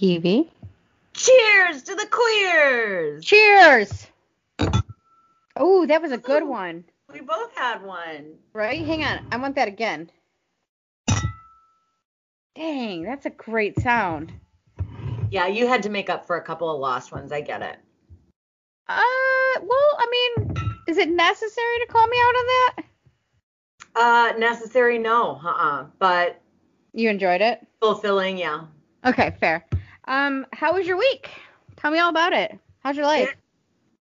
Evie. 0.00 0.50
Cheers 1.14 1.82
to 1.84 1.94
the 1.94 2.06
queers. 2.10 3.24
Cheers. 3.24 4.06
Oh, 5.56 5.86
that 5.86 6.02
was 6.02 6.12
a 6.12 6.18
good 6.18 6.42
one. 6.44 6.84
We 7.12 7.20
both 7.20 7.54
had 7.56 7.82
one. 7.82 8.34
Right? 8.52 8.84
Hang 8.84 9.04
on. 9.04 9.26
I 9.32 9.36
want 9.38 9.54
that 9.56 9.68
again. 9.68 10.10
Dang, 12.54 13.02
that's 13.04 13.26
a 13.26 13.30
great 13.30 13.78
sound. 13.80 14.32
Yeah, 15.30 15.46
you 15.46 15.66
had 15.66 15.82
to 15.84 15.90
make 15.90 16.08
up 16.08 16.26
for 16.26 16.36
a 16.36 16.42
couple 16.42 16.72
of 16.72 16.80
lost 16.80 17.12
ones. 17.12 17.32
I 17.32 17.40
get 17.40 17.62
it. 17.62 17.76
Uh, 18.88 19.60
well, 19.62 19.98
I 19.98 20.06
mean, 20.38 20.54
is 20.88 20.96
it 20.96 21.08
necessary 21.10 21.78
to 21.80 21.86
call 21.86 22.06
me 22.06 22.16
out 22.18 22.34
on 22.34 22.46
that? 22.46 22.74
Uh, 23.96 24.38
necessary? 24.38 24.98
No. 24.98 25.40
Uh-uh. 25.44 25.86
But 25.98 26.40
You 26.92 27.08
enjoyed 27.10 27.40
it? 27.40 27.66
fulfilling, 27.80 28.38
yeah. 28.38 28.62
Okay, 29.04 29.34
fair. 29.40 29.64
Um, 30.06 30.46
how 30.52 30.74
was 30.74 30.86
your 30.86 30.96
week? 30.96 31.30
Tell 31.76 31.90
me 31.90 31.98
all 31.98 32.10
about 32.10 32.32
it. 32.32 32.58
How's 32.82 32.96
your 32.96 33.06
life? 33.06 33.34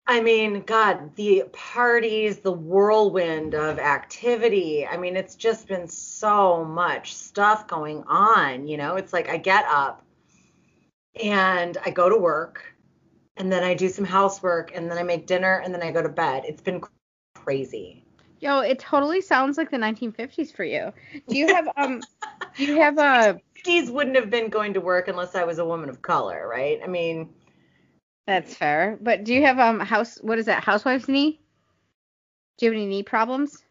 I 0.09 0.21
mean, 0.21 0.61
God, 0.61 1.15
the 1.17 1.43
parties, 1.51 2.39
the 2.39 2.51
whirlwind 2.51 3.53
of 3.53 3.77
activity. 3.77 4.87
I 4.87 4.95
mean, 4.95 5.17
it's 5.17 5.35
just 5.35 5.67
been 5.67 5.87
so 5.87 6.63
much 6.63 7.13
stuff 7.13 7.67
going 7.67 8.03
on. 8.07 8.67
You 8.67 8.77
know, 8.77 8.95
it's 8.95 9.11
like 9.11 9.29
I 9.29 9.35
get 9.35 9.65
up 9.67 10.01
and 11.21 11.77
I 11.85 11.89
go 11.89 12.07
to 12.07 12.17
work 12.17 12.73
and 13.35 13.51
then 13.51 13.65
I 13.65 13.73
do 13.73 13.89
some 13.89 14.05
housework 14.05 14.71
and 14.73 14.89
then 14.89 14.97
I 14.97 15.03
make 15.03 15.27
dinner 15.27 15.61
and 15.63 15.73
then 15.73 15.83
I 15.83 15.91
go 15.91 16.01
to 16.01 16.09
bed. 16.09 16.43
It's 16.45 16.61
been 16.61 16.81
crazy. 17.35 18.03
Yo, 18.39 18.59
it 18.59 18.79
totally 18.79 19.19
sounds 19.19 19.57
like 19.57 19.71
the 19.71 19.77
1950s 19.77 20.55
for 20.55 20.63
you. 20.63 20.93
Do 21.27 21.37
you 21.37 21.47
have 21.47 21.67
um 21.75 22.01
you 22.67 22.79
have 22.79 22.97
a 22.97 23.39
50s 23.67 23.89
wouldn't 23.89 24.15
have 24.15 24.29
been 24.29 24.49
going 24.49 24.73
to 24.73 24.81
work 24.81 25.07
unless 25.07 25.35
I 25.35 25.43
was 25.43 25.59
a 25.59 25.65
woman 25.65 25.89
of 25.89 26.01
color, 26.01 26.47
right? 26.47 26.79
I 26.83 26.87
mean, 26.87 27.29
That's 28.25 28.55
fair. 28.55 28.97
But 29.01 29.23
do 29.23 29.33
you 29.33 29.43
have 29.43 29.59
um 29.59 29.79
house 29.79 30.17
what 30.21 30.39
is 30.39 30.45
that? 30.45 30.63
Housewife's 30.63 31.07
knee? 31.07 31.39
Do 32.57 32.65
you 32.65 32.71
have 32.71 32.77
any 32.77 32.87
knee 32.87 33.03
problems? 33.03 33.63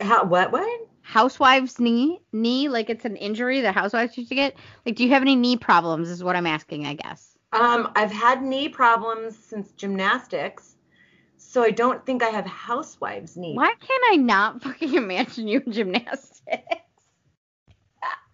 how, 0.00 0.24
what, 0.24 0.52
what? 0.52 0.88
Housewife's 1.02 1.80
knee? 1.80 2.20
Knee 2.32 2.68
like 2.68 2.90
it's 2.90 3.04
an 3.04 3.16
injury 3.16 3.62
that 3.62 3.74
housewives 3.74 4.16
used 4.16 4.28
to 4.28 4.34
get? 4.34 4.54
Like 4.84 4.96
do 4.96 5.04
you 5.04 5.10
have 5.10 5.22
any 5.22 5.36
knee 5.36 5.56
problems 5.56 6.08
is 6.10 6.22
what 6.22 6.36
I'm 6.36 6.46
asking, 6.46 6.86
I 6.86 6.94
guess. 6.94 7.36
Um, 7.52 7.90
I've 7.94 8.12
had 8.12 8.42
knee 8.42 8.68
problems 8.68 9.38
since 9.38 9.72
gymnastics, 9.72 10.76
so 11.36 11.62
I 11.62 11.70
don't 11.70 12.04
think 12.04 12.22
I 12.22 12.28
have 12.28 12.44
housewives' 12.44 13.36
knee. 13.36 13.54
Why 13.54 13.72
can't 13.80 14.04
I 14.12 14.16
not 14.16 14.62
fucking 14.62 14.94
imagine 14.94 15.48
you 15.48 15.62
in 15.64 15.72
gymnastics? 15.72 16.36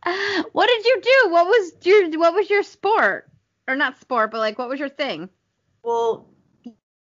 what 0.53 0.67
did 0.67 0.85
you 0.85 1.01
do? 1.03 1.31
What 1.31 1.47
was 1.47 1.73
your 1.83 2.19
what 2.19 2.35
was 2.35 2.51
your 2.51 2.63
sport? 2.63 3.29
Or 3.69 3.77
not 3.77 4.01
sport, 4.01 4.31
but 4.31 4.39
like 4.39 4.59
what 4.59 4.69
was 4.69 4.81
your 4.81 4.89
thing? 4.89 5.29
Well, 5.85 6.27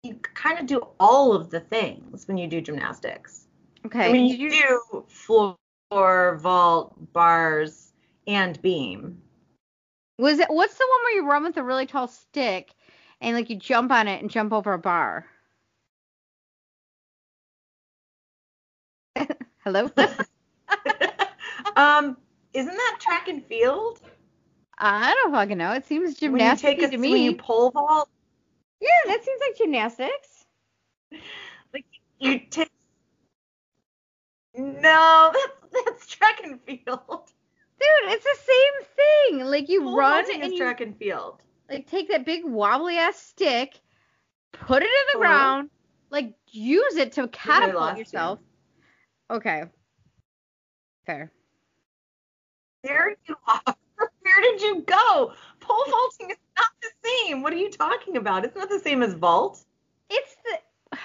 you 0.03 0.15
kind 0.33 0.59
of 0.59 0.65
do 0.65 0.87
all 0.99 1.33
of 1.33 1.49
the 1.49 1.59
things 1.59 2.27
when 2.27 2.37
you 2.37 2.47
do 2.47 2.61
gymnastics. 2.61 3.47
Okay. 3.85 4.09
I 4.09 4.11
mean, 4.11 4.31
did 4.31 4.39
you, 4.39 4.49
do 4.49 5.05
floor, 5.07 6.37
vault, 6.37 7.13
bars, 7.13 7.93
and 8.27 8.61
beam. 8.61 9.21
Was 10.19 10.39
it 10.39 10.49
what's 10.49 10.73
the 10.75 10.87
one 10.89 11.03
where 11.03 11.15
you 11.15 11.29
run 11.29 11.43
with 11.43 11.57
a 11.57 11.63
really 11.63 11.85
tall 11.85 12.07
stick 12.07 12.73
and 13.21 13.35
like 13.35 13.49
you 13.49 13.55
jump 13.55 13.91
on 13.91 14.07
it 14.07 14.21
and 14.21 14.29
jump 14.29 14.51
over 14.51 14.73
a 14.73 14.79
bar? 14.79 15.25
Hello? 19.63 19.89
um, 21.75 22.17
isn't 22.57 22.75
that 22.75 22.97
track 22.99 23.27
and 23.27 23.45
field? 23.45 24.01
I 24.79 25.13
don't 25.13 25.31
fucking 25.31 25.57
know. 25.57 25.73
It 25.73 25.85
seems 25.85 26.15
gymnastics 26.15 26.61
take 26.79 26.87
a 26.87 26.91
to 26.91 26.97
me. 26.97 27.11
when 27.11 27.21
you 27.23 27.33
pole 27.37 27.71
vault, 27.71 28.09
yeah, 28.79 28.87
that 29.07 29.23
seems 29.23 29.41
like 29.41 29.57
gymnastics. 29.57 30.45
like 31.73 31.85
you 32.19 32.39
take. 32.49 32.69
No, 34.55 35.31
that's 35.33 35.83
that's 35.85 36.07
track 36.07 36.41
and 36.43 36.59
field. 36.63 37.31
Dude, 37.79 38.11
it's 38.11 38.23
the 38.23 38.37
same 38.43 39.37
thing. 39.37 39.45
Like 39.45 39.69
you 39.69 39.81
Pole 39.83 39.95
run 39.95 40.25
and 40.33 40.51
you 40.51 40.57
track 40.57 40.81
and 40.81 40.97
field. 40.97 41.41
like 41.69 41.87
take 41.87 42.09
that 42.09 42.25
big 42.25 42.43
wobbly 42.43 42.97
ass 42.97 43.17
stick, 43.17 43.79
put 44.51 44.81
it 44.81 44.85
in 44.85 45.19
the 45.19 45.25
Hello? 45.25 45.29
ground, 45.29 45.69
like 46.09 46.33
use 46.49 46.95
it 46.95 47.13
to 47.13 47.27
catapult 47.27 47.75
lost 47.75 47.97
you. 47.97 47.99
yourself. 47.99 48.39
Okay. 49.29 49.63
Fair. 51.05 51.31
You 52.87 53.35
are. 53.47 53.61
Where 53.97 54.41
did 54.41 54.61
you 54.61 54.81
go? 54.81 55.33
Pole 55.59 55.85
vaulting 55.89 56.31
is 56.31 56.37
not 56.57 56.69
the 56.81 56.89
same. 57.03 57.41
What 57.41 57.53
are 57.53 57.57
you 57.57 57.69
talking 57.69 58.17
about? 58.17 58.45
It's 58.45 58.55
not 58.55 58.69
the 58.69 58.79
same 58.79 59.01
as 59.01 59.13
vault. 59.13 59.63
It's 60.09 60.35
the 60.43 60.97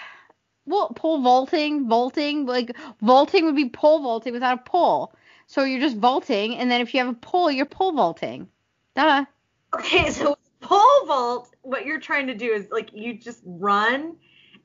well, 0.64 0.90
pole 0.90 1.20
vaulting, 1.22 1.88
vaulting, 1.88 2.46
like 2.46 2.76
vaulting 3.00 3.44
would 3.46 3.56
be 3.56 3.68
pole 3.68 4.00
vaulting 4.00 4.32
without 4.32 4.60
a 4.60 4.62
pole. 4.62 5.12
So 5.48 5.64
you're 5.64 5.80
just 5.80 5.96
vaulting, 5.96 6.56
and 6.56 6.70
then 6.70 6.80
if 6.80 6.94
you 6.94 7.00
have 7.00 7.08
a 7.08 7.18
pole, 7.18 7.50
you're 7.50 7.66
pole 7.66 7.92
vaulting. 7.92 8.48
Duh. 8.94 9.24
Okay, 9.74 10.10
so 10.10 10.36
pole 10.60 11.06
vault, 11.06 11.50
what 11.62 11.84
you're 11.84 12.00
trying 12.00 12.28
to 12.28 12.34
do 12.34 12.52
is 12.52 12.68
like 12.70 12.90
you 12.92 13.14
just 13.18 13.42
run 13.44 14.16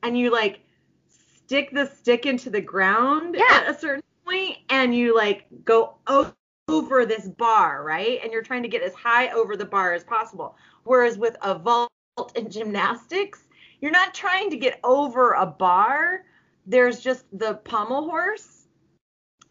and 0.02 0.16
you 0.16 0.30
like 0.30 0.60
stick 1.08 1.70
the 1.72 1.86
stick 1.86 2.26
into 2.26 2.50
the 2.50 2.60
ground 2.60 3.34
Yeah. 3.36 3.44
at 3.50 3.68
a 3.68 3.78
certain 3.78 4.02
point 4.24 4.58
and 4.70 4.94
you 4.94 5.16
like 5.16 5.46
go 5.64 5.96
o- 6.06 6.32
over 6.68 7.06
this 7.06 7.28
bar, 7.28 7.82
right? 7.82 8.20
And 8.22 8.32
you're 8.32 8.42
trying 8.42 8.62
to 8.62 8.68
get 8.68 8.82
as 8.82 8.94
high 8.94 9.28
over 9.30 9.56
the 9.56 9.64
bar 9.64 9.94
as 9.94 10.04
possible. 10.04 10.56
Whereas 10.84 11.18
with 11.18 11.36
a 11.42 11.58
vault 11.58 11.90
in 12.34 12.50
gymnastics, 12.50 13.44
you're 13.80 13.90
not 13.90 14.14
trying 14.14 14.50
to 14.50 14.56
get 14.56 14.80
over 14.84 15.32
a 15.32 15.46
bar. 15.46 16.24
There's 16.66 17.00
just 17.00 17.24
the 17.32 17.54
pommel 17.54 18.08
horse 18.08 18.66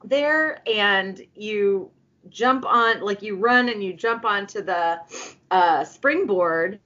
there 0.04 0.62
and 0.68 1.22
you 1.34 1.90
jump 2.30 2.66
on 2.66 3.02
like 3.02 3.22
you 3.22 3.36
run 3.36 3.70
and 3.70 3.84
you 3.84 3.94
jump 3.94 4.26
onto 4.26 4.62
the 4.62 5.00
uh, 5.50 5.84
springboard 5.84 6.80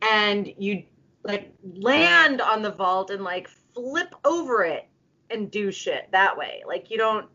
and 0.00 0.52
you 0.58 0.84
like 1.24 1.52
land 1.62 2.40
on 2.40 2.62
the 2.62 2.70
vault 2.70 3.10
and 3.10 3.24
like 3.24 3.48
flip 3.74 4.14
over 4.24 4.64
it 4.64 4.88
and 5.30 5.50
do 5.50 5.72
shit 5.72 6.08
that 6.12 6.36
way 6.36 6.62
like 6.66 6.90
you 6.90 6.96
don't 6.96 7.26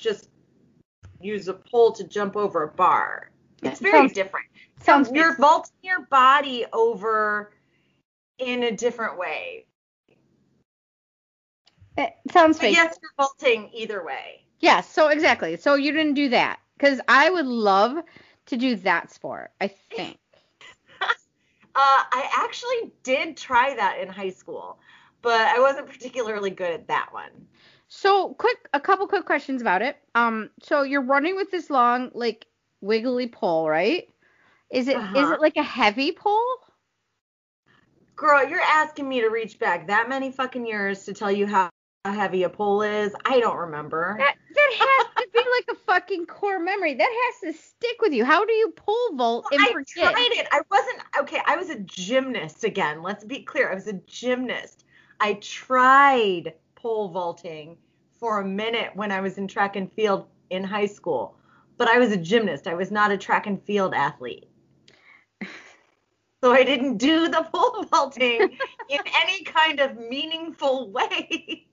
just 0.00 0.28
use 1.20 1.48
a 1.48 1.54
pole 1.54 1.92
to 1.92 2.04
jump 2.04 2.36
over 2.36 2.62
a 2.64 2.68
bar 2.68 3.30
it's 3.62 3.80
very 3.80 3.92
Sounds- 3.92 4.12
different 4.12 4.46
Sounds 4.80 5.10
you're 5.12 5.36
vaulting 5.36 5.74
your 5.82 6.06
body 6.06 6.64
over 6.72 7.52
in 8.38 8.62
a 8.62 8.70
different 8.70 9.18
way 9.18 9.66
it 11.96 12.14
sounds 12.30 12.56
but 12.58 12.62
fake. 12.62 12.76
yes 12.76 12.96
you're 13.02 13.10
vaulting 13.16 13.70
either 13.74 14.04
way 14.04 14.44
Yes, 14.60 14.92
so 14.92 15.06
exactly. 15.06 15.56
So 15.56 15.74
you 15.76 15.92
didn't 15.92 16.14
do 16.14 16.30
that 16.30 16.58
because 16.76 17.00
I 17.06 17.30
would 17.30 17.46
love 17.46 18.02
to 18.46 18.56
do 18.56 18.74
that 18.76 19.12
sport. 19.12 19.52
I 19.60 19.68
think. 19.68 20.18
Uh, 21.00 22.02
I 22.10 22.28
actually 22.44 22.90
did 23.04 23.36
try 23.36 23.72
that 23.76 24.00
in 24.00 24.08
high 24.08 24.30
school, 24.30 24.80
but 25.22 25.40
I 25.42 25.60
wasn't 25.60 25.86
particularly 25.86 26.50
good 26.50 26.72
at 26.72 26.88
that 26.88 27.10
one. 27.12 27.30
So 27.88 28.34
quick, 28.34 28.58
a 28.72 28.80
couple 28.80 29.06
quick 29.08 29.24
questions 29.24 29.62
about 29.62 29.82
it. 29.82 29.96
Um, 30.14 30.50
so 30.62 30.82
you're 30.82 31.02
running 31.02 31.36
with 31.36 31.50
this 31.50 31.70
long, 31.70 32.10
like 32.14 32.46
wiggly 32.80 33.28
pole, 33.28 33.68
right? 33.68 34.08
Is 34.70 34.88
it 34.88 34.96
is 34.96 35.00
Uh-huh. 35.00 35.34
it 35.34 35.40
like 35.40 35.56
a 35.56 35.62
heavy 35.62 36.12
pole? 36.12 36.44
Girl, 38.16 38.46
you're 38.48 38.60
asking 38.60 39.08
me 39.08 39.20
to 39.20 39.28
reach 39.28 39.58
back 39.58 39.86
that 39.86 40.08
many 40.08 40.30
fucking 40.30 40.66
years 40.66 41.04
to 41.04 41.14
tell 41.14 41.30
you 41.32 41.46
how 41.46 41.70
heavy 42.04 42.42
a 42.42 42.50
pole 42.50 42.82
is. 42.82 43.14
I 43.24 43.40
don't 43.40 43.56
remember. 43.56 44.16
That 44.18 44.34
that 44.54 44.72
has 44.72 45.06
to 45.24 45.28
be 45.32 45.38
like 45.38 45.76
a 45.76 45.80
fucking 45.86 46.26
core 46.26 46.58
memory. 46.58 46.94
That 46.94 47.30
has 47.42 47.54
to 47.54 47.58
stick 47.62 48.02
with 48.02 48.12
you. 48.12 48.24
How 48.24 48.44
do 48.44 48.52
you 48.52 48.70
pole 48.72 49.14
vault 49.14 49.46
and 49.52 49.62
I 49.62 49.72
forget? 49.72 49.86
tried 50.12 50.30
it. 50.32 50.48
I 50.52 50.60
wasn't 50.70 50.98
okay. 51.20 51.40
I 51.46 51.56
was 51.56 51.70
a 51.70 51.78
gymnast 51.78 52.64
again. 52.64 53.02
Let's 53.02 53.24
be 53.24 53.42
clear. 53.42 53.70
I 53.70 53.74
was 53.74 53.86
a 53.86 53.94
gymnast. 53.94 54.84
I 55.20 55.34
tried 55.34 56.54
pole 56.78 57.08
vaulting 57.08 57.76
for 58.18 58.40
a 58.40 58.44
minute 58.44 58.94
when 58.94 59.12
I 59.12 59.20
was 59.20 59.38
in 59.38 59.48
track 59.48 59.76
and 59.76 59.92
field 59.92 60.26
in 60.50 60.64
high 60.64 60.86
school, 60.86 61.36
but 61.76 61.88
I 61.88 61.98
was 61.98 62.12
a 62.12 62.16
gymnast. 62.16 62.66
I 62.66 62.74
was 62.74 62.90
not 62.90 63.10
a 63.10 63.18
track 63.18 63.46
and 63.46 63.62
field 63.62 63.94
athlete. 63.94 64.48
So 66.40 66.52
I 66.52 66.62
didn't 66.62 66.98
do 66.98 67.28
the 67.28 67.48
pole 67.52 67.84
vaulting 67.90 68.56
in 68.88 68.98
any 69.22 69.42
kind 69.42 69.80
of 69.80 69.96
meaningful 69.96 70.90
way. 70.90 71.66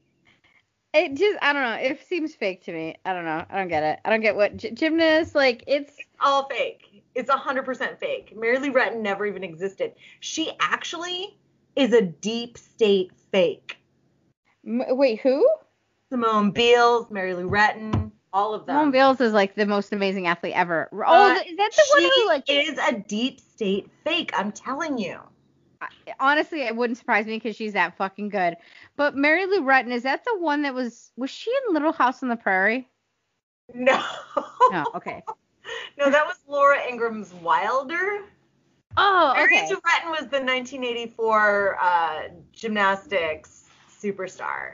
It 0.93 1.13
just 1.15 1.37
I 1.41 1.53
don't 1.53 1.61
know. 1.61 1.75
It 1.75 2.07
seems 2.07 2.33
fake 2.33 2.63
to 2.63 2.73
me. 2.73 2.95
I 3.05 3.13
don't 3.13 3.25
know. 3.25 3.45
I 3.49 3.57
don't 3.57 3.67
get 3.67 3.83
it. 3.83 3.99
I 4.05 4.09
don't 4.09 4.21
get 4.21 4.35
what 4.35 4.57
gy- 4.57 4.71
gymnasts 4.71 5.35
like. 5.35 5.63
It's 5.67 5.97
all 6.19 6.47
fake. 6.49 7.03
It's 7.13 7.29
100% 7.29 7.99
fake. 7.99 8.33
Mary 8.35 8.57
Lou 8.57 8.71
Retton 8.71 9.01
never 9.01 9.25
even 9.25 9.43
existed. 9.43 9.93
She 10.21 10.51
actually 10.59 11.37
is 11.75 11.93
a 11.93 12.01
deep 12.01 12.57
state 12.57 13.11
fake. 13.31 13.77
M- 14.65 14.83
wait 14.89 15.21
who? 15.21 15.47
Simone 16.09 16.51
Biles, 16.51 17.09
Mary 17.11 17.33
Lou 17.33 17.49
Retton, 17.49 18.11
all 18.33 18.53
of 18.53 18.65
them. 18.65 18.73
Simone 18.75 18.91
them. 18.91 18.91
Biles 18.91 19.21
is 19.21 19.33
like 19.33 19.55
the 19.55 19.65
most 19.65 19.91
amazing 19.93 20.27
athlete 20.27 20.53
ever. 20.55 20.89
Oh, 20.91 21.31
Uh, 21.31 21.33
is 21.47 21.57
that 21.57 21.71
the 21.75 22.01
one 22.01 22.11
who 22.15 22.27
like? 22.27 22.43
is 22.49 22.77
a 22.77 22.93
deep 23.07 23.39
state 23.39 23.89
fake. 24.03 24.31
I'm 24.37 24.51
telling 24.51 24.97
you. 24.97 25.19
Honestly, 26.19 26.61
it 26.61 26.75
wouldn't 26.75 26.97
surprise 26.97 27.25
me 27.25 27.35
because 27.35 27.55
she's 27.55 27.73
that 27.73 27.95
fucking 27.97 28.29
good. 28.29 28.55
But 28.95 29.15
Mary 29.15 29.45
Lou 29.45 29.61
Retton, 29.61 29.91
is 29.91 30.03
that 30.03 30.23
the 30.25 30.37
one 30.39 30.63
that 30.63 30.73
was? 30.73 31.11
Was 31.17 31.29
she 31.29 31.51
in 31.67 31.73
Little 31.73 31.91
House 31.91 32.23
on 32.23 32.29
the 32.29 32.35
Prairie? 32.35 32.87
No. 33.73 34.03
No. 34.71 34.85
Okay. 34.95 35.23
no, 35.97 36.09
that 36.09 36.25
was 36.25 36.37
Laura 36.47 36.79
Ingalls 36.87 37.33
Wilder. 37.35 38.21
Oh, 38.97 39.33
Mary 39.35 39.57
okay. 39.57 39.67
Lou 39.69 39.75
Retton 39.75 40.09
was 40.11 40.21
the 40.21 40.39
1984 40.39 41.77
uh, 41.81 42.21
gymnastics 42.51 43.54
superstar. 44.05 44.73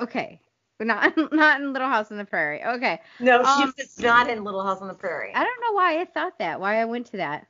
Okay. 0.00 0.40
But 0.78 0.86
not 0.88 1.12
not 1.32 1.60
in 1.60 1.72
Little 1.72 1.88
House 1.88 2.10
on 2.10 2.16
the 2.16 2.24
Prairie. 2.24 2.64
Okay. 2.64 3.00
No, 3.20 3.42
Um, 3.42 3.72
was 3.76 3.98
not 4.00 4.28
in 4.28 4.42
Little 4.44 4.64
House 4.64 4.80
on 4.80 4.88
the 4.88 4.94
Prairie. 4.94 5.32
I 5.34 5.44
don't 5.44 5.60
know 5.60 5.72
why 5.72 6.00
I 6.00 6.04
thought 6.04 6.38
that. 6.38 6.60
Why 6.60 6.80
I 6.80 6.84
went 6.84 7.06
to 7.06 7.18
that. 7.18 7.46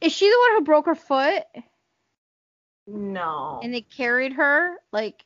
Is 0.00 0.12
she 0.12 0.28
the 0.28 0.38
one 0.48 0.58
who 0.58 0.64
broke 0.64 0.86
her 0.86 0.94
foot 0.94 1.44
No. 2.86 3.60
and 3.62 3.72
they 3.72 3.82
carried 3.82 4.32
her 4.34 4.76
like 4.92 5.24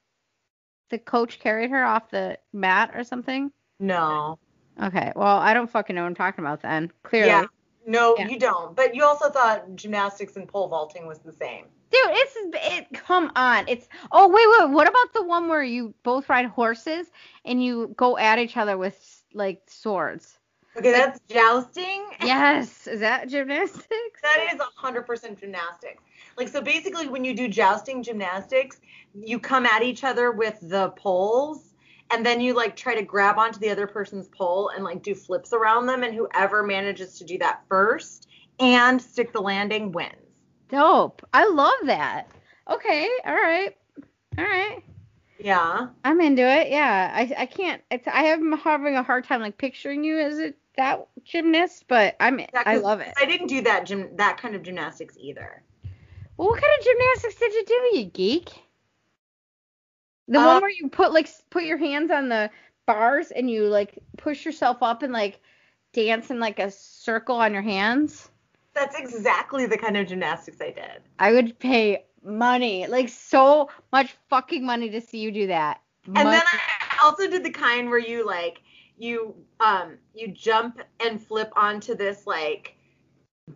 the 0.90 0.98
coach 0.98 1.38
carried 1.40 1.70
her 1.70 1.84
off 1.84 2.10
the 2.10 2.38
mat 2.52 2.90
or 2.94 3.04
something? 3.04 3.50
no. 3.80 4.38
Okay. 4.82 5.12
Well, 5.14 5.38
I 5.38 5.54
don't 5.54 5.70
fucking 5.70 5.94
know 5.94 6.02
what 6.02 6.08
I'm 6.08 6.14
talking 6.16 6.44
about 6.44 6.60
then. 6.60 6.90
Clearly. 7.04 7.28
Yeah. 7.28 7.44
No, 7.86 8.16
Yeah. 8.18 8.26
you 8.28 8.38
don't. 8.40 8.74
But 8.74 8.94
you 8.96 9.04
also 9.04 9.30
thought 9.30 9.76
gymnastics 9.76 10.34
and 10.34 10.48
pole 10.48 10.66
vaulting 10.66 11.06
was 11.06 11.20
the 11.20 11.32
same. 11.32 11.66
Dude, 11.94 12.10
it's 12.12 12.36
it. 12.72 12.86
Come 12.92 13.30
on, 13.36 13.68
it's. 13.68 13.88
Oh 14.10 14.28
wait, 14.28 14.46
wait. 14.50 14.74
What 14.74 14.88
about 14.88 15.12
the 15.14 15.22
one 15.22 15.48
where 15.48 15.62
you 15.62 15.94
both 16.02 16.28
ride 16.28 16.46
horses 16.46 17.06
and 17.44 17.62
you 17.62 17.94
go 17.96 18.18
at 18.18 18.40
each 18.40 18.56
other 18.56 18.76
with 18.76 19.22
like 19.32 19.62
swords? 19.68 20.38
Okay, 20.76 20.90
that's 20.90 21.20
jousting. 21.28 22.04
Yes, 22.20 22.88
is 22.88 22.98
that 22.98 23.28
gymnastics? 23.28 23.86
That 24.22 24.48
is 24.52 24.60
100% 24.82 25.38
gymnastics. 25.38 26.02
Like, 26.36 26.48
so 26.48 26.60
basically, 26.60 27.06
when 27.06 27.24
you 27.24 27.32
do 27.32 27.46
jousting 27.46 28.02
gymnastics, 28.02 28.80
you 29.14 29.38
come 29.38 29.64
at 29.64 29.84
each 29.84 30.02
other 30.02 30.32
with 30.32 30.58
the 30.62 30.88
poles, 30.96 31.74
and 32.10 32.26
then 32.26 32.40
you 32.40 32.54
like 32.54 32.74
try 32.74 32.96
to 32.96 33.02
grab 33.02 33.38
onto 33.38 33.60
the 33.60 33.70
other 33.70 33.86
person's 33.86 34.26
pole 34.28 34.70
and 34.74 34.82
like 34.82 35.04
do 35.04 35.14
flips 35.14 35.52
around 35.52 35.86
them, 35.86 36.02
and 36.02 36.12
whoever 36.12 36.64
manages 36.64 37.18
to 37.18 37.24
do 37.24 37.38
that 37.38 37.62
first 37.68 38.26
and 38.58 39.00
stick 39.00 39.32
the 39.32 39.40
landing 39.40 39.92
wins. 39.92 40.23
Dope. 40.68 41.26
I 41.32 41.48
love 41.48 41.86
that. 41.86 42.28
Okay. 42.70 43.08
All 43.24 43.34
right. 43.34 43.76
All 44.38 44.44
right. 44.44 44.82
Yeah. 45.38 45.88
I'm 46.04 46.20
into 46.20 46.42
it. 46.42 46.70
Yeah. 46.70 47.10
I 47.14 47.42
I 47.42 47.46
can't. 47.46 47.82
It's, 47.90 48.06
I 48.08 48.24
am 48.24 48.52
having 48.52 48.96
a 48.96 49.02
hard 49.02 49.24
time 49.24 49.40
like 49.40 49.58
picturing 49.58 50.04
you 50.04 50.18
as 50.18 50.38
a 50.38 50.54
that 50.76 51.06
gymnast, 51.24 51.84
but 51.88 52.16
I'm. 52.18 52.40
Yeah, 52.40 52.46
I 52.54 52.76
love 52.76 53.00
it. 53.00 53.12
I 53.20 53.26
didn't 53.26 53.46
do 53.48 53.62
that 53.62 53.86
gym 53.86 54.16
that 54.16 54.38
kind 54.38 54.54
of 54.54 54.62
gymnastics 54.62 55.16
either. 55.20 55.62
Well, 56.36 56.48
what 56.48 56.60
kind 56.60 56.72
of 56.78 56.84
gymnastics 56.84 57.36
did 57.36 57.52
you 57.52 57.64
do, 57.64 57.98
you 57.98 58.04
geek? 58.06 58.50
The 60.26 60.40
Uh, 60.40 60.46
one 60.46 60.62
where 60.62 60.70
you 60.70 60.88
put 60.88 61.12
like 61.12 61.28
put 61.50 61.64
your 61.64 61.78
hands 61.78 62.10
on 62.10 62.28
the 62.28 62.50
bars 62.86 63.30
and 63.30 63.50
you 63.50 63.66
like 63.66 63.98
push 64.16 64.44
yourself 64.44 64.82
up 64.82 65.02
and 65.02 65.12
like 65.12 65.40
dance 65.92 66.30
in 66.30 66.40
like 66.40 66.58
a 66.58 66.70
circle 66.70 67.36
on 67.36 67.52
your 67.52 67.62
hands. 67.62 68.30
That's 68.74 68.98
exactly 68.98 69.66
the 69.66 69.78
kind 69.78 69.96
of 69.96 70.08
gymnastics 70.08 70.60
I 70.60 70.70
did. 70.70 71.02
I 71.18 71.32
would 71.32 71.58
pay 71.58 72.04
money, 72.24 72.86
like 72.86 73.08
so 73.08 73.68
much 73.92 74.14
fucking 74.28 74.64
money 74.64 74.90
to 74.90 75.00
see 75.00 75.18
you 75.18 75.30
do 75.30 75.46
that. 75.46 75.80
And 76.06 76.28
then 76.28 76.42
I 76.44 76.98
also 77.02 77.28
did 77.28 77.44
the 77.44 77.50
kind 77.50 77.88
where 77.88 77.98
you 77.98 78.26
like 78.26 78.60
you 78.98 79.34
um 79.60 79.96
you 80.14 80.28
jump 80.28 80.80
and 81.00 81.20
flip 81.20 81.52
onto 81.56 81.94
this 81.94 82.26
like 82.26 82.76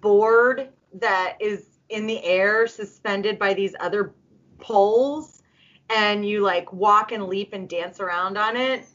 board 0.00 0.69
that 0.94 1.37
is 1.41 1.79
in 1.91 2.06
the 2.06 2.23
air 2.25 2.67
suspended 2.67 3.38
by 3.38 3.55
these 3.55 3.75
other 3.81 4.14
poles 4.59 5.43
and 5.91 6.26
you 6.26 6.41
like 6.41 6.73
walk 6.73 7.12
and 7.12 7.26
leap 7.26 7.53
and 7.53 7.69
dance 7.69 8.00
around 8.00 8.37
on 8.37 8.56
it. 8.56 8.87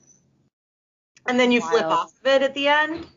And 1.28 1.40
then 1.40 1.52
you 1.52 1.62
flip 1.62 1.86
off 1.86 2.12
of 2.20 2.28
it 2.28 2.42
at 2.42 2.54
the 2.54 2.68
end. 2.68 3.08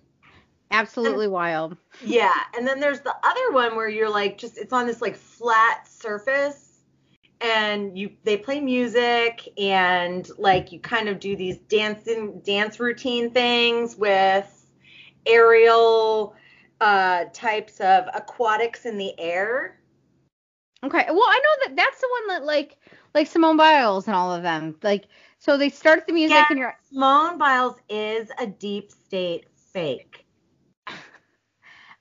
Absolutely 0.70 1.28
wild. 1.28 1.76
Yeah, 2.04 2.34
and 2.56 2.66
then 2.66 2.80
there's 2.80 3.00
the 3.00 3.14
other 3.22 3.52
one 3.52 3.76
where 3.76 3.88
you're 3.88 4.10
like 4.10 4.38
just 4.38 4.58
it's 4.58 4.72
on 4.72 4.86
this 4.86 5.00
like 5.00 5.16
flat 5.16 5.88
surface 5.88 6.80
and 7.40 7.96
you 7.98 8.10
they 8.24 8.36
play 8.36 8.60
music 8.60 9.48
and 9.58 10.28
like 10.38 10.72
you 10.72 10.80
kind 10.80 11.08
of 11.08 11.20
do 11.20 11.36
these 11.36 11.58
dancing 11.68 12.40
dance 12.40 12.80
routine 12.80 13.30
things 13.30 13.96
with 13.96 14.66
aerial 15.26 16.34
uh 16.80 17.24
types 17.32 17.80
of 17.80 18.04
aquatics 18.14 18.86
in 18.86 18.98
the 18.98 19.18
air. 19.18 19.78
Okay. 20.84 21.04
Well, 21.08 21.24
I 21.26 21.40
know 21.42 21.66
that 21.68 21.76
that's 21.76 22.00
the 22.00 22.08
one 22.10 22.28
that 22.28 22.44
like 22.44 22.76
like 23.14 23.26
Simone 23.26 23.56
Biles 23.56 24.06
and 24.06 24.14
all 24.14 24.32
of 24.32 24.42
them. 24.42 24.76
Like 24.82 25.06
so 25.38 25.56
they 25.56 25.70
start 25.70 26.06
the 26.06 26.12
music 26.12 26.36
Yeah. 26.36 26.46
and 26.50 26.58
you're 26.58 26.76
Simone 26.90 27.38
Biles 27.38 27.76
is 27.88 28.30
a 28.38 28.46
deep 28.46 28.90
state 28.90 29.46
fake. 29.72 30.25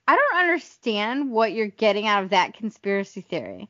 I 0.08 0.16
don't 0.16 0.40
understand 0.42 1.32
what 1.32 1.54
you're 1.54 1.68
getting 1.68 2.06
out 2.08 2.24
of 2.24 2.30
that 2.30 2.54
conspiracy 2.54 3.22
theory. 3.22 3.70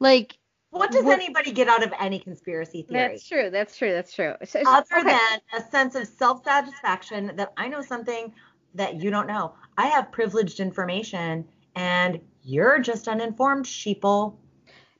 Like 0.00 0.36
What 0.70 0.90
does 0.90 1.04
What- 1.04 1.18
anybody 1.20 1.52
get 1.52 1.68
out 1.68 1.84
of 1.84 1.92
any 2.00 2.18
conspiracy 2.18 2.82
theory? 2.82 3.08
that's 3.12 3.28
true. 3.28 3.48
That's 3.50 3.76
true. 3.78 3.92
That's 3.92 4.12
true. 4.12 4.34
So, 4.44 4.62
so- 4.64 4.70
other 4.70 4.98
okay. 4.98 5.10
than 5.10 5.40
a 5.56 5.70
sense 5.70 5.94
of 5.94 6.08
self-satisfaction 6.08 7.36
that 7.36 7.52
I 7.56 7.68
know 7.68 7.80
something 7.80 8.32
that 8.74 8.96
you 8.96 9.10
don't 9.10 9.28
know. 9.28 9.54
I 9.78 9.86
have 9.86 10.10
privileged 10.10 10.58
information 10.60 11.46
and 11.76 12.20
you're 12.42 12.78
just 12.80 13.06
uninformed 13.08 13.66
sheeple. 13.66 14.36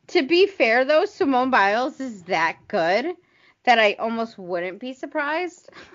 to 0.09 0.23
be 0.23 0.47
fair 0.47 0.85
though, 0.85 1.05
Simone 1.06 1.50
Biles 1.50 1.99
is 2.00 2.23
that 2.25 2.56
good 2.69 3.15
that 3.65 3.79
I 3.79 3.94
almost 3.94 4.39
wouldn't 4.39 4.79
be 4.79 4.93
surprised 4.93 5.70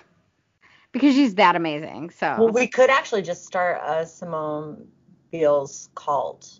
because 1.00 1.16
she's 1.16 1.36
that 1.36 1.56
amazing. 1.56 2.10
So 2.12 2.36
Well, 2.38 2.50
we 2.50 2.68
could 2.68 2.90
actually 2.90 3.22
just 3.22 3.46
start 3.46 3.82
a 3.86 4.06
Simone 4.06 4.88
Beals 5.32 5.90
cult. 5.96 6.60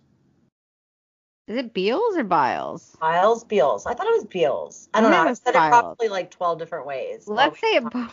is 1.48 1.58
it 1.58 1.74
Beals 1.74 2.16
or 2.16 2.24
Biles? 2.24 2.96
Biles, 3.02 3.44
Beals. 3.44 3.86
I 3.88 3.94
thought 3.96 4.06
it 4.06 4.14
was 4.14 4.26
Beals. 4.26 4.88
I 4.94 5.02
don't 5.02 5.12
I 5.12 5.18
know. 5.18 5.24
I 5.24 5.30
was 5.32 5.42
said 5.44 5.56
it 5.56 5.58
probably 5.58 6.08
like 6.08 6.30
12 6.30 6.60
different 6.60 6.86
ways. 6.86 7.28
Let's 7.28 7.60
say 7.60 7.76
it. 7.76 7.90
bo- 7.90 8.08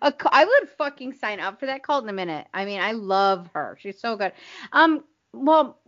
I 0.02 0.44
would 0.44 0.68
fucking 0.78 1.14
sign 1.14 1.40
up 1.40 1.58
for 1.58 1.66
that 1.66 1.82
cult 1.82 2.04
in 2.04 2.10
a 2.10 2.14
minute. 2.14 2.46
I 2.54 2.64
mean, 2.64 2.80
I 2.80 2.92
love 2.92 3.50
her. 3.54 3.76
She's 3.80 4.00
so 4.00 4.16
good. 4.16 4.32
Um, 4.72 5.04
well, 5.32 5.80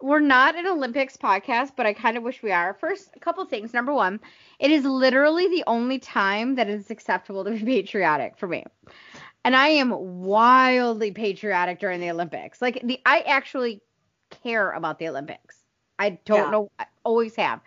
we're 0.00 0.20
not 0.20 0.56
an 0.56 0.66
Olympics 0.66 1.16
podcast, 1.16 1.72
but 1.76 1.86
I 1.86 1.92
kind 1.92 2.16
of 2.16 2.22
wish 2.22 2.42
we 2.42 2.52
are. 2.52 2.74
First, 2.74 3.10
a 3.16 3.20
couple 3.20 3.44
things. 3.44 3.74
Number 3.74 3.92
one, 3.92 4.20
it 4.58 4.70
is 4.70 4.84
literally 4.84 5.48
the 5.48 5.64
only 5.66 5.98
time 5.98 6.54
that 6.54 6.68
it's 6.68 6.90
acceptable 6.90 7.44
to 7.44 7.50
be 7.50 7.64
patriotic 7.64 8.36
for 8.36 8.46
me. 8.46 8.64
And 9.44 9.56
I 9.56 9.68
am 9.68 9.90
wildly 9.90 11.10
patriotic 11.12 11.80
during 11.80 12.00
the 12.00 12.10
Olympics. 12.10 12.60
Like 12.60 12.80
the 12.84 13.00
I 13.06 13.20
actually 13.20 13.80
care 14.42 14.70
about 14.72 14.98
the 14.98 15.08
Olympics. 15.08 15.64
I 15.98 16.10
don't 16.24 16.38
Yeah. 16.38 16.50
know. 16.50 16.70
I 16.78 16.86
always 17.04 17.34
have. 17.36 17.60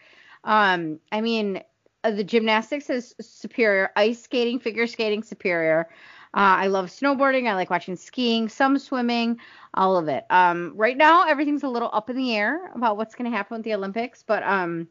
Um, 0.44 1.00
I 1.12 1.22
mean, 1.22 1.62
uh, 2.04 2.12
the 2.12 2.24
gymnastics 2.24 2.90
is 2.90 3.16
superior. 3.20 3.90
Ice 3.96 4.22
skating, 4.22 4.60
figure 4.60 4.88
skating, 4.88 5.24
superior. 5.24 5.90
Uh, 6.34 6.64
I 6.64 6.68
love 6.68 6.88
snowboarding. 6.88 7.50
I 7.50 7.56
like 7.56 7.70
watching 7.70 7.96
skiing, 7.96 8.48
some 8.48 8.78
swimming, 8.78 9.40
all 9.74 9.98
of 9.98 10.08
it. 10.08 10.26
Um, 10.30 10.74
right 10.76 10.96
now, 10.96 11.28
everything's 11.28 11.64
a 11.64 11.68
little 11.68 11.90
up 11.92 12.10
in 12.10 12.16
the 12.16 12.36
air 12.36 12.72
about 12.74 12.96
what's 12.96 13.16
going 13.16 13.30
to 13.30 13.36
happen 13.36 13.58
with 13.58 13.66
the 13.66 13.74
Olympics, 13.74 14.24
but 14.24 14.42
um, 14.44 14.88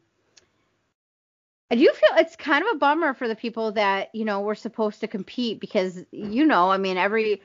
I 1.71 1.75
do 1.75 1.85
feel 1.85 2.17
it's 2.17 2.35
kind 2.35 2.63
of 2.65 2.75
a 2.75 2.77
bummer 2.77 3.13
for 3.13 3.27
the 3.27 3.35
people 3.35 3.71
that 3.71 4.13
you 4.13 4.25
know 4.25 4.41
were 4.41 4.55
supposed 4.55 4.99
to 4.99 5.07
compete 5.07 5.59
because 5.59 6.03
you 6.11 6.45
know, 6.45 6.69
I 6.69 6.77
mean, 6.77 6.97
every 6.97 7.41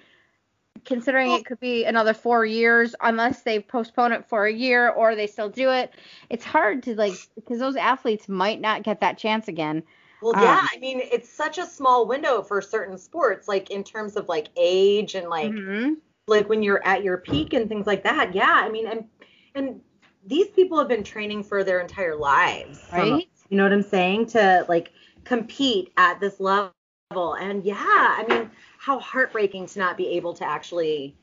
considering 0.85 1.31
it 1.33 1.47
could 1.47 1.61
be 1.61 1.85
another 1.85 2.13
four 2.13 2.45
years 2.45 2.95
unless 3.01 3.43
they 3.43 3.61
postpone 3.61 4.13
it 4.13 4.27
for 4.27 4.47
a 4.47 4.53
year 4.53 4.91
or 4.91 5.15
they 5.15 5.27
still 5.27 5.49
do 5.49 5.71
it. 5.71 5.93
It's 6.29 6.45
hard 6.45 6.83
to 6.85 6.97
like 6.97 7.15
because 7.35 7.61
those 7.61 7.77
athletes 7.77 8.29
might 8.29 8.61
not 8.61 8.83
get 8.83 9.01
that 9.01 9.17
chance 9.17 9.49
again. 9.49 9.85
Well, 10.27 10.43
yeah. 10.43 10.59
Um, 10.59 10.69
I 10.73 10.79
mean, 10.79 11.01
it's 11.01 11.29
such 11.29 11.59
a 11.59 11.67
small 11.67 12.07
window 12.07 12.43
for 12.43 12.61
certain 12.61 12.99
sports, 12.99 13.47
like 13.47 13.71
in 13.71 13.85
terms 13.85 14.17
of 14.17 14.29
like 14.29 14.49
age 14.57 15.15
and 15.15 15.29
like 15.29 15.53
Mhm. 15.53 15.99
like 16.27 16.49
when 16.49 16.63
you're 16.65 16.85
at 16.85 17.05
your 17.05 17.19
peak 17.19 17.53
and 17.53 17.69
things 17.69 17.87
like 17.87 18.03
that. 18.03 18.35
Yeah, 18.35 18.51
I 18.51 18.69
mean, 18.69 18.89
and 18.89 19.09
and 19.55 19.81
these 20.27 20.49
people 20.49 20.79
have 20.79 20.89
been 20.89 21.05
training 21.05 21.45
for 21.45 21.63
their 21.63 21.79
entire 21.81 22.17
lives, 22.17 22.81
Right? 22.93 23.29
You 23.49 23.57
know 23.57 23.63
what 23.63 23.73
I'm 23.73 23.83
saying? 23.83 24.27
To 24.27 24.67
like 24.69 24.91
compete 25.23 25.93
at 25.97 26.19
this 26.19 26.41
level, 26.41 26.73
and 27.15 27.63
yeah, 27.65 27.77
I 27.79 28.25
mean, 28.29 28.51
how 28.79 28.99
heartbreaking 28.99 29.67
to 29.67 29.79
not 29.79 29.97
be 29.97 30.09
able 30.09 30.35
to 30.35 30.45
actually 30.45 31.15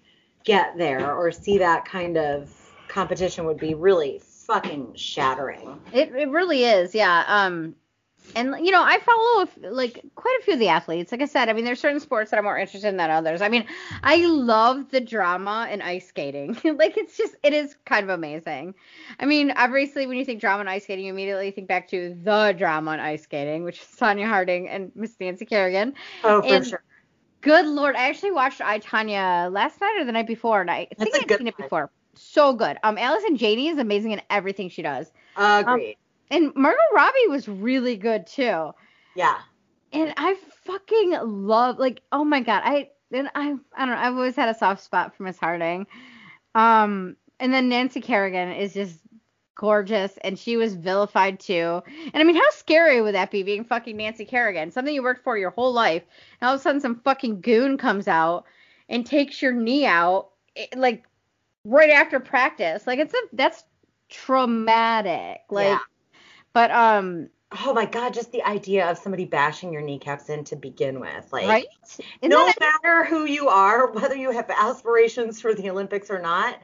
get 0.45 0.77
there 0.77 1.13
or 1.13 1.29
see 1.31 1.57
that 1.57 1.83
kind 1.83 2.17
of 2.17 2.49
competition 2.87 3.45
would 3.45 3.59
be 3.59 3.73
really 3.73 4.21
fucking 4.47 4.93
shattering. 4.95 5.77
It 5.91 6.15
it 6.15 6.29
really 6.29 6.63
is, 6.63 6.95
yeah. 6.95 7.25
Um, 7.27 7.75
and 8.35 8.55
you 8.65 8.71
know 8.71 8.81
I 8.83 8.99
follow 8.99 9.71
like 9.71 9.99
quite 10.15 10.37
a 10.39 10.43
few 10.43 10.53
of 10.53 10.59
the 10.59 10.69
athletes. 10.69 11.11
Like 11.11 11.21
I 11.21 11.25
said, 11.25 11.49
I 11.49 11.53
mean 11.53 11.65
there's 11.65 11.79
certain 11.79 11.99
sports 11.99 12.31
that 12.31 12.37
I'm 12.37 12.43
more 12.43 12.57
interested 12.57 12.87
in 12.87 12.97
than 12.97 13.09
others. 13.09 13.41
I 13.41 13.49
mean 13.49 13.65
I 14.03 14.25
love 14.25 14.89
the 14.91 15.01
drama 15.01 15.67
in 15.71 15.81
ice 15.81 16.07
skating. 16.07 16.57
like 16.63 16.97
it's 16.97 17.17
just 17.17 17.35
it 17.43 17.53
is 17.53 17.75
kind 17.85 18.03
of 18.03 18.09
amazing. 18.09 18.75
I 19.19 19.25
mean 19.25 19.51
obviously 19.55 20.07
when 20.07 20.17
you 20.17 20.25
think 20.25 20.41
drama 20.41 20.61
in 20.61 20.67
ice 20.67 20.83
skating, 20.83 21.05
you 21.05 21.13
immediately 21.13 21.51
think 21.51 21.67
back 21.67 21.87
to 21.89 22.17
the 22.23 22.53
drama 22.57 22.91
in 22.93 22.99
ice 22.99 23.23
skating, 23.23 23.63
which 23.63 23.79
is 23.81 23.87
Tonya 23.99 24.27
Harding 24.27 24.67
and 24.69 24.91
Miss 24.95 25.15
Nancy 25.19 25.45
Kerrigan. 25.45 25.93
Oh, 26.23 26.41
for 26.41 26.47
And- 26.47 26.65
sure. 26.67 26.83
Good 27.41 27.65
lord, 27.65 27.97
I 27.97 28.07
actually 28.07 28.31
watched 28.31 28.61
I 28.61 28.79
Tonya 28.79 29.51
last 29.51 29.81
night 29.81 29.97
or 29.99 30.05
the 30.05 30.13
night 30.13 30.27
before, 30.27 30.61
and 30.61 30.71
I 30.71 30.87
That's 30.97 31.11
think 31.11 31.23
I'd 31.23 31.27
good 31.27 31.39
seen 31.39 31.47
it 31.47 31.57
before. 31.57 31.91
So 32.15 32.53
good. 32.53 32.77
Um, 32.83 32.97
Allison 32.97 33.35
Janney 33.35 33.67
is 33.67 33.77
amazing 33.79 34.11
in 34.11 34.21
everything 34.29 34.69
she 34.69 34.81
does, 34.81 35.11
Agreed. 35.35 35.97
And 36.33 36.53
Margot 36.55 36.77
Robbie 36.95 37.27
was 37.29 37.47
really 37.47 37.95
good 37.95 38.27
too. 38.27 38.71
yeah. 39.15 39.37
And 39.93 40.13
I 40.17 40.35
fucking 40.65 41.11
love 41.23 41.77
like 41.79 42.01
oh 42.11 42.23
my 42.23 42.41
god 42.41 42.63
I 42.65 42.89
and 43.11 43.29
I 43.35 43.53
I 43.75 43.85
don't 43.85 43.89
know 43.95 44.01
I've 44.01 44.15
always 44.15 44.35
had 44.35 44.49
a 44.49 44.55
soft 44.57 44.83
spot 44.83 45.15
for 45.15 45.23
Miss 45.23 45.37
Harding, 45.37 45.85
um 46.55 47.15
and 47.39 47.53
then 47.53 47.69
Nancy 47.69 48.01
Kerrigan 48.01 48.51
is 48.53 48.73
just 48.73 48.99
gorgeous 49.55 50.17
and 50.23 50.37
she 50.39 50.57
was 50.57 50.73
vilified 50.73 51.39
too 51.39 51.83
and 51.87 52.15
I 52.15 52.23
mean 52.23 52.35
how 52.35 52.49
scary 52.49 53.01
would 53.01 53.13
that 53.13 53.29
be 53.29 53.43
being 53.43 53.63
fucking 53.63 53.95
Nancy 53.95 54.25
Kerrigan 54.25 54.71
something 54.71 54.95
you 54.95 55.03
worked 55.03 55.23
for 55.23 55.37
your 55.37 55.51
whole 55.51 55.71
life 55.71 56.01
and 56.41 56.47
all 56.47 56.55
of 56.55 56.59
a 56.59 56.63
sudden 56.63 56.81
some 56.81 56.99
fucking 57.01 57.41
goon 57.41 57.77
comes 57.77 58.07
out 58.07 58.45
and 58.89 59.05
takes 59.05 59.43
your 59.43 59.51
knee 59.51 59.85
out 59.85 60.29
it- 60.55 60.75
like 60.75 61.03
right 61.65 61.91
after 61.91 62.19
practice 62.19 62.87
like 62.87 62.97
it's 62.97 63.13
a 63.13 63.17
that's 63.33 63.63
traumatic 64.09 65.41
like 65.51 65.67
Yeah. 65.67 65.79
But 66.53 66.71
um 66.71 67.29
Oh 67.65 67.71
my 67.71 67.85
god, 67.85 68.15
just 68.15 68.31
the 68.31 68.41
idea 68.43 68.89
of 68.89 68.97
somebody 68.97 69.25
bashing 69.25 69.71
your 69.71 69.83
kneecaps 69.83 70.27
in 70.29 70.43
to 70.45 70.55
begin 70.55 70.99
with. 70.99 71.31
Like 71.31 71.47
right 71.47 71.65
Isn't 71.83 72.07
no 72.23 72.45
that- 72.47 72.55
matter 72.59 73.03
who 73.05 73.25
you 73.25 73.47
are, 73.47 73.91
whether 73.91 74.15
you 74.15 74.31
have 74.31 74.49
aspirations 74.49 75.39
for 75.39 75.53
the 75.53 75.69
Olympics 75.69 76.09
or 76.09 76.19
not, 76.19 76.59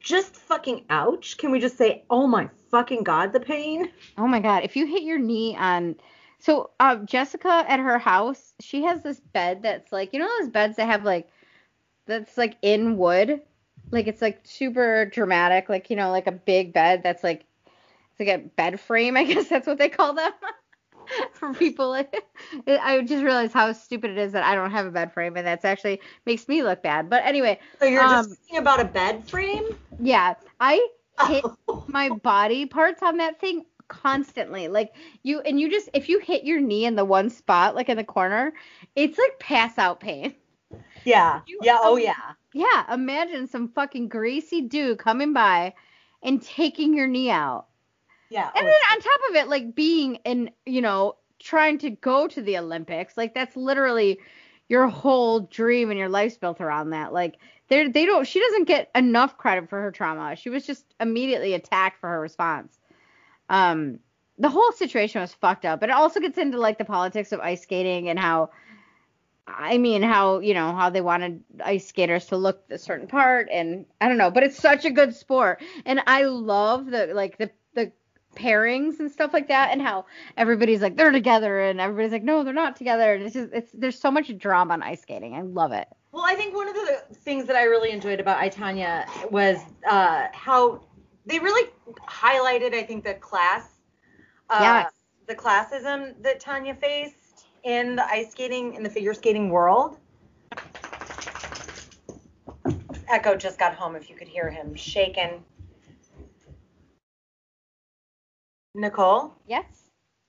just 0.00 0.34
fucking 0.34 0.84
ouch. 0.90 1.36
Can 1.38 1.52
we 1.52 1.60
just 1.60 1.78
say, 1.78 2.04
oh 2.10 2.26
my 2.26 2.48
fucking 2.72 3.04
god, 3.04 3.32
the 3.32 3.38
pain? 3.38 3.90
Oh 4.18 4.26
my 4.26 4.40
god, 4.40 4.64
if 4.64 4.74
you 4.74 4.84
hit 4.86 5.02
your 5.04 5.18
knee 5.18 5.56
on 5.56 5.94
so 6.40 6.70
uh, 6.80 6.96
Jessica 6.96 7.64
at 7.68 7.78
her 7.78 8.00
house, 8.00 8.52
she 8.58 8.82
has 8.82 9.00
this 9.02 9.20
bed 9.20 9.62
that's 9.62 9.92
like 9.92 10.12
you 10.12 10.18
know 10.18 10.28
those 10.40 10.48
beds 10.50 10.74
that 10.76 10.86
have 10.86 11.04
like 11.04 11.28
that's 12.06 12.36
like 12.36 12.56
in 12.62 12.96
wood, 12.96 13.42
like 13.92 14.08
it's 14.08 14.20
like 14.20 14.40
super 14.42 15.06
dramatic, 15.06 15.68
like 15.68 15.88
you 15.88 15.94
know 15.94 16.10
like 16.10 16.26
a 16.26 16.32
big 16.32 16.72
bed 16.72 17.02
that's 17.04 17.22
like 17.22 17.44
like 18.18 18.28
a 18.28 18.38
bed 18.38 18.80
frame, 18.80 19.16
I 19.16 19.24
guess 19.32 19.48
that's 19.48 19.66
what 19.66 19.78
they 19.78 19.88
call 19.88 20.14
them 20.14 20.32
for 21.32 21.52
people. 21.54 21.92
I 22.66 23.00
just 23.02 23.24
realized 23.24 23.52
how 23.52 23.72
stupid 23.72 24.10
it 24.12 24.18
is 24.18 24.32
that 24.32 24.44
I 24.44 24.54
don't 24.54 24.70
have 24.70 24.86
a 24.86 24.90
bed 24.90 25.12
frame, 25.12 25.36
and 25.36 25.46
that's 25.46 25.64
actually 25.64 26.00
makes 26.26 26.48
me 26.48 26.62
look 26.62 26.82
bad. 26.82 27.10
But 27.10 27.24
anyway, 27.24 27.58
So 27.80 27.86
you're 27.86 28.02
Um, 28.02 28.10
just 28.26 28.40
thinking 28.40 28.58
about 28.58 28.80
a 28.80 28.84
bed 28.84 29.28
frame? 29.28 29.64
yeah, 29.98 30.34
I 30.60 30.86
hit 31.26 31.44
Oh. 31.68 31.84
my 31.88 32.08
body 32.10 32.66
parts 32.66 33.02
on 33.02 33.16
that 33.18 33.40
thing 33.40 33.64
constantly. 33.88 34.68
Like 34.68 34.94
you 35.22 35.40
and 35.40 35.60
you 35.60 35.70
just 35.70 35.88
if 35.92 36.08
you 36.08 36.18
hit 36.18 36.44
your 36.44 36.60
knee 36.60 36.86
in 36.86 36.94
the 36.94 37.04
one 37.04 37.28
spot, 37.30 37.74
like 37.74 37.88
in 37.88 37.96
the 37.96 38.04
corner, 38.04 38.52
it's 38.96 39.18
like 39.18 39.38
pass 39.38 39.76
out 39.78 40.00
pain. 40.00 40.34
yeah. 41.04 41.40
You- 41.46 41.60
Yeah, 41.62 41.78
oh 41.82 41.96
yeah. 41.96 42.32
Yeah, 42.54 42.92
imagine 42.92 43.46
some 43.46 43.68
fucking 43.68 44.08
greasy 44.08 44.60
dude 44.62 44.98
coming 44.98 45.32
by 45.32 45.74
and 46.22 46.40
taking 46.42 46.94
your 46.94 47.06
knee 47.06 47.30
out. 47.30 47.66
Yeah. 48.32 48.50
And 48.56 48.66
oh, 48.66 48.70
then 48.70 48.92
on 48.92 49.00
top 49.00 49.20
of 49.28 49.36
it, 49.36 49.48
like 49.48 49.74
being 49.74 50.14
in, 50.24 50.50
you 50.64 50.80
know, 50.80 51.16
trying 51.38 51.76
to 51.78 51.90
go 51.90 52.26
to 52.28 52.40
the 52.40 52.56
Olympics, 52.56 53.14
like 53.16 53.34
that's 53.34 53.56
literally 53.56 54.20
your 54.70 54.88
whole 54.88 55.40
dream 55.40 55.90
and 55.90 55.98
your 55.98 56.08
life's 56.08 56.38
built 56.38 56.58
around 56.58 56.90
that. 56.90 57.12
Like 57.12 57.36
they 57.68 57.88
they 57.88 58.06
don't 58.06 58.26
she 58.26 58.40
doesn't 58.40 58.64
get 58.64 58.90
enough 58.94 59.36
credit 59.36 59.68
for 59.68 59.82
her 59.82 59.92
trauma. 59.92 60.34
She 60.34 60.48
was 60.48 60.64
just 60.64 60.86
immediately 60.98 61.52
attacked 61.52 62.00
for 62.00 62.08
her 62.08 62.20
response. 62.20 62.78
Um 63.50 63.98
the 64.38 64.48
whole 64.48 64.72
situation 64.72 65.20
was 65.20 65.34
fucked 65.34 65.66
up. 65.66 65.78
But 65.80 65.90
it 65.90 65.94
also 65.94 66.18
gets 66.18 66.38
into 66.38 66.58
like 66.58 66.78
the 66.78 66.86
politics 66.86 67.32
of 67.32 67.40
ice 67.40 67.62
skating 67.62 68.08
and 68.08 68.18
how 68.18 68.48
I 69.46 69.76
mean 69.76 70.02
how, 70.02 70.38
you 70.38 70.54
know, 70.54 70.72
how 70.72 70.88
they 70.88 71.02
wanted 71.02 71.42
ice 71.62 71.86
skaters 71.86 72.28
to 72.28 72.38
look 72.38 72.62
a 72.70 72.78
certain 72.78 73.08
part 73.08 73.50
and 73.52 73.84
I 74.00 74.08
don't 74.08 74.16
know, 74.16 74.30
but 74.30 74.42
it's 74.42 74.56
such 74.56 74.86
a 74.86 74.90
good 74.90 75.14
sport. 75.14 75.60
And 75.84 76.00
I 76.06 76.22
love 76.22 76.86
the 76.86 77.08
like 77.12 77.36
the 77.36 77.50
the 77.61 77.61
pairings 78.34 78.98
and 79.00 79.10
stuff 79.10 79.32
like 79.32 79.48
that 79.48 79.70
and 79.72 79.82
how 79.82 80.04
everybody's 80.36 80.80
like 80.80 80.96
they're 80.96 81.10
together 81.10 81.60
and 81.60 81.80
everybody's 81.80 82.12
like 82.12 82.22
no 82.22 82.42
they're 82.44 82.54
not 82.54 82.76
together 82.76 83.14
and 83.14 83.22
it's 83.22 83.34
just 83.34 83.52
it's 83.52 83.70
there's 83.72 83.98
so 83.98 84.10
much 84.10 84.36
drama 84.38 84.72
on 84.72 84.82
ice 84.82 85.02
skating 85.02 85.34
i 85.34 85.42
love 85.42 85.72
it 85.72 85.86
Well, 86.12 86.24
I 86.24 86.34
think 86.34 86.54
one 86.54 86.68
of 86.68 86.74
the 86.74 87.02
things 87.14 87.46
that 87.46 87.56
I 87.56 87.64
really 87.64 87.90
enjoyed 87.90 88.20
about 88.20 88.38
I 88.38 88.48
Tonya 88.50 89.06
was 89.30 89.58
uh, 89.88 90.26
how 90.32 90.82
they 91.24 91.38
really 91.38 91.70
highlighted, 92.06 92.74
I 92.74 92.82
think, 92.82 93.04
the 93.04 93.14
class, 93.14 93.64
uh, 94.50 94.58
Yes. 94.60 94.92
the 95.26 95.34
classism 95.34 96.14
that 96.22 96.40
Tonya 96.42 96.78
faced 96.78 97.46
in 97.64 97.96
the 97.96 98.04
ice 98.04 98.30
skating, 98.32 98.74
in 98.74 98.82
the 98.82 98.90
figure 98.90 99.14
skating 99.14 99.48
world. 99.50 99.98
Echo 103.08 103.36
just 103.36 103.58
got 103.58 103.74
home. 103.74 103.94
If 103.96 104.10
you 104.10 104.16
could 104.16 104.28
hear 104.28 104.50
him 104.50 104.74
shaking. 104.74 105.42
Nicole, 108.74 109.34
yes. 109.46 109.64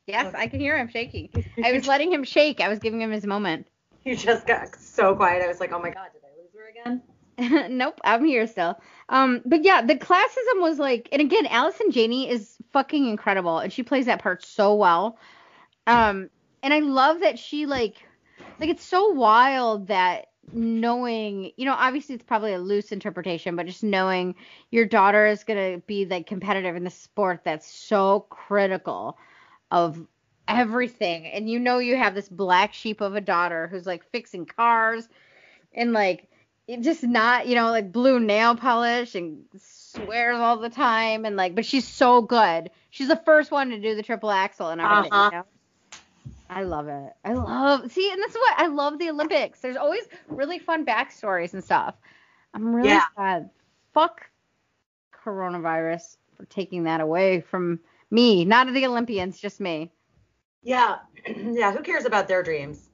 Yes 0.06 0.34
i 0.36 0.48
can 0.48 0.60
hear 0.60 0.78
him 0.78 0.90
shaking. 0.90 1.30
I 1.64 1.72
was 1.72 1.88
letting 1.88 2.12
him 2.12 2.24
shake. 2.26 2.60
I 2.60 2.68
was 2.68 2.80
giving 2.80 3.02
him 3.02 3.12
his 3.12 3.26
moment. 3.26 3.68
You 4.04 4.18
just 4.18 4.46
got 4.46 4.76
so 4.76 5.16
quiet. 5.16 5.42
I 5.42 5.48
was 5.48 5.62
like, 5.62 5.72
oh 5.72 5.80
my 5.80 5.90
god, 5.90 6.10
did 6.12 6.22
I 6.26 6.42
lose 6.42 6.52
her 6.54 6.70
again? 6.70 7.02
nope 7.78 8.00
i'm 8.04 8.26
here 8.26 8.46
still. 8.46 8.80
Um 9.10 9.42
but 9.46 9.64
yeah 9.64 9.82
the 9.82 9.96
classism 9.96 10.62
was 10.62 10.78
like 10.78 11.10
and 11.12 11.22
again 11.22 11.48
allison 11.48 11.92
janney 11.92 12.30
is 12.30 12.58
fucking 12.72 13.08
incredible 13.08 13.60
and 13.60 13.72
she 13.74 13.84
plays 13.84 14.06
that 14.06 14.22
part 14.22 14.46
so 14.46 14.76
well. 14.76 15.18
Um 15.88 16.30
and 16.62 16.74
i 16.74 16.80
love 16.80 17.22
that 17.22 17.40
she 17.40 17.66
like 17.66 17.96
like 18.60 18.70
it's 18.70 18.86
so 18.86 19.10
wild 19.10 19.88
that 19.88 20.28
knowing 20.52 21.52
you 21.56 21.66
know 21.66 21.74
obviously 21.74 22.14
it's 22.16 22.24
probably 22.24 22.54
a 22.54 22.60
loose 22.60 22.92
interpretation 22.92 23.56
but 23.56 23.66
just 23.66 23.84
knowing 23.84 24.36
your 24.72 24.86
daughter 24.86 25.26
is 25.26 25.44
going 25.44 25.74
to 25.74 25.82
be 25.88 26.06
like 26.06 26.28
competitive 26.28 26.76
in 26.76 26.84
the 26.84 26.90
sport 26.90 27.42
that's 27.44 27.66
so 27.66 28.22
critical 28.30 29.18
of 29.72 30.06
everything 30.48 31.26
and 31.28 31.50
you 31.50 31.58
know 31.60 31.78
you 31.80 31.96
have 31.96 32.14
this 32.14 32.28
black 32.28 32.74
sheep 32.74 33.00
of 33.00 33.16
a 33.16 33.22
daughter 33.22 33.68
who's 33.68 33.86
like 33.86 34.04
fixing 34.12 34.46
cars 34.46 35.08
and 35.74 35.94
like 35.94 36.28
just 36.82 37.04
not 37.04 37.48
you 37.48 37.56
know 37.56 37.70
like 37.70 37.92
blue 37.92 38.20
nail 38.20 38.56
polish 38.56 39.16
and 39.16 39.44
swears 39.58 40.38
all 40.38 40.58
the 40.58 40.70
time 40.70 41.24
and 41.26 41.36
like 41.38 41.56
but 41.56 41.66
she's 41.66 41.88
so 41.88 42.22
good 42.22 42.70
she's 42.90 43.08
the 43.08 43.22
first 43.26 43.50
one 43.52 43.70
to 43.70 43.80
do 43.80 43.96
the 43.96 44.04
triple 44.04 44.30
axel 44.30 44.70
and 44.70 44.82
everything 44.82 45.12
Uh-huh. 45.14 45.30
you 45.32 45.38
know? 45.38 45.44
I 46.55 46.63
love 46.63 46.88
it. 46.88 47.13
I 47.25 47.33
love 47.33 47.91
see, 47.91 48.12
and 48.12 48.22
that's 48.22 48.36
what 48.36 48.53
I 48.60 48.67
love 48.67 49.00
the 49.00 49.10
Olympics. 49.10 49.60
There's 49.60 49.77
always 49.77 50.03
really 50.27 50.60
fun 50.60 50.86
backstories 50.86 51.53
and 51.53 51.63
stuff. 51.63 51.95
I'm 52.53 52.75
really 52.75 52.89
Yeah. 52.89 53.03
sad. 53.17 53.50
Fuck 53.93 54.29
coronavirus 55.24 56.17
for 56.36 56.45
taking 56.45 56.83
that 56.83 57.01
away 57.01 57.41
from 57.41 57.79
me, 58.12 58.45
not 58.45 58.72
the 58.72 58.86
Olympians, 58.86 59.39
just 59.39 59.60
me. 59.60 59.91
Yeah, 60.62 60.98
yeah. 61.27 61.72
Who 61.72 61.81
cares 61.81 62.05
about 62.05 62.27
their 62.27 62.43
dreams? 62.43 62.89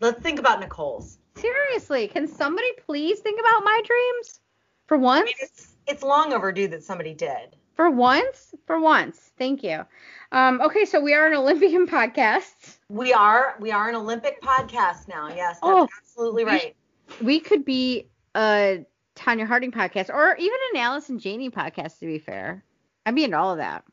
Let's 0.00 0.20
think 0.20 0.38
about 0.38 0.60
Nicole's. 0.60 1.18
Seriously, 1.36 2.08
can 2.08 2.26
somebody 2.26 2.68
please 2.84 3.20
think 3.20 3.40
about 3.40 3.64
my 3.64 3.82
dreams? 3.84 4.40
For 4.86 4.96
I 4.96 5.00
once? 5.00 5.26
mean, 5.26 5.34
it's 5.40 5.74
it's 5.86 6.02
long 6.02 6.32
overdue 6.32 6.68
that 6.68 6.82
somebody 6.82 7.14
did. 7.14 7.56
For 7.74 7.90
once? 7.90 8.54
For 8.66 8.80
once. 8.80 9.30
Thank 9.38 9.62
you. 9.62 9.84
Um, 10.32 10.60
okay, 10.62 10.84
so 10.86 11.00
we 11.00 11.12
are 11.14 11.26
an 11.26 11.34
Olympian 11.34 11.86
podcast. 11.88 12.75
We 12.88 13.12
are 13.12 13.56
we 13.58 13.72
are 13.72 13.88
an 13.88 13.96
Olympic 13.96 14.40
podcast 14.40 15.08
now. 15.08 15.28
Yes, 15.28 15.54
that's 15.54 15.60
Oh, 15.62 15.88
absolutely 15.98 16.44
right. 16.44 16.76
We 17.20 17.40
could 17.40 17.64
be 17.64 18.08
a 18.36 18.84
Tonya 19.16 19.46
Harding 19.46 19.72
podcast 19.72 20.08
or 20.08 20.36
even 20.36 20.58
an 20.72 20.80
Allison 20.80 21.18
Janney 21.18 21.50
podcast, 21.50 21.98
to 21.98 22.06
be 22.06 22.18
fair. 22.18 22.64
I'd 23.04 23.14
be 23.14 23.24
into 23.24 23.36
all 23.38 23.52
of 23.52 23.58
that. 23.58 23.84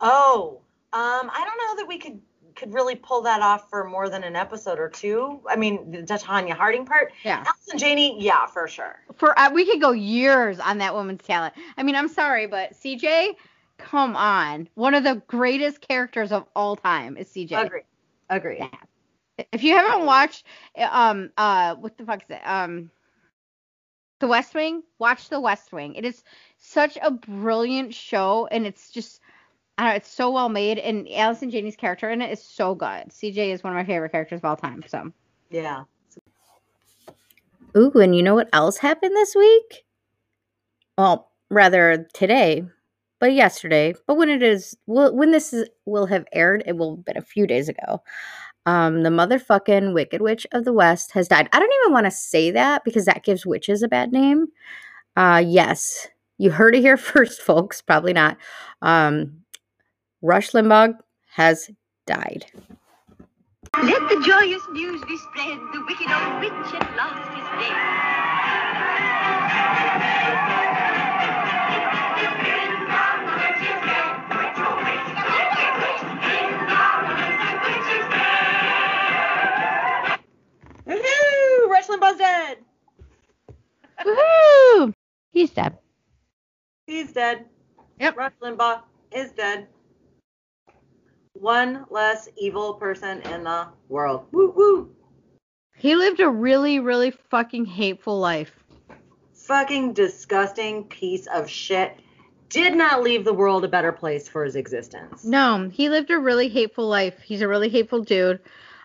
Oh, 0.00 0.60
um, 0.92 1.30
I 1.32 1.44
don't 1.44 1.58
know 1.58 1.82
that 1.82 1.88
we 1.88 1.98
could 1.98 2.20
could 2.54 2.72
really 2.72 2.94
pull 2.94 3.22
that 3.22 3.40
off 3.40 3.68
for 3.68 3.84
more 3.84 4.08
than 4.08 4.22
an 4.22 4.36
episode 4.36 4.78
or 4.78 4.88
two. 4.88 5.40
I 5.48 5.56
mean, 5.56 5.90
the 5.90 6.02
Tonya 6.02 6.52
Harding 6.52 6.84
part. 6.86 7.12
Yeah. 7.24 7.44
Allison 7.46 7.78
Janney, 7.78 8.22
yeah, 8.22 8.46
for 8.46 8.68
sure. 8.68 9.00
For 9.16 9.36
uh, 9.38 9.50
we 9.52 9.64
could 9.64 9.80
go 9.80 9.90
years 9.92 10.60
on 10.60 10.78
that 10.78 10.94
woman's 10.94 11.22
talent. 11.22 11.54
I 11.76 11.82
mean, 11.82 11.96
I'm 11.96 12.08
sorry, 12.08 12.46
but 12.46 12.74
CJ, 12.74 13.36
come 13.78 14.16
on. 14.16 14.68
One 14.74 14.94
of 14.94 15.04
the 15.04 15.22
greatest 15.26 15.80
characters 15.80 16.32
of 16.32 16.44
all 16.54 16.76
time 16.76 17.16
is 17.16 17.28
CJ. 17.28 17.66
Agree. 17.66 17.82
Agree. 18.30 18.56
Yeah. 18.58 19.44
If 19.52 19.62
you 19.62 19.76
haven't 19.76 20.06
watched 20.06 20.46
um 20.78 21.30
uh 21.36 21.74
what 21.76 21.98
the 21.98 22.04
fuck 22.04 22.22
is 22.22 22.30
it? 22.30 22.42
Um 22.44 22.90
The 24.20 24.28
West 24.28 24.54
Wing, 24.54 24.82
watch 24.98 25.28
The 25.28 25.40
West 25.40 25.72
Wing. 25.72 25.94
It 25.94 26.04
is 26.04 26.22
such 26.56 26.96
a 27.02 27.10
brilliant 27.10 27.94
show 27.94 28.48
and 28.50 28.66
it's 28.66 28.90
just 28.90 29.20
I 29.76 29.82
don't 29.82 29.90
know, 29.90 29.96
it's 29.96 30.10
so 30.10 30.30
well 30.30 30.48
made, 30.48 30.78
and 30.78 31.08
Allison 31.12 31.50
Janney's 31.50 31.74
character 31.74 32.08
in 32.08 32.22
it 32.22 32.30
is 32.30 32.40
so 32.40 32.76
good. 32.76 33.08
CJ 33.08 33.52
is 33.52 33.64
one 33.64 33.72
of 33.72 33.76
my 33.76 33.84
favorite 33.84 34.12
characters 34.12 34.38
of 34.38 34.44
all 34.44 34.56
time. 34.56 34.84
So. 34.86 35.10
Yeah. 35.50 35.82
Ooh, 37.76 37.90
and 37.94 38.14
you 38.14 38.22
know 38.22 38.36
what 38.36 38.48
else 38.52 38.78
happened 38.78 39.16
this 39.16 39.34
week? 39.34 39.84
Well, 40.96 41.28
rather 41.50 42.06
today, 42.14 42.62
but 43.24 43.32
yesterday. 43.32 43.94
But 44.06 44.18
when 44.18 44.28
it 44.28 44.42
is, 44.42 44.76
well, 44.84 45.16
when 45.16 45.30
this 45.30 45.54
is, 45.54 45.66
will 45.86 46.04
have 46.04 46.26
aired, 46.34 46.62
it 46.66 46.76
will 46.76 46.96
have 46.96 47.06
been 47.06 47.16
a 47.16 47.22
few 47.22 47.46
days 47.46 47.70
ago. 47.70 48.02
Um, 48.66 49.02
the 49.02 49.08
motherfucking 49.08 49.94
Wicked 49.94 50.20
Witch 50.20 50.46
of 50.52 50.66
the 50.66 50.74
West 50.74 51.12
has 51.12 51.26
died. 51.26 51.48
I 51.54 51.58
don't 51.58 51.72
even 51.84 51.94
want 51.94 52.04
to 52.04 52.10
say 52.10 52.50
that 52.50 52.84
because 52.84 53.06
that 53.06 53.24
gives 53.24 53.46
witches 53.46 53.82
a 53.82 53.88
bad 53.88 54.12
name. 54.12 54.48
Uh, 55.16 55.42
yes, 55.42 56.06
you 56.36 56.50
heard 56.50 56.74
it 56.76 56.82
here 56.82 56.96
first, 56.98 57.40
folks. 57.40 57.80
Probably 57.80 58.12
not. 58.12 58.36
Um, 58.82 59.38
Rush 60.20 60.50
Limbaugh 60.50 60.94
has 61.30 61.70
died. 62.06 62.44
Let 63.82 64.08
the 64.10 64.22
joyous 64.22 64.62
news 64.70 65.02
be 65.06 65.16
spread, 65.16 65.58
the 65.72 65.82
wicked 65.88 66.10
old 66.12 66.40
witch 66.40 66.74
at 66.74 66.94
last 66.94 67.32
is 67.38 67.68
dead. 70.68 70.73
Rush 82.00 82.18
dead. 82.18 82.58
Woohoo! 84.04 84.92
He's 85.32 85.50
dead. 85.50 85.78
He's 86.86 87.12
dead. 87.12 87.46
Yep. 88.00 88.16
Rush 88.16 88.32
Limbaugh 88.42 88.82
is 89.12 89.32
dead. 89.32 89.68
One 91.34 91.86
less 91.90 92.28
evil 92.36 92.74
person 92.74 93.22
in 93.22 93.44
the 93.44 93.68
world. 93.88 94.26
Woo 94.32 94.52
woo. 94.54 94.96
He 95.76 95.96
lived 95.96 96.20
a 96.20 96.28
really, 96.28 96.78
really 96.78 97.10
fucking 97.10 97.66
hateful 97.66 98.18
life. 98.18 98.52
Fucking 99.34 99.92
disgusting 99.92 100.84
piece 100.84 101.26
of 101.26 101.48
shit. 101.50 101.98
Did 102.48 102.74
not 102.76 103.02
leave 103.02 103.24
the 103.24 103.32
world 103.32 103.64
a 103.64 103.68
better 103.68 103.90
place 103.90 104.28
for 104.28 104.44
his 104.44 104.54
existence. 104.54 105.24
No, 105.24 105.68
he 105.72 105.88
lived 105.88 106.10
a 106.10 106.18
really 106.18 106.48
hateful 106.48 106.86
life. 106.86 107.20
He's 107.20 107.42
a 107.42 107.48
really 107.48 107.68
hateful 107.68 108.00
dude. 108.00 108.40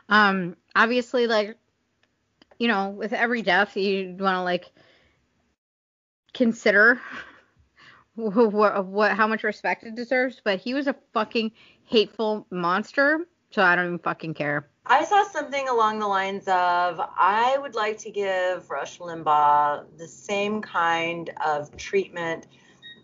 Um, 0.09 0.57
obviously, 0.75 1.27
like, 1.27 1.55
you 2.59 2.67
know, 2.67 2.89
with 2.89 3.13
every 3.13 3.41
death, 3.41 3.75
you 3.75 4.15
want 4.19 4.35
to 4.35 4.43
like 4.43 4.71
consider 6.33 7.01
what, 8.15 8.85
what, 8.85 9.11
how 9.13 9.27
much 9.27 9.43
respect 9.43 9.83
it 9.85 9.95
deserves. 9.95 10.41
But 10.43 10.59
he 10.59 10.73
was 10.73 10.87
a 10.87 10.95
fucking 11.13 11.51
hateful 11.85 12.45
monster. 12.51 13.21
So 13.51 13.63
I 13.63 13.75
don't 13.75 13.85
even 13.85 13.99
fucking 13.99 14.35
care. 14.35 14.69
I 14.85 15.03
saw 15.05 15.23
something 15.23 15.67
along 15.69 15.99
the 15.99 16.07
lines 16.07 16.47
of 16.47 16.99
I 16.99 17.57
would 17.59 17.75
like 17.75 17.97
to 17.99 18.11
give 18.11 18.69
Rush 18.69 18.99
Limbaugh 18.99 19.85
the 19.97 20.07
same 20.07 20.61
kind 20.61 21.31
of 21.45 21.75
treatment 21.77 22.47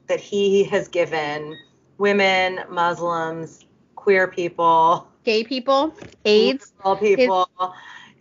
that 0.07 0.19
he 0.19 0.63
has 0.65 0.87
given 0.87 1.57
women, 1.97 2.59
Muslims, 2.69 3.65
queer 3.95 4.27
people, 4.27 5.07
Gay 5.23 5.43
people, 5.43 5.95
AIDS. 6.25 6.73
liberal 6.77 6.97
people. 6.97 7.49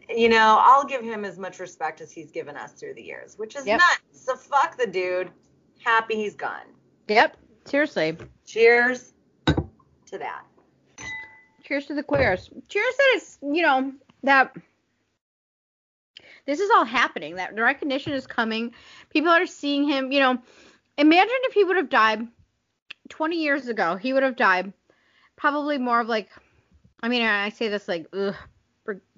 You 0.09 0.29
know, 0.29 0.59
I'll 0.61 0.85
give 0.85 1.03
him 1.03 1.25
as 1.25 1.39
much 1.39 1.59
respect 1.61 2.01
as 2.01 2.13
he's 2.13 2.31
given 2.31 2.57
us 2.57 2.73
through 2.73 2.95
the 2.95 3.03
years, 3.03 3.39
which 3.39 3.57
is 3.57 3.67
Yep. 3.67 3.81
nuts. 3.81 4.25
So 4.25 4.37
fuck 4.37 4.77
the 4.77 4.87
dude. 4.87 5.31
Happy 5.83 6.17
he's 6.17 6.35
gone. 6.35 6.67
Yep. 7.09 7.37
Seriously. 7.67 8.17
Cheers 8.47 9.15
to 9.47 10.19
that. 10.19 10.45
Cheers 11.63 11.87
to 11.87 11.95
the 11.95 12.03
queers. 12.03 12.51
Cheers 12.69 12.97
that 12.97 13.13
it's, 13.17 13.39
you 13.43 13.63
know, 13.63 13.93
that 14.23 14.55
this 16.47 16.61
is 16.61 16.71
all 16.71 16.85
happening. 16.85 17.37
That 17.37 17.57
the 17.57 17.63
recognition 17.63 18.13
is 18.13 18.27
coming. 18.27 18.75
People 19.11 19.31
are 19.31 19.47
seeing 19.47 19.89
him, 19.89 20.13
you 20.13 20.21
know. 20.21 20.39
Imagine 20.99 21.37
if 21.45 21.55
he 21.55 21.65
would 21.65 21.77
have 21.77 21.89
died 21.89 22.27
20 23.09 23.37
years 23.43 23.69
ago. 23.69 23.97
He 23.97 24.13
would 24.13 24.23
have 24.23 24.37
died 24.37 24.73
probably 25.37 25.79
more 25.79 26.01
of 26.01 26.09
like, 26.09 26.29
I 27.03 27.09
mean, 27.09 27.23
I 27.23 27.49
say 27.49 27.69
this 27.69 27.89
like, 27.89 28.07
ugh, 28.13 28.37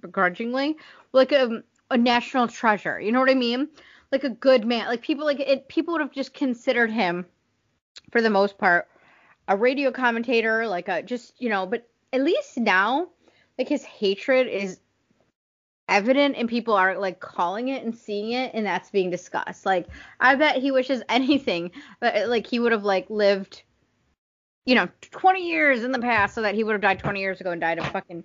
begrudgingly, 0.01 0.77
like 1.13 1.33
a, 1.33 1.63
a 1.91 1.97
national 1.97 2.49
treasure. 2.49 3.01
You 3.01 3.13
know 3.13 3.21
what 3.21 3.31
I 3.31 3.35
mean? 3.35 3.69
Like 4.13 4.25
a 4.25 4.31
good 4.31 4.67
man. 4.67 4.87
Like 4.87 5.03
people, 5.03 5.25
like 5.25 5.41
it, 5.41 5.69
people 5.69 5.93
would 5.93 6.01
have 6.01 6.13
just 6.13 6.35
considered 6.35 6.91
him, 6.91 7.27
for 8.11 8.23
the 8.23 8.31
most 8.31 8.59
part, 8.59 8.89
a 9.49 9.57
radio 9.57 9.91
commentator, 9.91 10.67
like 10.67 10.89
a 10.89 11.03
just, 11.03 11.41
you 11.41 11.49
know, 11.49 11.67
but 11.67 11.89
at 12.13 12.23
least 12.23 12.57
now, 12.59 13.09
like 13.59 13.69
his 13.69 13.85
hatred 13.85 14.49
is 14.49 14.81
evident 15.89 16.35
and 16.37 16.49
people 16.49 16.75
are 16.75 16.99
like 16.99 17.21
calling 17.21 17.69
it 17.69 17.85
and 17.85 17.95
seeing 17.95 18.33
it 18.33 18.53
and 18.55 18.67
that's 18.67 18.91
being 18.91 19.11
discussed. 19.11 19.65
Like 19.65 19.87
I 20.21 20.35
bet 20.35 20.57
he 20.57 20.71
wishes 20.71 21.03
anything 21.09 21.71
but 22.01 22.29
like 22.29 22.47
he 22.47 22.59
would 22.59 22.73
have 22.73 22.85
like 22.85 23.09
lived 23.09 23.63
you 24.65 24.75
know 24.75 24.89
20 25.13 25.49
years 25.49 25.85
in 25.85 25.93
the 25.93 25.99
past 26.01 26.35
so 26.35 26.43
that 26.43 26.55
he 26.55 26.65
would 26.65 26.73
have 26.73 26.81
died 26.81 26.99
20 26.99 27.21
years 27.21 27.41
ago 27.41 27.53
and 27.53 27.61
died 27.61 27.79
a 27.79 27.85
fucking 27.91 28.25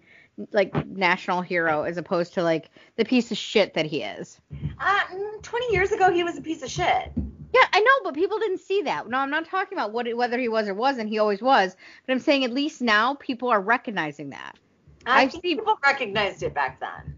like 0.52 0.86
national 0.88 1.42
hero 1.42 1.84
as 1.84 1.98
opposed 1.98 2.34
to 2.36 2.44
like 2.44 2.70
the 2.96 3.06
piece 3.06 3.32
of 3.32 3.38
shit 3.38 3.74
that 3.74 3.86
he 3.86 4.02
is. 4.04 4.40
Uh, 4.80 5.00
mm, 5.14 5.42
20 5.42 5.74
years 5.74 5.92
ago, 5.92 6.12
he 6.12 6.24
was 6.24 6.38
a 6.38 6.42
piece 6.42 6.62
of 6.64 6.70
shit. 6.70 7.12
Yeah, 7.54 7.66
I 7.74 7.80
know, 7.82 7.92
but 8.04 8.14
people 8.14 8.40
didn't 8.40 8.60
see 8.62 8.82
that. 8.84 9.10
No, 9.10 9.18
I'm 9.18 9.30
not 9.30 9.46
talking 9.46 9.78
about 9.78 9.92
what 9.92 10.08
whether 10.16 10.40
he 10.40 10.48
was 10.48 10.68
or 10.68 10.74
wasn't. 10.74 11.10
He 11.10 11.20
always 11.20 11.42
was. 11.42 11.76
But 12.06 12.14
I'm 12.14 12.20
saying 12.20 12.46
at 12.46 12.52
least 12.54 12.82
now 12.82 13.16
people 13.16 13.50
are 13.50 13.60
recognizing 13.62 14.30
that. 14.30 14.58
I 15.06 15.24
I've 15.24 15.32
think 15.32 15.44
seen- 15.44 15.58
people 15.58 15.78
recognized 15.84 16.44
it 16.44 16.54
back 16.54 16.80
then. 16.80 17.16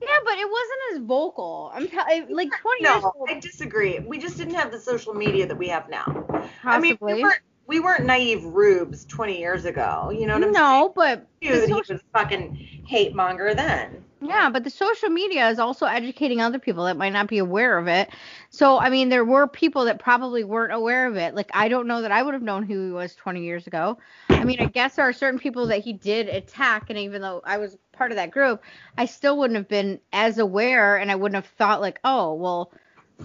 Yeah, 0.00 0.18
but 0.24 0.36
it 0.36 0.48
wasn't 0.50 0.80
as 0.94 1.06
vocal. 1.06 1.70
I'm 1.72 1.86
t- 1.86 1.96
I- 1.96 2.26
like 2.28 2.50
20 2.60 2.82
years 2.82 3.02
No. 3.02 3.14
I 3.28 3.38
disagree. 3.38 4.00
We 4.00 4.18
just 4.18 4.36
didn't 4.36 4.54
have 4.54 4.72
the 4.72 4.80
social 4.80 5.14
media 5.14 5.46
that 5.46 5.56
we 5.56 5.68
have 5.68 5.88
now. 5.88 6.04
Possibly. 6.04 6.50
I 6.64 6.80
mean, 6.80 6.98
we 7.00 7.22
weren't, 7.22 7.38
we 7.66 7.80
weren't 7.80 8.04
naive 8.04 8.44
rubes 8.44 9.04
20 9.06 9.38
years 9.38 9.64
ago. 9.64 10.10
You 10.10 10.26
know 10.26 10.34
what 10.34 10.44
I'm 10.44 10.54
saying? 10.54 10.64
no, 10.64 10.92
but 10.94 11.26
the 11.40 11.66
he 11.66 11.72
was 11.72 11.90
a 11.90 12.00
fucking 12.12 12.82
hate 12.86 13.14
monger 13.14 13.54
then. 13.54 14.04
yeah, 14.20 14.50
but 14.50 14.64
the 14.64 14.70
social 14.70 15.08
media 15.08 15.48
is 15.48 15.58
also 15.58 15.86
educating 15.86 16.40
other 16.40 16.58
people 16.58 16.84
that 16.84 16.96
might 16.96 17.12
not 17.12 17.28
be 17.28 17.38
aware 17.38 17.78
of 17.78 17.88
it. 17.88 18.10
So, 18.50 18.78
I 18.78 18.90
mean, 18.90 19.08
there 19.08 19.24
were 19.24 19.46
people 19.46 19.84
that 19.84 19.98
probably 19.98 20.44
weren't 20.44 20.72
aware 20.72 21.06
of 21.06 21.16
it. 21.16 21.34
Like, 21.34 21.50
I 21.54 21.68
don't 21.68 21.86
know 21.86 22.02
that 22.02 22.12
I 22.12 22.22
would 22.22 22.34
have 22.34 22.42
known 22.42 22.64
who 22.64 22.86
he 22.86 22.92
was 22.92 23.14
20 23.14 23.42
years 23.42 23.66
ago. 23.66 23.98
I 24.28 24.44
mean, 24.44 24.60
I 24.60 24.66
guess 24.66 24.96
there 24.96 25.08
are 25.08 25.12
certain 25.12 25.40
people 25.40 25.66
that 25.68 25.82
he 25.82 25.92
did 25.92 26.28
attack, 26.28 26.90
and 26.90 26.98
even 26.98 27.22
though 27.22 27.40
I 27.44 27.58
was 27.58 27.76
part 27.92 28.10
of 28.10 28.16
that 28.16 28.30
group, 28.30 28.62
I 28.98 29.06
still 29.06 29.38
wouldn't 29.38 29.56
have 29.56 29.68
been 29.68 30.00
as 30.12 30.38
aware, 30.38 30.96
and 30.96 31.10
I 31.10 31.14
wouldn't 31.14 31.42
have 31.42 31.52
thought 31.54 31.80
like, 31.80 32.00
oh, 32.04 32.34
well, 32.34 32.72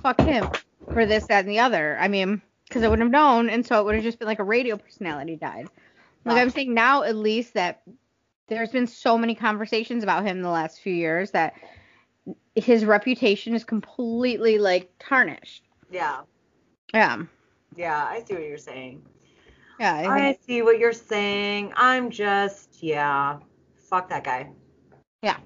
fuck 0.02 0.22
him 0.22 0.48
for 0.94 1.06
this, 1.06 1.26
that, 1.28 1.44
and 1.44 1.50
the 1.50 1.60
other. 1.60 1.98
I 2.00 2.08
mean, 2.08 2.42
because 2.68 2.84
I 2.84 2.88
wouldn't 2.88 3.06
have 3.06 3.12
known, 3.12 3.50
and 3.50 3.66
so 3.66 3.80
it 3.80 3.86
would 3.86 3.96
have 3.96 4.04
just 4.04 4.20
been 4.20 4.28
like 4.28 4.40
a 4.40 4.44
radio 4.44 4.78
personality 4.78 5.36
died. 5.36 5.68
Like 6.26 6.38
I'm 6.38 6.50
ah. 6.50 6.52
saying 6.52 6.74
now, 6.74 7.04
at 7.04 7.16
least 7.16 7.54
that 7.54 7.82
there's 8.48 8.70
been 8.70 8.88
so 8.88 9.18
many 9.18 9.36
conversations 9.36 10.04
about 10.04 10.24
him 10.24 10.38
in 10.38 10.44
the 10.44 10.50
last 10.50 10.82
few 10.82 10.94
years 10.94 11.32
that 11.32 11.54
his 12.56 12.86
reputation 12.86 13.54
is 13.54 13.64
completely 13.64 14.58
like 14.58 14.92
tarnished. 15.00 15.64
Yeah. 15.92 16.22
Yeah. 16.94 17.24
Yeah, 17.76 18.04
I 18.04 18.24
see 18.24 18.34
what 18.34 18.44
you're 18.44 18.58
saying. 18.58 19.04
Yeah. 19.80 19.94
I 19.96 20.30
I 20.30 20.38
see 20.46 20.62
what 20.62 20.80
you're 20.80 20.94
saying. 20.94 21.74
I'm 21.76 22.10
just, 22.10 22.82
yeah. 22.82 23.40
Fuck 23.76 24.10
that 24.10 24.24
guy. 24.24 24.50
yeah. 25.22 25.38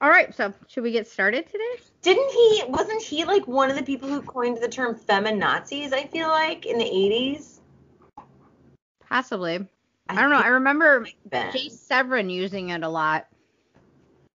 All 0.00 0.10
right. 0.10 0.32
So 0.34 0.52
should 0.68 0.84
we 0.84 0.92
get 0.92 1.08
started 1.08 1.46
today? 1.46 1.82
Didn't 2.08 2.30
he, 2.30 2.62
wasn't 2.68 3.02
he 3.02 3.26
like 3.26 3.46
one 3.46 3.68
of 3.68 3.76
the 3.76 3.82
people 3.82 4.08
who 4.08 4.22
coined 4.22 4.56
the 4.62 4.68
term 4.68 4.94
feminazis, 4.94 5.92
I 5.92 6.06
feel 6.06 6.28
like, 6.28 6.64
in 6.64 6.78
the 6.78 6.84
80s? 6.86 7.58
Possibly. 9.06 9.68
I 10.08 10.14
don't 10.14 10.30
know. 10.30 10.38
I 10.38 10.46
remember. 10.46 11.06
Jay 11.30 11.68
Severin 11.68 12.30
using 12.30 12.70
it 12.70 12.82
a 12.82 12.88
lot. 12.88 13.26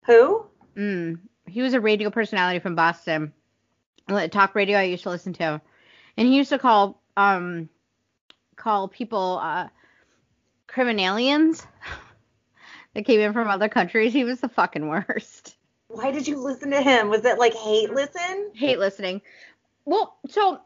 Who? 0.06 0.48
Mm. 0.76 1.20
He 1.48 1.62
was 1.62 1.74
a 1.74 1.80
radio 1.80 2.10
personality 2.10 2.60
from 2.60 2.76
Boston. 2.76 3.32
Talk 4.10 4.54
radio 4.54 4.78
I 4.78 4.84
used 4.84 5.04
to 5.04 5.10
listen 5.10 5.32
to. 5.36 5.62
And 6.18 6.28
he 6.28 6.36
used 6.36 6.50
to 6.50 6.60
call 6.60 7.02
um 7.16 7.70
call 8.58 8.90
people 8.90 9.40
uh 9.42 9.70
criminalians 10.68 11.66
that 12.96 13.06
came 13.06 13.22
in 13.22 13.32
from 13.32 13.48
other 13.48 13.70
countries. 13.70 14.12
He 14.12 14.26
was 14.26 14.42
the 14.42 14.50
fucking 14.50 14.90
worst. 14.90 15.56
Why 15.92 16.12
did 16.12 16.28
you 16.28 16.38
listen 16.38 16.72
to 16.72 16.82
him? 16.82 17.10
Was 17.10 17.26
it 17.26 17.38
like 17.38 17.54
hate 17.54 17.92
listen? 17.92 18.52
Hate 18.54 18.80
listening. 18.80 19.22
Well, 19.86 20.18
so 20.28 20.60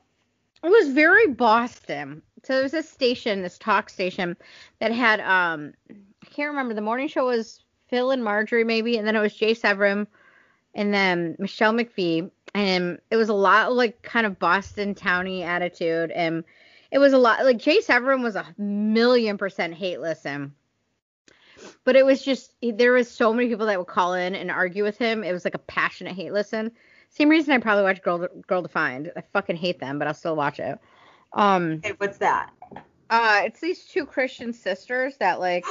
it 0.63 0.69
was 0.69 0.89
very 0.89 1.27
Boston. 1.27 2.21
So 2.43 2.53
there 2.53 2.63
was 2.63 2.71
this 2.71 2.89
station, 2.89 3.41
this 3.41 3.57
talk 3.57 3.89
station 3.89 4.37
that 4.79 4.91
had 4.91 5.19
um 5.19 5.73
I 5.89 6.25
can't 6.27 6.49
remember 6.49 6.73
the 6.73 6.81
morning 6.81 7.07
show 7.07 7.25
was 7.25 7.63
Phil 7.87 8.11
and 8.11 8.23
Marjorie 8.23 8.63
maybe, 8.63 8.97
and 8.97 9.07
then 9.07 9.15
it 9.15 9.21
was 9.21 9.35
Jay 9.35 9.53
Severin 9.53 10.07
and 10.73 10.93
then 10.93 11.35
Michelle 11.39 11.73
McPhee. 11.73 12.29
And 12.53 12.99
it 13.11 13.17
was 13.17 13.29
a 13.29 13.33
lot 13.33 13.73
like 13.73 14.01
kind 14.01 14.25
of 14.25 14.39
Boston 14.39 14.95
towny 14.95 15.43
attitude 15.43 16.11
and 16.11 16.43
it 16.91 16.99
was 16.99 17.13
a 17.13 17.17
lot. 17.17 17.43
Like 17.43 17.57
Jay 17.57 17.81
Severin 17.81 18.21
was 18.21 18.35
a 18.35 18.45
million 18.57 19.37
percent 19.37 19.73
hate 19.73 19.99
listen. 19.99 20.53
But 21.85 21.95
it 21.95 22.05
was 22.05 22.21
just 22.21 22.53
there 22.61 22.91
was 22.91 23.09
so 23.09 23.31
many 23.31 23.47
people 23.47 23.67
that 23.67 23.77
would 23.77 23.87
call 23.87 24.13
in 24.15 24.35
and 24.35 24.51
argue 24.51 24.83
with 24.83 24.97
him. 24.97 25.23
It 25.23 25.31
was 25.31 25.45
like 25.45 25.55
a 25.55 25.59
passionate 25.59 26.15
hate 26.15 26.33
listen. 26.33 26.71
Same 27.09 27.29
reason 27.29 27.53
I 27.53 27.59
probably 27.59 27.83
watch 27.83 28.01
Girl 28.01 28.27
Girl 28.47 28.61
Defined. 28.61 29.11
I 29.15 29.21
fucking 29.31 29.55
hate 29.55 29.79
them, 29.79 29.97
but 29.99 30.07
I'll 30.07 30.13
still 30.13 30.35
watch 30.35 30.59
it. 30.59 30.77
Um, 31.33 31.73
Okay, 31.85 31.93
what's 31.97 32.17
that? 32.17 32.51
uh, 33.09 33.41
it's 33.45 33.59
these 33.59 33.85
two 33.85 34.05
Christian 34.05 34.51
sisters 34.51 35.15
that 35.17 35.39
like 35.39 35.63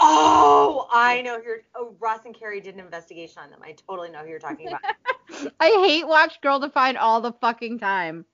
oh, 0.00 0.88
I 0.92 1.20
know 1.22 1.38
who 1.38 1.44
you're. 1.44 1.58
Oh, 1.74 1.94
Ross 2.00 2.20
and 2.24 2.34
Carrie 2.34 2.60
did 2.60 2.74
an 2.74 2.80
investigation 2.80 3.42
on 3.42 3.50
them. 3.50 3.60
I 3.62 3.72
totally 3.72 4.10
know 4.10 4.20
who 4.20 4.30
you're 4.30 4.38
talking 4.38 4.68
about. 4.68 4.80
I 5.60 5.68
hate 5.86 6.06
watch 6.08 6.40
Girl 6.40 6.58
Defined 6.58 6.96
all 6.96 7.20
the 7.20 7.32
fucking 7.32 7.78
time. 7.80 8.24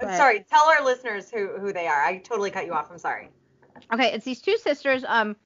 I'm 0.00 0.08
But- 0.08 0.16
sorry. 0.16 0.44
Tell 0.50 0.64
our 0.68 0.84
listeners 0.84 1.30
who 1.30 1.58
who 1.58 1.72
they 1.72 1.86
are. 1.86 2.04
I 2.04 2.18
totally 2.18 2.50
cut 2.50 2.66
you 2.66 2.74
off. 2.74 2.88
I'm 2.90 2.98
sorry. 2.98 3.30
Okay, 3.92 4.12
it's 4.12 4.24
these 4.24 4.40
two 4.40 4.56
sisters, 4.58 5.04
um, 5.06 5.36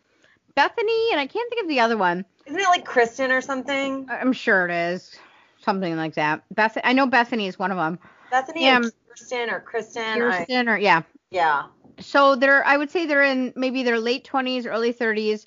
Bethany 0.55 1.13
and 1.13 1.21
I 1.21 1.27
can't 1.27 1.49
think 1.51 1.63
of 1.63 1.69
the 1.69 1.81
other 1.81 1.97
one. 1.97 2.25
Isn't 2.47 2.61
it 2.61 2.69
like 2.69 2.85
Kristen 2.85 3.31
or 3.31 3.41
something? 3.41 4.07
I'm 4.11 4.33
sure 4.33 4.67
it 4.67 4.73
is 4.73 5.19
something 5.63 5.97
like 5.97 6.15
that. 6.15 6.45
Beth, 6.51 6.77
I 6.85 6.93
know 6.93 7.07
Bethany 7.07 7.47
is 7.47 7.59
one 7.59 7.71
of 7.71 7.79
them. 7.79 7.99
Bethany 8.31 8.65
Yeah, 8.65 8.77
and 8.77 8.93
Kirsten 9.09 9.51
or 9.51 9.61
Kristen. 9.61 10.69
I- 10.69 10.73
or 10.73 10.79
yeah. 10.79 11.03
yeah. 11.31 11.65
So 12.01 12.37
they're 12.37 12.65
I 12.67 12.77
would 12.77 12.91
say 12.91 13.07
they're 13.07 13.23
in 13.23 13.53
maybe 13.57 13.83
their 13.83 13.99
late 13.99 14.29
20s, 14.31 14.67
early 14.67 14.93
30s. 14.93 15.47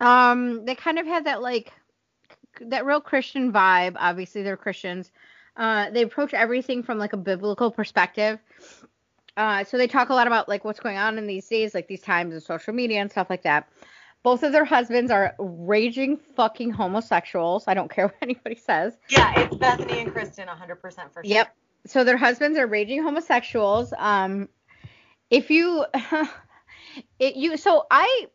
Um, 0.00 0.64
they 0.64 0.74
kind 0.74 0.98
of 0.98 1.06
have 1.06 1.24
that 1.24 1.42
like 1.42 1.72
that 2.60 2.86
real 2.86 3.00
Christian 3.00 3.52
vibe. 3.52 3.96
Obviously, 3.98 4.42
they're 4.42 4.56
Christians. 4.56 5.10
Uh, 5.56 5.90
they 5.90 6.02
approach 6.02 6.32
everything 6.32 6.82
from 6.82 6.98
like 6.98 7.12
a 7.12 7.18
biblical 7.18 7.70
perspective. 7.70 8.38
Uh, 9.40 9.64
so 9.64 9.78
they 9.78 9.86
talk 9.86 10.10
a 10.10 10.14
lot 10.14 10.26
about 10.26 10.50
like 10.50 10.66
what's 10.66 10.80
going 10.80 10.98
on 10.98 11.16
in 11.16 11.26
these 11.26 11.48
days, 11.48 11.74
like 11.74 11.88
these 11.88 12.02
times 12.02 12.34
of 12.34 12.42
social 12.42 12.74
media 12.74 13.00
and 13.00 13.10
stuff 13.10 13.30
like 13.30 13.42
that. 13.44 13.66
Both 14.22 14.42
of 14.42 14.52
their 14.52 14.66
husbands 14.66 15.10
are 15.10 15.34
raging 15.38 16.18
fucking 16.36 16.72
homosexuals. 16.72 17.64
I 17.66 17.72
don't 17.72 17.90
care 17.90 18.06
what 18.08 18.16
anybody 18.20 18.56
says. 18.56 18.98
Yeah, 19.08 19.32
it's 19.40 19.56
Bethany 19.56 20.00
and 20.00 20.12
Kristen 20.12 20.46
100% 20.46 20.78
for 20.78 20.92
sure. 20.92 21.22
Yep. 21.24 21.56
So 21.86 22.04
their 22.04 22.18
husbands 22.18 22.58
are 22.58 22.66
raging 22.66 23.02
homosexuals. 23.02 23.94
Um, 23.96 24.50
if 25.30 25.50
you, 25.50 25.86
it, 27.18 27.36
you, 27.36 27.56
so 27.56 27.86
I, 27.90 28.26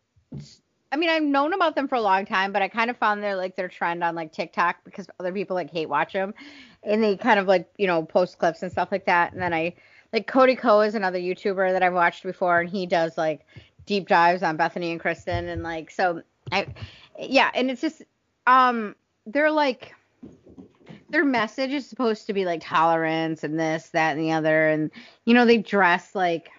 I 0.92 0.96
mean, 0.96 1.12
I've 1.12 1.22
known 1.22 1.54
about 1.54 1.76
them 1.76 1.88
for 1.88 1.96
a 1.96 2.02
long 2.02 2.26
time, 2.26 2.52
but 2.52 2.64
I 2.64 2.68
kind 2.68 2.90
of 2.90 2.98
found 2.98 3.22
their 3.22 3.36
like 3.36 3.56
their 3.56 3.68
trend 3.68 4.04
on 4.04 4.16
like 4.16 4.32
TikTok 4.32 4.78
because 4.84 5.06
other 5.20 5.32
people 5.32 5.56
like 5.56 5.70
hate 5.70 5.88
watch 5.88 6.14
them, 6.14 6.34
and 6.82 7.04
they 7.04 7.16
kind 7.16 7.40
of 7.40 7.46
like 7.46 7.70
you 7.78 7.86
know 7.86 8.04
post 8.04 8.40
clips 8.40 8.64
and 8.64 8.72
stuff 8.72 8.92
like 8.92 9.06
that. 9.06 9.34
And 9.34 9.42
then 9.42 9.54
I 9.54 9.76
like 10.14 10.28
Cody 10.28 10.56
Ko 10.56 10.82
is 10.82 10.96
another 10.96 11.20
YouTuber 11.20 11.72
that 11.72 11.84
I've 11.84 11.94
watched 11.94 12.24
before, 12.24 12.62
and 12.62 12.70
he 12.70 12.86
does 12.86 13.18
like 13.18 13.46
deep 13.86 14.08
dives 14.08 14.44
on 14.44 14.58
Bethany 14.58 14.92
and 14.92 15.00
Kristen, 15.00 15.48
and 15.48 15.64
like 15.64 15.92
so 15.92 16.22
I, 16.52 16.68
yeah, 17.20 17.52
and 17.54 17.70
it's 17.70 17.82
just 17.82 18.02
um 18.48 18.96
they're 19.26 19.52
like 19.52 19.94
their 21.10 21.24
message 21.24 21.72
is 21.72 21.88
supposed 21.88 22.28
to 22.28 22.34
be 22.34 22.46
like 22.46 22.62
tolerance 22.64 23.44
and 23.44 23.60
this, 23.60 23.90
that, 23.90 24.18
and 24.18 24.20
the 24.20 24.32
other. 24.32 24.68
And, 24.68 24.92
you 25.26 25.34
know, 25.34 25.46
they 25.46 25.58
dress 25.58 26.16
like, 26.16 26.50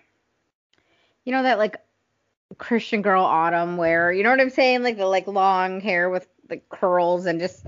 you 1.25 1.33
know, 1.33 1.43
that 1.43 1.59
like 1.59 1.77
Christian 2.59 3.03
girl 3.03 3.25
autumn 3.25 3.77
wear. 3.77 4.13
You 4.13 4.23
know 4.23 4.31
what 4.31 4.41
I'm 4.41 4.51
saying? 4.51 4.83
Like 4.83 4.97
the 4.97 5.07
like 5.07 5.27
long 5.27 5.81
hair 5.81 6.09
with 6.09 6.29
like 6.49 6.69
curls 6.69 7.27
and 7.27 7.41
just, 7.41 7.67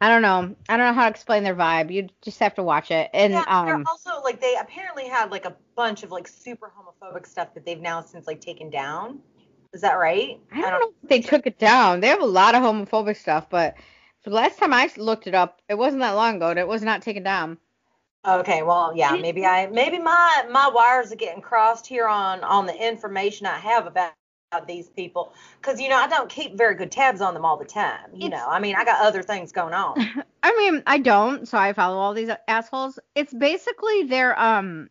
I 0.00 0.08
don't 0.08 0.22
know. 0.22 0.54
I 0.68 0.76
don't 0.76 0.86
know 0.86 0.92
how 0.92 1.04
to 1.04 1.10
explain 1.10 1.44
their 1.44 1.54
vibe. 1.54 1.92
You 1.92 2.08
just 2.22 2.40
have 2.40 2.54
to 2.56 2.62
watch 2.62 2.90
it. 2.90 3.10
And, 3.14 3.32
yeah, 3.32 3.64
they're 3.64 3.74
um, 3.74 3.84
also 3.88 4.22
like 4.22 4.40
they 4.40 4.56
apparently 4.60 5.08
had 5.08 5.30
like 5.30 5.44
a 5.44 5.54
bunch 5.76 6.02
of 6.02 6.10
like 6.10 6.28
super 6.28 6.70
homophobic 6.76 7.26
stuff 7.26 7.54
that 7.54 7.64
they've 7.64 7.80
now 7.80 8.02
since 8.02 8.26
like 8.26 8.40
taken 8.40 8.70
down. 8.70 9.20
Is 9.72 9.80
that 9.80 9.94
right? 9.94 10.38
I 10.52 10.60
don't 10.60 10.80
know 10.80 10.92
if 11.02 11.08
they 11.08 11.20
took 11.20 11.46
it 11.46 11.58
down. 11.58 12.00
They 12.00 12.08
have 12.08 12.20
a 12.20 12.26
lot 12.26 12.54
of 12.54 12.62
homophobic 12.62 13.16
stuff, 13.16 13.50
but 13.50 13.74
for 14.22 14.30
the 14.30 14.36
last 14.36 14.58
time 14.58 14.72
I 14.72 14.90
looked 14.96 15.26
it 15.26 15.34
up, 15.34 15.60
it 15.68 15.76
wasn't 15.76 16.02
that 16.02 16.12
long 16.12 16.36
ago, 16.36 16.50
and 16.50 16.58
it 16.58 16.68
was 16.68 16.82
not 16.82 17.02
taken 17.02 17.22
down. 17.22 17.58
Okay, 18.26 18.62
well, 18.62 18.92
yeah, 18.94 19.16
maybe 19.16 19.44
I 19.44 19.66
maybe 19.66 19.98
my 19.98 20.46
my 20.50 20.68
wires 20.68 21.12
are 21.12 21.16
getting 21.16 21.42
crossed 21.42 21.86
here 21.86 22.08
on 22.08 22.42
on 22.42 22.66
the 22.66 22.74
information 22.74 23.46
I 23.46 23.58
have 23.58 23.86
about 23.86 24.12
these 24.66 24.88
people 24.88 25.32
because 25.60 25.80
you 25.80 25.88
know 25.88 25.96
I 25.96 26.06
don't 26.08 26.28
keep 26.30 26.56
very 26.56 26.74
good 26.74 26.90
tabs 26.92 27.20
on 27.20 27.34
them 27.34 27.44
all 27.44 27.56
the 27.56 27.64
time. 27.64 28.10
You 28.14 28.26
It's- 28.26 28.40
know, 28.40 28.46
I 28.48 28.58
mean 28.60 28.76
I 28.76 28.84
got 28.84 29.00
other 29.04 29.22
things 29.22 29.52
going 29.52 29.74
on. 29.74 29.94
I 30.42 30.54
mean, 30.58 30.82
I 30.86 30.98
don't, 30.98 31.48
so 31.48 31.56
I 31.56 31.72
follow 31.72 31.96
all 31.96 32.12
these 32.12 32.28
assholes. 32.48 32.98
It's 33.14 33.32
basically 33.32 34.04
their 34.04 34.38
um 34.38 34.88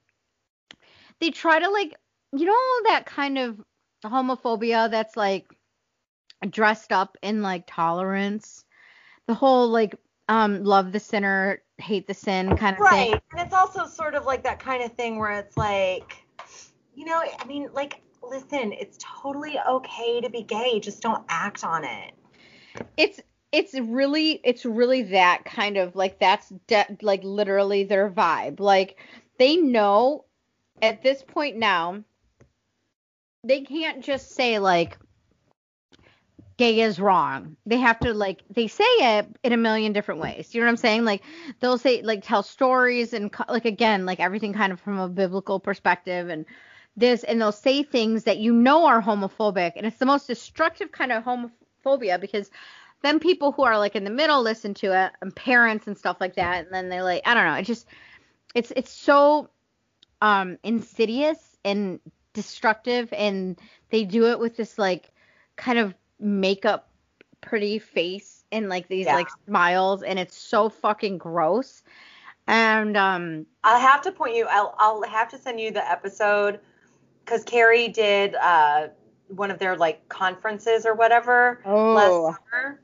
they 1.19 1.29
try 1.29 1.59
to 1.59 1.69
like 1.69 1.95
you 2.35 2.45
know 2.45 2.89
that 2.91 3.05
kind 3.05 3.37
of 3.37 3.61
homophobia 4.03 4.89
that's 4.89 5.15
like 5.15 5.45
dressed 6.49 6.91
up 6.91 7.17
in 7.21 7.41
like 7.41 7.63
tolerance. 7.67 8.65
The 9.27 9.33
whole 9.33 9.69
like 9.69 9.95
um 10.29 10.63
love 10.63 10.91
the 10.91 10.99
sinner, 10.99 11.61
hate 11.77 12.07
the 12.07 12.13
sin 12.13 12.55
kind 12.57 12.75
of 12.75 12.81
right, 12.81 12.91
thing. 12.91 13.11
Right, 13.11 13.21
and 13.31 13.41
it's 13.41 13.53
also 13.53 13.85
sort 13.85 14.15
of 14.15 14.25
like 14.25 14.43
that 14.43 14.59
kind 14.59 14.83
of 14.83 14.93
thing 14.93 15.19
where 15.19 15.31
it's 15.31 15.55
like, 15.57 16.25
you 16.95 17.05
know, 17.05 17.21
I 17.39 17.45
mean, 17.45 17.69
like, 17.73 18.01
listen, 18.23 18.73
it's 18.73 18.97
totally 18.99 19.57
okay 19.67 20.21
to 20.21 20.29
be 20.29 20.43
gay, 20.43 20.79
just 20.79 21.01
don't 21.01 21.23
act 21.29 21.63
on 21.63 21.83
it. 21.83 22.13
It's 22.97 23.19
it's 23.51 23.75
really 23.75 24.41
it's 24.43 24.65
really 24.65 25.03
that 25.03 25.45
kind 25.45 25.77
of 25.77 25.95
like 25.95 26.19
that's 26.19 26.49
de- 26.67 26.97
like 27.01 27.23
literally 27.23 27.83
their 27.83 28.09
vibe. 28.09 28.59
Like 28.59 28.97
they 29.37 29.57
know 29.57 30.25
at 30.81 31.03
this 31.03 31.21
point 31.21 31.57
now 31.57 32.03
they 33.43 33.61
can't 33.61 34.03
just 34.03 34.31
say 34.31 34.57
like 34.59 34.97
gay 36.57 36.81
is 36.81 36.99
wrong. 36.99 37.55
They 37.65 37.77
have 37.77 37.99
to 37.99 38.13
like 38.13 38.41
they 38.49 38.67
say 38.67 38.83
it 38.83 39.27
in 39.43 39.53
a 39.53 39.57
million 39.57 39.93
different 39.93 40.21
ways. 40.21 40.53
You 40.53 40.61
know 40.61 40.67
what 40.67 40.71
I'm 40.71 40.77
saying? 40.77 41.05
Like 41.05 41.21
they'll 41.59 41.77
say 41.77 42.01
like 42.01 42.23
tell 42.23 42.41
stories 42.41 43.13
and 43.13 43.33
like 43.47 43.65
again 43.65 44.05
like 44.05 44.19
everything 44.19 44.53
kind 44.53 44.71
of 44.73 44.79
from 44.79 44.99
a 44.99 45.09
biblical 45.09 45.59
perspective 45.59 46.29
and 46.29 46.45
this 46.95 47.23
and 47.23 47.41
they'll 47.41 47.51
say 47.51 47.83
things 47.83 48.23
that 48.23 48.37
you 48.37 48.53
know 48.53 48.85
are 48.85 49.01
homophobic 49.01 49.73
and 49.75 49.85
it's 49.85 49.97
the 49.97 50.05
most 50.05 50.27
destructive 50.27 50.91
kind 50.91 51.11
of 51.11 51.23
homophobia 51.23 52.19
because 52.19 52.51
then 53.01 53.19
people 53.19 53.51
who 53.51 53.63
are 53.63 53.77
like 53.77 53.95
in 53.95 54.03
the 54.03 54.09
middle 54.09 54.41
listen 54.41 54.73
to 54.73 54.87
it 54.87 55.11
and 55.21 55.35
parents 55.35 55.87
and 55.87 55.97
stuff 55.97 56.17
like 56.19 56.35
that 56.35 56.65
and 56.65 56.73
then 56.73 56.89
they 56.89 57.01
like 57.01 57.21
I 57.25 57.33
don't 57.33 57.45
know 57.45 57.55
it 57.55 57.63
just 57.63 57.87
it's 58.53 58.71
it's 58.75 58.91
so 58.91 59.49
um 60.21 60.57
insidious 60.63 61.57
and 61.65 61.99
destructive 62.33 63.11
and 63.13 63.59
they 63.89 64.03
do 64.03 64.27
it 64.27 64.39
with 64.39 64.55
this 64.55 64.77
like 64.77 65.11
kind 65.55 65.79
of 65.79 65.93
makeup 66.19 66.89
pretty 67.41 67.79
face 67.79 68.45
and 68.51 68.69
like 68.69 68.87
these 68.87 69.05
Yeah. 69.07 69.15
like 69.15 69.29
smiles 69.45 70.03
and 70.03 70.19
it's 70.19 70.37
so 70.37 70.69
fucking 70.69 71.17
gross 71.17 71.83
and 72.47 72.95
um 72.97 73.45
I'll 73.63 73.79
have 73.79 74.01
to 74.03 74.11
point 74.11 74.35
you. 74.35 74.47
I'll 74.49 74.75
I'll 74.77 75.03
have 75.03 75.29
to 75.29 75.37
send 75.37 75.59
you 75.59 75.71
the 75.71 75.89
episode 75.89 76.59
because 77.23 77.43
Carrie 77.43 77.87
did 77.89 78.35
uh 78.35 78.87
one 79.27 79.51
of 79.51 79.59
their 79.59 79.75
like 79.77 80.07
conferences 80.09 80.85
or 80.85 80.93
whatever 80.93 81.61
Oh. 81.65 81.93
last 81.93 82.37
summer, 82.51 82.81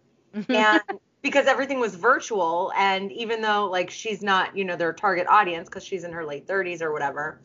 and 0.50 0.82
because 1.22 1.48
everything 1.48 1.80
was 1.80 1.96
virtual, 1.96 2.72
and 2.78 3.12
even 3.12 3.42
though 3.42 3.68
like 3.70 3.90
she's 3.90 4.22
not 4.22 4.56
you 4.58 4.66
know 4.66 4.76
their 4.76 4.94
target 4.94 5.28
audience 5.28 5.70
because 5.70 5.84
she's 5.84 6.04
in 6.04 6.12
her 6.14 6.26
late 6.26 6.48
30s 6.48 6.82
or 6.82 6.92
whatever, 6.92 7.40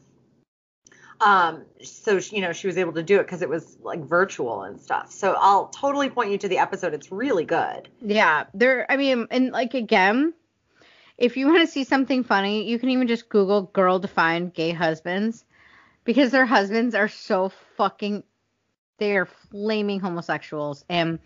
um 1.20 1.64
so 1.82 2.20
she, 2.20 2.36
you 2.36 2.42
know 2.42 2.52
she 2.52 2.66
was 2.66 2.78
able 2.78 2.92
to 2.92 3.02
do 3.02 3.18
it 3.20 3.24
because 3.24 3.42
it 3.42 3.48
was 3.48 3.76
like 3.82 4.00
virtual 4.00 4.62
and 4.62 4.80
stuff. 4.80 5.10
So 5.12 5.36
I'll 5.38 5.68
totally 5.68 6.10
point 6.10 6.30
you 6.30 6.38
to 6.38 6.48
the 6.48 6.58
episode. 6.58 6.94
It's 6.94 7.10
really 7.12 7.44
good. 7.44 7.88
Yeah, 8.00 8.44
there. 8.54 8.90
I 8.90 8.96
mean, 8.96 9.26
and 9.30 9.50
like 9.50 9.74
again, 9.74 10.34
if 11.18 11.36
you 11.36 11.46
want 11.46 11.60
to 11.60 11.66
see 11.66 11.84
something 11.84 12.24
funny, 12.24 12.68
you 12.68 12.78
can 12.78 12.90
even 12.90 13.06
just 13.06 13.28
Google 13.28 13.62
"girl 13.62 13.98
defined 13.98 14.54
gay 14.54 14.72
husbands," 14.72 15.44
because 16.04 16.30
their 16.30 16.46
husbands 16.46 16.94
are 16.94 17.08
so 17.08 17.50
fucking. 17.76 18.22
They 18.98 19.16
are 19.16 19.26
flaming 19.26 20.00
homosexuals, 20.00 20.84
and 20.88 21.18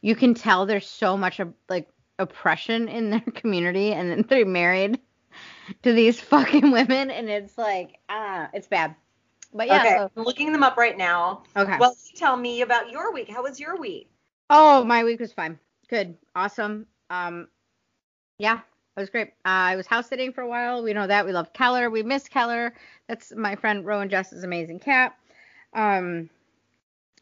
you 0.00 0.14
can 0.16 0.34
tell 0.34 0.64
there's 0.64 0.88
so 0.88 1.16
much 1.16 1.40
of 1.40 1.52
like 1.68 1.88
oppression 2.18 2.88
in 2.88 3.10
their 3.10 3.20
community, 3.34 3.92
and 3.92 4.10
then 4.10 4.24
they're 4.28 4.46
married 4.46 5.00
to 5.82 5.92
these 5.92 6.20
fucking 6.20 6.70
women, 6.70 7.10
and 7.10 7.28
it's 7.28 7.58
like 7.58 7.98
ah, 8.08 8.48
it's 8.52 8.66
bad. 8.66 8.94
But 9.52 9.66
yeah, 9.66 9.80
okay, 9.80 9.96
so 9.96 10.10
I'm 10.16 10.24
looking 10.24 10.52
them 10.52 10.62
up 10.62 10.76
right 10.76 10.96
now. 10.96 11.42
okay. 11.56 11.76
Well, 11.78 11.96
tell 12.14 12.36
me 12.36 12.62
about 12.62 12.90
your 12.90 13.12
week. 13.12 13.28
How 13.28 13.42
was 13.42 13.58
your 13.58 13.76
week? 13.76 14.08
Oh, 14.48 14.84
my 14.84 15.02
week 15.04 15.20
was 15.20 15.32
fine. 15.32 15.58
Good. 15.88 16.16
Awesome. 16.36 16.86
Um 17.10 17.48
yeah, 18.38 18.60
it 19.00 19.04
was 19.04 19.10
great. 19.10 19.28
Uh, 19.44 19.72
I 19.72 19.76
was 19.76 19.86
house 19.86 20.08
sitting 20.08 20.32
for 20.32 20.42
a 20.42 20.48
while. 20.48 20.82
We 20.82 20.92
know 20.92 21.06
that. 21.06 21.24
We 21.26 21.32
love 21.32 21.52
Keller. 21.52 21.90
We 21.90 22.02
miss 22.02 22.28
Keller. 22.28 22.74
That's 23.08 23.32
my 23.34 23.56
friend 23.56 23.84
Rowan 23.84 24.08
Jess's 24.10 24.44
amazing 24.44 24.80
cat. 24.80 25.16
Um 25.72 26.28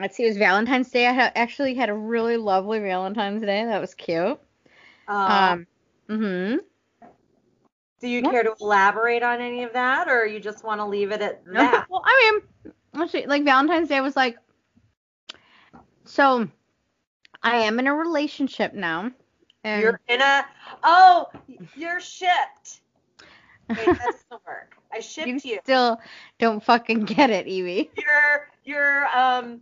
let's 0.01 0.17
see, 0.17 0.25
it 0.25 0.29
was 0.29 0.37
Valentine's 0.38 0.91
Day. 0.91 1.07
I 1.07 1.12
ha- 1.12 1.33
actually 1.35 1.75
had 1.75 1.88
a 1.88 1.95
really 1.95 2.37
lovely 2.37 2.81
Valentine's 2.81 3.43
Day. 3.43 3.64
That 3.64 3.81
was 3.81 3.95
cute. 3.95 4.38
Uh, 5.07 5.57
Um 5.57 5.67
mhm. 6.09 6.61
Do 8.01 8.09
you 8.09 8.23
Yeah. 8.23 8.31
care 8.31 8.43
to 8.45 8.55
elaborate 8.61 9.23
on 9.23 9.41
any 9.41 9.64
of 9.64 9.73
that, 9.73 10.09
or 10.09 10.25
you 10.27 10.41
just 10.41 10.64
want 10.64 10.81
to 10.81 10.87
leave 10.87 11.11
it 11.12 11.21
at 11.21 11.45
that? 11.47 11.87
well, 11.91 12.03
I 12.05 12.41
mean, 12.64 12.73
let's 12.95 13.14
like 13.27 13.45
Valentine's 13.45 13.88
Day 13.88 14.01
was 14.01 14.17
like, 14.17 14.37
so 16.05 16.49
I 17.43 17.57
am 17.57 17.79
in 17.79 17.87
a 17.87 17.95
relationship 17.95 18.73
now, 18.75 19.11
and 19.64 19.83
You're 19.83 20.01
in 20.09 20.21
a. 20.21 20.44
Oh, 20.83 21.27
you're 21.77 22.01
shipped. 22.01 22.81
Wait, 23.68 23.79
that 23.87 23.99
doesn't 23.99 24.47
work. 24.47 24.77
I 24.92 25.01
shipped 25.01 25.44
you. 25.44 25.53
You 25.53 25.59
still 25.62 26.01
don't 26.38 26.62
fucking 26.62 27.05
get 27.05 27.31
it, 27.31 27.47
Evie. 27.47 27.90
You're 27.97 28.49
you're 28.64 29.07
um 29.16 29.61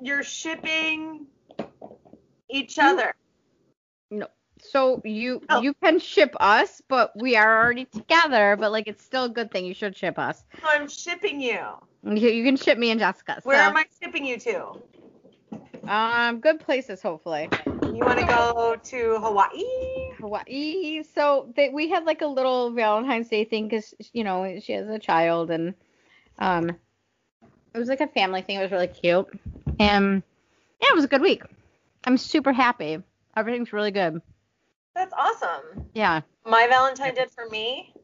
you're 0.00 0.22
shipping 0.22 1.26
each 2.48 2.78
other. 2.78 3.14
So 4.64 5.02
you 5.04 5.42
Oh. 5.50 5.60
you 5.60 5.74
can 5.74 5.98
ship 5.98 6.34
us, 6.40 6.80
but 6.88 7.12
we 7.16 7.36
are 7.36 7.62
already 7.62 7.84
together. 7.84 8.56
But 8.58 8.72
like, 8.72 8.88
it's 8.88 9.04
still 9.04 9.24
a 9.24 9.28
good 9.28 9.50
thing. 9.50 9.64
You 9.66 9.74
should 9.74 9.96
ship 9.96 10.18
us. 10.18 10.44
So 10.60 10.66
I'm 10.68 10.88
shipping 10.88 11.40
you. 11.40 11.60
You, 12.02 12.30
you 12.30 12.44
can 12.44 12.56
ship 12.56 12.78
me 12.78 12.90
and 12.90 12.98
Jessica. 12.98 13.40
Where 13.44 13.62
so, 13.62 13.70
am 13.70 13.76
I 13.76 13.84
shipping 14.02 14.24
you 14.24 14.38
to? 14.38 14.72
Um, 15.86 16.40
good 16.40 16.60
places, 16.60 17.02
hopefully. 17.02 17.48
You 17.94 18.00
want 18.00 18.18
to 18.18 18.26
go 18.26 18.76
to 18.82 19.18
Hawaii? 19.20 19.62
Hawaii. 20.18 21.04
So 21.14 21.52
they, 21.54 21.68
we 21.68 21.88
had 21.88 22.04
like 22.04 22.22
a 22.22 22.26
little 22.26 22.72
Valentine's 22.72 23.28
Day 23.28 23.44
thing 23.44 23.68
because 23.68 23.94
you 24.12 24.24
know 24.24 24.58
she 24.60 24.72
has 24.72 24.88
a 24.88 24.98
child 24.98 25.52
and 25.52 25.74
um 26.40 26.70
it 26.70 27.78
was 27.78 27.86
like 27.88 28.00
a 28.00 28.08
family 28.08 28.42
thing. 28.42 28.58
It 28.58 28.62
was 28.62 28.72
really 28.72 28.88
cute 28.88 29.28
and 29.78 30.24
yeah, 30.82 30.88
it 30.90 30.94
was 30.96 31.04
a 31.04 31.08
good 31.08 31.22
week. 31.22 31.44
I'm 32.04 32.18
super 32.18 32.52
happy. 32.52 33.00
Everything's 33.36 33.72
really 33.72 33.92
good. 33.92 34.20
That's 34.96 35.14
awesome. 35.16 35.86
Yeah. 35.94 36.22
My 36.44 36.66
Valentine 36.66 37.14
did 37.14 37.30
for 37.30 37.48
me. 37.48 37.94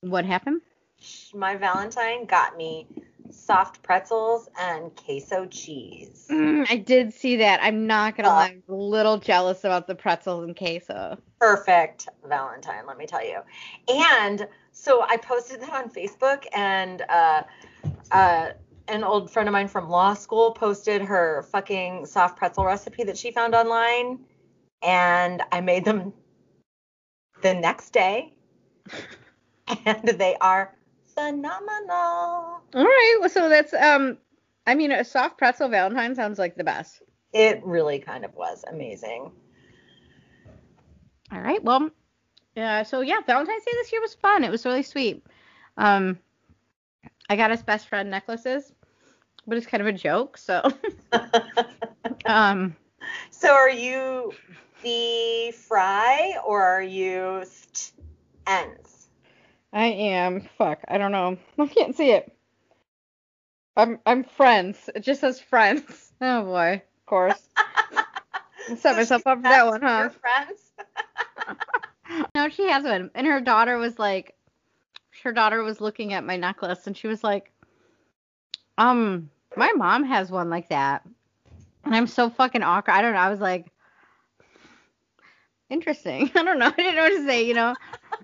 What 0.00 0.24
happened? 0.24 0.62
My 1.34 1.56
Valentine 1.56 2.24
got 2.24 2.56
me 2.56 2.86
soft 3.32 3.82
pretzels 3.82 4.48
and 4.60 4.94
queso 4.96 5.46
cheese. 5.46 6.26
Mm, 6.30 6.66
I 6.70 6.76
did 6.76 7.12
see 7.12 7.36
that. 7.36 7.60
I'm 7.62 7.86
not 7.86 8.16
gonna 8.16 8.28
Uh. 8.28 8.32
lie, 8.34 8.46
I'm 8.48 8.62
a 8.68 8.74
little 8.74 9.18
jealous 9.18 9.64
about 9.64 9.86
the 9.86 9.94
pretzels 9.94 10.44
and 10.44 10.56
queso. 10.56 11.18
perfect 11.40 12.08
Valentine, 12.24 12.86
let 12.86 12.96
me 12.98 13.06
tell 13.06 13.24
you. 13.24 13.40
And 13.88 14.46
so 14.70 15.02
I 15.02 15.16
posted 15.16 15.60
that 15.60 15.72
on 15.72 15.90
Facebook, 15.90 16.46
and 16.54 17.02
uh, 17.08 17.42
uh, 18.12 18.50
an 18.88 19.04
old 19.04 19.30
friend 19.30 19.48
of 19.48 19.52
mine 19.52 19.68
from 19.68 19.88
law 19.88 20.14
school 20.14 20.52
posted 20.52 21.02
her 21.02 21.42
fucking 21.50 22.06
soft 22.06 22.36
pretzel 22.36 22.64
recipe 22.64 23.04
that 23.04 23.16
she 23.16 23.30
found 23.32 23.54
online, 23.54 24.20
and 24.82 25.42
I 25.50 25.60
made 25.60 25.84
them 25.84 26.12
the 27.42 27.54
next 27.54 27.90
day, 27.90 28.34
and 29.86 30.08
they 30.08 30.36
are 30.40 30.74
phenomenal. 31.14 31.88
All 31.90 32.62
right. 32.74 33.16
Well, 33.20 33.30
so 33.30 33.48
that's 33.48 33.72
um. 33.74 34.18
I 34.66 34.76
mean, 34.76 34.92
a 34.92 35.04
soft 35.04 35.38
pretzel 35.38 35.68
Valentine 35.68 36.14
sounds 36.14 36.38
like 36.38 36.54
the 36.54 36.64
best. 36.64 37.02
It 37.32 37.60
really 37.64 37.98
kind 37.98 38.24
of 38.24 38.34
was 38.34 38.64
amazing. 38.68 39.32
All 41.32 41.40
right. 41.40 41.62
Well, 41.62 41.90
yeah. 42.54 42.82
So 42.82 43.00
yeah, 43.00 43.20
Valentine's 43.26 43.64
Day 43.64 43.72
this 43.72 43.92
year 43.92 44.00
was 44.00 44.14
fun. 44.14 44.44
It 44.44 44.50
was 44.50 44.64
really 44.64 44.82
sweet. 44.82 45.24
Um, 45.76 46.18
I 47.28 47.36
got 47.36 47.50
us 47.50 47.62
best 47.62 47.88
friend 47.88 48.10
necklaces, 48.10 48.72
but 49.46 49.56
it's 49.56 49.66
kind 49.66 49.80
of 49.80 49.86
a 49.86 49.92
joke. 49.92 50.36
So, 50.36 50.62
um, 52.26 52.76
so 53.30 53.52
are 53.52 53.70
you 53.70 54.32
the 54.82 55.52
fry 55.52 56.36
or 56.46 56.62
are 56.62 56.82
you 56.82 57.42
st- 57.44 57.92
ends? 58.46 58.91
I 59.72 59.86
am. 59.86 60.42
Fuck. 60.58 60.80
I 60.88 60.98
don't 60.98 61.12
know. 61.12 61.38
I 61.58 61.66
can't 61.66 61.96
see 61.96 62.10
it. 62.12 62.32
I'm 63.76 63.98
I'm 64.06 64.24
friends. 64.24 64.88
It 64.94 65.00
just 65.00 65.20
says 65.20 65.40
friends. 65.40 66.12
Oh 66.20 66.44
boy. 66.44 66.74
Of 67.00 67.06
course. 67.06 67.48
I 67.56 68.74
Set 68.76 68.94
So 68.94 68.96
myself 68.96 69.26
up 69.26 69.38
for 69.38 69.42
that 69.48 69.66
one, 69.66 69.82
huh? 69.82 70.10
Friends? 70.20 70.72
No, 72.34 72.48
she 72.48 72.68
has 72.68 72.84
one. 72.84 73.10
And 73.14 73.26
her 73.26 73.40
daughter 73.40 73.78
was 73.78 73.98
like, 73.98 74.34
her 75.22 75.32
daughter 75.32 75.62
was 75.62 75.80
looking 75.80 76.12
at 76.12 76.24
my 76.24 76.36
necklace 76.36 76.86
and 76.86 76.96
she 76.96 77.08
was 77.08 77.24
like, 77.24 77.50
um, 78.78 79.30
my 79.56 79.72
mom 79.72 80.04
has 80.04 80.30
one 80.30 80.50
like 80.50 80.68
that. 80.68 81.04
And 81.84 81.94
I'm 81.94 82.06
so 82.06 82.30
fucking 82.30 82.62
awkward. 82.62 82.94
I 82.94 83.02
don't 83.02 83.14
know. 83.14 83.20
I 83.20 83.30
was 83.30 83.40
like, 83.40 83.66
interesting. 85.70 86.30
I 86.34 86.42
don't 86.44 86.58
know. 86.58 86.66
I 86.66 86.70
didn't 86.70 86.96
know 86.96 87.02
what 87.02 87.10
to 87.10 87.26
say, 87.26 87.46
you 87.46 87.54
know? 87.54 87.74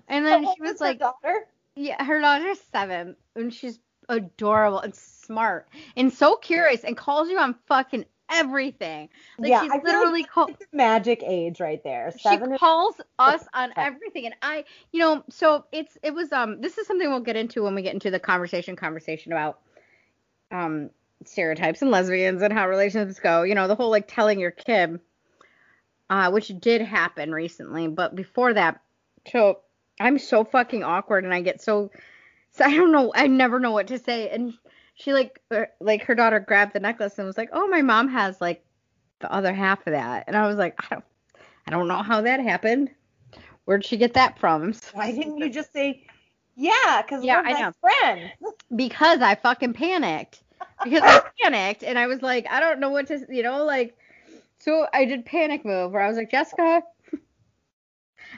And 0.09 0.25
then 0.25 0.45
she 0.45 0.61
was 0.61 0.81
like, 0.81 0.99
daughter? 0.99 1.47
yeah, 1.75 2.03
her 2.03 2.19
daughter's 2.19 2.59
seven 2.71 3.15
and 3.35 3.53
she's 3.53 3.79
adorable 4.09 4.79
and 4.79 4.95
smart 4.95 5.69
and 5.95 6.11
so 6.13 6.35
curious 6.35 6.83
and 6.83 6.97
calls 6.97 7.29
you 7.29 7.39
on 7.39 7.55
fucking 7.67 8.05
everything. 8.29 9.09
Like 9.41 9.51
Yeah, 9.51 9.59
she's 9.59 9.71
I 9.71 9.75
like 9.75 9.83
literally 9.83 10.23
called 10.25 10.51
like 10.51 10.59
the 10.59 10.65
magic 10.73 11.23
age 11.23 11.59
right 11.59 11.83
there. 11.83 12.13
she 12.15 12.35
Seven 12.35 12.53
is 12.53 12.59
calls 12.59 12.99
us 13.19 13.47
on 13.53 13.73
everything 13.79 14.25
and 14.25 14.35
i 14.41 14.65
you 14.91 14.99
know 14.99 15.23
so 15.29 15.65
it's 15.71 15.97
it 16.03 16.13
was 16.13 16.31
um 16.31 16.61
this 16.61 16.77
is 16.77 16.87
something 16.87 17.09
we'll 17.09 17.19
get 17.21 17.35
into 17.37 17.63
when 17.63 17.75
we 17.75 17.81
get 17.81 17.93
into 17.93 18.11
the 18.11 18.19
conversation 18.19 18.75
conversation 18.75 19.31
about 19.31 19.59
um 20.51 20.89
stereotypes 21.25 21.81
and 21.81 21.91
lesbians 21.91 22.41
and 22.41 22.53
how 22.53 22.67
relationships 22.67 23.19
go 23.19 23.43
you 23.43 23.55
know 23.55 23.67
the 23.67 23.75
whole 23.75 23.89
like 23.89 24.07
telling 24.07 24.39
your 24.39 24.51
kid 24.51 24.99
uh 26.09 26.31
which 26.31 26.47
did 26.59 26.81
happen 26.81 27.31
recently 27.31 27.87
but 27.87 28.15
before 28.15 28.53
that 28.53 28.81
so 29.31 29.59
i'm 29.99 30.17
so 30.17 30.43
fucking 30.43 30.83
awkward 30.83 31.23
and 31.23 31.33
i 31.33 31.41
get 31.41 31.61
so 31.61 31.91
so 32.51 32.65
i 32.65 32.75
don't 32.75 32.91
know 32.91 33.11
i 33.15 33.27
never 33.27 33.59
know 33.59 33.71
what 33.71 33.87
to 33.87 33.97
say 33.99 34.29
and 34.29 34.53
she 34.95 35.13
like 35.13 35.39
er, 35.51 35.69
like 35.79 36.03
her 36.03 36.15
daughter 36.15 36.39
grabbed 36.39 36.73
the 36.73 36.79
necklace 36.79 37.17
and 37.17 37.27
was 37.27 37.37
like 37.37 37.49
oh 37.53 37.67
my 37.67 37.81
mom 37.81 38.07
has 38.09 38.39
like 38.41 38.63
the 39.19 39.31
other 39.31 39.53
half 39.53 39.85
of 39.87 39.93
that 39.93 40.25
and 40.27 40.35
i 40.35 40.47
was 40.47 40.57
like 40.57 40.75
i 40.79 40.95
don't 40.95 41.05
I 41.67 41.71
don't 41.71 41.87
know 41.87 42.01
how 42.01 42.21
that 42.21 42.39
happened. 42.39 42.89
Where'd 43.65 43.85
she 43.85 43.97
get 43.97 44.15
that 44.15 44.39
from? 44.39 44.73
Why 44.93 45.11
didn't 45.11 45.37
you 45.37 45.49
just 45.51 45.71
say, 45.71 46.03
yeah, 46.55 47.03
because 47.03 47.23
Yeah, 47.23 47.41
we're 47.41 47.47
I 47.47 47.53
best 47.53 47.77
friends. 47.79 48.31
Because 48.75 49.21
I 49.21 49.35
fucking 49.35 49.73
panicked. 49.73 50.41
Because 50.83 51.03
I 51.03 51.21
panicked 51.43 51.83
and 51.83 51.99
I 51.99 52.07
was 52.07 52.23
like, 52.23 52.47
I 52.49 52.59
don't 52.59 52.79
know 52.79 52.89
what 52.89 53.07
to, 53.07 53.23
you 53.29 53.43
know, 53.43 53.65
like, 53.65 53.95
so 54.57 54.87
I 54.93 55.05
did 55.05 55.25
panic 55.25 55.63
move 55.63 55.91
where 55.91 56.01
I 56.01 56.07
was 56.07 56.17
like, 56.17 56.31
Jessica. 56.31 56.81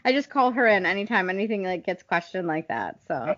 I 0.06 0.12
just 0.12 0.30
call 0.30 0.52
her 0.52 0.68
in 0.68 0.86
anytime 0.86 1.30
anything 1.30 1.64
like 1.64 1.86
gets 1.86 2.04
questioned 2.04 2.48
like 2.48 2.68
that. 2.70 3.02
So 3.08 3.36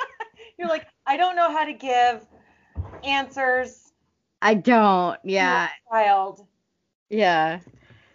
You're 0.58 0.68
like, 0.68 0.86
I 1.06 1.16
don't 1.16 1.36
know 1.36 1.50
how 1.50 1.64
to 1.64 1.72
give 1.72 2.26
answers 3.04 3.92
I 4.42 4.54
don't. 4.54 5.18
Yeah. 5.24 5.68
child. 5.90 6.46
Yeah. 7.08 7.60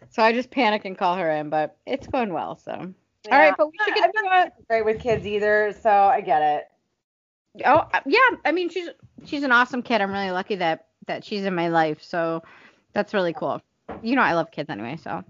So 0.10 0.22
I 0.24 0.34
just 0.34 0.52
panic 0.52 0.86
and 0.86 0.98
call 0.98 1.16
her 1.16 1.30
in, 1.32 1.50
but 1.50 1.78
it's 1.86 2.08
going 2.08 2.34
well. 2.34 2.56
So 2.58 2.72
all 2.74 2.94
Yeah. 3.26 3.38
right, 3.38 3.54
but 3.58 3.68
we 3.68 3.78
should 3.84 3.96
I'm 3.96 4.02
get 4.02 4.14
to 4.14 4.22
not 4.24 4.52
great 4.70 4.86
with 4.86 5.00
kids 5.00 5.26
either, 5.26 5.74
so 5.82 5.90
I 5.90 6.22
get 6.22 6.42
it. 6.42 6.68
Oh 7.66 7.84
uh, 7.94 8.00
yeah, 8.06 8.20
I 8.46 8.52
mean 8.52 8.70
she's 8.70 8.90
she's 9.26 9.44
an 9.44 9.52
awesome 9.52 9.82
kid. 9.82 10.02
I'm 10.02 10.12
really 10.12 10.32
lucky 10.32 10.56
that 10.56 10.88
that 11.08 11.24
she's 11.24 11.46
in 11.46 11.56
my 11.56 11.70
life. 11.70 12.02
So 12.04 12.44
that's 12.94 13.14
really 13.14 13.34
cool. 13.34 13.62
You 14.02 14.16
know 14.16 14.22
I 14.22 14.34
love 14.34 14.52
kids 14.52 14.70
anyway, 14.70 14.98
so 14.98 15.24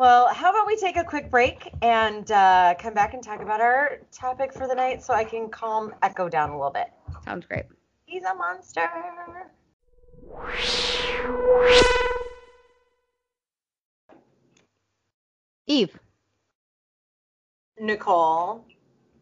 Well, 0.00 0.32
how 0.32 0.48
about 0.48 0.66
we 0.66 0.76
take 0.76 0.96
a 0.96 1.04
quick 1.04 1.30
break 1.30 1.74
and 1.82 2.30
uh, 2.32 2.74
come 2.78 2.94
back 2.94 3.12
and 3.12 3.22
talk 3.22 3.42
about 3.42 3.60
our 3.60 3.98
topic 4.10 4.50
for 4.50 4.66
the 4.66 4.74
night 4.74 5.02
so 5.02 5.12
I 5.12 5.24
can 5.24 5.50
calm 5.50 5.94
Echo 6.00 6.26
down 6.26 6.48
a 6.48 6.56
little 6.56 6.70
bit. 6.70 6.86
sounds 7.22 7.44
great. 7.44 7.66
He's 8.06 8.22
a 8.24 8.34
monster. 8.34 8.88
Eve, 15.66 15.98
Nicole, 17.78 18.64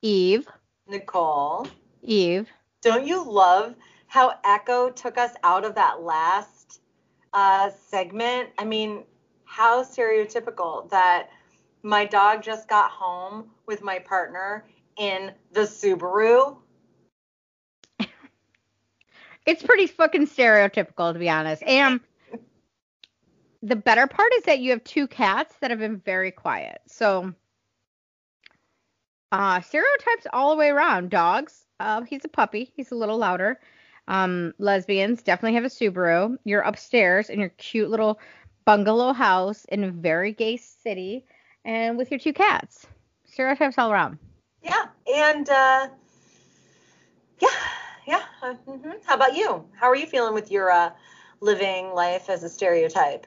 Eve, 0.00 0.46
Nicole, 0.86 1.66
Eve. 2.04 2.48
don't 2.82 3.04
you 3.04 3.28
love 3.28 3.74
how 4.06 4.34
Echo 4.44 4.90
took 4.90 5.18
us 5.18 5.32
out 5.42 5.64
of 5.64 5.74
that 5.74 6.02
last 6.02 6.82
uh, 7.32 7.68
segment? 7.88 8.50
I 8.58 8.64
mean, 8.64 9.02
how 9.48 9.82
stereotypical 9.82 10.88
that 10.90 11.30
my 11.82 12.04
dog 12.04 12.42
just 12.42 12.68
got 12.68 12.90
home 12.90 13.46
with 13.66 13.82
my 13.82 13.98
partner 13.98 14.64
in 14.98 15.32
the 15.52 15.62
Subaru. 15.62 16.56
It's 19.46 19.62
pretty 19.62 19.87
fucking 19.87 20.26
stereotypical 20.26 21.14
to 21.14 21.18
be 21.18 21.30
honest. 21.30 21.62
And 21.62 22.00
the 23.62 23.76
better 23.76 24.06
part 24.06 24.30
is 24.34 24.42
that 24.44 24.58
you 24.58 24.70
have 24.72 24.84
two 24.84 25.08
cats 25.08 25.54
that 25.61 25.70
have 25.70 25.80
been 25.80 25.96
very 25.98 26.30
quiet. 26.30 26.82
So 26.87 27.32
uh 29.32 29.61
stereotypes 29.62 30.26
all 30.32 30.50
the 30.50 30.56
way 30.56 30.68
around. 30.68 31.08
Dogs, 31.11 31.64
uh 31.80 32.02
he's 32.02 32.24
a 32.26 32.28
puppy, 32.28 32.70
he's 32.76 32.92
a 32.92 32.96
little 32.96 33.16
louder. 33.16 33.58
Um 34.06 34.52
lesbians 34.58 35.22
definitely 35.22 35.54
have 35.54 35.64
a 35.64 35.68
Subaru. 35.68 36.37
You're 36.44 36.61
upstairs 36.61 37.30
in 37.30 37.40
your 37.40 37.50
cute 37.50 37.88
little 37.88 38.20
bungalow 38.68 39.14
house 39.14 39.64
in 39.70 39.83
a 39.83 39.90
very 39.90 40.31
gay 40.31 40.54
city 40.59 41.24
and 41.64 41.96
with 41.96 42.11
your 42.11 42.20
two 42.20 42.35
cats. 42.35 42.87
Stereotypes 43.24 43.78
all 43.78 43.90
around. 43.90 44.18
Yeah, 44.62 44.85
and 45.11 45.48
uh, 45.48 45.88
yeah, 47.40 47.48
yeah. 48.07 48.22
Uh, 48.42 48.54
mhm. 48.68 48.92
How 49.07 49.14
about 49.14 49.35
you? 49.35 49.64
How 49.72 49.87
are 49.87 49.96
you 49.96 50.04
feeling 50.04 50.35
with 50.35 50.50
your 50.50 50.70
uh, 50.70 50.90
living 51.40 51.94
life 51.94 52.28
as 52.28 52.42
a 52.42 52.48
stereotype? 52.50 53.26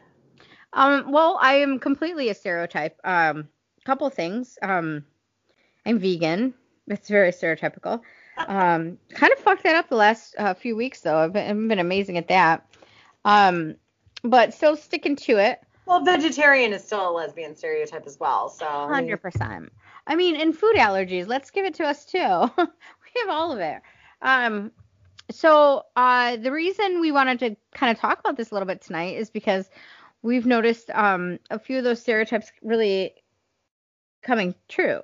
Um, 0.73 1.11
well, 1.11 1.39
I 1.41 1.55
am 1.55 1.79
completely 1.79 2.29
a 2.29 2.35
stereotype. 2.35 2.99
Um, 3.03 3.49
couple 3.83 4.07
things. 4.11 4.59
Um, 4.61 5.03
I'm 5.87 5.97
vegan. 5.97 6.53
It's 6.85 7.09
very 7.09 7.31
stereotypical. 7.31 8.01
Um, 8.47 8.97
kind 9.13 9.31
of 9.33 9.39
fucked 9.39 9.63
that 9.63 9.75
up 9.75 9.89
the 9.89 9.95
last 9.95 10.33
uh, 10.39 10.53
few 10.55 10.75
weeks 10.75 11.01
though. 11.01 11.17
I've 11.17 11.33
been, 11.33 11.47
I've 11.47 11.67
been 11.67 11.79
amazing 11.79 12.17
at 12.17 12.29
that. 12.29 12.65
Um, 13.23 13.75
but 14.23 14.53
still 14.53 14.75
sticking 14.75 15.15
to 15.15 15.37
it. 15.37 15.61
Well, 15.85 16.03
vegetarian 16.03 16.73
is 16.73 16.83
still 16.83 17.09
a 17.09 17.11
lesbian 17.11 17.55
stereotype 17.55 18.05
as 18.05 18.19
well. 18.19 18.49
So 18.49 18.65
Hundred 18.65 19.17
percent. 19.17 19.71
I 20.07 20.15
mean, 20.15 20.35
and 20.35 20.57
food 20.57 20.75
allergies. 20.75 21.27
Let's 21.27 21.51
give 21.51 21.65
it 21.65 21.73
to 21.75 21.85
us 21.85 22.05
too. 22.05 22.17
we 22.57 23.21
have 23.21 23.29
all 23.29 23.51
of 23.51 23.59
it. 23.59 23.81
Um, 24.21 24.71
so 25.29 25.83
uh, 25.95 26.37
the 26.37 26.51
reason 26.51 27.01
we 27.01 27.11
wanted 27.11 27.39
to 27.39 27.55
kind 27.73 27.91
of 27.91 27.99
talk 27.99 28.19
about 28.19 28.37
this 28.37 28.51
a 28.51 28.55
little 28.55 28.67
bit 28.67 28.81
tonight 28.81 29.17
is 29.17 29.29
because 29.29 29.69
we've 30.21 30.45
noticed 30.45 30.89
um, 30.91 31.39
a 31.49 31.59
few 31.59 31.77
of 31.77 31.83
those 31.83 32.01
stereotypes 32.01 32.51
really 32.61 33.15
coming 34.21 34.53
true. 34.67 35.01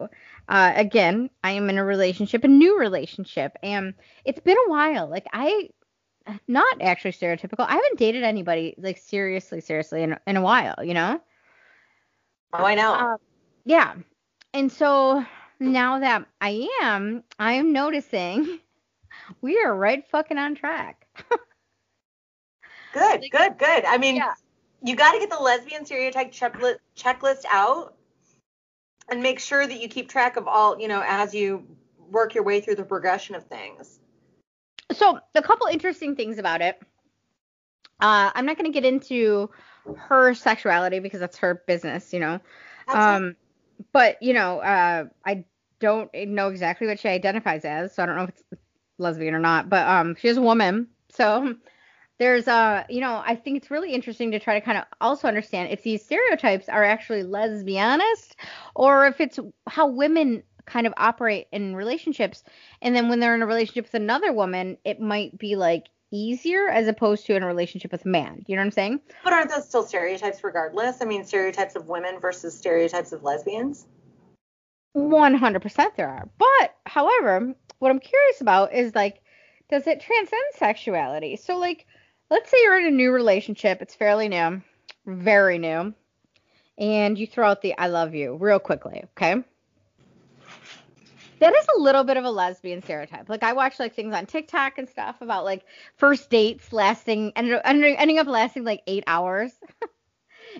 Uh, 0.49 0.73
again, 0.75 1.29
I 1.43 1.51
am 1.51 1.69
in 1.69 1.77
a 1.77 1.83
relationship, 1.83 2.43
a 2.43 2.47
new 2.47 2.79
relationship, 2.79 3.57
and 3.61 3.93
it's 4.23 4.39
been 4.39 4.57
a 4.57 4.69
while. 4.69 5.07
Like 5.07 5.25
I, 5.33 5.69
not 6.47 6.81
actually 6.81 7.11
stereotypical. 7.11 7.65
I 7.67 7.75
haven't 7.75 7.97
dated 7.97 8.23
anybody 8.23 8.75
like 8.77 8.97
seriously, 8.97 9.61
seriously 9.61 10.03
in 10.03 10.17
in 10.27 10.37
a 10.37 10.41
while. 10.41 10.75
You 10.83 10.93
know. 10.93 11.21
oh, 12.53 12.63
I 12.63 12.75
know. 12.75 12.93
Uh, 12.93 13.17
yeah. 13.65 13.95
And 14.53 14.71
so 14.71 15.25
now 15.59 15.99
that 15.99 16.25
I 16.41 16.67
am, 16.81 17.23
I'm 17.39 17.73
noticing 17.73 18.59
we 19.41 19.59
are 19.61 19.75
right 19.75 20.03
fucking 20.09 20.37
on 20.37 20.55
track. 20.55 21.05
good, 22.93 23.21
good, 23.31 23.57
good. 23.57 23.85
I 23.85 23.97
mean, 23.97 24.17
Yeah. 24.17 24.33
you 24.83 24.95
got 24.95 25.13
to 25.13 25.19
get 25.19 25.29
the 25.29 25.37
lesbian 25.39 25.85
stereotype 25.85 26.31
checklist 26.31 26.77
checklist 26.95 27.43
out 27.51 27.95
and 29.09 29.21
make 29.21 29.39
sure 29.39 29.65
that 29.65 29.79
you 29.81 29.87
keep 29.87 30.09
track 30.09 30.37
of 30.37 30.47
all, 30.47 30.79
you 30.79 30.87
know, 30.87 31.03
as 31.05 31.33
you 31.33 31.65
work 32.09 32.35
your 32.35 32.43
way 32.43 32.61
through 32.61 32.75
the 32.75 32.83
progression 32.83 33.35
of 33.35 33.43
things. 33.45 33.96
So, 34.97 35.19
a 35.35 35.41
couple 35.41 35.67
interesting 35.67 36.15
things 36.15 36.39
about 36.39 36.61
it. 36.61 36.79
Uh, 37.99 38.31
I'm 38.33 38.45
not 38.45 38.57
going 38.57 38.71
to 38.71 38.73
get 38.73 38.85
into 38.85 39.49
her 39.95 40.33
sexuality 40.33 40.99
because 40.99 41.19
that's 41.19 41.37
her 41.37 41.63
business, 41.67 42.13
you 42.13 42.19
know. 42.19 42.39
Um, 42.87 43.35
but 43.91 44.21
you 44.21 44.33
know, 44.33 44.59
uh, 44.59 45.05
I 45.25 45.45
don't 45.79 46.09
know 46.13 46.49
exactly 46.49 46.87
what 46.87 46.99
she 46.99 47.09
identifies 47.09 47.63
as, 47.63 47.93
so 47.93 48.01
I 48.01 48.05
don't 48.07 48.15
know 48.15 48.23
if 48.23 48.29
it's 48.29 48.43
lesbian 48.97 49.35
or 49.35 49.39
not. 49.39 49.69
But 49.69 49.87
um, 49.87 50.15
she 50.15 50.27
is 50.29 50.37
a 50.37 50.41
woman, 50.41 50.87
so 51.09 51.55
there's 52.17 52.47
uh, 52.47 52.83
you 52.89 53.01
know, 53.01 53.21
I 53.23 53.35
think 53.35 53.57
it's 53.57 53.69
really 53.69 53.93
interesting 53.93 54.31
to 54.31 54.39
try 54.39 54.59
to 54.59 54.65
kind 54.65 54.79
of 54.79 54.85
also 54.99 55.27
understand 55.27 55.71
if 55.71 55.83
these 55.83 56.03
stereotypes 56.03 56.69
are 56.69 56.83
actually 56.83 57.23
lesbianist 57.23 58.33
or 58.75 59.05
if 59.05 59.21
it's 59.21 59.39
how 59.67 59.87
women 59.87 60.43
kind 60.67 60.85
of 60.85 60.93
operate 60.97 61.47
in 61.51 61.75
relationships, 61.75 62.43
and 62.81 62.95
then 62.95 63.09
when 63.09 63.19
they're 63.19 63.35
in 63.35 63.41
a 63.41 63.47
relationship 63.47 63.85
with 63.85 63.95
another 63.95 64.31
woman, 64.31 64.77
it 64.85 64.99
might 64.99 65.37
be 65.37 65.55
like 65.55 65.85
easier 66.11 66.69
as 66.69 66.87
opposed 66.87 67.25
to 67.25 67.35
in 67.35 67.43
a 67.43 67.47
relationship 67.47 67.91
with 67.91 68.05
a 68.05 68.09
man. 68.09 68.43
You 68.47 68.55
know 68.55 68.61
what 68.61 68.67
I'm 68.67 68.71
saying? 68.71 69.01
But 69.23 69.33
aren't 69.33 69.49
those 69.49 69.67
still 69.67 69.83
stereotypes 69.83 70.43
regardless? 70.43 70.97
I 71.01 71.05
mean, 71.05 71.25
stereotypes 71.25 71.75
of 71.75 71.87
women 71.87 72.19
versus 72.19 72.57
stereotypes 72.57 73.11
of 73.11 73.23
lesbians? 73.23 73.87
100% 74.95 75.95
there 75.95 76.09
are. 76.09 76.29
But, 76.37 76.75
however, 76.85 77.53
what 77.79 77.89
I'm 77.89 77.99
curious 77.99 78.41
about 78.41 78.73
is 78.73 78.95
like, 78.95 79.21
does 79.69 79.85
it 79.85 80.01
transcend 80.01 80.41
sexuality? 80.55 81.35
So, 81.35 81.57
like, 81.57 81.85
let's 82.29 82.49
say 82.49 82.57
you're 82.63 82.79
in 82.79 82.87
a 82.87 82.91
new 82.91 83.11
relationship, 83.11 83.81
it's 83.81 83.95
fairly 83.95 84.29
new, 84.29 84.61
very 85.05 85.57
new, 85.57 85.93
and 86.77 87.17
you 87.17 87.27
throw 87.27 87.49
out 87.49 87.61
the 87.61 87.77
I 87.77 87.87
love 87.87 88.15
you 88.15 88.37
real 88.37 88.59
quickly, 88.59 89.03
okay? 89.11 89.43
That 91.39 91.53
is 91.55 91.65
a 91.77 91.79
little 91.79 92.03
bit 92.03 92.17
of 92.17 92.25
a 92.25 92.29
lesbian 92.29 92.81
stereotype. 92.81 93.29
Like 93.29 93.43
I 93.43 93.53
watch 93.53 93.79
like 93.79 93.93
things 93.93 94.13
on 94.13 94.25
TikTok 94.25 94.77
and 94.77 94.89
stuff 94.89 95.21
about 95.21 95.45
like 95.45 95.63
first 95.95 96.29
dates 96.29 96.73
lasting 96.73 97.33
and 97.35 97.61
ending 97.63 98.19
up 98.19 98.27
lasting 98.27 98.63
like 98.63 98.81
eight 98.87 99.03
hours. 99.07 99.51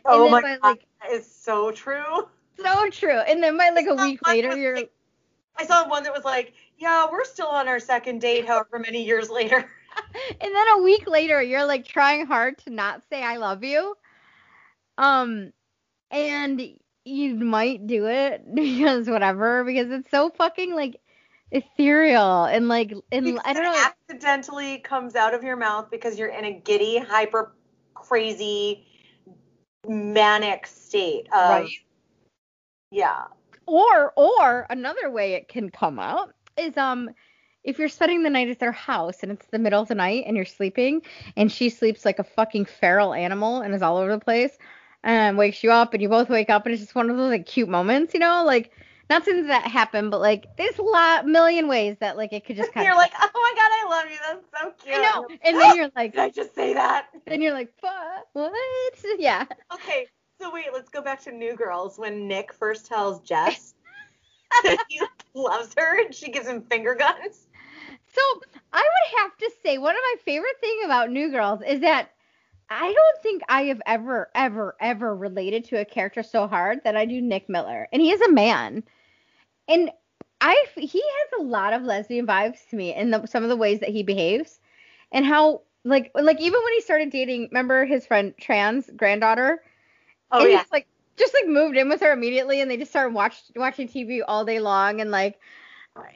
Oh 0.06 0.30
my 0.30 0.42
by, 0.42 0.58
god, 0.58 0.60
like- 0.64 0.86
that 1.02 1.12
is 1.12 1.26
so 1.26 1.72
true. 1.72 2.28
So 2.60 2.90
true. 2.90 3.20
And 3.20 3.42
then 3.42 3.58
by 3.58 3.70
like 3.70 3.88
a 3.88 3.96
week 3.96 4.20
later, 4.28 4.56
you're 4.56 4.76
like- 4.76 4.92
I 5.56 5.66
saw 5.66 5.88
one 5.88 6.04
that 6.04 6.14
was 6.14 6.26
like, 6.26 6.54
yeah, 6.78 7.08
we're 7.10 7.24
still 7.24 7.48
on 7.48 7.68
our 7.68 7.80
second 7.80 8.20
date, 8.20 8.46
however 8.46 8.80
many 8.80 9.04
years 9.04 9.30
later. 9.30 9.68
and 10.42 10.56
then 10.56 10.68
a 10.76 10.84
week 10.84 11.08
later 11.08 11.42
you're 11.42 11.66
like 11.66 11.86
trying 11.86 12.26
hard 12.26 12.58
to 12.60 12.70
not 12.70 13.02
say 13.10 13.24
I 13.24 13.38
love 13.38 13.64
you. 13.64 13.96
Um 14.98 15.52
and 16.12 16.62
you 17.08 17.36
might 17.36 17.88
do 17.88 18.08
it 18.08 18.44
because 18.54 19.08
whatever 19.10 19.64
because 19.64 19.90
it's 19.92 20.12
so 20.12 20.30
fucking 20.30 20.76
like 20.76 21.00
ethereal 21.52 22.44
and 22.46 22.68
like 22.68 22.94
and 23.12 23.26
Because 23.26 23.42
I 23.46 23.54
don't 23.54 23.64
know 23.64 23.74
It 23.74 23.94
accidentally 24.10 24.80
comes 24.80 25.16
out 25.16 25.34
of 25.34 25.44
your 25.44 25.56
mouth 25.56 25.90
because 25.90 26.20
you're 26.20 26.30
in 26.30 26.46
a 26.46 26.52
giddy, 26.52 26.98
hyper, 26.98 27.56
crazy, 27.94 28.86
manic 29.88 30.68
state 30.68 31.28
of. 31.34 31.50
Right. 31.50 31.70
Yeah. 32.92 33.26
or 33.66 34.14
or 34.16 34.66
another 34.70 35.10
way 35.10 35.34
it 35.34 35.48
can 35.50 35.70
come 35.70 36.00
out 36.00 36.34
is 36.58 36.76
um 36.78 37.10
if 37.64 37.78
you're 37.78 37.90
spending 37.90 38.24
the 38.24 38.30
night 38.30 38.50
at 38.50 38.60
their 38.60 38.72
house 38.72 39.24
and 39.24 39.32
it's 39.32 39.46
the 39.48 39.60
middle 39.60 39.82
of 39.82 39.90
the 39.90 39.96
night 39.96 40.24
and 40.26 40.38
you're 40.38 40.46
sleeping 40.46 41.02
and 41.36 41.52
she 41.52 41.70
sleeps 41.70 42.06
like 42.06 42.18
a 42.18 42.24
fucking 42.24 42.64
feral 42.64 43.14
animal 43.14 43.62
and 43.62 43.76
is 43.76 43.82
all 43.82 43.98
over 43.98 44.12
the 44.12 44.24
place 44.24 44.58
and 45.04 45.38
wakes 45.38 45.64
you 45.64 45.72
up 45.72 45.94
and 45.94 46.02
you 46.02 46.10
both 46.10 46.30
wake 46.30 46.50
up 46.50 46.66
and 46.66 46.74
it's 46.74 46.82
just 46.82 46.96
one 46.96 47.10
of 47.10 47.18
those 47.18 47.30
like 47.30 47.46
cute 47.46 47.70
moments, 47.70 48.14
you 48.14 48.20
know, 48.20 48.44
like 48.46 48.72
not 49.10 49.24
since 49.24 49.48
that 49.48 49.64
happened, 49.64 50.12
but 50.12 50.20
like 50.20 50.46
there's 50.58 50.78
a 50.78 50.84
lot 50.84 51.26
million 51.26 51.68
ways 51.68 51.96
that 52.00 52.18
like 52.18 52.34
it 52.34 52.46
could 52.46 52.56
just 52.58 52.74
kind 52.74 52.86
You're 52.86 52.94
of 52.94 52.98
like, 52.98 53.14
oh 53.20 53.30
my 53.34 53.54
god, 53.56 53.72
I 53.72 53.88
love 53.90 54.12
you. 54.12 54.18
That's 54.22 54.62
so 54.62 54.74
cute. 54.84 54.98
I 54.98 55.02
know. 55.02 55.28
And 55.44 55.58
then 55.60 55.76
you're 55.76 55.92
like 55.96 56.12
Did 56.14 56.22
I 56.22 56.30
just 56.30 56.54
say 56.56 56.74
that? 56.74 57.08
then 57.26 57.42
you're 57.42 57.54
like, 57.54 57.72
fuck 57.80 58.28
what? 58.34 58.54
Yeah. 59.20 59.46
Okay, 59.74 60.08
so 60.42 60.52
wait, 60.52 60.66
let's 60.74 60.90
go 60.90 61.02
back 61.02 61.22
to 61.24 61.32
New 61.32 61.56
Girls 61.56 61.98
when 61.98 62.28
Nick 62.28 62.54
first 62.54 62.86
tells 62.86 63.22
Jess 63.22 63.76
that 64.64 64.84
he 64.90 65.02
loves 65.34 65.74
her 65.78 66.04
and 66.04 66.14
she 66.14 66.32
gives 66.32 66.48
him 66.48 66.62
finger 66.62 66.96
guns. 66.96 67.48
So 68.14 68.22
I 68.74 68.80
would 68.82 69.20
have 69.20 69.38
to 69.38 69.52
say 69.64 69.78
one 69.78 69.96
of 69.96 70.02
my 70.02 70.16
favorite 70.26 70.60
thing 70.60 70.82
about 70.86 71.12
New 71.12 71.32
Girls 71.32 71.62
is 71.66 71.82
that 71.82 72.12
I 72.70 72.94
don't 72.94 73.24
think 73.24 73.42
I 73.48 73.64
have 73.64 73.82
ever, 73.86 74.30
ever, 74.36 74.76
ever 74.80 75.16
related 75.16 75.66
to 75.66 75.80
a 75.80 75.86
character 75.86 76.24
so 76.24 76.48
hard 76.48 76.82
that 76.84 76.96
I 76.98 77.06
do 77.06 77.22
Nick 77.22 77.48
Miller, 77.50 77.88
and 77.92 78.02
he 78.02 78.12
is 78.12 78.22
a 78.22 78.32
man, 78.32 78.84
and 79.68 79.92
I 80.42 80.66
he 80.76 81.02
has 81.02 81.40
a 81.40 81.44
lot 81.44 81.74
of 81.74 81.84
lesbian 81.84 82.28
vibes 82.28 82.68
to 82.70 82.76
me 82.76 82.94
in 82.94 83.12
the, 83.12 83.26
some 83.26 83.44
of 83.44 83.50
the 83.50 83.56
ways 83.56 83.80
that 83.80 83.90
he 83.90 84.04
behaves, 84.04 84.60
and 85.12 85.26
how 85.26 85.62
like 85.84 86.12
like 86.14 86.42
even 86.42 86.62
when 86.64 86.74
he 86.74 86.82
started 86.82 87.10
dating, 87.10 87.50
remember 87.52 87.86
his 87.86 88.06
friend 88.06 88.34
trans 88.40 88.90
granddaughter, 88.96 89.64
Oh 90.32 90.40
and 90.40 90.50
yeah. 90.50 90.60
he's 90.60 90.72
like 90.72 90.88
just 91.18 91.34
like 91.34 91.48
moved 91.48 91.78
in 91.78 91.90
with 91.90 92.02
her 92.02 92.12
immediately 92.12 92.62
and 92.62 92.70
they 92.70 92.78
just 92.78 92.92
started 92.92 93.14
watch, 93.14 93.42
watching 93.56 93.88
TV 93.88 94.22
all 94.28 94.46
day 94.46 94.60
long 94.60 95.02
and 95.02 95.10
like 95.10 95.40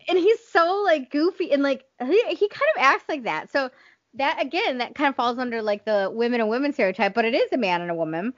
and 0.07 0.17
he's 0.17 0.39
so 0.47 0.83
like 0.85 1.09
goofy 1.11 1.51
and 1.51 1.63
like 1.63 1.85
he, 1.99 2.21
he 2.35 2.47
kind 2.49 2.71
of 2.75 2.81
acts 2.81 3.05
like 3.09 3.23
that. 3.23 3.49
So 3.51 3.69
that 4.15 4.41
again 4.41 4.79
that 4.79 4.95
kind 4.95 5.09
of 5.09 5.15
falls 5.15 5.37
under 5.37 5.61
like 5.61 5.85
the 5.85 6.09
women 6.13 6.41
and 6.41 6.49
women 6.49 6.73
stereotype, 6.73 7.13
but 7.13 7.25
it 7.25 7.33
is 7.33 7.51
a 7.51 7.57
man 7.57 7.81
and 7.81 7.91
a 7.91 7.95
woman. 7.95 8.33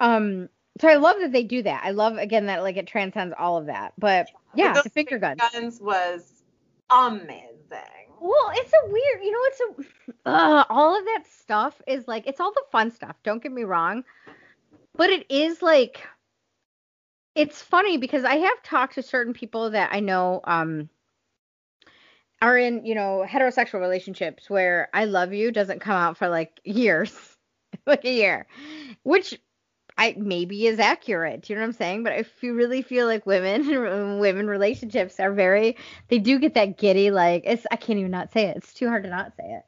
Um 0.00 0.48
so 0.80 0.88
I 0.88 0.94
love 0.94 1.16
that 1.20 1.32
they 1.32 1.44
do 1.44 1.62
that. 1.62 1.82
I 1.84 1.90
love 1.90 2.16
again 2.16 2.46
that 2.46 2.62
like 2.62 2.76
it 2.76 2.86
transcends 2.86 3.34
all 3.38 3.56
of 3.56 3.66
that. 3.66 3.92
But 3.98 4.28
yeah, 4.54 4.80
the 4.82 4.90
finger 4.90 5.18
guns. 5.18 5.40
guns 5.52 5.80
was 5.80 6.42
amazing. 6.90 7.50
Well, 8.20 8.50
it's 8.54 8.72
a 8.72 8.90
weird, 8.90 9.22
you 9.22 9.30
know, 9.30 9.38
it's 9.42 9.60
a 9.60 10.28
uh, 10.30 10.64
all 10.70 10.98
of 10.98 11.04
that 11.04 11.24
stuff 11.26 11.80
is 11.86 12.08
like 12.08 12.26
it's 12.26 12.40
all 12.40 12.52
the 12.52 12.64
fun 12.72 12.90
stuff. 12.90 13.16
Don't 13.22 13.42
get 13.42 13.52
me 13.52 13.64
wrong, 13.64 14.04
but 14.96 15.10
it 15.10 15.26
is 15.30 15.62
like 15.62 16.06
it's 17.34 17.60
funny 17.60 17.98
because 17.98 18.24
I 18.24 18.36
have 18.36 18.62
talked 18.62 18.94
to 18.94 19.02
certain 19.02 19.34
people 19.34 19.70
that 19.70 19.90
I 19.92 20.00
know 20.00 20.40
um 20.44 20.88
are 22.42 22.58
in, 22.58 22.84
you 22.84 22.94
know, 22.94 23.24
heterosexual 23.26 23.80
relationships 23.80 24.50
where 24.50 24.88
I 24.92 25.04
love 25.04 25.32
you 25.32 25.50
doesn't 25.50 25.80
come 25.80 25.96
out 25.96 26.16
for 26.16 26.28
like 26.28 26.60
years, 26.64 27.36
like 27.86 28.04
a 28.04 28.12
year, 28.12 28.46
which 29.02 29.38
I 29.96 30.14
maybe 30.18 30.66
is 30.66 30.78
accurate. 30.78 31.48
You 31.48 31.54
know 31.54 31.62
what 31.62 31.68
I'm 31.68 31.72
saying? 31.72 32.02
But 32.04 32.14
if 32.14 32.42
you 32.42 32.54
really 32.54 32.82
feel 32.82 33.06
like 33.06 33.26
women 33.26 33.68
women 34.18 34.46
relationships 34.46 35.20
are 35.20 35.32
very 35.32 35.76
they 36.08 36.18
do 36.18 36.38
get 36.38 36.54
that 36.54 36.78
giddy 36.78 37.10
like 37.10 37.44
it's 37.46 37.66
I 37.70 37.76
can't 37.76 37.98
even 37.98 38.10
not 38.10 38.32
say 38.32 38.46
it. 38.46 38.56
It's 38.56 38.74
too 38.74 38.88
hard 38.88 39.04
to 39.04 39.10
not 39.10 39.32
say 39.36 39.44
it. 39.44 39.62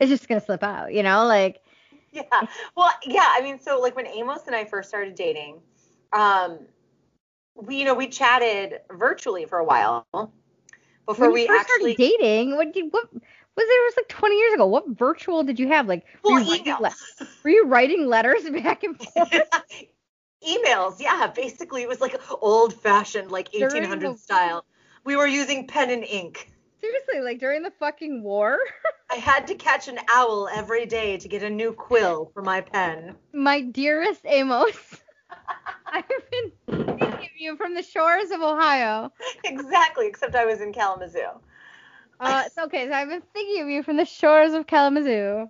It's 0.00 0.10
just 0.10 0.28
gonna 0.28 0.40
slip 0.40 0.62
out, 0.62 0.92
you 0.92 1.02
know? 1.02 1.26
Like 1.26 1.60
Yeah. 2.12 2.22
Well, 2.76 2.92
yeah. 3.06 3.26
I 3.28 3.40
mean, 3.42 3.60
so 3.60 3.80
like 3.80 3.94
when 3.94 4.06
Amos 4.06 4.46
and 4.46 4.56
I 4.56 4.64
first 4.64 4.88
started 4.88 5.14
dating, 5.14 5.60
um, 6.12 6.58
we 7.54 7.76
you 7.76 7.84
know 7.84 7.94
we 7.94 8.08
chatted 8.08 8.80
virtually 8.90 9.44
for 9.44 9.58
a 9.58 9.64
while 9.64 10.06
before 11.08 11.26
when 11.26 11.34
we 11.34 11.46
first 11.46 11.60
actually 11.60 11.94
started 11.94 12.18
dating, 12.18 12.56
what 12.56 12.72
did 12.72 12.92
what 12.92 13.12
was 13.12 13.20
it? 13.56 13.60
It 13.60 13.86
was 13.86 13.94
like 13.96 14.08
20 14.08 14.36
years 14.38 14.54
ago. 14.54 14.66
What 14.66 14.88
virtual 14.88 15.42
did 15.42 15.58
you 15.58 15.68
have? 15.68 15.88
Like, 15.88 16.04
were, 16.22 16.34
well 16.34 16.42
you 16.42 16.50
writing, 16.52 16.74
le- 16.80 16.94
were 17.42 17.50
you 17.50 17.64
writing 17.66 18.06
letters 18.06 18.48
back 18.50 18.84
and 18.84 18.96
forth? 18.96 19.32
emails 20.46 21.00
yeah 21.00 21.26
basically 21.26 21.82
it 21.82 21.88
was 21.88 22.00
like 22.00 22.14
old 22.40 22.72
fashioned 22.72 23.28
like 23.28 23.50
During 23.50 23.82
1800 23.82 24.14
the- 24.14 24.18
style 24.18 24.64
we 25.04 25.16
were 25.16 25.26
using 25.26 25.66
pen 25.66 25.90
and 25.90 26.04
ink 26.04 26.52
Seriously, 26.80 27.20
like 27.22 27.40
during 27.40 27.64
the 27.64 27.72
fucking 27.80 28.22
war? 28.22 28.56
i 29.10 29.16
had 29.16 29.48
to 29.48 29.56
catch 29.56 29.88
an 29.88 29.98
owl 30.14 30.48
every 30.54 30.86
day 30.86 31.16
to 31.16 31.26
get 31.28 31.42
a 31.42 31.50
new 31.50 31.72
quill 31.72 32.30
for 32.32 32.40
my 32.42 32.60
pen 32.60 33.16
My 33.32 33.62
dearest 33.62 34.20
Amos, 34.24 34.76
I've 35.86 36.30
been 36.30 36.52
of 37.24 37.30
you 37.38 37.56
from 37.56 37.74
the 37.74 37.82
shores 37.82 38.30
of 38.30 38.40
Ohio. 38.40 39.12
exactly 39.44 40.06
except 40.06 40.34
i 40.34 40.44
was 40.44 40.60
in 40.60 40.72
kalamazoo 40.72 41.28
Uh, 42.20 42.44
it's 42.46 42.58
okay. 42.58 42.86
So 42.88 42.92
I've 42.92 43.08
been 43.08 43.22
thinking 43.32 43.62
of 43.62 43.68
you 43.68 43.82
from 43.82 43.96
the 43.96 44.04
shores 44.04 44.52
of 44.52 44.66
Kalamazoo. 44.66 45.48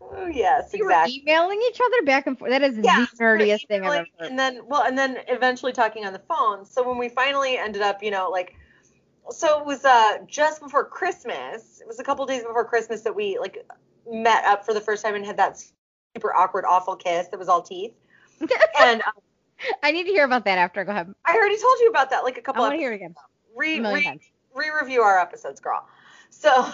oh 0.00 0.26
yes 0.32 0.72
You 0.72 0.84
exactly 0.84 1.20
were 1.20 1.22
emailing 1.22 1.60
each 1.68 1.80
other 1.84 2.02
back 2.06 2.26
and 2.26 2.38
forth. 2.38 2.50
That 2.50 2.62
is 2.62 2.76
Yeah, 2.82 2.92
the 2.96 3.08
nerdiest 3.20 3.66
thing 3.66 3.84
I've 3.84 3.94
ever 3.94 4.06
heard. 4.18 4.30
And 4.30 4.38
then, 4.38 4.60
well, 4.66 4.82
and 4.82 4.96
then 4.96 5.18
eventually 5.28 5.72
talking 5.72 6.04
on 6.06 6.12
the 6.12 6.18
phone. 6.20 6.64
So 6.64 6.86
when 6.88 6.98
we 6.98 7.08
finally 7.08 7.56
ended 7.58 7.82
up, 7.82 8.02
you 8.02 8.10
know, 8.10 8.30
like, 8.30 8.54
so 9.30 9.60
it 9.60 9.66
was 9.66 9.84
uh 9.84 10.18
just 10.26 10.60
before 10.60 10.84
Christmas. 10.84 11.80
It 11.80 11.86
was 11.86 11.98
a 12.00 12.04
couple 12.04 12.24
days 12.26 12.42
before 12.42 12.64
Christmas 12.64 13.02
that 13.02 13.14
we 13.14 13.38
like 13.38 13.66
met 14.10 14.44
up 14.44 14.64
for 14.64 14.72
the 14.74 14.80
first 14.80 15.04
time 15.04 15.14
and 15.14 15.24
had 15.24 15.36
that 15.38 15.58
super 15.58 16.34
awkward, 16.34 16.64
awful 16.66 16.96
kiss 16.96 17.28
that 17.28 17.38
was 17.38 17.48
all 17.48 17.62
teeth. 17.62 17.94
And 18.80 19.02
um, 19.02 19.12
I 19.82 19.92
need 19.92 20.04
to 20.04 20.10
hear 20.10 20.24
about 20.24 20.44
that 20.44 20.58
after. 20.58 20.84
Go 20.84 20.92
ahead. 20.92 21.12
I 21.24 21.34
already 21.36 21.58
told 21.58 21.78
you 21.80 21.88
about 21.88 22.10
that 22.10 22.24
like 22.24 22.38
a 22.38 22.42
couple. 22.42 22.62
I 22.62 22.68
want 22.68 22.72
to 22.72 22.76
of 22.76 22.80
hear 22.80 22.92
it 22.92 22.96
again. 22.96 23.14
re 23.56 23.80
re 23.80 24.04
times. 24.04 24.22
re-review 24.54 25.02
our 25.02 25.18
episodes, 25.18 25.60
girl. 25.60 25.86
So 26.30 26.70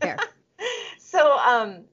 so 0.98 1.38
um 1.38 1.84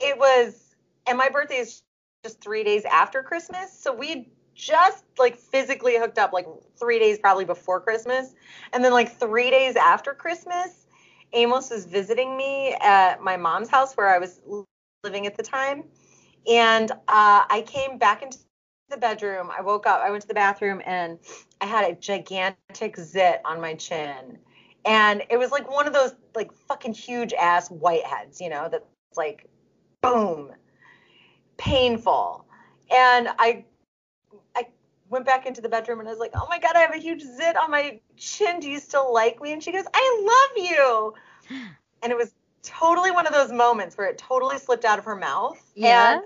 it 0.00 0.18
was 0.18 0.74
and 1.06 1.18
my 1.18 1.28
birthday 1.28 1.56
is 1.56 1.82
just 2.24 2.40
three 2.40 2.64
days 2.64 2.84
after 2.84 3.22
Christmas. 3.22 3.72
So 3.78 3.94
we 3.94 4.28
just 4.54 5.04
like 5.18 5.36
physically 5.36 5.98
hooked 5.98 6.18
up 6.18 6.32
like 6.32 6.46
three 6.78 6.98
days 6.98 7.18
probably 7.18 7.44
before 7.44 7.80
Christmas. 7.80 8.34
And 8.72 8.84
then 8.84 8.92
like 8.92 9.18
three 9.18 9.50
days 9.50 9.76
after 9.76 10.14
Christmas, 10.14 10.86
Amos 11.32 11.70
was 11.70 11.84
visiting 11.84 12.36
me 12.36 12.74
at 12.80 13.20
my 13.20 13.36
mom's 13.36 13.68
house 13.68 13.94
where 13.94 14.08
I 14.08 14.18
was 14.18 14.40
living 15.02 15.26
at 15.26 15.36
the 15.36 15.42
time. 15.42 15.84
And 16.50 16.90
uh, 16.90 16.96
I 17.48 17.64
came 17.66 17.98
back 17.98 18.22
into 18.22 18.38
the 18.94 19.00
bedroom. 19.00 19.50
I 19.56 19.60
woke 19.60 19.86
up, 19.86 20.00
I 20.00 20.10
went 20.10 20.22
to 20.22 20.28
the 20.28 20.34
bathroom, 20.34 20.80
and 20.86 21.18
I 21.60 21.66
had 21.66 21.90
a 21.90 21.94
gigantic 21.94 22.96
zit 22.96 23.40
on 23.44 23.60
my 23.60 23.74
chin. 23.74 24.38
And 24.84 25.22
it 25.30 25.38
was 25.38 25.50
like 25.50 25.70
one 25.70 25.86
of 25.86 25.92
those 25.92 26.14
like 26.34 26.52
fucking 26.52 26.94
huge 26.94 27.32
ass 27.32 27.68
whiteheads, 27.68 28.40
you 28.40 28.50
know, 28.50 28.68
that's 28.70 28.84
like 29.16 29.48
boom, 30.02 30.52
painful. 31.56 32.44
And 32.94 33.28
I 33.38 33.64
I 34.54 34.68
went 35.08 35.24
back 35.24 35.46
into 35.46 35.62
the 35.62 35.68
bedroom 35.68 36.00
and 36.00 36.08
I 36.08 36.12
was 36.12 36.20
like, 36.20 36.32
"Oh 36.34 36.46
my 36.50 36.58
god, 36.58 36.76
I 36.76 36.80
have 36.80 36.94
a 36.94 36.98
huge 36.98 37.22
zit 37.22 37.56
on 37.56 37.70
my 37.70 37.98
chin. 38.16 38.60
Do 38.60 38.68
you 38.68 38.78
still 38.78 39.12
like 39.12 39.40
me?" 39.40 39.52
And 39.52 39.62
she 39.62 39.72
goes, 39.72 39.86
"I 39.92 40.48
love 40.56 40.64
you." 40.64 41.14
And 42.02 42.12
it 42.12 42.18
was 42.18 42.34
totally 42.62 43.10
one 43.10 43.26
of 43.26 43.32
those 43.32 43.50
moments 43.50 43.96
where 43.96 44.06
it 44.06 44.18
totally 44.18 44.58
slipped 44.58 44.84
out 44.84 44.98
of 44.98 45.06
her 45.06 45.16
mouth. 45.16 45.58
Yeah. 45.74 46.16
And 46.16 46.20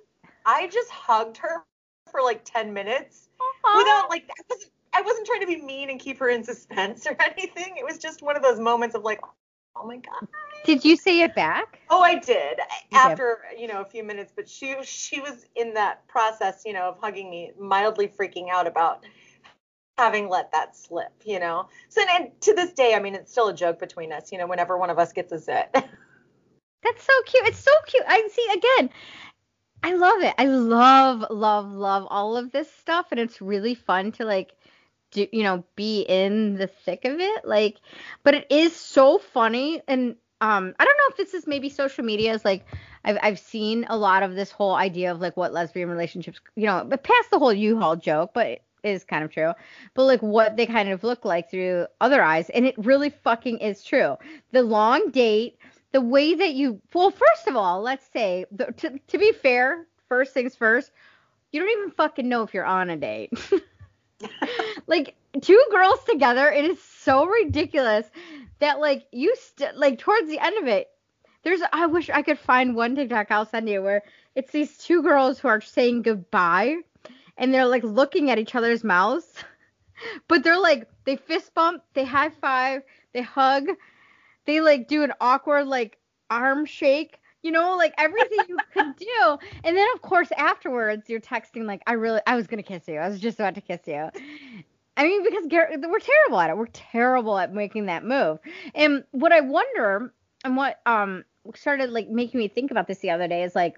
I 0.44 0.66
just 0.66 0.90
hugged 0.90 1.36
her 1.36 1.62
for 2.10 2.22
like 2.22 2.44
10 2.44 2.72
minutes 2.72 3.28
Aw. 3.40 3.78
without 3.78 4.10
like 4.10 4.28
I 4.30 4.42
wasn't 4.48 4.72
I 4.92 5.02
wasn't 5.02 5.26
trying 5.26 5.40
to 5.40 5.46
be 5.46 5.60
mean 5.60 5.90
and 5.90 6.00
keep 6.00 6.18
her 6.18 6.28
in 6.28 6.42
suspense 6.42 7.06
or 7.10 7.16
anything. 7.20 7.76
It 7.78 7.84
was 7.84 7.98
just 7.98 8.22
one 8.22 8.36
of 8.36 8.42
those 8.42 8.58
moments 8.58 8.94
of 8.94 9.02
like, 9.02 9.20
oh 9.76 9.86
my 9.86 9.96
god. 9.96 10.28
Did 10.64 10.84
you 10.84 10.96
say 10.96 11.20
it 11.20 11.34
back? 11.34 11.80
Oh, 11.88 12.02
I 12.02 12.16
did 12.16 12.58
You 12.90 12.98
after 12.98 13.38
you 13.56 13.68
know 13.68 13.80
a 13.80 13.84
few 13.84 14.04
minutes, 14.04 14.32
but 14.34 14.48
she 14.48 14.76
she 14.82 15.20
was 15.20 15.46
in 15.56 15.74
that 15.74 16.06
process, 16.08 16.62
you 16.66 16.72
know, 16.72 16.88
of 16.88 16.98
hugging 17.00 17.30
me, 17.30 17.52
mildly 17.58 18.08
freaking 18.08 18.48
out 18.50 18.66
about 18.66 19.04
having 19.96 20.28
let 20.28 20.52
that 20.52 20.76
slip, 20.76 21.12
you 21.24 21.40
know. 21.40 21.68
So 21.88 22.02
and 22.08 22.28
to 22.42 22.54
this 22.54 22.72
day, 22.72 22.94
I 22.94 23.00
mean, 23.00 23.14
it's 23.14 23.30
still 23.30 23.48
a 23.48 23.54
joke 23.54 23.78
between 23.78 24.12
us, 24.12 24.32
you 24.32 24.38
know, 24.38 24.46
whenever 24.46 24.78
one 24.78 24.90
of 24.90 24.98
us 24.98 25.12
gets 25.12 25.32
a 25.32 25.38
zit. 25.38 25.68
That's 26.82 27.02
so 27.02 27.12
cute. 27.26 27.46
It's 27.46 27.58
so 27.58 27.72
cute. 27.86 28.04
I 28.06 28.28
see 28.30 28.46
again. 28.54 28.90
I 29.82 29.94
love 29.94 30.22
it. 30.22 30.34
I 30.38 30.44
love, 30.46 31.24
love, 31.30 31.70
love 31.70 32.06
all 32.10 32.36
of 32.36 32.52
this 32.52 32.70
stuff, 32.72 33.06
and 33.10 33.20
it's 33.20 33.40
really 33.40 33.74
fun 33.74 34.12
to 34.12 34.24
like, 34.24 34.52
do 35.12 35.26
you 35.32 35.42
know, 35.42 35.64
be 35.76 36.02
in 36.02 36.56
the 36.56 36.66
thick 36.66 37.04
of 37.04 37.18
it. 37.20 37.44
Like, 37.44 37.76
but 38.24 38.34
it 38.34 38.46
is 38.50 38.74
so 38.74 39.18
funny, 39.18 39.80
and 39.88 40.16
um, 40.40 40.74
I 40.78 40.84
don't 40.84 40.98
know 40.98 41.10
if 41.10 41.16
this 41.16 41.34
is 41.34 41.46
maybe 41.46 41.68
social 41.68 42.04
media 42.04 42.34
is 42.34 42.44
like. 42.44 42.64
I've 43.04 43.18
I've 43.22 43.38
seen 43.38 43.86
a 43.88 43.96
lot 43.96 44.24
of 44.24 44.34
this 44.34 44.50
whole 44.50 44.74
idea 44.74 45.12
of 45.12 45.20
like 45.20 45.36
what 45.36 45.52
lesbian 45.52 45.88
relationships, 45.88 46.40
you 46.56 46.66
know, 46.66 46.84
but 46.86 47.04
past 47.04 47.30
the 47.30 47.38
whole 47.38 47.52
U-Haul 47.52 47.94
joke, 47.96 48.32
but 48.34 48.46
it 48.48 48.62
is 48.82 49.04
kind 49.04 49.24
of 49.24 49.30
true. 49.30 49.52
But 49.94 50.04
like 50.04 50.20
what 50.20 50.56
they 50.56 50.66
kind 50.66 50.88
of 50.90 51.04
look 51.04 51.24
like 51.24 51.48
through 51.48 51.86
other 52.00 52.20
eyes, 52.20 52.50
and 52.50 52.66
it 52.66 52.74
really 52.76 53.10
fucking 53.10 53.58
is 53.58 53.84
true. 53.84 54.16
The 54.50 54.62
long 54.62 55.10
date, 55.10 55.58
the 55.92 56.00
way 56.00 56.34
that 56.34 56.54
you 56.54 56.80
well 56.94 57.10
first 57.10 57.46
of 57.46 57.56
all 57.56 57.80
let's 57.82 58.06
say 58.12 58.44
to, 58.76 58.98
to 59.06 59.18
be 59.18 59.32
fair 59.32 59.86
first 60.08 60.32
things 60.34 60.54
first 60.54 60.90
you 61.52 61.60
don't 61.60 61.70
even 61.78 61.90
fucking 61.90 62.28
know 62.28 62.42
if 62.42 62.52
you're 62.52 62.64
on 62.64 62.90
a 62.90 62.96
date. 62.96 63.32
Like 64.86 65.14
two 65.40 65.62
girls 65.70 66.02
together 66.04 66.50
it 66.50 66.64
is 66.64 66.82
so 66.82 67.26
ridiculous 67.26 68.06
that 68.58 68.80
like 68.80 69.06
you 69.12 69.34
st- 69.36 69.76
like 69.76 69.98
towards 69.98 70.28
the 70.28 70.38
end 70.38 70.56
of 70.58 70.66
it 70.66 70.88
there's 71.44 71.60
i 71.72 71.86
wish 71.86 72.10
i 72.10 72.22
could 72.22 72.38
find 72.38 72.74
one 72.74 72.96
tiktok 72.96 73.30
i'll 73.30 73.46
send 73.46 73.68
you 73.68 73.82
where 73.82 74.02
it's 74.34 74.50
these 74.50 74.78
two 74.78 75.02
girls 75.02 75.38
who 75.38 75.46
are 75.48 75.60
saying 75.60 76.02
goodbye 76.02 76.76
and 77.36 77.52
they're 77.54 77.66
like 77.66 77.84
looking 77.84 78.30
at 78.30 78.38
each 78.38 78.54
other's 78.54 78.82
mouths 78.82 79.44
but 80.28 80.42
they're 80.42 80.58
like 80.58 80.88
they 81.04 81.14
fist 81.14 81.54
bump 81.54 81.82
they 81.94 82.04
high 82.04 82.30
five 82.30 82.82
they 83.12 83.22
hug 83.22 83.68
they 84.48 84.60
like 84.62 84.88
do 84.88 85.02
an 85.04 85.12
awkward 85.20 85.66
like 85.66 85.98
arm 86.30 86.64
shake 86.64 87.20
you 87.42 87.52
know 87.52 87.76
like 87.76 87.94
everything 87.98 88.38
you 88.48 88.56
could 88.72 88.96
do. 88.96 89.38
And 89.62 89.76
then 89.76 89.86
of 89.94 90.02
course 90.02 90.30
afterwards 90.36 91.08
you're 91.08 91.20
texting 91.20 91.66
like 91.66 91.82
i 91.86 91.92
really 91.92 92.20
i 92.26 92.34
was 92.34 92.46
gonna 92.48 92.62
kiss 92.62 92.88
you. 92.88 92.96
I 92.96 93.08
was 93.08 93.20
just 93.20 93.38
about 93.38 93.54
to 93.54 93.60
kiss 93.60 93.80
you. 93.86 94.08
I 94.96 95.04
mean 95.04 95.22
because 95.22 95.46
Gar- 95.46 95.70
we're 95.88 96.00
terrible 96.00 96.40
at 96.40 96.50
it. 96.50 96.56
We're 96.56 96.66
terrible 96.66 97.38
at 97.38 97.54
making 97.54 97.86
that 97.86 98.04
move. 98.04 98.38
And 98.74 99.04
what 99.12 99.32
i 99.32 99.40
wonder 99.40 100.12
and 100.44 100.56
what 100.56 100.80
um 100.86 101.24
started 101.54 101.90
like 101.90 102.08
making 102.08 102.40
me 102.40 102.48
think 102.48 102.70
about 102.70 102.86
this 102.88 102.98
the 102.98 103.10
other 103.10 103.28
day 103.28 103.42
is 103.42 103.54
like 103.54 103.76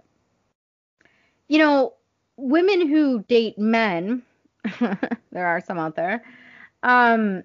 you 1.48 1.58
know 1.58 1.94
women 2.36 2.88
who 2.88 3.22
date 3.24 3.58
men 3.58 4.22
there 4.80 5.46
are 5.46 5.60
some 5.60 5.78
out 5.78 5.96
there 5.96 6.24
um 6.82 7.42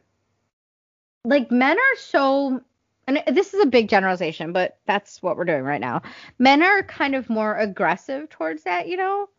like 1.26 1.52
men 1.52 1.78
are 1.78 1.96
so 1.98 2.62
and 3.08 3.22
this 3.36 3.53
is 3.53 3.62
a 3.62 3.68
big 3.68 3.89
generalization, 3.89 4.51
but 4.53 4.78
that's 4.88 5.22
what 5.22 5.38
we're 5.38 5.45
doing 5.45 5.64
right 5.64 5.82
now. 5.82 6.01
Men 6.39 6.64
are 6.64 6.84
kind 6.84 7.16
of 7.16 7.30
more 7.30 7.56
aggressive 7.58 8.30
towards 8.30 8.64
that, 8.64 8.88
you 8.88 8.97
know? 8.97 9.30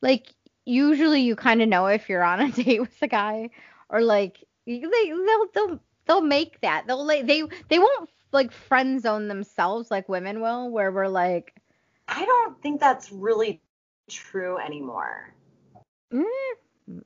Like 0.00 0.34
usually 0.64 1.22
you 1.22 1.36
kind 1.36 1.62
of 1.62 1.68
know 1.68 1.86
if 1.86 2.08
you're 2.08 2.22
on 2.22 2.40
a 2.40 2.50
date 2.52 2.80
with 2.80 3.02
a 3.02 3.08
guy 3.08 3.50
or 3.88 4.00
like 4.02 4.44
they 4.66 4.80
they'll 4.80 5.46
they'll 5.54 5.80
they'll 6.06 6.20
make 6.22 6.60
that. 6.62 6.84
They'll 6.86 7.04
like 7.04 7.26
they 7.26 7.42
they 7.68 7.78
won't 7.78 8.08
like 8.32 8.52
friend 8.52 9.02
zone 9.02 9.28
themselves 9.28 9.90
like 9.90 10.08
women 10.08 10.40
will 10.40 10.70
where 10.70 10.92
we're 10.92 11.08
like 11.08 11.54
I 12.08 12.24
don't 12.24 12.60
think 12.62 12.80
that's 12.80 13.12
really 13.12 13.60
true 14.08 14.58
anymore. 14.58 15.34
mm, 16.12 16.24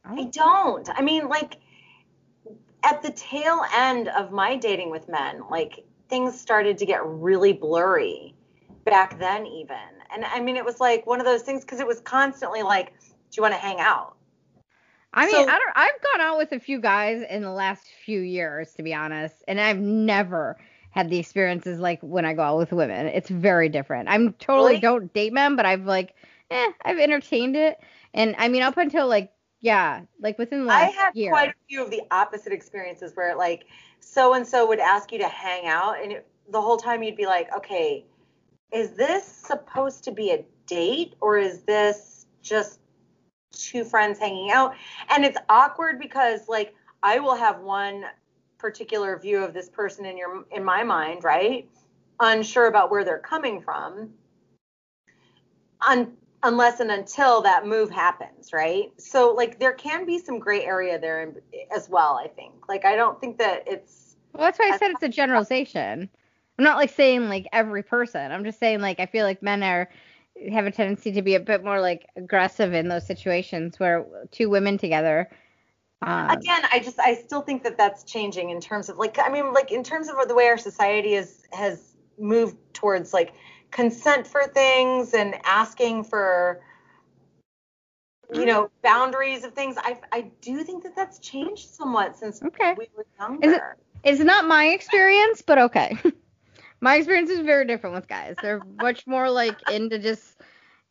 I 0.05 0.13
I 0.13 0.25
don't- 0.25 0.33
don't. 0.35 0.89
I 0.99 1.03
mean, 1.03 1.29
like 1.29 1.57
at 2.83 3.03
the 3.03 3.11
tail 3.11 3.63
end 3.75 4.09
of 4.09 4.31
my 4.31 4.57
dating 4.57 4.91
with 4.91 5.09
men, 5.09 5.43
like 5.51 5.85
things 6.15 6.41
started 6.41 6.79
to 6.79 6.87
get 6.87 7.05
really 7.05 7.53
blurry 7.53 8.35
back 8.85 9.19
then 9.19 9.45
even. 9.47 9.77
And 10.15 10.25
I 10.25 10.39
mean, 10.39 10.57
it 10.57 10.65
was 10.65 10.79
like 10.79 11.07
one 11.09 11.19
of 11.19 11.27
those 11.27 11.43
things 11.43 11.63
because 11.63 11.81
it 11.81 11.87
was 11.89 11.99
constantly 12.01 12.63
like, 12.63 12.93
do 13.01 13.37
you 13.37 13.43
want 13.43 13.53
to 13.55 13.59
hang 13.59 13.81
out? 13.81 14.15
I 15.13 15.27
mean, 15.27 15.35
So- 15.35 15.41
I 15.43 15.59
don't. 15.59 15.73
I've 15.75 16.01
gone 16.13 16.21
out 16.21 16.39
with 16.39 16.53
a 16.53 16.61
few 16.61 16.81
guys 16.81 17.25
in 17.29 17.43
the 17.43 17.51
last 17.51 17.87
few 18.05 18.21
years, 18.21 18.73
to 18.75 18.83
be 18.85 18.95
honest, 18.95 19.43
and 19.49 19.61
I've 19.61 19.79
never 19.81 20.57
had 20.91 21.11
the 21.11 21.19
experiences 21.19 21.81
like 21.81 22.01
when 22.01 22.25
I 22.25 22.33
go 22.35 22.43
out 22.43 22.59
with 22.59 22.71
women. 22.73 23.07
It's 23.09 23.29
very 23.29 23.69
different. 23.69 24.09
I'm 24.09 24.33
totally 24.35 24.73
Really? 24.75 24.81
don't 24.81 25.13
date 25.15 25.33
men, 25.33 25.57
but 25.57 25.67
I've 25.67 25.85
like, 25.85 26.15
eh, 26.51 26.71
I've 26.85 26.99
entertained 26.99 27.57
it, 27.57 27.81
and 28.13 28.37
I 28.39 28.47
mean, 28.49 28.63
up 28.63 28.77
until 28.77 29.09
like, 29.09 29.33
yeah, 29.61 30.03
like 30.21 30.39
within 30.39 30.67
the 30.67 30.73
I 30.73 30.83
last 30.87 30.95
had 30.95 31.17
year. 31.17 31.31
quite 31.33 31.49
a 31.51 31.55
few 31.69 31.83
of 31.83 31.91
the 31.91 32.03
opposite 32.13 32.53
experiences 32.53 33.13
where 33.17 33.35
like 33.35 33.67
so 34.15 34.35
and 34.35 34.47
so 34.47 34.67
would 34.67 34.79
ask 34.79 35.11
you 35.11 35.19
to 35.19 35.29
hang 35.29 35.67
out, 35.67 36.01
and 36.01 36.13
it, 36.13 36.27
the 36.51 36.61
whole 36.61 36.77
time 36.77 37.03
you'd 37.03 37.17
be 37.17 37.27
like, 37.27 37.55
okay, 37.57 38.05
is 38.73 38.93
this 38.93 39.25
supposed 39.25 40.05
to 40.05 40.13
be 40.13 40.31
a 40.31 40.45
date 40.67 41.15
or 41.21 41.37
is 41.37 41.63
this 41.63 42.27
just 42.43 42.81
two 43.53 43.85
friends 43.85 44.19
hanging 44.19 44.51
out 44.51 44.75
and 45.11 45.25
it's 45.25 45.39
awkward 45.49 45.99
because 45.99 46.49
like 46.49 46.75
I 47.03 47.21
will 47.21 47.37
have 47.37 47.61
one 47.61 48.05
particular 48.59 49.19
view 49.19 49.45
of 49.45 49.55
this 49.55 49.69
person 49.69 50.05
in 50.07 50.17
your 50.17 50.45
in 50.51 50.65
my 50.65 50.83
mind, 50.83 51.23
right? 51.23 51.69
Unsure 52.21 52.67
about 52.67 52.91
where 52.91 53.05
they're 53.05 53.19
coming 53.19 53.61
from. 53.61 54.11
Un, 55.87 56.13
unless 56.43 56.81
and 56.81 56.91
until 56.91 57.43
that 57.43 57.67
move 57.67 57.91
happens, 57.91 58.53
right? 58.53 58.93
So 58.97 59.35
like 59.35 59.59
there 59.59 59.73
can 59.73 60.07
be 60.07 60.19
some 60.19 60.39
gray 60.39 60.65
area 60.65 60.99
there 60.99 61.35
as 61.75 61.89
well, 61.89 62.19
I 62.23 62.29
think. 62.29 62.69
Like 62.69 62.85
I 62.85 62.97
don't 62.97 63.21
think 63.21 63.39
that 63.39 63.65
it's 63.67 64.04
Well, 64.35 64.45
that's 64.45 64.59
why 64.59 64.71
I 64.73 64.77
said 64.77 64.91
it's 64.91 65.03
a 65.03 65.09
generalization. 65.09 66.11
I'm 66.59 66.65
not 66.65 66.77
like 66.77 66.91
saying 66.91 67.29
like 67.29 67.47
every 67.53 67.83
person. 67.83 68.33
I'm 68.33 68.45
just 68.45 68.59
saying 68.59 68.81
like 68.81 69.01
I 69.01 69.07
feel 69.07 69.25
like 69.25 69.43
men 69.43 69.63
are 69.63 69.89
have 70.51 70.67
a 70.67 70.71
tendency 70.71 71.13
to 71.13 71.23
be 71.23 71.37
a 71.37 71.41
bit 71.41 71.65
more 71.65 71.81
like 71.81 72.07
aggressive 72.17 72.75
in 72.75 72.89
those 72.89 73.07
situations 73.07 73.79
where 73.79 74.05
two 74.33 74.51
women 74.51 74.79
together. 74.79 75.31
Um, 76.03 76.31
again, 76.31 76.63
I 76.71 76.81
just 76.81 76.99
I 76.99 77.15
still 77.15 77.43
think 77.43 77.63
that 77.63 77.77
that's 77.79 78.05
changing 78.05 78.51
in 78.51 78.61
terms 78.61 78.89
of 78.89 78.99
like 78.99 79.19
I 79.19 79.29
mean 79.29 79.53
like 79.53 79.71
in 79.71 79.85
terms 79.85 80.09
of 80.09 80.17
the 80.27 80.35
way 80.35 80.47
our 80.49 80.59
society 80.59 81.15
is 81.15 81.45
has 81.53 81.97
moved 82.19 82.57
towards 82.73 83.13
like 83.13 83.35
consent 83.71 84.27
for 84.27 84.43
things 84.49 85.15
and 85.15 85.37
asking 85.45 86.05
for 86.05 86.61
you 88.33 88.47
know 88.47 88.71
boundaries 88.83 89.45
of 89.45 89.55
things. 89.55 89.77
I 89.79 89.99
I 90.13 90.31
do 90.41 90.63
think 90.65 90.83
that 90.83 90.97
that's 90.97 91.19
changed 91.21 91.69
somewhat 91.71 92.17
since 92.17 92.43
Okay. 92.45 92.75
we 92.77 92.89
were 92.97 93.07
younger. 93.19 93.77
It's 94.05 94.21
not 94.21 94.47
my 94.47 94.67
experience, 94.67 95.43
but 95.43 95.59
okay. 95.59 95.97
my 96.81 96.97
experience 96.97 97.31
is 97.31 97.41
very 97.41 97.67
different 97.67 97.97
with 97.97 98.07
guys. 98.07 98.37
They're 98.41 98.63
much 98.79 99.07
more 99.07 99.31
like 99.31 99.69
into 99.71 99.99
just 99.99 100.37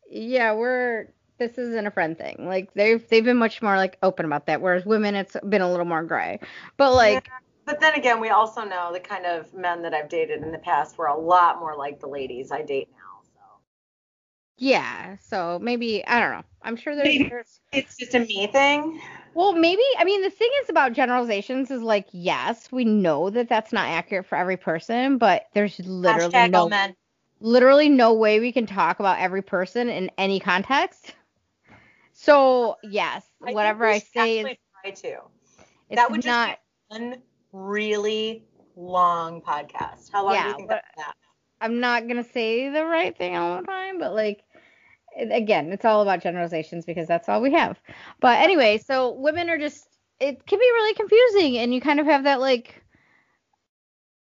yeah, 0.09 0.53
we're 0.53 1.07
this 1.37 1.57
isn't 1.57 1.87
a 1.87 1.91
friend 1.91 2.17
thing. 2.17 2.47
Like 2.47 2.73
they've 2.73 3.07
they've 3.09 3.23
been 3.23 3.37
much 3.37 3.61
more 3.61 3.77
like 3.77 3.97
open 4.01 4.25
about 4.25 4.47
that. 4.47 4.61
Whereas 4.61 4.85
women 4.85 5.15
it's 5.15 5.35
been 5.47 5.61
a 5.61 5.69
little 5.69 5.85
more 5.85 6.03
gray. 6.03 6.39
But 6.77 6.93
like 6.95 7.29
But 7.65 7.79
then 7.79 7.93
again, 7.93 8.19
we 8.19 8.29
also 8.29 8.63
know 8.63 8.91
the 8.91 8.99
kind 8.99 9.25
of 9.25 9.53
men 9.53 9.83
that 9.83 9.93
I've 9.93 10.09
dated 10.09 10.41
in 10.41 10.51
the 10.51 10.57
past 10.57 10.97
were 10.97 11.07
a 11.07 11.17
lot 11.17 11.59
more 11.59 11.75
like 11.77 11.99
the 11.99 12.07
ladies 12.07 12.51
I 12.51 12.63
date 12.63 12.89
now. 12.91 13.21
So 13.23 13.39
yeah, 14.57 15.17
so 15.21 15.59
maybe 15.61 16.05
I 16.07 16.19
don't 16.19 16.31
know. 16.31 16.43
I'm 16.63 16.75
sure 16.75 16.95
there's, 16.95 17.07
Maybe. 17.07 17.29
there's 17.29 17.59
it's 17.71 17.97
just 17.97 18.15
a 18.15 18.19
me 18.19 18.47
thing. 18.47 18.99
Well 19.33 19.53
maybe 19.53 19.81
I 19.97 20.03
mean 20.05 20.21
the 20.21 20.29
thing 20.29 20.49
is 20.61 20.69
about 20.69 20.93
generalizations 20.93 21.71
is 21.71 21.81
like 21.81 22.07
yes, 22.11 22.71
we 22.71 22.85
know 22.85 23.29
that 23.29 23.49
that's 23.49 23.71
not 23.73 23.87
accurate 23.87 24.25
for 24.25 24.35
every 24.37 24.57
person, 24.57 25.17
but 25.17 25.45
there's 25.53 25.79
literally 25.79 26.47
Hashtag 26.47 26.49
no 26.49 26.69
men. 26.69 26.95
literally 27.39 27.89
no 27.89 28.13
way 28.13 28.39
we 28.39 28.51
can 28.51 28.65
talk 28.65 28.99
about 28.99 29.19
every 29.19 29.41
person 29.41 29.89
in 29.89 30.11
any 30.17 30.39
context. 30.39 31.15
So 32.13 32.77
yes, 32.83 33.27
I 33.43 33.51
whatever 33.51 33.85
I 33.87 33.99
say 33.99 34.39
is 34.39 34.51
try 34.83 34.91
to. 34.91 35.17
that 35.93 36.11
would 36.11 36.21
just 36.21 36.43
not. 36.43 36.49
be 36.49 36.57
one 36.87 37.21
really 37.51 38.45
long 38.75 39.41
podcast. 39.41 40.11
How 40.11 40.25
long 40.25 40.41
do 40.41 40.47
Yeah, 40.47 40.49
you 40.49 40.55
think 40.55 40.69
that's 40.69 40.87
I'm 41.61 41.79
not 41.79 42.07
gonna 42.07 42.23
say 42.23 42.69
the 42.69 42.85
right 42.85 43.15
thing 43.17 43.35
all 43.35 43.61
the 43.61 43.67
time, 43.67 43.99
but 43.99 44.13
like 44.13 44.43
again, 45.17 45.71
it's 45.71 45.85
all 45.85 46.01
about 46.01 46.21
generalizations 46.21 46.85
because 46.85 47.07
that's 47.07 47.29
all 47.29 47.41
we 47.41 47.51
have. 47.53 47.79
But 48.19 48.39
anyway, 48.39 48.77
so 48.77 49.11
women 49.11 49.49
are 49.49 49.57
just 49.57 49.87
it 50.19 50.45
can 50.45 50.59
be 50.59 50.65
really 50.65 50.93
confusing, 50.93 51.57
and 51.57 51.73
you 51.73 51.81
kind 51.81 51.99
of 51.99 52.05
have 52.05 52.23
that 52.23 52.39
like. 52.39 52.81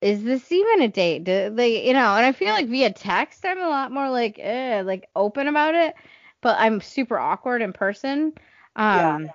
Is 0.03 0.23
this 0.23 0.53
even 0.53 0.83
a 0.83 0.89
date? 0.89 1.25
Do 1.25 1.51
they, 1.55 1.87
you 1.87 1.95
know, 1.95 2.15
and 2.15 2.27
I 2.27 2.33
feel 2.33 2.53
like 2.53 2.69
via 2.69 2.93
text, 2.93 3.47
I'm 3.47 3.59
a 3.59 3.69
lot 3.69 3.91
more 3.91 4.11
like, 4.11 4.39
eh, 4.39 4.83
like 4.85 5.09
open 5.17 5.49
about 5.49 5.75
it, 5.75 5.95
but 6.43 6.57
I'm 6.61 6.83
super 6.83 7.19
awkward 7.19 7.63
in 7.63 7.73
person. 7.73 8.35
Yeah. 8.77 9.15
Um, 9.15 9.31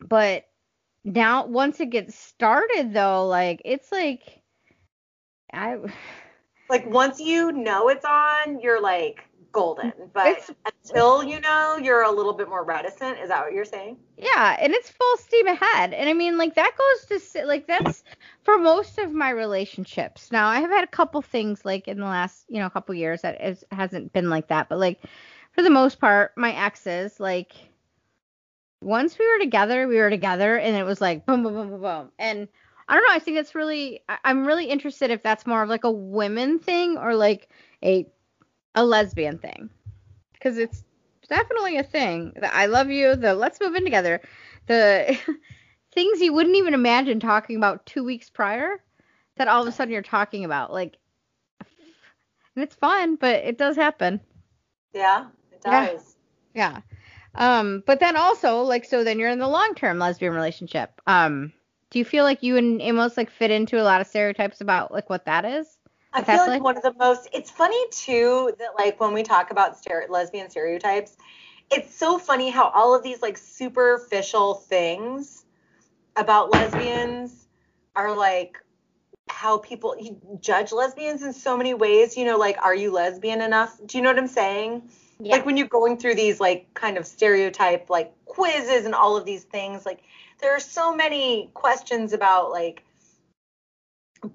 but 0.00 0.46
now 1.04 1.44
once 1.44 1.78
it 1.78 1.90
gets 1.90 2.18
started 2.18 2.94
though, 2.94 3.26
like 3.26 3.60
it's 3.66 3.92
like, 3.92 4.40
I, 5.52 5.76
Like 6.70 6.86
once 6.86 7.18
you 7.20 7.50
know 7.50 7.88
it's 7.88 8.04
on, 8.04 8.60
you're 8.60 8.80
like 8.80 9.24
golden. 9.52 9.92
Mm, 9.92 10.12
but 10.12 10.26
It's- 10.26 10.50
until 10.84 11.22
you 11.22 11.40
know, 11.40 11.78
you're 11.80 12.02
a 12.02 12.10
little 12.10 12.32
bit 12.32 12.48
more 12.48 12.64
reticent. 12.64 13.18
Is 13.18 13.28
that 13.28 13.44
what 13.44 13.52
you're 13.52 13.64
saying? 13.64 13.98
Yeah, 14.16 14.56
and 14.60 14.72
it's 14.72 14.90
full 14.90 15.16
steam 15.16 15.46
ahead. 15.46 15.92
And 15.92 16.08
I 16.08 16.12
mean, 16.12 16.38
like 16.38 16.54
that 16.54 16.72
goes 16.76 17.20
to 17.32 17.46
like 17.46 17.66
that's 17.66 18.04
for 18.42 18.58
most 18.58 18.98
of 18.98 19.12
my 19.12 19.30
relationships. 19.30 20.30
Now, 20.32 20.48
I 20.48 20.60
have 20.60 20.70
had 20.70 20.84
a 20.84 20.88
couple 20.88 21.22
things 21.22 21.64
like 21.64 21.88
in 21.88 21.98
the 21.98 22.06
last, 22.06 22.44
you 22.48 22.60
know, 22.60 22.70
couple 22.70 22.94
years 22.94 23.22
that 23.22 23.40
is, 23.44 23.64
hasn't 23.70 24.12
been 24.12 24.30
like 24.30 24.48
that, 24.48 24.68
but 24.68 24.78
like 24.78 25.00
for 25.52 25.62
the 25.62 25.70
most 25.70 26.00
part, 26.00 26.32
my 26.36 26.52
exes 26.52 27.18
like 27.18 27.52
once 28.82 29.18
we 29.18 29.30
were 29.30 29.38
together, 29.38 29.86
we 29.86 29.96
were 29.98 30.10
together, 30.10 30.56
and 30.56 30.76
it 30.76 30.84
was 30.84 31.00
like 31.00 31.26
boom, 31.26 31.42
boom, 31.42 31.54
boom, 31.54 31.68
boom, 31.70 31.80
boom. 31.80 32.12
And 32.18 32.48
I 32.88 32.94
don't 32.94 33.08
know. 33.08 33.14
I 33.14 33.18
think 33.18 33.36
it's 33.36 33.54
really. 33.54 34.02
I'm 34.24 34.46
really 34.46 34.66
interested 34.66 35.10
if 35.10 35.22
that's 35.22 35.46
more 35.46 35.62
of 35.62 35.68
like 35.68 35.84
a 35.84 35.90
women 35.90 36.58
thing 36.58 36.96
or 36.96 37.14
like 37.14 37.48
a 37.84 38.06
a 38.74 38.84
lesbian 38.84 39.38
thing, 39.38 39.70
because 40.34 40.58
it's 40.58 40.84
definitely 41.28 41.78
a 41.78 41.82
thing. 41.82 42.32
The 42.36 42.54
I 42.54 42.66
love 42.66 42.90
you. 42.90 43.16
The 43.16 43.34
let's 43.34 43.60
move 43.60 43.74
in 43.74 43.84
together. 43.84 44.20
The 44.66 45.18
things 45.92 46.20
you 46.20 46.32
wouldn't 46.32 46.56
even 46.56 46.74
imagine 46.74 47.20
talking 47.20 47.56
about 47.56 47.86
two 47.86 48.04
weeks 48.04 48.30
prior, 48.30 48.82
that 49.36 49.48
all 49.48 49.62
of 49.62 49.68
a 49.68 49.72
sudden 49.72 49.92
you're 49.92 50.02
talking 50.02 50.44
about. 50.44 50.72
Like, 50.72 50.98
and 52.56 52.64
it's 52.64 52.74
fun, 52.76 53.16
but 53.16 53.36
it 53.44 53.58
does 53.58 53.76
happen. 53.76 54.20
Yeah, 54.92 55.28
it 55.52 55.62
Yeah. 55.64 55.90
does. 55.90 56.16
Yeah. 56.54 56.80
Um, 57.34 57.82
but 57.86 58.00
then 58.00 58.16
also, 58.16 58.62
like, 58.62 58.84
so 58.84 59.04
then 59.04 59.18
you're 59.18 59.30
in 59.30 59.38
the 59.38 59.48
long 59.48 59.74
term 59.74 59.98
lesbian 59.98 60.34
relationship. 60.34 61.00
Um, 61.06 61.52
do 61.90 61.98
you 61.98 62.04
feel 62.04 62.24
like 62.24 62.42
you 62.42 62.56
and 62.56 62.80
Amos 62.82 63.16
like 63.16 63.30
fit 63.30 63.50
into 63.50 63.80
a 63.80 63.84
lot 63.84 64.00
of 64.00 64.06
stereotypes 64.06 64.60
about 64.60 64.92
like 64.92 65.10
what 65.10 65.26
that 65.26 65.44
is? 65.44 65.79
I 66.12 66.22
feel 66.22 66.46
like 66.46 66.62
one 66.62 66.76
of 66.76 66.82
the 66.82 66.94
most. 66.94 67.28
It's 67.32 67.50
funny 67.50 67.82
too 67.90 68.52
that 68.58 68.70
like 68.76 69.00
when 69.00 69.12
we 69.12 69.22
talk 69.22 69.50
about 69.50 69.80
stere- 69.80 70.08
lesbian 70.08 70.50
stereotypes, 70.50 71.16
it's 71.70 71.94
so 71.94 72.18
funny 72.18 72.50
how 72.50 72.68
all 72.70 72.94
of 72.94 73.02
these 73.02 73.22
like 73.22 73.38
superficial 73.38 74.54
things 74.54 75.44
about 76.16 76.50
lesbians 76.50 77.46
are 77.94 78.16
like 78.16 78.58
how 79.28 79.58
people 79.58 79.94
judge 80.40 80.72
lesbians 80.72 81.22
in 81.22 81.32
so 81.32 81.56
many 81.56 81.74
ways. 81.74 82.16
You 82.16 82.24
know, 82.24 82.38
like 82.38 82.58
are 82.60 82.74
you 82.74 82.92
lesbian 82.92 83.40
enough? 83.40 83.78
Do 83.86 83.98
you 83.98 84.02
know 84.02 84.10
what 84.10 84.18
I'm 84.18 84.26
saying? 84.26 84.90
Like 85.20 85.46
when 85.46 85.56
you're 85.56 85.68
going 85.68 85.96
through 85.98 86.14
these 86.16 86.40
like 86.40 86.72
kind 86.74 86.96
of 86.96 87.06
stereotype 87.06 87.90
like 87.90 88.12
quizzes 88.24 88.84
and 88.84 88.94
all 88.94 89.16
of 89.16 89.24
these 89.24 89.44
things, 89.44 89.86
like 89.86 90.02
there 90.40 90.56
are 90.56 90.60
so 90.60 90.94
many 90.94 91.50
questions 91.54 92.12
about 92.12 92.50
like 92.50 92.82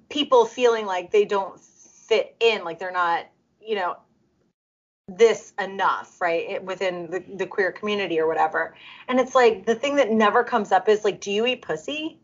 people 0.09 0.45
feeling 0.45 0.85
like 0.85 1.11
they 1.11 1.25
don't 1.25 1.59
fit 1.59 2.35
in, 2.39 2.63
like 2.63 2.79
they're 2.79 2.91
not, 2.91 3.25
you 3.61 3.75
know, 3.75 3.97
this 5.07 5.53
enough, 5.59 6.19
right, 6.19 6.49
it- 6.49 6.63
within 6.63 7.09
the, 7.11 7.23
the 7.35 7.45
queer 7.45 7.71
community 7.71 8.19
or 8.19 8.27
whatever. 8.27 8.75
And 9.07 9.19
it's 9.19 9.35
like 9.35 9.65
the 9.65 9.75
thing 9.75 9.95
that 9.97 10.11
never 10.11 10.43
comes 10.43 10.71
up 10.71 10.89
is 10.89 11.03
like, 11.03 11.21
do 11.21 11.31
you 11.31 11.45
eat 11.45 11.61
pussy? 11.61 12.19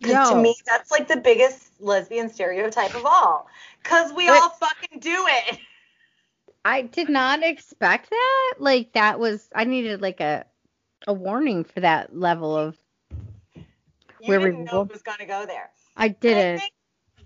Because 0.00 0.30
to 0.30 0.36
me, 0.36 0.54
that's 0.66 0.90
like 0.90 1.06
the 1.08 1.16
biggest 1.16 1.80
lesbian 1.80 2.28
stereotype 2.28 2.94
of 2.94 3.04
all. 3.06 3.48
Because 3.82 4.12
we 4.12 4.26
But- 4.28 4.40
all 4.42 4.48
fucking 4.50 5.00
do 5.00 5.24
it. 5.28 5.58
I 6.66 6.80
did 6.82 7.10
not 7.10 7.42
expect 7.42 8.08
that. 8.10 8.54
Like 8.58 8.92
that 8.94 9.18
was 9.20 9.48
I 9.54 9.64
needed 9.64 10.00
like 10.00 10.20
a 10.20 10.46
a 11.06 11.12
warning 11.12 11.62
for 11.64 11.80
that 11.80 12.16
level 12.16 12.56
of 12.56 12.78
You 13.54 13.64
Where 14.28 14.40
we 14.40 14.50
know 14.52 14.80
it 14.82 14.90
was 14.92 15.02
going 15.02 15.18
to 15.18 15.26
go 15.26 15.44
there. 15.44 15.68
I 15.96 16.08
didn't. 16.08 16.60
think 16.60 16.72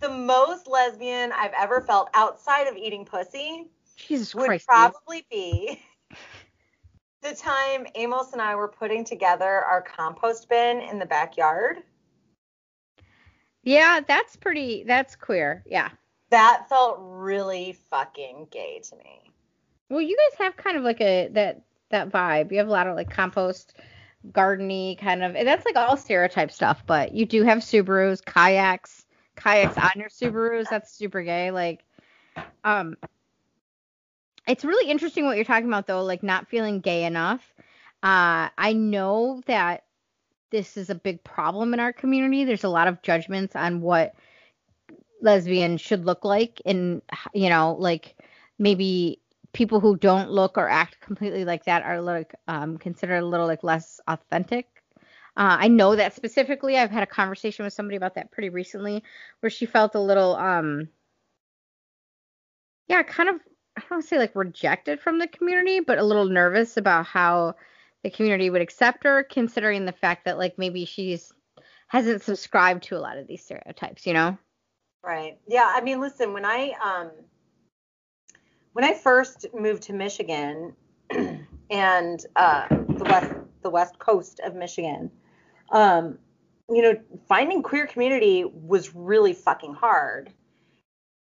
the 0.00 0.08
most 0.08 0.66
lesbian 0.66 1.32
I've 1.32 1.52
ever 1.58 1.80
felt 1.80 2.10
outside 2.14 2.66
of 2.66 2.76
eating 2.76 3.04
pussy 3.04 3.68
Jesus 3.96 4.34
would 4.34 4.46
Christ. 4.46 4.66
Probably 4.66 5.26
be 5.30 5.82
the 7.22 7.34
time 7.34 7.86
Amos 7.94 8.32
and 8.32 8.40
I 8.40 8.54
were 8.54 8.68
putting 8.68 9.04
together 9.04 9.46
our 9.46 9.82
compost 9.82 10.48
bin 10.48 10.80
in 10.80 10.98
the 10.98 11.06
backyard. 11.06 11.78
Yeah, 13.64 14.00
that's 14.06 14.36
pretty 14.36 14.84
that's 14.86 15.16
queer. 15.16 15.62
Yeah. 15.66 15.90
That 16.30 16.68
felt 16.68 16.98
really 17.00 17.76
fucking 17.90 18.48
gay 18.50 18.80
to 18.88 18.96
me. 18.96 19.30
Well, 19.90 20.00
you 20.00 20.16
guys 20.16 20.38
have 20.38 20.56
kind 20.56 20.76
of 20.76 20.84
like 20.84 21.00
a 21.00 21.28
that 21.32 21.62
that 21.90 22.10
vibe. 22.10 22.52
You 22.52 22.58
have 22.58 22.68
a 22.68 22.72
lot 22.72 22.86
of 22.86 22.96
like 22.96 23.10
compost, 23.10 23.74
gardeny 24.30 24.98
kind 24.98 25.22
of. 25.22 25.34
And 25.34 25.46
that's 25.46 25.64
like 25.64 25.76
all 25.76 25.96
stereotype 25.96 26.50
stuff. 26.50 26.84
But 26.86 27.14
you 27.14 27.26
do 27.26 27.42
have 27.42 27.58
Subarus, 27.58 28.24
kayaks, 28.24 28.97
kayaks 29.38 29.76
on 29.76 29.92
your 29.96 30.08
Subarus. 30.08 30.66
That's 30.70 30.92
super 30.92 31.22
gay. 31.22 31.50
Like, 31.50 31.84
um, 32.64 32.96
it's 34.46 34.64
really 34.64 34.90
interesting 34.90 35.24
what 35.24 35.36
you're 35.36 35.44
talking 35.44 35.68
about 35.68 35.86
though. 35.86 36.02
Like 36.02 36.22
not 36.22 36.48
feeling 36.48 36.80
gay 36.80 37.04
enough. 37.04 37.52
Uh, 38.02 38.48
I 38.56 38.72
know 38.72 39.42
that 39.46 39.84
this 40.50 40.76
is 40.76 40.88
a 40.88 40.94
big 40.94 41.22
problem 41.24 41.74
in 41.74 41.80
our 41.80 41.92
community. 41.92 42.44
There's 42.44 42.64
a 42.64 42.68
lot 42.68 42.88
of 42.88 43.02
judgments 43.02 43.54
on 43.54 43.80
what 43.80 44.14
lesbian 45.20 45.76
should 45.76 46.04
look 46.04 46.24
like, 46.24 46.62
and 46.64 47.02
you 47.34 47.50
know, 47.50 47.76
like 47.78 48.16
maybe 48.58 49.20
people 49.52 49.80
who 49.80 49.96
don't 49.96 50.30
look 50.30 50.56
or 50.56 50.68
act 50.68 51.00
completely 51.00 51.44
like 51.44 51.64
that 51.64 51.82
are 51.82 52.00
like 52.00 52.34
um, 52.46 52.78
considered 52.78 53.18
a 53.18 53.26
little 53.26 53.46
like 53.46 53.64
less 53.64 54.00
authentic. 54.06 54.66
Uh, 55.38 55.56
I 55.60 55.68
know 55.68 55.94
that 55.94 56.16
specifically. 56.16 56.76
I've 56.76 56.90
had 56.90 57.04
a 57.04 57.06
conversation 57.06 57.64
with 57.64 57.72
somebody 57.72 57.96
about 57.96 58.16
that 58.16 58.32
pretty 58.32 58.48
recently, 58.48 59.04
where 59.38 59.50
she 59.50 59.66
felt 59.66 59.94
a 59.94 60.00
little, 60.00 60.34
um, 60.34 60.88
yeah, 62.88 63.04
kind 63.04 63.28
of 63.28 63.36
I 63.76 63.82
don't 63.88 64.02
say 64.02 64.18
like 64.18 64.34
rejected 64.34 64.98
from 64.98 65.20
the 65.20 65.28
community, 65.28 65.78
but 65.78 65.98
a 65.98 66.02
little 66.02 66.24
nervous 66.24 66.76
about 66.76 67.06
how 67.06 67.54
the 68.02 68.10
community 68.10 68.50
would 68.50 68.62
accept 68.62 69.04
her, 69.04 69.22
considering 69.22 69.84
the 69.84 69.92
fact 69.92 70.24
that 70.24 70.38
like 70.38 70.58
maybe 70.58 70.84
she's 70.84 71.32
hasn't 71.86 72.22
subscribed 72.22 72.82
to 72.84 72.96
a 72.96 72.98
lot 72.98 73.16
of 73.16 73.28
these 73.28 73.44
stereotypes, 73.44 74.06
you 74.06 74.14
know? 74.14 74.36
Right. 75.04 75.38
Yeah. 75.46 75.72
I 75.72 75.80
mean, 75.80 76.00
listen, 76.00 76.32
when 76.32 76.44
I 76.44 76.72
um 76.84 77.12
when 78.72 78.84
I 78.84 78.94
first 78.94 79.46
moved 79.54 79.84
to 79.84 79.92
Michigan 79.92 80.74
and 81.70 82.26
uh, 82.34 82.66
the 82.68 83.04
west 83.04 83.32
the 83.62 83.70
west 83.70 83.98
coast 84.00 84.40
of 84.44 84.56
Michigan, 84.56 85.12
um, 85.70 86.18
you 86.70 86.82
know, 86.82 86.98
finding 87.28 87.62
queer 87.62 87.86
community 87.86 88.44
was 88.44 88.94
really 88.94 89.32
fucking 89.32 89.74
hard. 89.74 90.30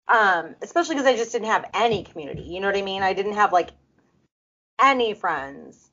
Um, 0.07 0.55
especially 0.61 0.95
because 0.95 1.07
I 1.07 1.15
just 1.15 1.31
didn't 1.31 1.47
have 1.47 1.69
any 1.73 2.03
community. 2.03 2.43
You 2.43 2.59
know 2.59 2.67
what 2.67 2.77
I 2.77 2.83
mean? 2.83 3.01
I 3.01 3.13
didn't 3.13 3.33
have 3.33 3.51
like 3.51 3.71
any 4.81 5.13
friends. 5.13 5.89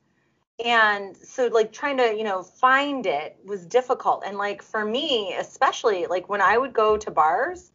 And 0.63 1.17
so 1.17 1.47
like 1.47 1.73
trying 1.73 1.97
to, 1.97 2.15
you 2.15 2.23
know, 2.23 2.43
find 2.43 3.05
it 3.05 3.37
was 3.43 3.65
difficult. 3.65 4.23
And 4.25 4.37
like 4.37 4.61
for 4.61 4.85
me, 4.85 5.33
especially 5.33 6.05
like 6.05 6.29
when 6.29 6.41
I 6.41 6.57
would 6.57 6.73
go 6.73 6.95
to 6.95 7.11
bars, 7.11 7.71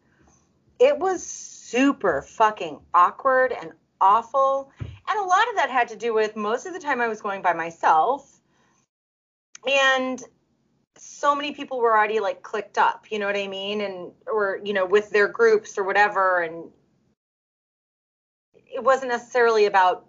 it 0.78 0.96
was 0.96 1.26
super 1.26 2.22
fucking 2.22 2.78
awkward 2.94 3.52
and 3.52 3.72
awful. 4.00 4.70
And 4.80 5.18
a 5.18 5.24
lot 5.24 5.48
of 5.48 5.56
that 5.56 5.70
had 5.70 5.88
to 5.88 5.96
do 5.96 6.14
with 6.14 6.36
most 6.36 6.66
of 6.66 6.72
the 6.72 6.78
time 6.78 7.00
I 7.00 7.08
was 7.08 7.20
going 7.20 7.42
by 7.42 7.52
myself. 7.52 8.40
And 9.68 10.22
so 11.00 11.34
many 11.34 11.52
people 11.52 11.80
were 11.80 11.96
already 11.96 12.20
like 12.20 12.42
clicked 12.42 12.78
up, 12.78 13.06
you 13.10 13.18
know 13.18 13.26
what 13.26 13.36
I 13.36 13.46
mean? 13.48 13.80
And 13.80 14.12
or, 14.26 14.60
you 14.64 14.72
know, 14.72 14.86
with 14.86 15.10
their 15.10 15.28
groups 15.28 15.78
or 15.78 15.84
whatever. 15.84 16.42
And 16.42 16.70
it 18.54 18.82
wasn't 18.82 19.10
necessarily 19.10 19.66
about 19.66 20.06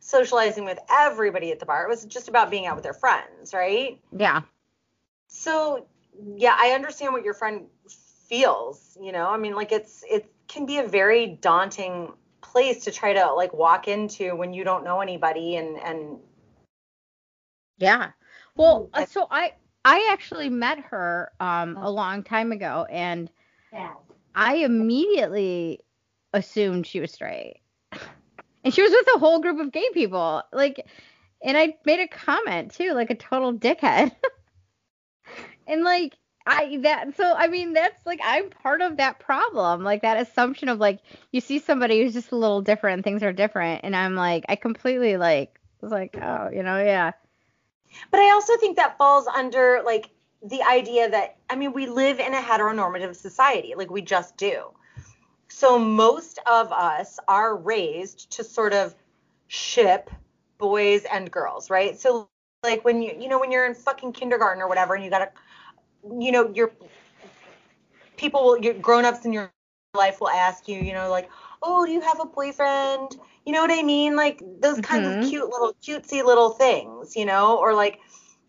socializing 0.00 0.64
with 0.64 0.78
everybody 0.90 1.52
at 1.52 1.60
the 1.60 1.66
bar. 1.66 1.84
It 1.84 1.88
was 1.88 2.04
just 2.04 2.28
about 2.28 2.50
being 2.50 2.66
out 2.66 2.74
with 2.74 2.84
their 2.84 2.94
friends, 2.94 3.52
right? 3.52 4.00
Yeah. 4.16 4.42
So 5.28 5.86
yeah, 6.36 6.56
I 6.58 6.70
understand 6.70 7.12
what 7.12 7.24
your 7.24 7.34
friend 7.34 7.66
feels, 8.28 8.96
you 9.00 9.12
know? 9.12 9.28
I 9.28 9.36
mean, 9.36 9.54
like 9.54 9.72
it's 9.72 10.04
it 10.10 10.30
can 10.48 10.66
be 10.66 10.78
a 10.78 10.86
very 10.86 11.38
daunting 11.40 12.12
place 12.40 12.84
to 12.84 12.90
try 12.90 13.12
to 13.12 13.32
like 13.32 13.52
walk 13.52 13.88
into 13.88 14.34
when 14.34 14.52
you 14.52 14.64
don't 14.64 14.84
know 14.84 15.00
anybody 15.00 15.56
and 15.56 15.78
and 15.78 16.18
Yeah. 17.78 18.10
Well, 18.56 18.90
so 19.08 19.26
I 19.30 19.54
I 19.84 20.08
actually 20.12 20.50
met 20.50 20.78
her 20.80 21.32
um 21.40 21.76
a 21.76 21.90
long 21.90 22.22
time 22.22 22.52
ago 22.52 22.86
and 22.90 23.30
I 24.34 24.56
immediately 24.56 25.80
assumed 26.32 26.86
she 26.86 27.00
was 27.00 27.12
straight. 27.12 27.60
And 28.62 28.74
she 28.74 28.82
was 28.82 28.90
with 28.90 29.16
a 29.16 29.18
whole 29.18 29.40
group 29.40 29.58
of 29.58 29.72
gay 29.72 29.88
people. 29.94 30.42
Like 30.52 30.86
and 31.42 31.56
I 31.56 31.76
made 31.86 32.00
a 32.00 32.08
comment 32.08 32.72
too, 32.72 32.92
like 32.92 33.10
a 33.10 33.14
total 33.14 33.54
dickhead. 33.54 34.14
and 35.66 35.84
like 35.84 36.16
I 36.46 36.78
that 36.82 37.16
so 37.16 37.34
I 37.34 37.48
mean 37.48 37.72
that's 37.72 38.04
like 38.06 38.20
I'm 38.22 38.50
part 38.50 38.82
of 38.82 38.96
that 38.96 39.18
problem. 39.18 39.82
Like 39.82 40.02
that 40.02 40.20
assumption 40.20 40.68
of 40.68 40.78
like 40.78 41.00
you 41.32 41.40
see 41.40 41.58
somebody 41.58 42.02
who's 42.02 42.14
just 42.14 42.32
a 42.32 42.36
little 42.36 42.60
different, 42.60 43.04
things 43.04 43.22
are 43.22 43.32
different, 43.32 43.82
and 43.84 43.94
I'm 43.94 44.14
like 44.14 44.44
I 44.48 44.56
completely 44.56 45.16
like 45.16 45.60
was 45.80 45.92
like, 45.92 46.16
oh, 46.20 46.50
you 46.52 46.62
know, 46.62 46.78
yeah. 46.78 47.12
But 48.10 48.20
I 48.20 48.30
also 48.30 48.56
think 48.56 48.76
that 48.76 48.96
falls 48.98 49.26
under 49.26 49.82
like 49.84 50.10
the 50.42 50.62
idea 50.62 51.10
that 51.10 51.36
I 51.48 51.56
mean 51.56 51.72
we 51.72 51.86
live 51.86 52.18
in 52.18 52.34
a 52.34 52.40
heteronormative 52.40 53.14
society, 53.16 53.74
like 53.76 53.90
we 53.90 54.02
just 54.02 54.36
do. 54.36 54.72
So 55.48 55.78
most 55.78 56.38
of 56.46 56.72
us 56.72 57.18
are 57.28 57.56
raised 57.56 58.30
to 58.32 58.44
sort 58.44 58.72
of 58.72 58.94
ship 59.48 60.10
boys 60.58 61.04
and 61.12 61.30
girls, 61.30 61.70
right? 61.70 61.98
So 61.98 62.28
like 62.62 62.84
when 62.84 63.02
you 63.02 63.16
you 63.18 63.28
know 63.28 63.38
when 63.38 63.50
you're 63.50 63.66
in 63.66 63.74
fucking 63.74 64.12
kindergarten 64.12 64.62
or 64.62 64.68
whatever 64.68 64.94
and 64.94 65.04
you 65.04 65.10
got 65.10 65.18
to 65.18 65.30
you 66.18 66.32
know 66.32 66.50
your 66.54 66.72
people 68.16 68.44
will 68.44 68.58
your 68.58 68.74
grown-ups 68.74 69.24
in 69.24 69.32
your 69.32 69.50
life 69.94 70.20
will 70.20 70.28
ask 70.28 70.68
you, 70.68 70.78
you 70.78 70.92
know, 70.92 71.10
like, 71.10 71.28
"Oh, 71.62 71.86
do 71.86 71.92
you 71.92 72.00
have 72.00 72.20
a 72.20 72.26
boyfriend?" 72.26 73.16
You 73.44 73.52
know 73.52 73.62
what 73.62 73.70
I 73.70 73.82
mean? 73.82 74.16
Like 74.16 74.40
those 74.60 74.80
kinds 74.80 75.06
Mhm. 75.06 75.22
of 75.22 75.28
cute 75.28 75.48
little 75.48 75.74
cutesy 75.82 76.24
little 76.24 76.50
things, 76.50 77.16
you 77.16 77.24
know, 77.24 77.58
or 77.58 77.74
like 77.74 78.00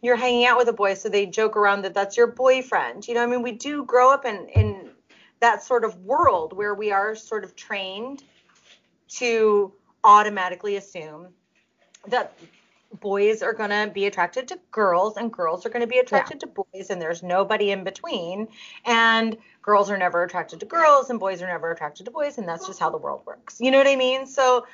you're 0.01 0.15
hanging 0.15 0.45
out 0.45 0.57
with 0.57 0.67
a 0.67 0.73
boy 0.73 0.95
so 0.95 1.09
they 1.09 1.25
joke 1.25 1.55
around 1.55 1.83
that 1.83 1.93
that's 1.93 2.17
your 2.17 2.27
boyfriend. 2.27 3.07
You 3.07 3.15
know, 3.15 3.23
I 3.23 3.27
mean, 3.27 3.41
we 3.41 3.51
do 3.53 3.85
grow 3.85 4.11
up 4.11 4.25
in 4.25 4.47
in 4.49 4.91
that 5.39 5.63
sort 5.63 5.83
of 5.83 5.95
world 5.97 6.53
where 6.53 6.73
we 6.73 6.91
are 6.91 7.15
sort 7.15 7.43
of 7.43 7.55
trained 7.55 8.23
to 9.17 9.73
automatically 10.03 10.75
assume 10.77 11.33
that 12.07 12.33
boys 13.01 13.41
are 13.41 13.53
going 13.53 13.71
to 13.71 13.91
be 13.93 14.05
attracted 14.05 14.47
to 14.47 14.59
girls 14.71 15.17
and 15.17 15.33
girls 15.33 15.65
are 15.65 15.69
going 15.69 15.81
to 15.81 15.87
be 15.87 15.97
attracted 15.97 16.39
to 16.39 16.47
boys 16.47 16.89
and 16.89 17.01
there's 17.01 17.21
nobody 17.21 17.71
in 17.71 17.83
between. 17.83 18.47
And 18.85 19.37
girls 19.61 19.89
are 19.89 19.97
never 19.97 20.23
attracted 20.23 20.59
to 20.61 20.65
girls 20.65 21.09
and 21.09 21.19
boys 21.19 21.41
are 21.41 21.47
never 21.47 21.71
attracted 21.71 22.05
to 22.05 22.11
boys 22.11 22.37
and 22.37 22.47
that's 22.47 22.67
just 22.67 22.79
how 22.79 22.89
the 22.89 22.97
world 22.97 23.23
works. 23.25 23.57
You 23.59 23.71
know 23.71 23.77
what 23.77 23.87
i 23.87 23.95
mean? 23.95 24.25
So 24.25 24.65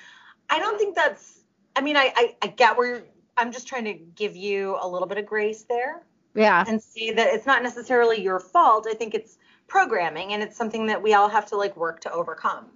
i 0.49 0.59
don't 0.59 0.77
think 0.77 0.95
that's 0.95 1.39
i 1.75 1.81
mean 1.81 1.97
i 1.97 2.13
i, 2.15 2.35
I 2.41 2.47
get 2.47 2.77
where 2.77 2.87
you're, 2.87 3.03
i'm 3.35 3.51
just 3.51 3.67
trying 3.67 3.85
to 3.85 3.93
give 3.93 4.35
you 4.35 4.77
a 4.81 4.87
little 4.87 5.07
bit 5.07 5.17
of 5.17 5.25
grace 5.25 5.63
there. 5.63 6.03
Yeah. 6.35 6.63
and 6.67 6.79
see 6.79 7.11
that 7.11 7.33
it's 7.33 7.47
not 7.47 7.63
necessarily 7.63 8.21
your 8.21 8.39
fault. 8.39 8.85
I 8.87 8.93
think 8.93 9.15
it's 9.15 9.39
programming 9.67 10.33
and 10.33 10.43
it's 10.43 10.55
something 10.55 10.85
that 10.85 11.01
we 11.01 11.15
all 11.15 11.29
have 11.29 11.47
to 11.47 11.57
like 11.57 11.75
work 11.75 12.01
to 12.01 12.11
overcome. 12.11 12.67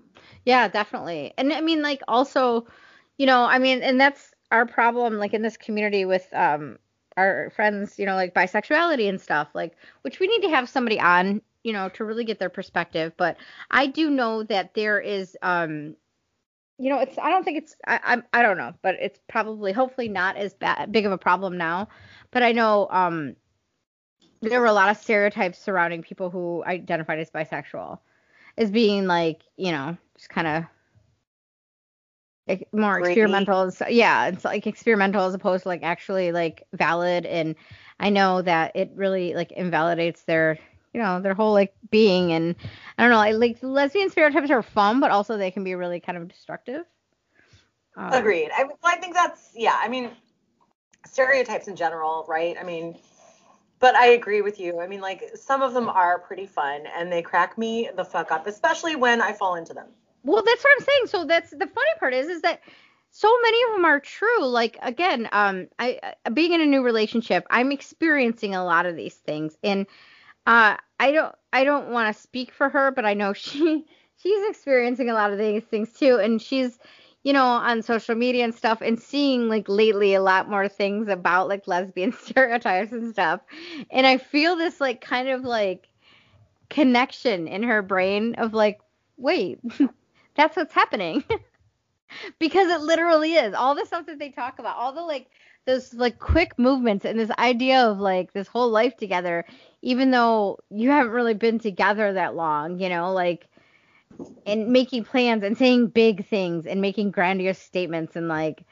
Yeah, 0.45 0.67
definitely. 0.67 1.33
And 1.37 1.53
I 1.53 1.61
mean, 1.61 1.81
like, 1.81 2.01
also, 2.07 2.65
you 3.17 3.25
know, 3.25 3.43
I 3.43 3.59
mean, 3.59 3.83
and 3.83 3.99
that's 3.99 4.30
our 4.51 4.65
problem, 4.65 5.17
like, 5.17 5.33
in 5.33 5.41
this 5.41 5.57
community 5.57 6.05
with 6.05 6.27
um 6.33 6.77
our 7.17 7.51
friends, 7.55 7.99
you 7.99 8.05
know, 8.05 8.15
like 8.15 8.33
bisexuality 8.33 9.09
and 9.09 9.19
stuff, 9.19 9.49
like, 9.53 9.75
which 10.03 10.19
we 10.19 10.27
need 10.27 10.41
to 10.43 10.49
have 10.49 10.69
somebody 10.69 10.99
on, 10.99 11.41
you 11.63 11.73
know, 11.73 11.89
to 11.89 12.05
really 12.05 12.23
get 12.23 12.39
their 12.39 12.49
perspective. 12.49 13.11
But 13.17 13.35
I 13.69 13.87
do 13.87 14.09
know 14.09 14.43
that 14.43 14.73
there 14.75 14.99
is, 14.99 15.35
um, 15.41 15.95
you 16.77 16.89
know, 16.89 16.99
it's, 16.99 17.17
I 17.17 17.29
don't 17.29 17.43
think 17.43 17.57
it's, 17.57 17.75
I, 17.85 17.99
I'm, 18.03 18.23
I 18.31 18.41
don't 18.41 18.57
know, 18.57 18.73
but 18.81 18.95
it's 19.01 19.19
probably, 19.27 19.73
hopefully, 19.73 20.07
not 20.07 20.37
as 20.37 20.53
bad, 20.53 20.91
big 20.91 21.05
of 21.05 21.11
a 21.11 21.17
problem 21.17 21.57
now. 21.57 21.89
But 22.31 22.43
I 22.43 22.53
know, 22.53 22.87
um, 22.89 23.35
there 24.41 24.61
were 24.61 24.67
a 24.67 24.73
lot 24.73 24.89
of 24.89 24.97
stereotypes 24.97 25.59
surrounding 25.59 26.01
people 26.01 26.29
who 26.29 26.63
identified 26.65 27.19
as 27.19 27.29
bisexual 27.29 27.99
as 28.57 28.71
being 28.71 29.05
like, 29.05 29.41
you 29.57 29.71
know, 29.71 29.97
just 30.15 30.29
kind 30.29 30.47
of 30.47 30.63
more 32.71 32.99
experimental. 32.99 33.71
so- 33.71 33.87
Yeah, 33.87 34.27
it's 34.27 34.45
like 34.45 34.67
experimental 34.67 35.25
as 35.25 35.33
opposed 35.33 35.63
to 35.63 35.69
like 35.69 35.83
actually 35.83 36.31
like 36.31 36.67
valid. 36.73 37.25
And 37.25 37.55
I 37.99 38.09
know 38.09 38.41
that 38.41 38.75
it 38.75 38.91
really 38.95 39.33
like 39.33 39.51
invalidates 39.51 40.23
their, 40.23 40.57
you 40.93 41.01
know, 41.01 41.21
their 41.21 41.33
whole 41.33 41.53
like 41.53 41.73
being. 41.89 42.31
And 42.31 42.55
I 42.97 43.03
don't 43.03 43.11
know, 43.11 43.19
I, 43.19 43.31
like 43.31 43.57
lesbian 43.61 44.09
stereotypes 44.09 44.51
are 44.51 44.63
fun, 44.63 44.99
but 44.99 45.11
also 45.11 45.37
they 45.37 45.51
can 45.51 45.63
be 45.63 45.75
really 45.75 45.99
kind 45.99 46.17
of 46.17 46.27
destructive. 46.27 46.85
Um, 47.95 48.13
Agreed. 48.13 48.49
I, 48.57 48.63
well, 48.63 48.77
I 48.83 48.97
think 48.97 49.13
that's 49.13 49.51
yeah. 49.55 49.77
I 49.77 49.87
mean, 49.89 50.11
stereotypes 51.05 51.67
in 51.67 51.75
general, 51.75 52.25
right? 52.27 52.55
I 52.59 52.63
mean, 52.63 52.97
but 53.79 53.95
I 53.95 54.07
agree 54.07 54.41
with 54.41 54.59
you. 54.59 54.79
I 54.79 54.87
mean, 54.87 55.01
like 55.01 55.31
some 55.35 55.61
of 55.61 55.73
them 55.73 55.89
are 55.89 56.19
pretty 56.19 56.45
fun 56.45 56.85
and 56.97 57.11
they 57.11 57.21
crack 57.21 57.57
me 57.57 57.89
the 57.95 58.05
fuck 58.05 58.31
up, 58.31 58.47
especially 58.47 58.95
when 58.95 59.21
I 59.21 59.33
fall 59.33 59.55
into 59.55 59.73
them. 59.73 59.87
Well, 60.23 60.43
that's 60.43 60.63
what 60.63 60.71
I'm 60.79 60.85
saying. 60.85 61.07
So 61.07 61.25
that's 61.25 61.51
the 61.51 61.67
funny 61.67 61.91
part 61.99 62.13
is 62.13 62.27
is 62.27 62.41
that 62.41 62.61
so 63.09 63.29
many 63.41 63.63
of 63.63 63.71
them 63.75 63.85
are 63.85 63.99
true. 63.99 64.45
Like 64.45 64.77
again, 64.81 65.27
um, 65.31 65.67
I 65.79 65.99
I- 66.25 66.29
being 66.29 66.53
in 66.53 66.61
a 66.61 66.65
new 66.65 66.83
relationship, 66.83 67.45
I'm 67.49 67.71
experiencing 67.71 68.55
a 68.55 68.63
lot 68.63 68.85
of 68.85 68.95
these 68.95 69.15
things, 69.15 69.57
and 69.63 69.87
uh, 70.47 70.77
I 70.99 71.11
don't 71.11 71.35
I 71.53 71.63
don't 71.65 71.89
want 71.91 72.15
to 72.15 72.21
speak 72.21 72.53
for 72.53 72.69
her, 72.69 72.91
but 72.91 73.05
I 73.05 73.13
know 73.15 73.33
she 73.35 73.85
she's 74.17 74.49
experiencing 74.49 75.09
a 75.09 75.13
lot 75.13 75.31
of 75.31 75.39
these 75.39 75.63
things 75.65 75.93
too, 75.93 76.17
and 76.19 76.41
she's 76.41 76.79
you 77.23 77.33
know 77.33 77.45
on 77.45 77.81
social 77.83 78.15
media 78.15 78.43
and 78.45 78.55
stuff, 78.55 78.81
and 78.81 78.99
seeing 79.01 79.49
like 79.49 79.69
lately 79.69 80.13
a 80.15 80.21
lot 80.23 80.49
more 80.49 80.67
things 80.69 81.07
about 81.09 81.47
like 81.49 81.67
lesbian 81.67 82.13
stereotypes 82.23 82.91
and 82.93 83.13
stuff, 83.13 83.41
and 83.91 84.07
I 84.07 84.17
feel 84.17 84.55
this 84.57 84.81
like 84.81 85.01
kind 85.01 85.29
of 85.29 85.43
like 85.43 85.89
connection 86.69 87.47
in 87.47 87.63
her 87.63 87.81
brain 87.81 88.35
of 88.35 88.53
like 88.53 88.79
wait 89.17 89.59
that's 90.35 90.55
what's 90.55 90.73
happening 90.73 91.23
because 92.39 92.69
it 92.69 92.81
literally 92.81 93.33
is 93.33 93.53
all 93.53 93.75
the 93.75 93.85
stuff 93.85 94.05
that 94.05 94.19
they 94.19 94.29
talk 94.29 94.59
about 94.59 94.77
all 94.77 94.93
the 94.93 95.01
like 95.01 95.27
those 95.65 95.93
like 95.93 96.19
quick 96.19 96.57
movements 96.57 97.05
and 97.05 97.19
this 97.19 97.31
idea 97.37 97.85
of 97.85 97.99
like 97.99 98.33
this 98.33 98.47
whole 98.47 98.69
life 98.69 98.95
together 98.97 99.45
even 99.81 100.11
though 100.11 100.57
you 100.69 100.89
haven't 100.89 101.11
really 101.11 101.33
been 101.33 101.59
together 101.59 102.13
that 102.13 102.35
long 102.35 102.79
you 102.79 102.89
know 102.89 103.11
like 103.13 103.47
and 104.45 104.67
making 104.69 105.03
plans 105.03 105.43
and 105.43 105.57
saying 105.57 105.87
big 105.87 106.25
things 106.27 106.65
and 106.65 106.81
making 106.81 107.11
grandiose 107.11 107.59
statements 107.59 108.15
and 108.15 108.27
like 108.27 108.63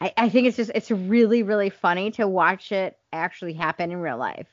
I, 0.00 0.12
I 0.16 0.28
think 0.28 0.46
it's 0.46 0.56
just 0.56 0.72
it's 0.74 0.90
really 0.90 1.42
really 1.42 1.70
funny 1.70 2.10
to 2.12 2.26
watch 2.26 2.72
it 2.72 2.98
actually 3.12 3.54
happen 3.54 3.90
in 3.90 3.98
real 3.98 4.18
life. 4.18 4.48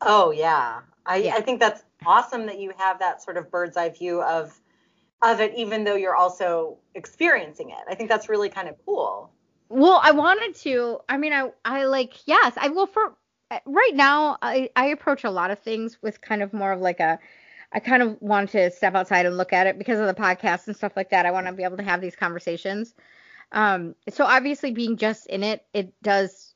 Oh 0.00 0.30
yeah. 0.30 0.80
I, 1.08 1.16
Yeah. 1.16 1.34
I 1.34 1.40
think 1.40 1.58
that's 1.58 1.82
awesome 2.06 2.46
that 2.46 2.60
you 2.60 2.72
have 2.78 3.00
that 3.00 3.22
sort 3.22 3.36
of 3.36 3.50
bird's 3.50 3.76
eye 3.76 3.88
view 3.88 4.22
of 4.22 4.58
of 5.20 5.40
it, 5.40 5.52
even 5.56 5.82
though 5.82 5.96
you're 5.96 6.14
also 6.14 6.78
experiencing 6.94 7.70
it. 7.70 7.78
I 7.88 7.96
think 7.96 8.08
that's 8.08 8.28
really 8.28 8.48
kind 8.48 8.68
of 8.68 8.76
cool. 8.86 9.32
Well, 9.68 10.00
I 10.02 10.12
wanted 10.12 10.54
to. 10.62 11.00
I 11.08 11.16
mean, 11.16 11.32
I 11.32 11.50
I 11.64 11.84
like 11.84 12.26
yes. 12.26 12.52
I 12.56 12.68
will 12.68 12.86
for 12.86 13.14
right 13.66 13.94
now. 13.94 14.38
I 14.40 14.70
I 14.76 14.86
approach 14.86 15.24
a 15.24 15.30
lot 15.30 15.50
of 15.50 15.58
things 15.58 15.98
with 16.02 16.20
kind 16.20 16.42
of 16.42 16.52
more 16.52 16.72
of 16.72 16.80
like 16.80 17.00
a. 17.00 17.18
I 17.72 17.80
kind 17.80 18.02
of 18.02 18.16
want 18.22 18.50
to 18.50 18.70
step 18.70 18.94
outside 18.94 19.26
and 19.26 19.36
look 19.36 19.52
at 19.52 19.66
it 19.66 19.78
because 19.78 19.98
of 19.98 20.06
the 20.06 20.14
podcast 20.14 20.68
and 20.68 20.76
stuff 20.76 20.92
like 20.96 21.10
that. 21.10 21.26
I 21.26 21.32
want 21.32 21.46
to 21.48 21.52
be 21.52 21.64
able 21.64 21.76
to 21.78 21.82
have 21.82 22.00
these 22.00 22.16
conversations. 22.16 22.94
Um, 23.52 23.94
so 24.08 24.24
obviously, 24.24 24.70
being 24.70 24.96
just 24.96 25.26
in 25.26 25.42
it, 25.42 25.64
it 25.74 25.92
does. 26.02 26.47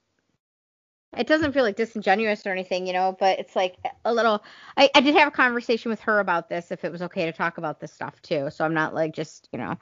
It 1.16 1.26
doesn't 1.26 1.52
feel 1.52 1.62
like 1.64 1.76
disingenuous 1.76 2.46
or 2.46 2.50
anything, 2.50 2.86
you 2.86 2.92
know, 2.94 3.16
but 3.18 3.38
it's 3.38 3.54
like 3.54 3.76
a 4.04 4.14
little. 4.14 4.42
I, 4.76 4.90
I 4.94 5.00
did 5.00 5.14
have 5.14 5.28
a 5.28 5.32
conversation 5.32 5.90
with 5.90 6.00
her 6.00 6.20
about 6.20 6.48
this, 6.48 6.70
if 6.70 6.84
it 6.84 6.92
was 6.92 7.02
okay 7.02 7.26
to 7.26 7.32
talk 7.32 7.58
about 7.58 7.80
this 7.80 7.92
stuff 7.92 8.20
too. 8.22 8.48
So 8.50 8.64
I'm 8.64 8.74
not 8.74 8.94
like 8.94 9.12
just, 9.12 9.48
you 9.52 9.58
know, 9.58 9.76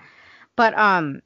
but 0.57 0.77
um, 0.77 1.23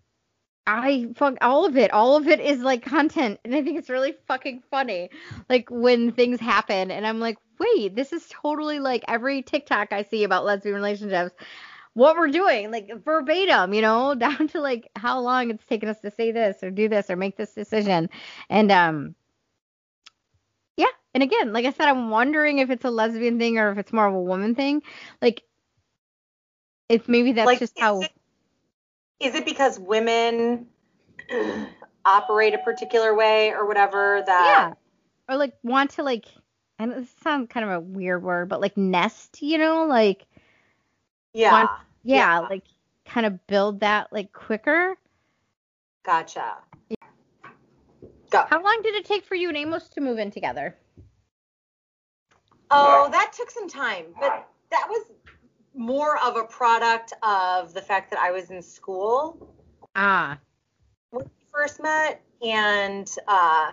I 0.67 1.09
fuck 1.17 1.37
all 1.41 1.67
of 1.67 1.77
it. 1.77 1.93
All 1.93 2.17
of 2.17 2.29
it 2.29 2.41
is 2.41 2.61
like 2.61 2.85
content, 2.85 3.41
and 3.45 3.55
I 3.55 3.63
think 3.63 3.79
it's 3.79 3.91
really 3.91 4.15
fucking 4.27 4.63
funny. 4.71 5.11
Like 5.49 5.69
when 5.71 6.13
things 6.13 6.41
happen, 6.41 6.91
and 6.91 7.07
I'm 7.07 7.21
like, 7.21 7.39
wait, 7.59 7.95
this 7.95 8.13
is 8.13 8.27
totally 8.31 8.81
like 8.81 9.05
every 9.09 9.43
TikTok 9.43 9.93
I 9.93 10.03
see 10.03 10.25
about 10.25 10.45
lesbian 10.45 10.75
relationships. 10.75 11.35
What 11.95 12.17
we're 12.17 12.29
doing, 12.29 12.71
like 12.71 12.91
verbatim, 13.05 13.73
you 13.75 13.83
know, 13.83 14.15
down 14.19 14.49
to 14.49 14.61
like 14.61 14.91
how 14.97 15.21
long 15.21 15.51
it's 15.51 15.67
taken 15.67 15.89
us 15.89 16.01
to 16.01 16.11
say 16.11 16.33
this 16.33 16.63
or 16.63 16.71
do 16.71 16.89
this 16.89 17.11
or 17.11 17.17
make 17.17 17.37
this 17.37 17.55
decision, 17.55 18.11
and 18.51 18.71
um. 18.73 19.15
And 21.15 21.23
again, 21.23 21.53
like 21.53 21.65
I 21.65 21.71
said, 21.71 21.89
I'm 21.89 22.11
wondering 22.11 22.59
if 22.59 22.71
it's 22.71 22.85
a 22.85 22.91
lesbian 22.91 23.39
thing 23.39 23.57
or 23.59 23.71
if 23.71 23.79
it's 23.79 23.93
more 23.93 24.07
of 24.07 24.15
a 24.15 24.21
woman 24.21 24.55
thing. 24.55 24.83
Like, 25.23 25.43
if 26.89 27.09
maybe 27.09 27.33
that's 27.33 27.47
Like, 27.47 27.61
just 27.61 27.77
is 27.77 27.83
how. 27.83 28.01
it- 28.03 28.13
Is 29.21 29.35
it 29.35 29.45
because 29.45 29.79
women 29.79 30.67
operate 32.05 32.53
a 32.53 32.59
particular 32.59 33.15
way 33.15 33.53
or 33.53 33.65
whatever 33.67 34.23
that 34.27 34.69
yeah 34.69 34.75
or 35.33 35.39
like 35.39 35.55
want 35.63 35.93
to 35.93 36.03
like 36.03 36.27
and 36.79 36.93
this 36.93 37.09
sounds 37.23 37.49
kind 37.49 37.65
of 37.65 37.73
a 37.73 37.81
weird 37.81 38.23
word 38.23 38.47
but 38.51 38.61
like 38.61 38.77
nest 38.77 39.41
you 39.41 39.57
know 39.57 39.87
like 39.87 40.27
yeah, 41.33 41.51
Want- 41.53 41.71
yeah, 42.03 42.41
Yeah. 42.41 42.47
like 42.51 42.65
kind 43.07 43.25
of 43.25 43.47
build 43.47 43.81
that 43.81 44.13
like 44.13 44.35
quicker 44.35 44.97
gotcha. 46.05 46.57
Go. 48.31 48.45
how 48.51 48.63
long 48.63 48.81
did 48.83 48.95
it 48.97 49.07
take 49.07 49.25
for 49.25 49.35
you 49.35 49.49
and 49.49 49.57
amos 49.57 49.89
to 49.91 50.03
move 50.03 50.19
in 50.19 50.31
together 50.31 50.77
Oh, 52.71 53.09
that 53.11 53.33
took 53.37 53.51
some 53.51 53.69
time, 53.69 54.07
but 54.19 54.49
that 54.71 54.87
was 54.89 55.11
more 55.75 56.19
of 56.19 56.37
a 56.37 56.45
product 56.45 57.13
of 57.23 57.75
the 57.75 57.83
fact 57.83 58.11
that 58.11 58.19
I 58.19 58.31
was 58.31 58.51
in 58.51 58.63
school. 58.63 59.55
Ah. 59.97 60.39
When 61.11 61.25
we 61.25 61.31
first 61.53 61.83
met, 61.83 62.23
and 62.43 63.11
uh, 63.29 63.73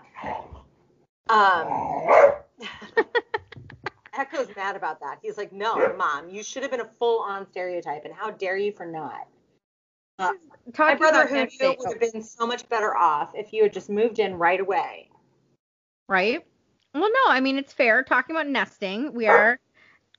um, 1.30 2.34
Echo's 4.18 4.50
mad 4.56 4.76
about 4.76 5.00
that. 5.00 5.20
He's 5.22 5.38
like, 5.38 5.52
"No, 5.52 5.96
mom, 5.98 6.30
you 6.30 6.44
should 6.44 6.62
have 6.64 6.72
been 6.72 6.82
a 6.82 6.90
full-on 7.00 7.48
stereotype, 7.50 8.06
and 8.06 8.14
how 8.14 8.32
dare 8.32 8.58
you 8.58 8.72
for 8.72 8.86
not." 8.86 9.28
Uh, 10.20 10.34
my 10.78 10.94
brother 10.94 11.26
who 11.26 11.36
knew 11.36 11.76
would 11.80 11.90
have 11.90 12.14
been 12.14 12.22
so 12.22 12.46
much 12.46 12.68
better 12.70 12.96
off 12.96 13.32
if 13.34 13.52
you 13.54 13.64
had 13.64 13.74
just 13.74 13.90
moved 13.90 14.20
in 14.20 14.36
right 14.36 14.60
away. 14.60 15.10
right 16.08 16.46
well 16.94 17.10
no 17.12 17.30
i 17.32 17.40
mean 17.40 17.58
it's 17.58 17.74
fair 17.74 18.04
talking 18.04 18.36
about 18.36 18.48
nesting 18.48 19.14
we 19.14 19.28
are 19.28 19.60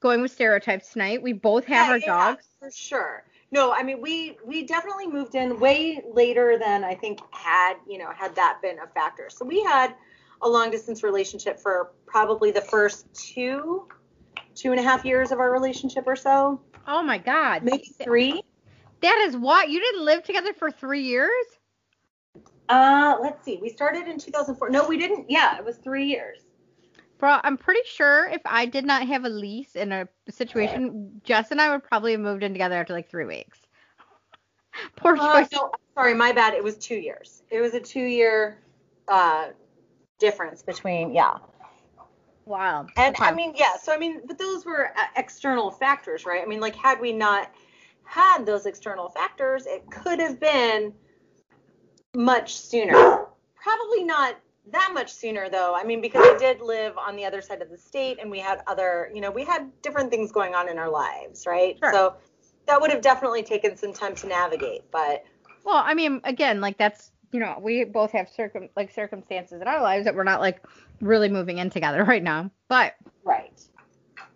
going 0.01 0.21
with 0.21 0.31
stereotypes 0.33 0.93
tonight 0.93 1.23
we 1.23 1.33
both 1.33 1.65
have 1.67 1.87
Yeah, 1.87 1.93
our 1.93 1.99
yeah, 1.99 2.07
dogs 2.07 2.47
for 2.59 2.71
sure. 2.71 3.25
No, 3.51 3.73
I 3.73 3.83
mean 3.83 4.01
we 4.01 4.37
we 4.45 4.65
definitely 4.65 5.07
moved 5.07 5.35
in 5.35 5.61
way 5.61 6.03
later 6.13 6.59
than 6.59 6.83
I 6.85 6.95
think 6.95 7.21
had 7.31 7.75
you 7.87 7.99
know 7.99 8.11
had 8.17 8.35
that 8.37 8.59
been 8.63 8.79
a 8.79 8.87
factor. 8.89 9.29
So 9.31 9.45
we 9.45 9.63
had 9.63 9.95
a 10.41 10.49
long 10.49 10.71
distance 10.71 11.03
relationship 11.03 11.61
for 11.61 11.93
probably 12.07 12.51
the 12.51 12.63
first 12.63 13.07
two 13.15 13.87
two 14.55 14.71
and 14.71 14.81
a 14.81 14.83
half 14.83 15.05
years 15.05 15.31
of 15.33 15.39
our 15.39 15.53
relationship 15.53 16.05
or 16.07 16.17
so, 16.17 16.61
oh 16.87 17.03
my 17.03 17.19
god 17.19 17.63
maybe 17.63 17.93
three. 18.03 18.43
that 19.01 19.25
is 19.29 19.37
what 19.37 19.69
you 19.71 19.81
didn't 19.81 20.05
live 20.05 20.23
together 20.25 20.53
for 20.55 20.71
three 20.71 21.03
years 21.03 21.45
Uh, 22.69 23.17
let's 23.21 23.45
see. 23.45 23.59
We 23.61 23.69
started 23.69 24.09
in 24.09 24.19
2004. 24.19 24.71
No, 24.71 24.87
we 24.89 24.97
didn't. 24.97 25.29
Yeah, 25.31 25.59
it 25.59 25.65
was 25.65 25.77
three 25.77 26.07
years. 26.07 26.39
Bro, 27.23 27.39
I'm 27.45 27.57
pretty 27.57 27.83
sure 27.87 28.27
if 28.27 28.43
I 28.45 28.67
did 28.67 28.85
not 28.85 29.07
have 29.07 29.25
a 29.25 29.29
lease 29.29 29.77
in 29.77 29.93
a 29.93 30.09
situation, 30.29 31.21
Jess 31.23 31.53
and 31.53 31.61
I 31.61 31.71
would 31.71 31.85
probably 31.85 32.11
have 32.11 32.21
moved 32.21 32.43
in 32.43 32.53
together 32.53 32.75
after 32.75 32.93
like 32.93 33.09
three 33.09 33.27
weeks. 33.27 33.61
Poor 34.97 35.17
Uh, 35.17 35.47
no, 35.53 35.71
sorry, 35.95 36.15
my 36.15 36.33
bad. 36.33 36.53
It 36.53 36.65
was 36.65 36.77
two 36.77 36.97
years. 36.97 37.45
It 37.49 37.61
was 37.61 37.75
a 37.75 37.81
two 37.81 38.03
year 38.03 38.59
uh 39.07 39.51
difference 40.19 40.63
between 40.63 41.15
yeah. 41.15 41.35
Wow. 42.45 42.89
And 42.97 43.15
I 43.21 43.33
mean, 43.33 43.53
yeah. 43.55 43.77
So 43.81 43.95
I 43.95 43.99
mean, 43.99 44.23
but 44.27 44.37
those 44.37 44.65
were 44.67 44.87
uh, 44.87 45.05
external 45.17 45.71
factors, 45.71 46.27
right? 46.27 46.43
I 46.43 46.47
mean, 46.47 46.59
like 46.59 46.75
had 46.75 46.99
we 46.99 47.13
not 47.13 47.53
had 48.03 48.45
those 48.45 48.67
external 48.67 49.11
factors, 49.11 49.67
it 49.67 49.89
could 49.93 50.19
have 50.19 50.41
been 50.41 50.93
much 52.17 52.57
sooner. 52.57 53.27
Probably 53.55 54.03
not 54.03 54.39
that 54.71 54.91
much 54.95 55.13
sooner 55.13 55.49
though. 55.51 55.75
I 55.75 55.85
mean, 55.85 56.01
because 56.01 56.25
I 56.25 56.37
did 56.39 56.61
live 56.61 56.97
on 56.97 57.17
the 57.17 57.25
other 57.25 57.43
side 57.43 57.63
of 57.63 57.71
the 57.71 57.79
state 57.79 58.19
and 58.21 58.31
we 58.31 58.39
had 58.39 58.63
other, 58.67 59.11
you 59.15 59.21
know, 59.21 59.31
we 59.31 59.45
had 59.45 59.71
different 59.83 60.11
things 60.11 60.31
going 60.31 60.55
on 60.55 60.69
in 60.69 60.79
our 60.79 60.91
lives, 60.91 61.47
right? 61.47 61.77
Sure. 61.79 61.93
So 61.93 62.15
that 62.67 62.81
would 62.81 62.91
have 62.91 63.03
definitely 63.03 63.43
taken 63.43 63.77
some 63.77 63.93
time 63.93 64.15
to 64.17 64.29
navigate, 64.29 64.83
but 64.91 65.25
well, 65.65 65.83
I 65.85 65.95
mean, 65.95 66.21
again, 66.25 66.61
like 66.61 66.79
that's 66.79 67.13
you 67.33 67.41
know, 67.41 67.59
we 67.61 67.85
both 67.85 68.13
have 68.13 68.29
circum 68.29 68.69
like 68.77 68.91
circumstances 68.91 69.61
in 69.61 69.67
our 69.67 69.81
lives 69.81 70.05
that 70.05 70.15
we're 70.15 70.25
not 70.25 70.41
like 70.41 70.63
really 71.01 71.29
moving 71.29 71.59
in 71.59 71.71
together 71.71 72.05
right 72.09 72.23
now. 72.23 72.51
But 72.69 72.95
right. 73.25 73.61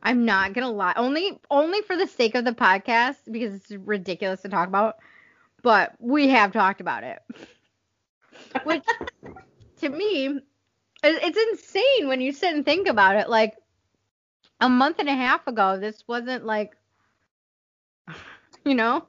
I'm 0.03 0.25
not 0.25 0.53
gonna 0.55 0.71
lie, 0.71 0.95
only 0.97 1.39
only 1.51 1.83
for 1.83 1.97
the 1.97 2.07
sake 2.07 2.35
of 2.35 2.45
the 2.45 2.53
podcast 2.53 3.17
because 3.31 3.55
it's 3.55 3.71
ridiculous 3.71 4.43
to 4.43 4.49
talk 4.49 4.69
about. 4.69 4.97
But 5.63 5.95
we 5.99 6.29
have 6.29 6.53
talked 6.53 6.81
about 6.81 7.03
it, 7.03 7.19
which 8.65 8.85
to 9.81 9.89
me, 9.89 10.41
it's 11.03 11.39
insane 11.53 12.09
when 12.09 12.21
you 12.21 12.33
sit 12.33 12.55
and 12.55 12.65
think 12.65 12.89
about 12.89 13.17
it. 13.17 13.29
Like 13.29 13.55
a 14.61 14.69
month 14.69 14.99
and 14.99 15.09
a 15.09 15.15
half 15.15 15.47
ago, 15.47 15.79
this 15.79 16.05
wasn't 16.07 16.45
like, 16.45 16.77
you 18.65 18.75
know. 18.75 19.05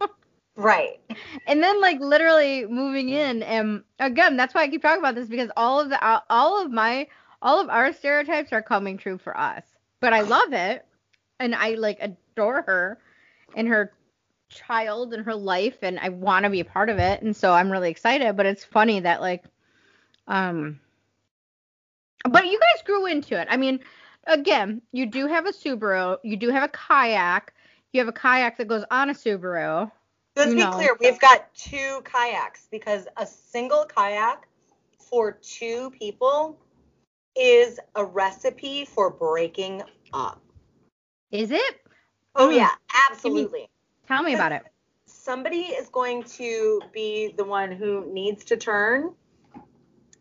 Right. 0.56 1.00
and 1.46 1.62
then 1.62 1.80
like 1.82 2.00
literally 2.00 2.66
moving 2.66 3.10
in 3.10 3.44
and 3.44 3.84
again 4.00 4.38
that's 4.38 4.56
why 4.56 4.64
i 4.64 4.68
keep 4.68 4.82
talking 4.82 5.00
about 5.00 5.14
this 5.14 5.28
because 5.30 5.52
all 5.56 5.80
of 5.80 5.90
the 5.90 6.22
all- 6.32 6.62
of 6.66 6.72
my 6.72 7.08
all 7.44 7.62
of 7.62 7.70
our 7.70 7.94
stereotypes 7.94 8.52
are 8.52 8.64
coming 8.64 8.98
true 8.98 9.20
for 9.20 9.38
us 9.38 9.64
but 10.00 10.14
i 10.14 10.22
love 10.22 10.54
it 10.54 10.84
and 11.40 11.54
i 11.54 11.76
like 11.76 12.00
adore 12.02 12.64
her 12.64 12.98
and 13.56 13.68
her 13.68 13.94
child 14.50 15.14
and 15.14 15.26
her 15.26 15.36
life 15.36 15.78
and 15.84 16.00
i 16.00 16.10
want 16.10 16.44
to 16.44 16.50
be 16.50 16.60
a 16.62 16.66
part 16.66 16.90
of 16.90 16.98
it 16.98 17.22
and 17.22 17.36
so 17.36 17.54
i'm 17.54 17.72
really 17.72 17.92
excited 17.92 18.36
but 18.36 18.48
it's 18.48 18.64
funny 18.66 19.00
that 19.02 19.22
like 19.22 19.44
um 20.28 20.80
but 22.30 22.46
you 22.46 22.60
guys 22.60 22.84
grew 22.86 23.06
into 23.06 23.40
it 23.40 23.48
i 23.50 23.58
mean 23.58 23.80
again 24.26 24.82
you 24.92 25.06
do 25.06 25.28
have 25.28 25.46
a 25.46 25.52
subaru 25.52 26.18
you 26.24 26.38
do 26.38 26.50
have 26.50 26.64
a 26.64 26.70
kayak 26.70 27.54
you 27.94 28.00
have 28.00 28.08
a 28.08 28.14
kayak 28.14 28.58
that 28.58 28.68
goes 28.68 28.84
on 28.92 29.10
a 29.10 29.14
subaru 29.14 29.90
Let's 30.36 30.54
be 30.54 30.62
No. 30.62 30.70
clear, 30.70 30.96
we've 31.00 31.20
got 31.20 31.52
two 31.56 32.02
kayaks 32.04 32.68
because 32.70 33.08
a 33.18 33.26
single 33.26 33.86
kayak 33.86 34.48
for 35.00 35.32
two 35.32 35.90
people 35.98 36.60
is 37.36 37.80
a 37.96 38.06
recipe 38.06 38.86
for 38.86 39.10
breaking 39.10 39.82
up. 40.14 40.40
is 41.32 41.52
it 41.52 41.80
Oh 42.36 42.50
Mm. 42.50 42.56
yeah, 42.56 42.70
absolutely. 43.10 43.68
Tell 44.08 44.24
me 44.24 44.34
about 44.34 44.52
it. 44.52 44.64
Somebody 45.08 45.62
is 45.74 45.90
going 45.90 46.24
to 46.38 46.82
be 46.94 47.34
the 47.36 47.44
one 47.44 47.72
who 47.72 48.06
needs 48.14 48.46
to 48.46 48.58
turn 48.58 49.16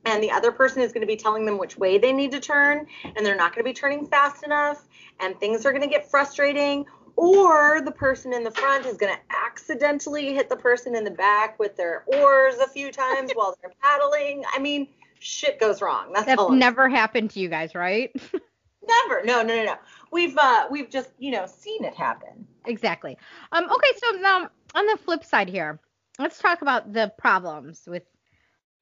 and 0.07 0.23
the 0.23 0.31
other 0.31 0.53
person 0.53 0.81
is 0.81 0.93
going 0.93 1.03
to 1.03 1.07
be 1.07 1.17
telling 1.17 1.45
them 1.45 1.59
which 1.59 1.77
way 1.77 1.99
they 1.99 2.13
need 2.13 2.31
to 2.33 2.41
turn 2.41 2.87
and 3.05 3.27
they're 3.27 3.37
not 3.37 3.55
going 3.55 3.63
to 3.63 3.69
be 3.69 3.75
turning 3.75 4.07
fast 4.07 4.45
enough 4.45 4.87
and 5.21 5.39
things 5.39 5.67
are 5.67 5.73
going 5.73 5.83
to 5.83 5.89
get 5.89 6.11
frustrating 6.11 6.87
or 7.17 7.81
the 7.81 7.91
person 7.91 8.33
in 8.33 8.45
the 8.45 8.51
front 8.51 8.87
is 8.87 8.97
going 8.97 9.13
to 9.13 9.21
accidentally 9.45 10.35
hit 10.35 10.49
the 10.49 10.57
person 10.57 10.95
in 10.95 11.05
the 11.05 11.11
back 11.11 11.59
with 11.59 11.77
their 11.77 12.05
oars 12.07 12.55
a 12.57 12.69
few 12.69 12.93
times 12.93 13.33
while 13.35 13.57
they're 13.61 13.73
paddling. 13.83 14.45
I 14.55 14.59
mean 14.59 14.89
shit 15.19 15.59
goes 15.59 15.83
wrong. 15.83 16.13
That's 16.15 16.27
That's 16.27 16.51
never 16.51 16.89
happened 16.89 17.31
to 17.33 17.41
you 17.41 17.49
guys, 17.49 17.75
right? 17.75 18.11
never. 18.87 19.25
No 19.25 19.43
no 19.43 19.57
no 19.57 19.65
no. 19.65 19.77
We've 20.13 20.37
uh 20.37 20.67
we've 20.71 20.91
just 20.91 21.11
you 21.19 21.33
know 21.33 21.47
seen 21.47 21.85
it 21.85 21.95
happen. 21.95 22.47
Exactly. 22.67 23.17
Um, 23.53 23.65
okay, 23.65 23.93
so 23.97 24.19
now 24.19 24.51
on 24.75 24.87
the 24.87 24.99
flip 24.99 25.25
side 25.25 25.49
here, 25.49 25.81
let's 26.19 26.39
talk 26.39 26.63
about 26.63 26.93
the 26.93 27.13
problems 27.17 27.83
with 27.87 28.03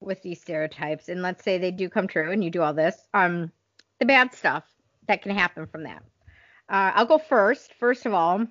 with 0.04 0.22
these 0.22 0.40
stereotypes, 0.40 1.08
and 1.08 1.22
let's 1.22 1.44
say 1.44 1.58
they 1.58 1.70
do 1.70 1.88
come 1.88 2.06
true, 2.06 2.30
and 2.30 2.42
you 2.42 2.50
do 2.50 2.62
all 2.62 2.74
this. 2.74 2.96
Um, 3.12 3.50
the 3.98 4.06
bad 4.06 4.34
stuff 4.34 4.64
that 5.06 5.22
can 5.22 5.34
happen 5.34 5.66
from 5.66 5.84
that. 5.84 6.02
Uh, 6.68 6.92
I'll 6.94 7.06
go 7.06 7.18
first. 7.18 7.74
First 7.74 8.06
of 8.06 8.14
all, 8.14 8.46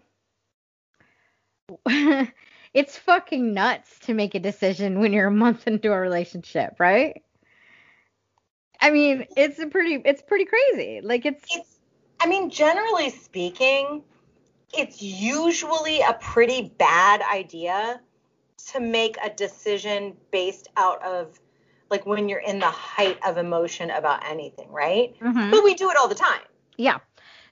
it's 2.74 2.98
fucking 2.98 3.54
nuts 3.54 4.00
to 4.00 4.14
make 4.14 4.36
a 4.36 4.40
decision 4.40 5.00
when 5.00 5.14
you're 5.14 5.28
a 5.28 5.32
month 5.32 5.68
into 5.68 5.92
a 5.92 6.00
relationship, 6.00 6.76
right? 6.80 7.22
I 8.80 8.92
mean, 8.92 9.26
it's 9.38 9.60
a 9.60 9.68
pretty, 9.68 10.02
it's 10.04 10.22
pretty 10.22 10.46
crazy. 10.46 11.02
Like 11.02 11.26
it's, 11.26 11.44
It's, 11.56 11.80
I 12.20 12.28
mean, 12.28 12.50
generally 12.50 13.10
speaking, 13.10 14.04
it's 14.78 15.02
usually 15.02 16.02
a 16.02 16.14
pretty 16.14 16.74
bad 16.78 17.22
idea 17.22 18.02
to 18.72 18.80
make 18.80 19.18
a 19.24 19.30
decision 19.30 20.16
based 20.32 20.70
out 20.78 21.04
of 21.04 21.40
like 21.94 22.08
when 22.08 22.28
you're 22.28 22.40
in 22.40 22.58
the 22.58 22.66
height 22.66 23.20
of 23.24 23.38
emotion 23.38 23.92
about 23.92 24.28
anything, 24.28 24.70
right? 24.72 25.16
Mhm. 25.22 25.52
But 25.52 25.64
we 25.64 25.76
do 25.76 25.92
it 25.92 25.98
all 25.98 26.08
the 26.08 26.16
time, 26.16 26.42
yeah. 26.76 26.98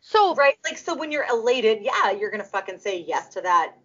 So 0.01 0.33
right? 0.33 0.57
Like, 0.65 0.79
so 0.79 0.95
when 0.95 1.11
you're 1.11 1.27
elated, 1.29 1.77
yeah, 1.83 2.09
you're 2.09 2.31
gonna 2.31 2.43
fucking 2.43 2.79
say 2.79 3.05
yes 3.07 3.29
to 3.35 3.41
that 3.41 3.75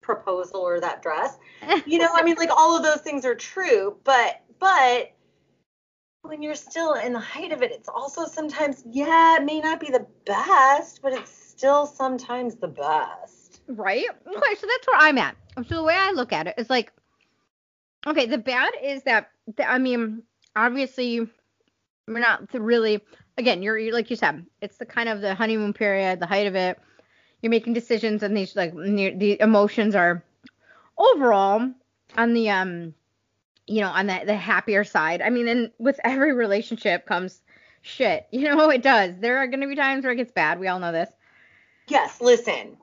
proposal 0.00 0.60
or 0.60 0.80
that 0.80 1.02
dress. 1.02 1.36
You 1.86 1.98
know, 1.98 2.08
I 2.12 2.22
mean, 2.22 2.36
like 2.36 2.50
all 2.50 2.76
of 2.76 2.82
those 2.82 3.02
things 3.02 3.24
are 3.26 3.34
true, 3.34 3.98
but 4.04 4.40
but 4.58 5.12
when 6.22 6.42
you're 6.42 6.54
still 6.54 6.94
in 6.94 7.12
the 7.12 7.20
height 7.20 7.52
of 7.52 7.62
it, 7.62 7.70
it's 7.70 7.88
also 7.88 8.24
sometimes, 8.26 8.82
yeah, 8.90 9.36
it 9.36 9.44
may 9.44 9.60
not 9.60 9.80
be 9.80 9.90
the 9.90 10.06
best, 10.24 11.00
but 11.02 11.12
it's 11.12 11.30
still 11.30 11.86
sometimes 11.86 12.56
the 12.56 12.68
best. 12.68 13.60
Right? 13.68 14.06
Okay, 14.26 14.54
so 14.56 14.66
that's 14.66 14.86
where 14.86 14.96
I'm 14.98 15.18
at. 15.18 15.36
So 15.68 15.76
the 15.76 15.82
way 15.82 15.94
I 15.94 16.12
look 16.12 16.32
at 16.32 16.46
it 16.46 16.54
is 16.58 16.70
like, 16.70 16.92
okay, 18.06 18.26
the 18.26 18.38
bad 18.38 18.72
is 18.82 19.02
that, 19.04 19.30
the, 19.56 19.68
I 19.68 19.78
mean, 19.78 20.22
obviously, 20.54 21.28
we're 22.06 22.20
not 22.20 22.52
really, 22.52 23.02
again, 23.36 23.62
you're, 23.62 23.78
you're 23.78 23.94
like 23.94 24.10
you 24.10 24.16
said, 24.16 24.46
it's 24.60 24.78
the 24.78 24.86
kind 24.86 25.08
of 25.08 25.20
the 25.20 25.34
honeymoon 25.34 25.72
period, 25.72 26.20
the 26.20 26.26
height 26.26 26.46
of 26.46 26.54
it. 26.54 26.78
You're 27.40 27.50
making 27.50 27.74
decisions, 27.74 28.24
and 28.24 28.36
these 28.36 28.56
like 28.56 28.74
the 28.74 29.40
emotions 29.40 29.94
are 29.94 30.24
overall 30.98 31.70
on 32.16 32.34
the 32.34 32.50
um, 32.50 32.94
you 33.68 33.80
know, 33.80 33.90
on 33.90 34.08
the 34.08 34.22
the 34.26 34.34
happier 34.34 34.82
side. 34.82 35.22
I 35.22 35.30
mean, 35.30 35.46
and 35.46 35.70
with 35.78 36.00
every 36.02 36.32
relationship 36.32 37.06
comes 37.06 37.40
shit. 37.82 38.26
You 38.32 38.48
know, 38.48 38.70
it 38.70 38.82
does. 38.82 39.14
There 39.20 39.38
are 39.38 39.46
going 39.46 39.60
to 39.60 39.68
be 39.68 39.76
times 39.76 40.04
where 40.04 40.12
it 40.12 40.16
gets 40.16 40.32
bad. 40.32 40.58
We 40.58 40.66
all 40.66 40.80
know 40.80 40.92
this. 40.92 41.10
Yes, 41.86 42.20
listen, 42.20 42.76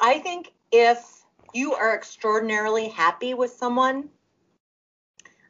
I 0.00 0.18
think 0.18 0.52
if 0.72 1.22
you 1.54 1.74
are 1.74 1.94
extraordinarily 1.94 2.88
happy 2.88 3.34
with 3.34 3.52
someone, 3.52 4.08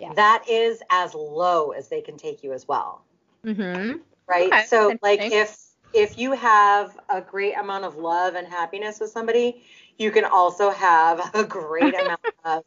Yeah. 0.03 0.15
that 0.15 0.45
is 0.49 0.83
as 0.91 1.15
low 1.15 1.71
as 1.71 1.89
they 1.89 2.01
can 2.01 2.17
take 2.17 2.43
you 2.43 2.53
as 2.53 2.67
well. 2.67 3.05
Mm-hmm. 3.47 3.99
right 4.29 4.53
Okay, 4.53 4.65
so 4.67 4.97
like 5.03 5.21
if 5.21 5.59
if 5.95 6.17
you 6.17 6.33
have 6.33 6.99
a 7.09 7.21
great 7.21 7.57
amount 7.57 7.85
of 7.85 7.97
love 7.97 8.35
and 8.37 8.47
happiness 8.47 9.01
with 9.01 9.11
somebody 9.11 9.65
you 9.99 10.13
can 10.13 10.25
also 10.25 10.71
have 10.71 11.35
a 11.35 11.43
great 11.43 11.95
amount 12.01 12.21
of 12.45 12.63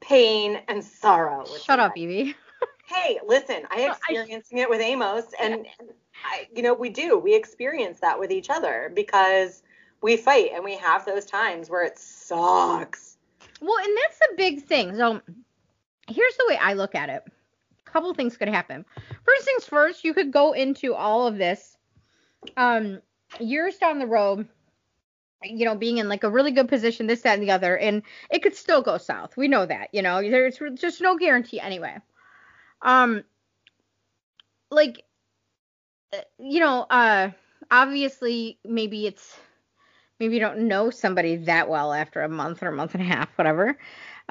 pain 0.00 0.60
and 0.68 0.84
sorrow 0.84 1.46
Shut 1.62 1.80
up. 1.80 1.96
Evie. 1.96 2.34
hey 2.86 3.18
listen 3.26 3.62
i 3.70 3.88
experiencing 3.88 4.58
it 4.58 4.68
with 4.68 4.82
amos 4.82 5.24
and, 5.40 5.54
and 5.54 5.88
I, 6.24 6.46
you 6.54 6.62
know 6.62 6.74
we 6.74 6.90
do 6.90 7.18
we 7.18 7.34
experience 7.34 8.00
that 8.00 8.18
with 8.18 8.30
each 8.30 8.50
other 8.50 8.92
because 8.94 9.62
we 10.02 10.18
fight 10.18 10.50
and 10.54 10.62
we 10.62 10.76
have 10.76 11.06
those 11.06 11.24
times 11.24 11.70
where 11.70 11.84
it 11.84 11.98
sucks 11.98 13.16
Well, 13.62 13.78
and 13.78 13.96
that's 13.96 14.18
the 14.18 14.34
big 14.36 14.64
thing. 14.64 14.94
So 14.96 15.22
here's 16.12 16.36
the 16.36 16.46
way 16.48 16.58
I 16.60 16.74
look 16.74 16.94
at 16.94 17.08
it. 17.08 17.22
A 17.86 17.90
couple 17.90 18.12
things 18.14 18.36
could 18.36 18.48
happen. 18.48 18.84
First 19.24 19.44
things 19.44 19.64
first, 19.64 20.04
you 20.04 20.14
could 20.14 20.32
go 20.32 20.52
into 20.52 20.94
all 20.94 21.26
of 21.26 21.38
this 21.38 21.76
um 22.56 23.00
years 23.40 23.76
down 23.78 23.98
the 23.98 24.06
road, 24.06 24.48
you 25.42 25.64
know, 25.64 25.74
being 25.74 25.98
in 25.98 26.08
like 26.08 26.24
a 26.24 26.30
really 26.30 26.50
good 26.50 26.68
position, 26.68 27.06
this, 27.06 27.22
that, 27.22 27.38
and 27.38 27.42
the 27.42 27.52
other, 27.52 27.76
and 27.78 28.02
it 28.30 28.42
could 28.42 28.54
still 28.54 28.82
go 28.82 28.98
south. 28.98 29.36
We 29.36 29.48
know 29.48 29.64
that, 29.66 29.88
you 29.92 30.02
know, 30.02 30.20
there's 30.20 30.58
just 30.74 31.00
no 31.00 31.16
guarantee 31.16 31.60
anyway. 31.60 31.96
Um 32.82 33.24
like 34.70 35.04
uh, 36.12 36.18
you 36.38 36.60
know, 36.60 36.82
uh 36.90 37.30
obviously 37.70 38.58
maybe 38.64 39.06
it's 39.06 39.36
maybe 40.20 40.34
you 40.34 40.40
don't 40.40 40.68
know 40.68 40.90
somebody 40.90 41.36
that 41.36 41.68
well 41.68 41.92
after 41.92 42.22
a 42.22 42.28
month 42.28 42.62
or 42.62 42.68
a 42.68 42.72
month 42.72 42.94
and 42.94 43.02
a 43.02 43.06
half, 43.06 43.28
whatever. 43.36 43.76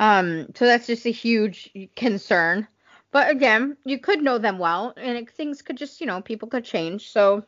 Um, 0.01 0.47
so 0.55 0.65
that's 0.65 0.87
just 0.87 1.05
a 1.05 1.11
huge 1.11 1.69
concern. 1.95 2.67
But 3.11 3.29
again, 3.29 3.77
you 3.85 3.99
could 3.99 4.23
know 4.23 4.39
them 4.39 4.57
well, 4.57 4.93
and 4.97 5.15
it, 5.15 5.29
things 5.29 5.61
could 5.61 5.77
just, 5.77 6.01
you 6.01 6.07
know, 6.07 6.21
people 6.21 6.47
could 6.47 6.65
change. 6.65 7.11
So, 7.11 7.43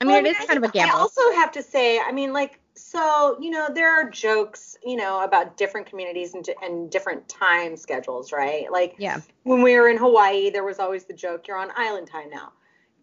I 0.00 0.04
mean, 0.04 0.22
Well, 0.22 0.26
it 0.26 0.36
is 0.36 0.46
kind 0.46 0.62
of 0.62 0.68
a 0.68 0.72
gamble. 0.72 0.96
I 0.96 1.00
also 1.00 1.22
have 1.32 1.50
to 1.52 1.62
say, 1.62 1.98
I 1.98 2.12
mean, 2.12 2.34
like, 2.34 2.60
so 2.74 3.38
you 3.40 3.50
know, 3.50 3.68
there 3.72 3.88
are 3.88 4.10
jokes, 4.10 4.76
you 4.84 4.96
know, 4.96 5.24
about 5.24 5.56
different 5.56 5.86
communities 5.86 6.34
and, 6.34 6.46
and 6.62 6.90
different 6.90 7.26
time 7.28 7.76
schedules, 7.76 8.32
right? 8.32 8.70
Like, 8.70 8.96
yeah. 8.98 9.20
when 9.44 9.62
we 9.62 9.78
were 9.78 9.88
in 9.88 9.96
Hawaii, 9.96 10.50
there 10.50 10.64
was 10.64 10.78
always 10.78 11.04
the 11.04 11.14
joke, 11.14 11.48
"You're 11.48 11.56
on 11.56 11.70
island 11.76 12.08
time 12.08 12.28
now. 12.28 12.52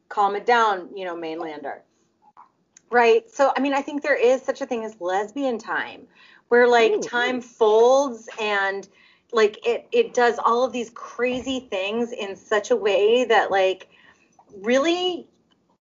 Calm 0.10 0.36
it 0.36 0.46
down, 0.46 0.90
you 0.96 1.06
know, 1.06 1.16
mainlander." 1.16 1.80
Right. 2.92 3.32
So, 3.32 3.54
I 3.56 3.62
mean, 3.62 3.74
I 3.74 3.82
think 3.82 4.04
there 4.04 4.16
is 4.16 4.42
such 4.42 4.60
a 4.60 4.66
thing 4.66 4.84
as 4.84 5.00
lesbian 5.00 5.58
time, 5.58 6.08
where 6.52 6.68
like 6.68 6.92
Ooh. 6.92 7.02
time 7.02 7.40
folds 7.40 8.28
and 8.38 8.90
like 9.32 9.66
it 9.66 9.88
it 9.94 10.14
does 10.14 10.38
all 10.38 10.66
of 10.66 10.74
these 10.74 10.90
crazy 10.90 11.62
things 11.72 12.12
in 12.12 12.36
such 12.36 12.72
a 12.72 12.76
way 12.76 13.24
that 13.24 13.50
like 13.50 13.88
really 14.58 15.30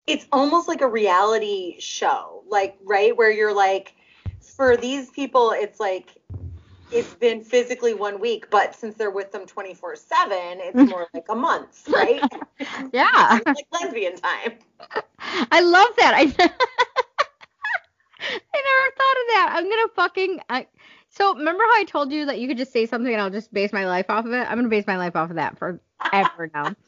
it's 0.07 0.27
almost 0.31 0.69
like 0.69 0.83
a 0.83 0.87
reality 0.87 1.81
show 1.81 2.45
like 2.51 2.77
right 2.85 3.17
where 3.17 3.33
you're 3.33 3.55
like 3.55 3.95
for 4.43 4.77
these 4.77 5.09
people 5.09 5.53
it's 5.53 5.81
like 5.81 6.19
it's 6.91 7.15
been 7.15 7.43
physically 7.43 7.95
one 7.95 8.21
week 8.21 8.51
but 8.51 8.75
since 8.75 8.95
they're 8.97 9.11
with 9.11 9.33
them 9.33 9.47
24 9.47 9.97
7 9.97 10.37
it's 10.37 10.77
mm-hmm. 10.77 10.91
more 10.91 11.09
like 11.15 11.25
a 11.31 11.35
month 11.35 11.89
right 11.89 12.21
Yeah. 12.93 13.39
It's 13.39 13.47
like 13.73 13.83
lesbian 13.83 14.17
time 14.17 14.53
I 15.51 15.61
love 15.61 15.89
that. 15.97 16.15
I 16.15 16.35
I 16.39 16.92
never 18.23 18.97
thought 18.97 19.17
of 19.17 19.27
that. 19.35 19.53
I'm 19.55 19.69
gonna 19.69 19.89
fucking. 19.95 20.41
I, 20.49 20.67
so 21.09 21.35
remember 21.35 21.63
how 21.65 21.81
I 21.81 21.85
told 21.85 22.13
you 22.13 22.27
that 22.27 22.39
you 22.39 22.49
could 22.49 22.57
just 22.57 22.73
say 22.73 22.87
something 22.87 23.13
and 23.13 23.21
I'll 23.21 23.31
just 23.31 23.53
base 23.53 23.73
my 23.73 23.87
life 23.87 24.07
off 24.09 24.25
of 24.25 24.33
it? 24.33 24.49
I'm 24.49 24.57
gonna 24.57 24.69
base 24.69 24.87
my 24.87 24.97
life 24.97 25.17
off 25.17 25.31
of 25.31 25.37
that 25.37 25.59
forever 25.59 26.51
now. 26.55 26.75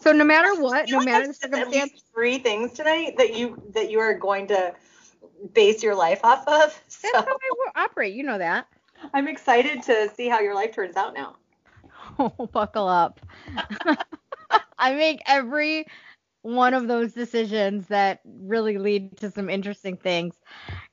So 0.00 0.12
no 0.12 0.22
matter 0.22 0.54
what, 0.54 0.88
no 0.88 1.00
matter 1.00 1.26
the 1.26 1.34
circumstance, 1.34 1.90
least 1.90 2.04
three 2.14 2.38
things 2.38 2.72
tonight 2.72 3.16
that 3.16 3.34
you 3.34 3.60
that 3.74 3.90
you 3.90 3.98
are 3.98 4.14
going 4.14 4.46
to 4.46 4.72
base 5.52 5.82
your 5.82 5.96
life 5.96 6.20
off 6.22 6.46
of 6.46 6.80
so 6.86 7.08
that's 7.12 7.26
how 7.26 7.34
I 7.76 7.84
operate. 7.84 8.14
You 8.14 8.22
know 8.22 8.38
that. 8.38 8.68
i'm 9.12 9.26
excited 9.26 9.82
to 9.82 10.08
see 10.14 10.28
how 10.28 10.38
your 10.38 10.54
life 10.54 10.72
turns 10.72 10.96
out 10.96 11.14
now 11.14 11.34
Oh, 12.18 12.48
buckle 12.52 12.88
up. 12.88 13.20
I 14.78 14.94
make 14.94 15.20
every 15.26 15.86
one 16.42 16.74
of 16.74 16.88
those 16.88 17.12
decisions 17.12 17.86
that 17.88 18.20
really 18.24 18.78
lead 18.78 19.16
to 19.18 19.30
some 19.30 19.50
interesting 19.50 19.96
things. 19.96 20.34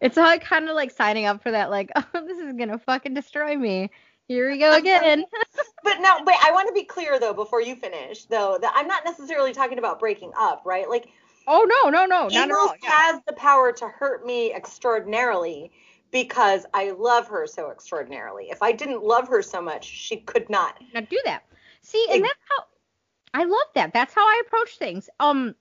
It's 0.01 0.17
like 0.17 0.43
kind 0.43 0.67
of 0.69 0.75
like 0.75 0.91
signing 0.91 1.25
up 1.25 1.43
for 1.43 1.51
that, 1.51 1.69
like, 1.69 1.91
oh, 1.95 2.05
this 2.13 2.39
is 2.39 2.53
gonna 2.57 2.79
fucking 2.79 3.13
destroy 3.13 3.55
me. 3.55 3.89
Here 4.27 4.49
we 4.49 4.57
go 4.57 4.73
again. 4.75 5.25
But 5.83 6.01
now, 6.01 6.17
wait, 6.25 6.37
I 6.43 6.51
want 6.51 6.67
to 6.67 6.73
be 6.73 6.83
clear 6.83 7.19
though 7.19 7.33
before 7.33 7.61
you 7.61 7.75
finish, 7.75 8.25
though, 8.25 8.57
that 8.59 8.73
I'm 8.75 8.87
not 8.87 9.05
necessarily 9.05 9.53
talking 9.53 9.77
about 9.77 9.99
breaking 9.99 10.31
up, 10.35 10.63
right? 10.65 10.89
Like, 10.89 11.09
oh 11.47 11.65
no, 11.83 11.89
no, 11.91 12.05
no, 12.05 12.27
not 12.27 12.49
at 12.49 12.51
all. 12.51 12.73
Yeah. 12.81 12.89
has 12.89 13.21
the 13.27 13.33
power 13.33 13.71
to 13.73 13.87
hurt 13.87 14.25
me 14.25 14.51
extraordinarily 14.51 15.71
because 16.11 16.65
I 16.73 16.91
love 16.91 17.27
her 17.27 17.45
so 17.45 17.71
extraordinarily. 17.71 18.45
If 18.49 18.63
I 18.63 18.71
didn't 18.71 19.03
love 19.03 19.27
her 19.27 19.43
so 19.43 19.61
much, 19.61 19.85
she 19.85 20.17
could 20.17 20.49
not. 20.49 20.81
Now 20.93 21.01
do 21.01 21.19
that. 21.25 21.43
See, 21.81 22.05
and 22.11 22.23
that's 22.23 22.39
how 22.49 22.63
I 23.35 23.43
love 23.43 23.67
that. 23.75 23.91
That's 23.93 24.13
how 24.13 24.25
I 24.25 24.41
approach 24.45 24.77
things. 24.77 25.09
Um, 25.19 25.55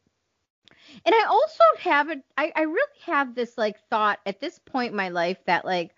and 1.04 1.14
I 1.14 1.24
also 1.28 1.64
have 1.80 2.08
a, 2.08 2.16
I, 2.38 2.52
I 2.54 2.62
really 2.62 2.98
have 3.04 3.34
this 3.34 3.58
like 3.58 3.76
thought 3.90 4.20
at 4.24 4.40
this 4.40 4.60
point 4.60 4.92
in 4.92 4.96
my 4.96 5.08
life 5.08 5.38
that 5.46 5.64
like 5.64 5.92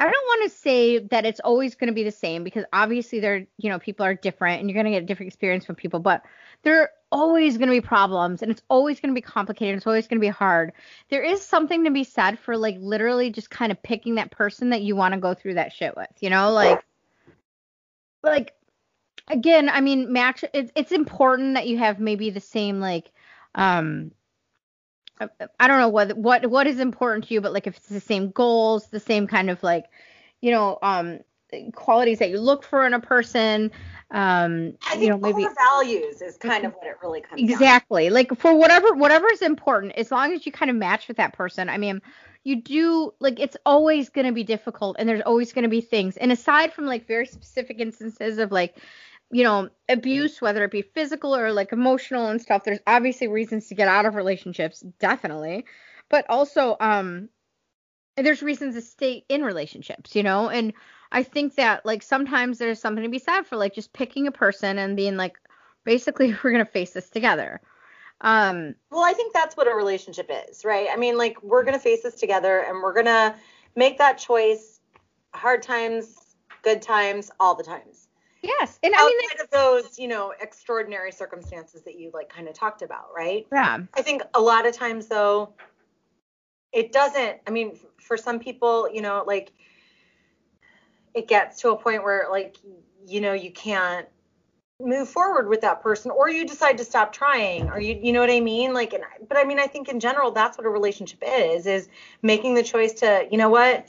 I 0.00 0.04
don't 0.04 0.26
want 0.26 0.50
to 0.50 0.58
say 0.58 0.98
that 0.98 1.26
it's 1.26 1.40
always 1.40 1.74
going 1.74 1.88
to 1.88 1.94
be 1.94 2.02
the 2.02 2.10
same 2.10 2.44
because 2.44 2.64
obviously 2.72 3.20
there, 3.20 3.46
you 3.58 3.70
know, 3.70 3.78
people 3.78 4.06
are 4.06 4.14
different 4.14 4.60
and 4.60 4.70
you're 4.70 4.74
going 4.74 4.86
to 4.86 4.98
get 4.98 5.02
a 5.02 5.06
different 5.06 5.28
experience 5.28 5.66
from 5.66 5.76
people, 5.76 6.00
but 6.00 6.22
there 6.62 6.80
are 6.80 6.90
always 7.12 7.58
going 7.58 7.68
to 7.68 7.74
be 7.74 7.80
problems 7.80 8.40
and 8.40 8.50
it's 8.50 8.62
always 8.68 9.00
going 9.00 9.14
to 9.14 9.20
be 9.20 9.22
complicated. 9.22 9.76
It's 9.76 9.86
always 9.86 10.08
going 10.08 10.18
to 10.18 10.26
be 10.26 10.28
hard. 10.28 10.72
There 11.10 11.22
is 11.22 11.42
something 11.42 11.84
to 11.84 11.90
be 11.90 12.04
said 12.04 12.38
for 12.38 12.56
like 12.56 12.76
literally 12.80 13.30
just 13.30 13.50
kind 13.50 13.70
of 13.70 13.82
picking 13.82 14.14
that 14.14 14.30
person 14.30 14.70
that 14.70 14.80
you 14.80 14.96
want 14.96 15.12
to 15.12 15.20
go 15.20 15.34
through 15.34 15.54
that 15.54 15.72
shit 15.72 15.94
with, 15.94 16.10
you 16.20 16.30
know, 16.30 16.52
like, 16.52 16.82
like 18.22 18.54
again, 19.28 19.68
I 19.68 19.80
mean, 19.80 20.12
match. 20.12 20.44
It's 20.52 20.72
it's 20.74 20.92
important 20.92 21.54
that 21.54 21.66
you 21.66 21.78
have 21.78 22.00
maybe 22.00 22.30
the 22.30 22.40
same 22.40 22.80
like, 22.80 23.10
um, 23.54 24.12
I 25.20 25.28
I 25.58 25.68
don't 25.68 25.80
know 25.80 25.88
what 25.88 26.16
what 26.16 26.46
what 26.46 26.66
is 26.66 26.78
important 26.78 27.28
to 27.28 27.34
you, 27.34 27.40
but 27.40 27.52
like 27.52 27.66
if 27.66 27.76
it's 27.76 27.88
the 27.88 28.00
same 28.00 28.30
goals, 28.30 28.88
the 28.88 29.00
same 29.00 29.26
kind 29.26 29.50
of 29.50 29.62
like, 29.62 29.86
you 30.40 30.50
know, 30.50 30.78
um, 30.82 31.20
qualities 31.74 32.18
that 32.18 32.30
you 32.30 32.38
look 32.38 32.64
for 32.64 32.86
in 32.86 32.94
a 32.94 33.00
person. 33.00 33.70
Um, 34.10 34.74
I 34.86 34.90
think 34.92 35.02
you 35.02 35.08
know, 35.10 35.18
maybe 35.18 35.46
values 35.56 36.22
is 36.22 36.36
kind 36.36 36.64
of 36.64 36.72
what 36.74 36.86
it 36.86 36.96
really 37.02 37.20
comes 37.20 37.40
down. 37.40 37.48
to. 37.48 37.52
exactly 37.52 38.10
like 38.10 38.36
for 38.38 38.54
whatever 38.54 38.94
whatever 38.94 39.28
is 39.28 39.42
important, 39.42 39.92
as 39.96 40.10
long 40.10 40.32
as 40.32 40.46
you 40.46 40.52
kind 40.52 40.70
of 40.70 40.76
match 40.76 41.08
with 41.08 41.16
that 41.16 41.32
person. 41.32 41.68
I 41.68 41.78
mean, 41.78 42.00
you 42.44 42.60
do 42.60 43.12
like 43.20 43.40
it's 43.40 43.56
always 43.64 44.10
going 44.10 44.26
to 44.26 44.32
be 44.32 44.44
difficult, 44.44 44.96
and 44.98 45.08
there's 45.08 45.22
always 45.22 45.52
going 45.52 45.64
to 45.64 45.68
be 45.68 45.80
things. 45.80 46.16
And 46.16 46.30
aside 46.30 46.72
from 46.72 46.86
like 46.86 47.06
very 47.06 47.26
specific 47.26 47.80
instances 47.80 48.38
of 48.38 48.52
like 48.52 48.76
you 49.30 49.42
know, 49.42 49.68
abuse, 49.88 50.40
whether 50.40 50.64
it 50.64 50.70
be 50.70 50.82
physical 50.82 51.34
or 51.34 51.52
like 51.52 51.72
emotional 51.72 52.28
and 52.28 52.40
stuff. 52.40 52.64
There's 52.64 52.80
obviously 52.86 53.28
reasons 53.28 53.68
to 53.68 53.74
get 53.74 53.88
out 53.88 54.06
of 54.06 54.14
relationships, 54.14 54.80
definitely. 54.98 55.64
But 56.08 56.26
also, 56.28 56.76
um, 56.80 57.28
there's 58.16 58.42
reasons 58.42 58.74
to 58.74 58.80
stay 58.80 59.24
in 59.28 59.42
relationships, 59.42 60.14
you 60.14 60.22
know? 60.22 60.48
And 60.48 60.72
I 61.10 61.22
think 61.22 61.56
that 61.56 61.84
like 61.84 62.02
sometimes 62.02 62.58
there's 62.58 62.80
something 62.80 63.02
to 63.02 63.10
be 63.10 63.18
said 63.18 63.42
for 63.42 63.56
like 63.56 63.74
just 63.74 63.92
picking 63.92 64.26
a 64.26 64.32
person 64.32 64.78
and 64.78 64.96
being 64.96 65.16
like, 65.16 65.36
basically, 65.84 66.34
we're 66.44 66.52
gonna 66.52 66.64
face 66.64 66.92
this 66.92 67.10
together. 67.10 67.60
Um, 68.20 68.74
Well, 68.90 69.04
I 69.04 69.12
think 69.12 69.32
that's 69.32 69.56
what 69.56 69.66
a 69.66 69.74
relationship 69.74 70.30
is, 70.48 70.64
right? 70.64 70.88
I 70.90 70.96
mean, 70.96 71.18
like 71.18 71.42
we're 71.42 71.64
gonna 71.64 71.78
face 71.78 72.02
this 72.02 72.14
together, 72.14 72.60
and 72.60 72.82
we're 72.82 72.94
gonna 72.94 73.36
make 73.76 73.98
that 73.98 74.18
choice. 74.18 74.80
Hard 75.34 75.62
times, 75.62 76.14
good 76.62 76.80
times, 76.80 77.30
all 77.40 77.56
the 77.56 77.64
times. 77.64 77.93
Yes, 78.44 78.78
and 78.82 78.94
I 78.94 79.04
mean, 79.04 79.30
Outside 79.30 79.44
of 79.44 79.50
those, 79.50 79.98
you 79.98 80.08
know, 80.08 80.32
extraordinary 80.40 81.12
circumstances 81.12 81.82
that 81.82 81.98
you 81.98 82.10
like 82.12 82.28
kind 82.28 82.48
of 82.48 82.54
talked 82.54 82.82
about, 82.82 83.06
right? 83.14 83.46
yeah, 83.52 83.78
I 83.94 84.02
think 84.02 84.22
a 84.34 84.40
lot 84.40 84.66
of 84.66 84.74
times 84.74 85.06
though, 85.06 85.54
it 86.72 86.92
doesn't. 86.92 87.40
I 87.46 87.50
mean, 87.50 87.78
for 88.00 88.16
some 88.16 88.38
people, 88.38 88.88
you 88.92 89.02
know, 89.02 89.24
like 89.26 89.52
it 91.14 91.28
gets 91.28 91.60
to 91.62 91.70
a 91.70 91.76
point 91.76 92.02
where 92.02 92.26
like 92.30 92.56
you 93.06 93.20
know 93.20 93.32
you 93.32 93.50
can't 93.50 94.06
move 94.80 95.08
forward 95.08 95.48
with 95.48 95.60
that 95.60 95.80
person 95.80 96.10
or 96.10 96.28
you 96.28 96.44
decide 96.44 96.76
to 96.76 96.84
stop 96.84 97.12
trying 97.12 97.70
or 97.70 97.80
you 97.80 97.98
you 98.02 98.12
know 98.12 98.20
what 98.20 98.30
I 98.30 98.40
mean 98.40 98.74
like 98.74 98.92
and 98.92 99.04
but 99.28 99.38
I 99.38 99.44
mean 99.44 99.60
I 99.60 99.68
think 99.68 99.88
in 99.88 100.00
general 100.00 100.32
that's 100.32 100.58
what 100.58 100.66
a 100.66 100.70
relationship 100.70 101.22
is 101.24 101.66
is 101.66 101.88
making 102.22 102.54
the 102.54 102.62
choice 102.62 102.92
to 102.94 103.26
you 103.30 103.38
know 103.38 103.48
what 103.48 103.86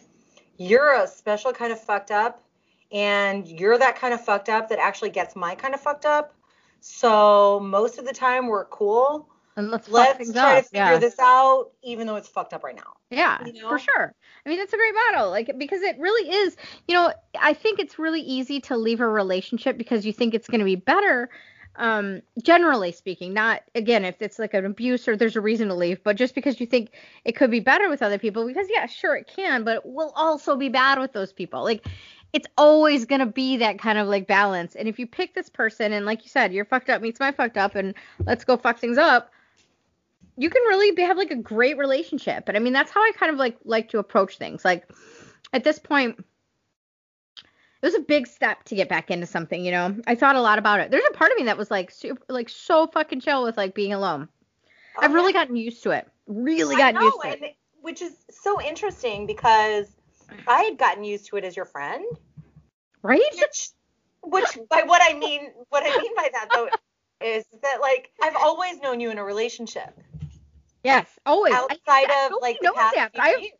you're 0.58 0.93
a 0.93 1.08
special 1.08 1.51
kind 1.51 1.74
of 1.74 1.82
fucked 1.82 2.12
up 2.12 2.45
and 2.92 3.48
you're 3.48 3.78
that 3.78 3.96
kind 3.96 4.14
of 4.14 4.24
fucked 4.24 4.50
up 4.50 4.70
that 4.70 4.80
actually 4.80 5.10
gets 5.10 5.36
my 5.36 5.56
kind 5.56 5.74
of 5.74 5.80
fucked 5.82 6.06
up 6.06 6.34
so 6.82 7.60
most 7.60 7.98
of 7.98 8.06
the 8.06 8.14
time 8.14 8.48
we're 8.48 8.66
cool 8.66 9.28
and 9.58 9.72
let's, 9.72 9.88
let's 9.88 10.32
try 10.32 10.58
up. 10.58 10.64
to 10.64 10.70
figure 10.70 10.86
yeah. 10.92 10.98
this 10.98 11.18
out 11.20 11.72
even 11.84 12.06
though 12.08 12.16
it's 12.16 12.28
fucked 12.28 12.54
up 12.54 12.64
right 12.64 12.76
now 12.76 12.94
Yeah, 13.10 13.44
you 13.46 13.62
know? 13.62 13.70
for 13.70 13.80
sure. 13.80 14.14
I 14.46 14.50
mean, 14.50 14.60
that's 14.60 14.74
a 14.74 14.78
great 14.78 14.94
battle, 14.94 15.30
like 15.30 15.58
because 15.58 15.82
it 15.82 15.98
really 15.98 16.30
is. 16.30 16.56
You 16.88 16.96
know, 16.96 17.14
I 17.40 17.54
think 17.54 17.80
it's 17.80 17.98
really 17.98 18.22
easy 18.22 18.60
to 18.62 18.78
leave 18.78 19.00
a 19.02 19.08
relationship 19.08 19.78
because 19.78 20.06
you 20.06 20.14
think 20.14 20.34
it's 20.34 20.48
going 20.48 20.60
to 20.60 20.66
be 20.66 20.76
better. 20.76 21.30
Um, 21.78 22.22
generally 22.42 22.92
speaking, 22.92 23.34
not 23.34 23.64
again 23.74 24.06
if 24.06 24.22
it's 24.22 24.40
like 24.40 24.54
an 24.54 24.66
abuse 24.66 25.08
or 25.08 25.18
there's 25.18 25.36
a 25.36 25.42
reason 25.42 25.68
to 25.70 25.74
leave, 25.74 26.04
but 26.04 26.16
just 26.16 26.36
because 26.36 26.60
you 26.60 26.66
think 26.66 26.92
it 27.26 27.36
could 27.36 27.52
be 27.52 27.60
better 27.60 27.90
with 27.90 28.02
other 28.02 28.20
people. 28.20 28.46
Because 28.46 28.68
yeah, 28.70 28.86
sure 28.86 29.16
it 29.16 29.28
can, 29.28 29.64
but 29.64 29.78
it 29.78 29.86
will 29.86 30.14
also 30.16 30.56
be 30.56 30.70
bad 30.70 31.00
with 31.00 31.12
those 31.12 31.34
people. 31.34 31.64
Like 31.64 31.86
it's 32.36 32.48
always 32.58 33.06
gonna 33.06 33.26
be 33.26 33.58
that 33.58 33.80
kind 33.80 33.98
of 33.98 34.08
like 34.08 34.28
balance. 34.28 34.76
And 34.76 34.88
if 34.88 35.00
you 35.00 35.08
pick 35.08 35.34
this 35.34 35.50
person 35.50 35.94
and 35.94 36.06
like 36.06 36.24
you 36.24 36.30
said, 36.30 36.54
you're 36.54 36.66
fucked 36.66 36.90
up 36.90 37.02
meets 37.02 37.20
my 37.20 37.32
fucked 37.32 37.58
up, 37.58 37.76
and 37.76 37.96
let's 38.26 38.44
go 38.44 38.58
fuck 38.58 38.78
things 38.78 38.98
up 38.98 39.32
you 40.38 40.50
can 40.50 40.62
really 40.64 40.92
be, 40.92 41.02
have 41.02 41.18
like 41.18 41.32
a 41.32 41.36
great 41.36 41.78
relationship. 41.78 42.46
And 42.48 42.58
I 42.58 42.60
mean, 42.60 42.74
that's 42.74 42.92
how 42.92 43.02
I 43.02 43.12
kind 43.16 43.32
of 43.32 43.38
like 43.38 43.58
like 43.64 43.90
to 43.90 44.00
approach 44.00 44.38
things. 44.38 44.66
Like 44.66 44.90
at 45.54 45.64
this 45.64 45.80
point, 45.80 46.18
it 47.38 47.86
was 47.86 47.96
a 47.96 48.02
big 48.02 48.28
step 48.28 48.64
to 48.66 48.76
get 48.76 48.90
back 48.90 49.12
into 49.12 49.26
something. 49.26 49.64
You 49.64 49.72
know, 49.72 49.96
I 50.08 50.16
thought 50.16 50.36
a 50.36 50.42
lot 50.42 50.60
about 50.60 50.80
it. 50.82 50.92
There's 50.92 51.06
a 51.10 51.14
part 51.14 51.32
of 51.32 51.38
me 51.38 51.46
that 51.46 51.58
was 51.58 51.72
like 51.72 51.92
super, 51.92 52.22
like 52.30 52.50
so 52.50 52.88
fucking 52.88 53.22
chill 53.22 53.44
with 53.44 53.58
like 53.58 53.74
being 53.74 53.94
alone. 53.94 54.28
I've 55.00 55.12
oh, 55.12 55.14
really 55.14 55.34
gotten 55.34 55.56
used 55.56 55.84
to 55.84 55.92
it. 55.92 56.08
Really 56.28 56.76
gotten 56.76 57.00
know, 57.00 57.08
used 57.08 57.22
to 57.22 57.46
it. 57.46 57.56
which 57.82 58.02
is 58.02 58.18
so 58.30 58.62
interesting 58.62 59.26
because 59.26 59.88
I 60.47 60.63
had 60.63 60.78
gotten 60.78 61.03
used 61.03 61.28
to 61.28 61.38
it 61.38 61.43
as 61.43 61.55
your 61.55 61.65
friend 61.65 62.03
Right? 63.01 63.21
which 63.36 63.69
which 64.23 64.57
by 64.69 64.84
what 64.84 65.01
I 65.03 65.13
mean 65.17 65.51
what 65.69 65.84
I 65.86 65.97
mean 66.01 66.15
by 66.15 66.30
that 66.34 66.49
though 66.53 66.69
is 67.26 67.45
that 67.61 67.78
like 67.82 68.11
I've 68.21 68.36
always 68.36 68.80
known 68.80 68.99
you 68.99 69.11
in 69.11 69.17
a 69.17 69.23
relationship 69.23 69.97
Yes. 70.84 71.07
Always. 71.26 71.51
Outside 71.55 71.80
I 71.88 72.26
of 72.26 72.32
totally 72.32 72.41
like 72.41 72.59
the 72.61 72.71
past 72.76 72.95
that, 72.95 73.11
few 73.13 73.23
I- 73.23 73.36
years. 73.39 73.51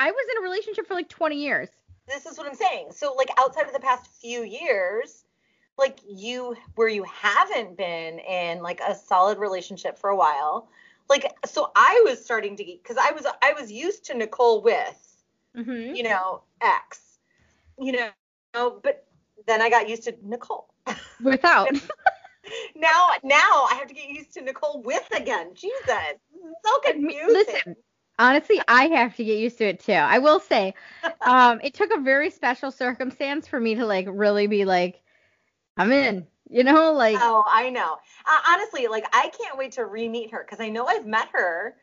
I 0.00 0.10
was 0.10 0.26
in 0.32 0.42
a 0.42 0.42
relationship 0.42 0.86
for 0.88 0.94
like 0.94 1.08
20 1.08 1.36
years. 1.36 1.68
this 2.08 2.26
is 2.26 2.36
what 2.36 2.48
I'm 2.48 2.54
saying. 2.56 2.88
So 2.90 3.14
like 3.14 3.28
outside 3.38 3.66
of 3.66 3.72
the 3.72 3.78
past 3.78 4.10
few 4.20 4.42
years, 4.42 5.24
like 5.78 6.00
you 6.04 6.56
where 6.74 6.88
you 6.88 7.04
haven't 7.04 7.76
been 7.76 8.18
in 8.18 8.60
like 8.60 8.80
a 8.80 8.94
solid 8.96 9.38
relationship 9.38 9.96
for 9.98 10.10
a 10.10 10.16
while, 10.16 10.68
like 11.08 11.32
so 11.46 11.70
I 11.76 12.02
was 12.04 12.24
starting 12.24 12.56
to 12.56 12.64
get 12.64 12.82
because 12.82 12.96
I 13.00 13.12
was 13.12 13.24
I 13.40 13.52
was 13.52 13.70
used 13.70 14.04
to 14.06 14.14
Nicole 14.14 14.62
with 14.62 15.11
Mm-hmm. 15.56 15.94
you 15.94 16.02
know 16.02 16.42
X, 16.60 17.18
you 17.78 17.92
know, 17.92 18.80
but 18.82 19.06
then 19.46 19.60
I 19.60 19.68
got 19.68 19.88
used 19.88 20.04
to 20.04 20.14
Nicole. 20.22 20.68
Without. 21.22 21.68
now 22.74 23.08
now 23.22 23.66
I 23.70 23.76
have 23.78 23.88
to 23.88 23.94
get 23.94 24.08
used 24.08 24.32
to 24.34 24.42
Nicole 24.42 24.82
with 24.82 25.06
again. 25.14 25.54
Jesus, 25.54 25.74
so 26.64 26.78
confusing. 26.84 27.28
Listen, 27.28 27.76
honestly, 28.18 28.60
I 28.66 28.86
have 28.88 29.16
to 29.16 29.24
get 29.24 29.38
used 29.38 29.58
to 29.58 29.64
it 29.64 29.80
too. 29.80 29.92
I 29.92 30.18
will 30.18 30.40
say, 30.40 30.74
um, 31.26 31.60
it 31.62 31.74
took 31.74 31.92
a 31.92 32.00
very 32.00 32.30
special 32.30 32.70
circumstance 32.70 33.46
for 33.46 33.60
me 33.60 33.74
to 33.74 33.86
like 33.86 34.06
really 34.08 34.46
be 34.46 34.64
like, 34.64 35.02
I'm 35.76 35.92
in. 35.92 36.26
You 36.50 36.64
know, 36.64 36.92
like 36.92 37.16
Oh, 37.18 37.44
I 37.46 37.70
know. 37.70 37.96
Uh, 38.26 38.40
honestly, 38.48 38.86
like 38.86 39.06
I 39.12 39.30
can't 39.30 39.56
wait 39.56 39.72
to 39.72 39.86
re-meet 39.86 40.32
her 40.32 40.44
because 40.44 40.60
I 40.60 40.68
know 40.68 40.86
I've 40.86 41.06
met 41.06 41.28
her. 41.32 41.76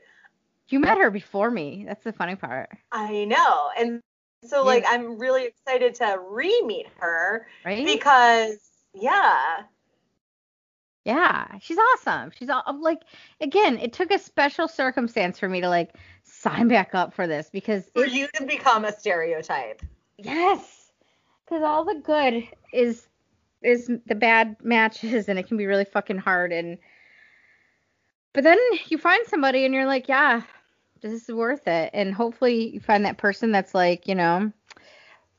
You 0.71 0.79
met 0.79 0.97
her 0.97 1.11
before 1.11 1.49
me. 1.51 1.85
That's 1.87 2.03
the 2.03 2.13
funny 2.13 2.35
part, 2.35 2.69
I 2.91 3.25
know, 3.25 3.69
and 3.77 4.01
so 4.45 4.63
like 4.63 4.85
I'm 4.87 5.17
really 5.19 5.45
excited 5.45 5.95
to 5.95 6.17
re-meet 6.29 6.87
her 6.99 7.47
right? 7.65 7.85
because 7.85 8.57
yeah, 8.93 9.63
yeah, 11.05 11.57
she's 11.61 11.77
awesome. 11.77 12.31
She's 12.37 12.49
all, 12.49 12.63
like, 12.81 13.01
again, 13.41 13.77
it 13.79 13.93
took 13.93 14.11
a 14.11 14.19
special 14.19 14.67
circumstance 14.67 15.39
for 15.39 15.49
me 15.49 15.61
to 15.61 15.69
like 15.69 15.95
sign 16.23 16.67
back 16.67 16.93
up 16.93 17.13
for 17.13 17.25
this 17.25 17.49
because 17.51 17.85
for 17.93 18.05
it, 18.05 18.11
you 18.11 18.27
to 18.35 18.45
become 18.45 18.85
a 18.85 18.91
stereotype. 18.91 19.81
yes, 20.17 20.91
because 21.45 21.63
all 21.63 21.85
the 21.85 21.95
good 21.95 22.47
is 22.73 23.07
is 23.61 23.89
the 24.05 24.15
bad 24.15 24.55
matches 24.63 25.27
and 25.27 25.39
it 25.39 25.47
can 25.47 25.57
be 25.57 25.65
really 25.65 25.85
fucking 25.85 26.17
hard 26.17 26.53
and 26.53 26.77
but 28.33 28.43
then 28.43 28.57
you 28.87 28.97
find 28.97 29.25
somebody 29.27 29.65
and 29.65 29.73
you're 29.73 29.85
like 29.85 30.07
yeah 30.07 30.41
this 31.01 31.27
is 31.29 31.35
worth 31.35 31.67
it 31.67 31.89
and 31.93 32.13
hopefully 32.13 32.69
you 32.73 32.79
find 32.79 33.05
that 33.05 33.17
person 33.17 33.51
that's 33.51 33.73
like 33.73 34.07
you 34.07 34.15
know 34.15 34.51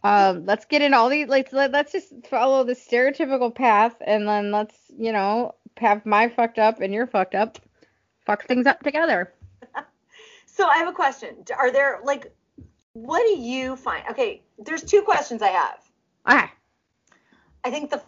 um 0.03 0.47
let's 0.47 0.65
get 0.65 0.83
in 0.83 0.95
all 0.95 1.09
these 1.09 1.29
like 1.29 1.53
let, 1.53 1.71
let's 1.73 1.93
just 1.93 2.13
follow 2.29 2.65
the 2.65 2.75
stereotypical 2.75 3.55
path 3.55 3.95
and 4.07 4.27
then 4.27 4.51
let's 4.51 4.77
you 4.97 5.13
know 5.13 5.55
have 5.77 6.05
my 6.07 6.29
fucked 6.29 6.59
up 6.59 6.81
and 6.81 6.93
your 6.93 7.07
fucked 7.07 7.35
up 7.35 7.59
fuck 8.27 8.45
things 8.47 8.67
up 8.67 8.81
together 8.83 9.33
So 10.61 10.67
I 10.67 10.77
have 10.77 10.89
a 10.89 10.93
question. 10.93 11.37
Are 11.57 11.71
there 11.71 12.01
like 12.05 12.35
what 12.93 13.23
do 13.27 13.41
you 13.41 13.77
find? 13.77 14.05
Okay, 14.11 14.43
there's 14.59 14.83
two 14.83 15.01
questions 15.03 15.41
I 15.43 15.49
have. 15.49 15.79
ah 16.27 16.53
I 17.65 17.71
think 17.71 17.89
the 17.91 18.03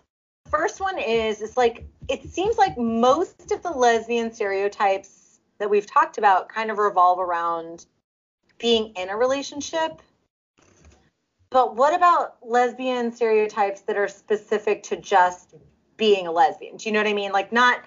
first 0.51 0.81
one 0.81 0.99
is 0.99 1.41
it's 1.41 1.57
like 1.57 1.87
it 2.09 2.29
seems 2.29 2.59
like 2.59 2.77
most 2.77 3.53
of 3.53 3.63
the 3.63 3.71
lesbian 3.71 4.33
stereotypes 4.35 5.22
that 5.63 5.71
we've 5.71 5.87
talked 5.87 6.19
about 6.19 6.49
kind 6.49 6.73
of 6.73 6.79
revolve 6.79 7.21
around 7.21 7.87
being 8.59 8.93
in 8.97 9.11
a 9.11 9.17
relationship. 9.17 10.03
But 11.51 11.77
what 11.77 11.95
about 11.95 12.37
lesbian 12.43 13.13
stereotypes 13.13 13.83
that 13.83 13.97
are 13.97 14.09
specific 14.09 14.83
to 14.85 14.97
just 14.97 15.55
being 15.97 16.27
a 16.27 16.33
lesbian? 16.33 16.79
Do 16.79 16.89
you 16.89 16.93
know 16.93 16.99
what 16.99 17.07
I 17.07 17.13
mean? 17.13 17.31
Like 17.31 17.53
not 17.53 17.85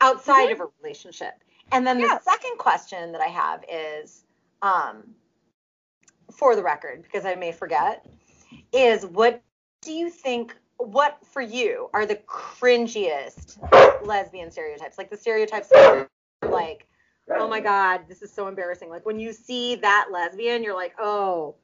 outside 0.00 0.50
of 0.50 0.60
a 0.60 0.66
relationship. 0.82 1.34
And 1.70 1.86
then 1.86 2.00
Yeah. 2.00 2.18
the 2.18 2.20
second 2.22 2.58
question 2.58 3.12
that 3.12 3.20
I 3.20 3.28
have 3.28 3.64
is 3.70 4.24
um 4.60 5.14
for 6.32 6.56
the 6.56 6.62
record 6.64 7.04
because 7.04 7.24
I 7.24 7.36
may 7.36 7.52
forget 7.52 8.04
is 8.72 9.06
what 9.06 9.44
do 9.80 9.92
you 9.92 10.10
think 10.10 10.56
what 10.78 11.24
for 11.24 11.40
you 11.40 11.88
are 11.94 12.04
the 12.04 12.16
cringiest 12.16 13.58
lesbian 14.04 14.50
stereotypes 14.50 14.98
like 14.98 15.08
the 15.08 15.16
stereotypes 15.16 15.68
that 15.68 16.08
are 16.42 16.50
like 16.50 16.88
oh 17.30 17.48
my 17.48 17.60
god 17.60 18.02
this 18.08 18.22
is 18.22 18.32
so 18.32 18.46
embarrassing 18.48 18.88
like 18.88 19.04
when 19.04 19.18
you 19.18 19.32
see 19.32 19.76
that 19.76 20.08
lesbian 20.12 20.62
you're 20.62 20.74
like 20.74 20.94
oh 21.00 21.54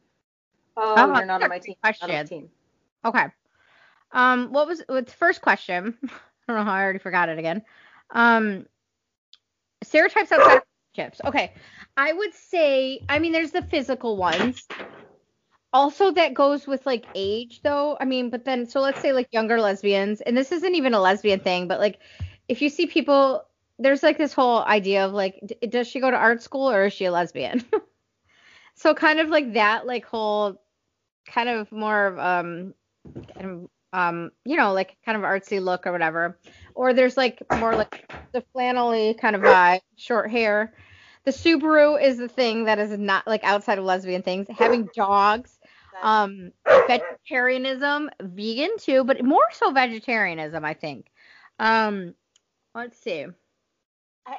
oh 0.77 0.95
Oh, 0.97 1.17
you're 1.17 1.27
not 1.27 1.43
on 1.43 1.49
my 1.49 1.59
team 1.59 1.77
good 1.83 1.95
not 2.01 2.03
on 2.03 2.09
my 2.09 2.15
question. 2.15 2.27
team 2.27 2.49
Okay. 3.05 3.27
Um, 4.13 4.53
what 4.53 4.67
was 4.67 4.83
the 4.89 5.05
first 5.19 5.41
question? 5.43 5.97
I 6.05 6.09
don't 6.49 6.57
know 6.57 6.65
how 6.65 6.73
I 6.73 6.83
already 6.83 6.99
forgot 6.99 7.29
it 7.29 7.39
again. 7.39 7.63
Um, 8.11 8.67
stereotypes 9.83 10.33
outside 10.33 10.57
of 10.59 10.63
relationships. 10.97 11.21
Okay. 11.25 11.53
I 11.97 12.13
would 12.13 12.35
say, 12.35 13.01
I 13.09 13.19
mean, 13.19 13.33
there's 13.33 13.53
the 13.53 13.63
physical 13.63 14.17
ones. 14.17 14.67
Also, 15.73 16.13
that 16.13 16.35
goes 16.35 16.67
with 16.67 16.85
like 16.85 17.07
age, 17.15 17.61
though. 17.63 17.97
I 17.99 18.05
mean, 18.05 18.29
but 18.29 18.45
then, 18.45 18.67
so 18.67 18.81
let's 18.81 19.01
say 19.01 19.13
like 19.13 19.29
younger 19.33 19.61
lesbians, 19.61 20.21
and 20.21 20.37
this 20.37 20.53
isn't 20.53 20.75
even 20.75 20.95
a 20.95 21.01
lesbian 21.01 21.41
thing, 21.41 21.67
but 21.69 21.81
like 21.81 21.99
if 22.49 22.61
you 22.61 22.69
see 22.69 22.87
people, 22.87 23.45
there's 23.83 24.03
like 24.03 24.19
this 24.19 24.33
whole 24.33 24.63
idea 24.63 25.05
of 25.07 25.13
like, 25.13 25.41
d- 25.45 25.67
does 25.67 25.87
she 25.89 26.01
go 26.01 26.11
to 26.11 26.17
art 26.17 26.43
school 26.43 26.71
or 26.71 26.87
is 26.87 26.93
she 26.93 27.05
a 27.07 27.13
lesbian? 27.13 27.65
so 28.75 28.95
kind 28.95 29.21
of 29.21 29.29
like 29.29 29.55
that, 29.55 29.87
like 29.87 30.05
whole 30.07 30.61
kind 31.27 31.49
of 31.49 31.71
more 31.71 32.07
of 32.07 32.19
um 32.19 32.75
kind 33.35 33.47
of 33.47 33.71
um 33.93 34.31
you 34.45 34.57
know 34.57 34.73
like 34.73 34.97
kind 35.05 35.17
of 35.17 35.23
artsy 35.23 35.63
look 35.63 35.87
or 35.87 35.93
whatever. 35.93 36.39
Or 36.75 36.93
there's 36.95 37.17
like 37.17 37.43
more 37.59 37.75
like 37.75 38.11
the 38.33 38.45
flannelly 38.55 39.19
kind 39.19 39.37
of 39.37 39.43
vibe 39.43 39.81
short 39.97 40.31
hair. 40.31 40.75
The 41.25 41.31
subaru 41.31 42.03
is 42.03 42.19
the 42.19 42.29
thing 42.29 42.65
that 42.65 42.79
is 42.79 42.97
not 42.99 43.27
like 43.27 43.45
outside 43.45 43.79
of 43.79 43.85
lesbian 43.85 44.23
things. 44.23 44.47
Having 44.49 44.89
dogs 44.95 45.59
um 46.03 46.51
vegetarianism 46.89 48.11
vegan 48.21 48.77
too 48.79 49.05
but 49.05 49.23
more 49.23 49.47
so 49.53 49.71
vegetarianism 49.73 50.65
i 50.65 50.75
think. 50.75 51.11
Um 51.59 52.15
let's 52.75 52.99
see 52.99 53.27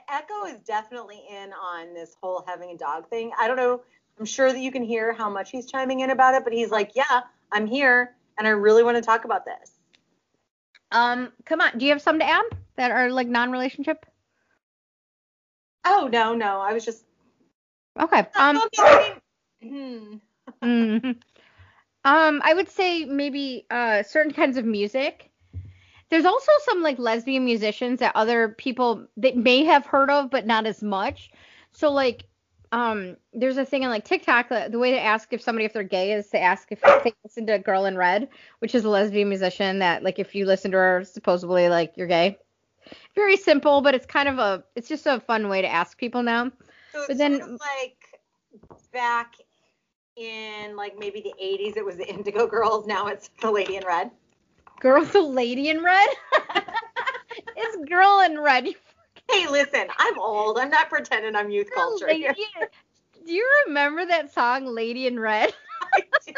Echo 0.10 0.46
is 0.46 0.60
definitely 0.60 1.22
in 1.30 1.52
on 1.54 1.94
this 1.94 2.16
whole 2.22 2.44
having 2.48 2.72
a 2.72 2.78
dog 2.78 3.10
thing. 3.10 3.32
I 3.40 3.48
don't 3.48 3.58
know. 3.58 3.82
I'm 4.20 4.26
sure 4.26 4.52
that 4.52 4.60
you 4.60 4.72
can 4.72 4.84
hear 4.84 5.12
how 5.14 5.30
much 5.30 5.52
he's 5.52 5.66
chiming 5.66 6.02
in 6.02 6.10
about 6.12 6.36
it, 6.36 6.44
but 6.44 6.54
he's 6.54 6.70
like, 6.72 6.92
"Yeah, 6.96 7.22
I'm 7.52 7.66
here, 7.66 8.16
and 8.38 8.48
I 8.48 8.52
really 8.52 8.84
want 8.84 8.98
to 8.98 9.02
talk 9.02 9.26
about 9.26 9.46
this." 9.46 9.72
um 10.92 11.32
come 11.46 11.60
on 11.62 11.78
do 11.78 11.86
you 11.86 11.92
have 11.92 12.02
some 12.02 12.20
to 12.20 12.26
add 12.26 12.46
that 12.76 12.92
are 12.92 13.10
like 13.10 13.28
non-relationship 13.28 14.06
Oh 15.86 16.08
no, 16.12 16.34
no, 16.34 16.62
I 16.62 16.74
was 16.74 16.86
just. 16.86 17.04
okay 18.00 18.20
um 18.36 18.58
Oh, 18.58 18.70
I 18.78 19.16
hmm. 19.62 20.16
Mhm. 20.62 21.22
Um, 22.06 22.42
I 22.44 22.54
would 22.54 22.70
say 22.70 23.06
maybe 23.06 23.66
uh 23.70 24.04
certain 24.04 24.34
kinds 24.34 24.58
of 24.58 24.66
music. 24.66 25.30
There's 26.14 26.26
also 26.26 26.52
some 26.66 26.84
like 26.84 27.00
lesbian 27.00 27.44
musicians 27.44 28.00
that 28.00 28.12
other 28.16 28.50
people 28.50 29.08
that 29.18 29.36
may 29.36 29.64
have 29.64 29.84
heard 29.84 30.12
of, 30.12 30.30
but 30.30 30.46
not 30.46 30.68
as 30.68 30.84
much. 30.84 31.32
So 31.72 31.92
like, 31.92 32.26
um, 32.72 33.18
there's 33.34 33.58
a 33.58 33.66
thing 33.66 33.84
on 33.84 33.90
like 33.90 34.06
TikTok. 34.06 34.50
The, 34.50 34.68
the 34.70 34.78
way 34.78 34.92
to 34.92 35.02
ask 35.02 35.34
if 35.34 35.42
somebody 35.42 35.66
if 35.66 35.74
they're 35.74 35.82
gay 35.82 36.14
is 36.14 36.28
to 36.28 36.40
ask 36.40 36.72
if 36.72 36.82
they 37.04 37.14
listen 37.24 37.48
to 37.48 37.58
Girl 37.58 37.86
in 37.86 37.98
Red, 37.98 38.30
which 38.60 38.76
is 38.76 38.86
a 38.86 38.90
lesbian 38.90 39.28
musician 39.28 39.80
that 39.80 40.04
like 40.04 40.20
if 40.20 40.36
you 40.36 40.46
listen 40.46 40.70
to 40.74 40.78
her, 40.78 41.04
supposedly 41.04 41.68
like 41.68 41.94
you're 41.96 42.06
gay. 42.06 42.38
Very 43.16 43.36
simple, 43.36 43.82
but 43.82 43.96
it's 43.96 44.06
kind 44.06 44.30
of 44.30 44.38
a 44.38 44.64
it's 44.76 44.88
just 44.88 45.08
a 45.08 45.20
fun 45.20 45.50
way 45.50 45.64
to 45.64 45.68
ask 45.68 45.98
people 45.98 46.22
now. 46.22 46.52
So 46.92 47.06
But 47.08 47.10
it's 47.10 47.18
then- 47.18 47.40
sort 47.40 47.54
of 47.54 47.60
like 47.60 48.22
back 48.92 49.34
in 50.16 50.76
like 50.76 50.94
maybe 50.96 51.22
the 51.22 51.34
80s, 51.44 51.76
it 51.76 51.84
was 51.84 51.98
the 51.98 52.08
Indigo 52.08 52.46
Girls. 52.46 52.86
Now 52.86 53.08
it's 53.08 53.32
the 53.42 53.50
Lady 53.50 53.78
in 53.78 53.84
Red. 53.84 54.12
Girl, 54.80 55.06
the 55.06 55.22
lady 55.22 55.70
in 55.70 55.84
red. 55.84 56.08
it's 57.56 57.90
Girl 57.90 58.22
in 58.22 58.40
Red. 58.40 58.68
Hey, 59.32 59.48
listen, 59.50 59.88
I'm 59.98 60.20
old. 60.20 60.58
I'm 60.58 60.70
not 60.70 60.90
pretending 60.90 61.36
I'm 61.36 61.50
youth 61.50 61.70
culture. 61.74 62.08
Lady- 62.08 62.24
here. 62.24 62.70
Do 63.26 63.34
you 63.34 63.50
remember 63.68 64.06
that 64.06 64.34
song 64.34 64.66
Lady 64.66 65.08
in 65.08 65.20
Red? 65.20 65.54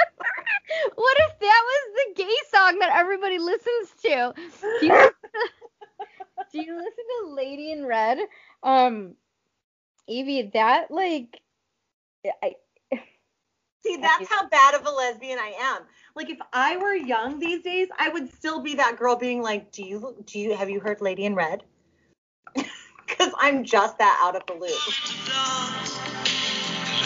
What 0.96 1.18
if 1.20 1.40
that 1.40 1.64
was 1.66 1.96
the 1.96 2.24
gay 2.24 2.36
song 2.54 2.80
that 2.80 2.92
everybody 2.94 3.40
listens 3.40 3.92
to? 4.02 4.34
Do 4.80 4.86
you, 4.86 5.12
do 6.52 6.62
you 6.62 6.76
listen 6.76 7.04
to 7.22 7.34
Lady 7.34 7.72
in 7.72 7.86
Red? 7.86 8.20
Um 8.64 9.16
Evie, 10.08 10.52
that 10.54 10.92
like 10.92 11.42
I, 12.44 12.56
See, 13.86 13.98
that's 13.98 14.28
how 14.28 14.48
bad 14.50 14.74
of 14.74 14.84
a 14.88 14.90
lesbian 14.90 15.38
I 15.38 15.54
am. 15.60 15.84
Like 16.16 16.32
if 16.32 16.40
I 16.52 16.76
were 16.78 16.96
young 16.96 17.38
these 17.38 17.62
days, 17.62 17.88
I 18.00 18.10
would 18.10 18.34
still 18.34 18.60
be 18.60 18.74
that 18.76 18.98
girl 18.98 19.16
being 19.16 19.44
like, 19.44 19.72
"Do 19.72 19.84
you 19.84 20.16
do 20.26 20.40
you 20.40 20.56
have 20.56 20.72
you 20.72 20.80
heard 20.80 21.02
Lady 21.02 21.26
in 21.26 21.36
Red?" 21.36 21.64
Cuz 22.56 23.32
I'm 23.38 23.64
just 23.64 24.00
that 24.00 24.20
out 24.24 24.36
of 24.36 24.44
the 24.48 24.54
loop. 24.54 24.72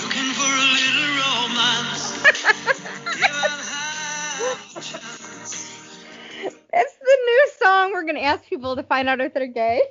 Looking 0.03 0.32
for 0.39 0.47
a 0.47 0.67
little 0.80 1.09
romance. 1.19 2.15
If 2.23 3.27
I'd 3.27 3.59
had 3.67 4.55
a 4.77 4.82
chance. 4.82 5.75
that's 6.71 6.95
the 6.95 7.17
new 7.25 7.49
song 7.61 7.91
we're 7.91 8.05
gonna 8.05 8.21
ask 8.21 8.45
people 8.45 8.77
to 8.77 8.84
find 8.84 9.09
out 9.09 9.19
if 9.19 9.34
they're 9.34 9.47
gay. 9.47 9.82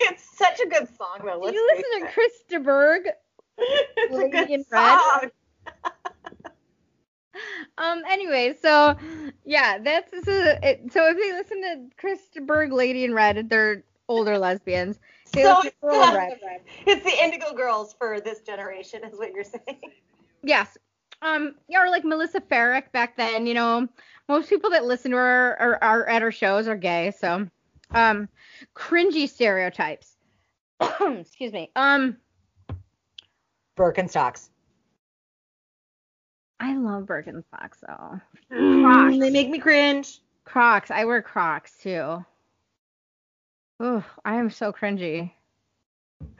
It's 0.00 0.24
such 0.38 0.60
a 0.60 0.66
good 0.66 0.88
song 0.96 1.18
though. 1.26 1.40
Do 1.40 1.44
Let's 1.44 1.56
you 1.56 1.70
listen 1.74 2.06
to. 2.06 2.12
Chris 2.14 2.32
de 2.48 2.58
Burgh? 2.60 3.08
It's 3.60 4.14
a 4.14 4.16
Lady 4.16 4.30
good 4.30 4.50
in 4.50 4.64
Red? 4.70 4.98
song. 5.00 5.30
Um. 7.78 8.02
Anyway, 8.08 8.54
so 8.60 8.96
yeah, 9.44 9.78
that's 9.78 10.10
this 10.10 10.26
is 10.26 10.58
it, 10.62 10.92
so 10.92 11.08
if 11.08 11.16
they 11.16 11.32
listen 11.32 11.62
to 11.62 11.96
Chris 11.96 12.20
de 12.32 12.40
Burgh, 12.40 12.72
Lady 12.72 13.04
in 13.04 13.14
Red, 13.14 13.48
they're 13.48 13.84
older 14.08 14.38
lesbians. 14.38 14.98
They 15.32 15.42
So 15.42 15.60
it's, 15.62 15.76
Girl 15.82 16.02
in 16.02 16.08
uh, 16.08 16.14
Red. 16.14 16.38
it's 16.86 17.04
the 17.04 17.24
Indigo 17.24 17.54
Girls 17.54 17.94
for 17.98 18.20
this 18.20 18.40
generation, 18.40 19.04
is 19.04 19.18
what 19.18 19.32
you're 19.32 19.44
saying. 19.44 19.80
Yes. 20.42 20.76
Um. 21.22 21.54
Yeah, 21.68 21.82
or 21.84 21.90
like 21.90 22.04
Melissa 22.04 22.40
Ferrick 22.40 22.92
back 22.92 23.16
then. 23.16 23.46
You 23.46 23.54
know, 23.54 23.88
most 24.28 24.48
people 24.48 24.70
that 24.70 24.84
listen 24.84 25.10
to 25.12 25.16
her 25.16 25.56
are, 25.58 25.78
are 25.82 26.08
at 26.08 26.22
her 26.22 26.32
shows 26.32 26.68
are 26.68 26.76
gay. 26.76 27.12
So, 27.18 27.48
um, 27.92 28.28
cringy 28.74 29.28
stereotypes. 29.28 30.16
Excuse 31.00 31.52
me. 31.52 31.70
Um, 31.74 32.16
Birkenstocks. 33.76 34.50
I 36.60 36.76
love 36.76 37.04
Birkenstocks 37.04 37.80
though. 37.86 38.20
Mm, 38.52 39.20
they 39.20 39.30
make 39.30 39.50
me 39.50 39.58
cringe. 39.58 40.20
Crocs. 40.44 40.90
I 40.90 41.04
wear 41.04 41.22
Crocs 41.22 41.78
too. 41.78 42.24
Ooh, 43.82 44.02
I 44.24 44.36
am 44.36 44.50
so 44.50 44.72
cringy. 44.72 45.32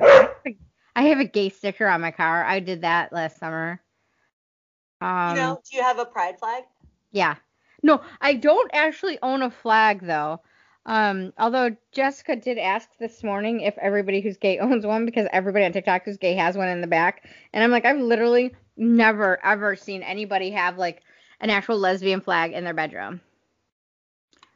I 0.01 1.03
have 1.03 1.21
a 1.21 1.25
gay 1.25 1.51
sticker 1.51 1.87
on 1.87 2.01
my 2.01 2.11
car. 2.11 2.45
I 2.45 2.59
did 2.59 2.81
that 2.83 3.13
last 3.13 3.39
summer. 3.39 3.81
Um, 5.01 5.31
you 5.31 5.37
know, 5.37 5.61
do 5.71 5.77
you 5.77 5.83
have 5.83 5.99
a 5.99 6.05
pride 6.05 6.39
flag? 6.39 6.65
yeah. 7.13 7.37
No, 7.83 8.03
I 8.21 8.35
don't 8.35 8.71
actually 8.75 9.19
own 9.23 9.43
a 9.43 9.51
flag 9.51 10.01
though. 10.05 10.41
Um, 10.87 11.33
although 11.39 11.77
Jessica 11.93 12.35
did 12.35 12.59
ask 12.59 12.89
this 12.99 13.23
morning 13.23 13.61
if 13.61 13.77
everybody 13.79 14.21
who's 14.21 14.39
gay 14.39 14.59
owns 14.61 14.85
one 14.85 15.05
because 15.07 15.29
everybody 15.33 15.65
on 15.65 15.73
TikTok 15.73 16.05
who's 16.05 16.17
gay 16.17 16.35
has 16.35 16.57
one 16.57 16.69
in 16.69 16.81
the 16.81 16.87
back, 16.89 17.29
and 17.53 17.63
I'm 17.63 17.71
like, 17.71 17.85
I've 17.85 18.01
literally 18.01 18.55
never 18.79 19.45
ever 19.45 19.77
seen 19.77 20.03
anybody 20.03 20.51
have 20.51 20.79
like 20.79 21.03
an 21.41 21.51
actual 21.51 21.79
lesbian 21.79 22.21
flag 22.21 22.53
in 22.53 22.65
their 22.65 22.75
bedroom. 22.75 23.21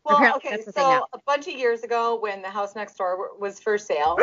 Well, 0.05 0.17
Apparently 0.17 0.39
okay, 0.39 0.51
that's 0.51 0.67
the 0.67 0.73
thing 0.73 0.87
so 0.87 1.07
a 1.13 1.19
bunch 1.27 1.47
of 1.49 1.55
years 1.55 1.83
ago 1.83 2.19
when 2.21 2.43
the 2.43 2.51
house 2.51 2.75
next 2.75 2.97
door 2.97 3.31
was 3.39 3.61
for 3.61 3.79
sale, 3.79 4.17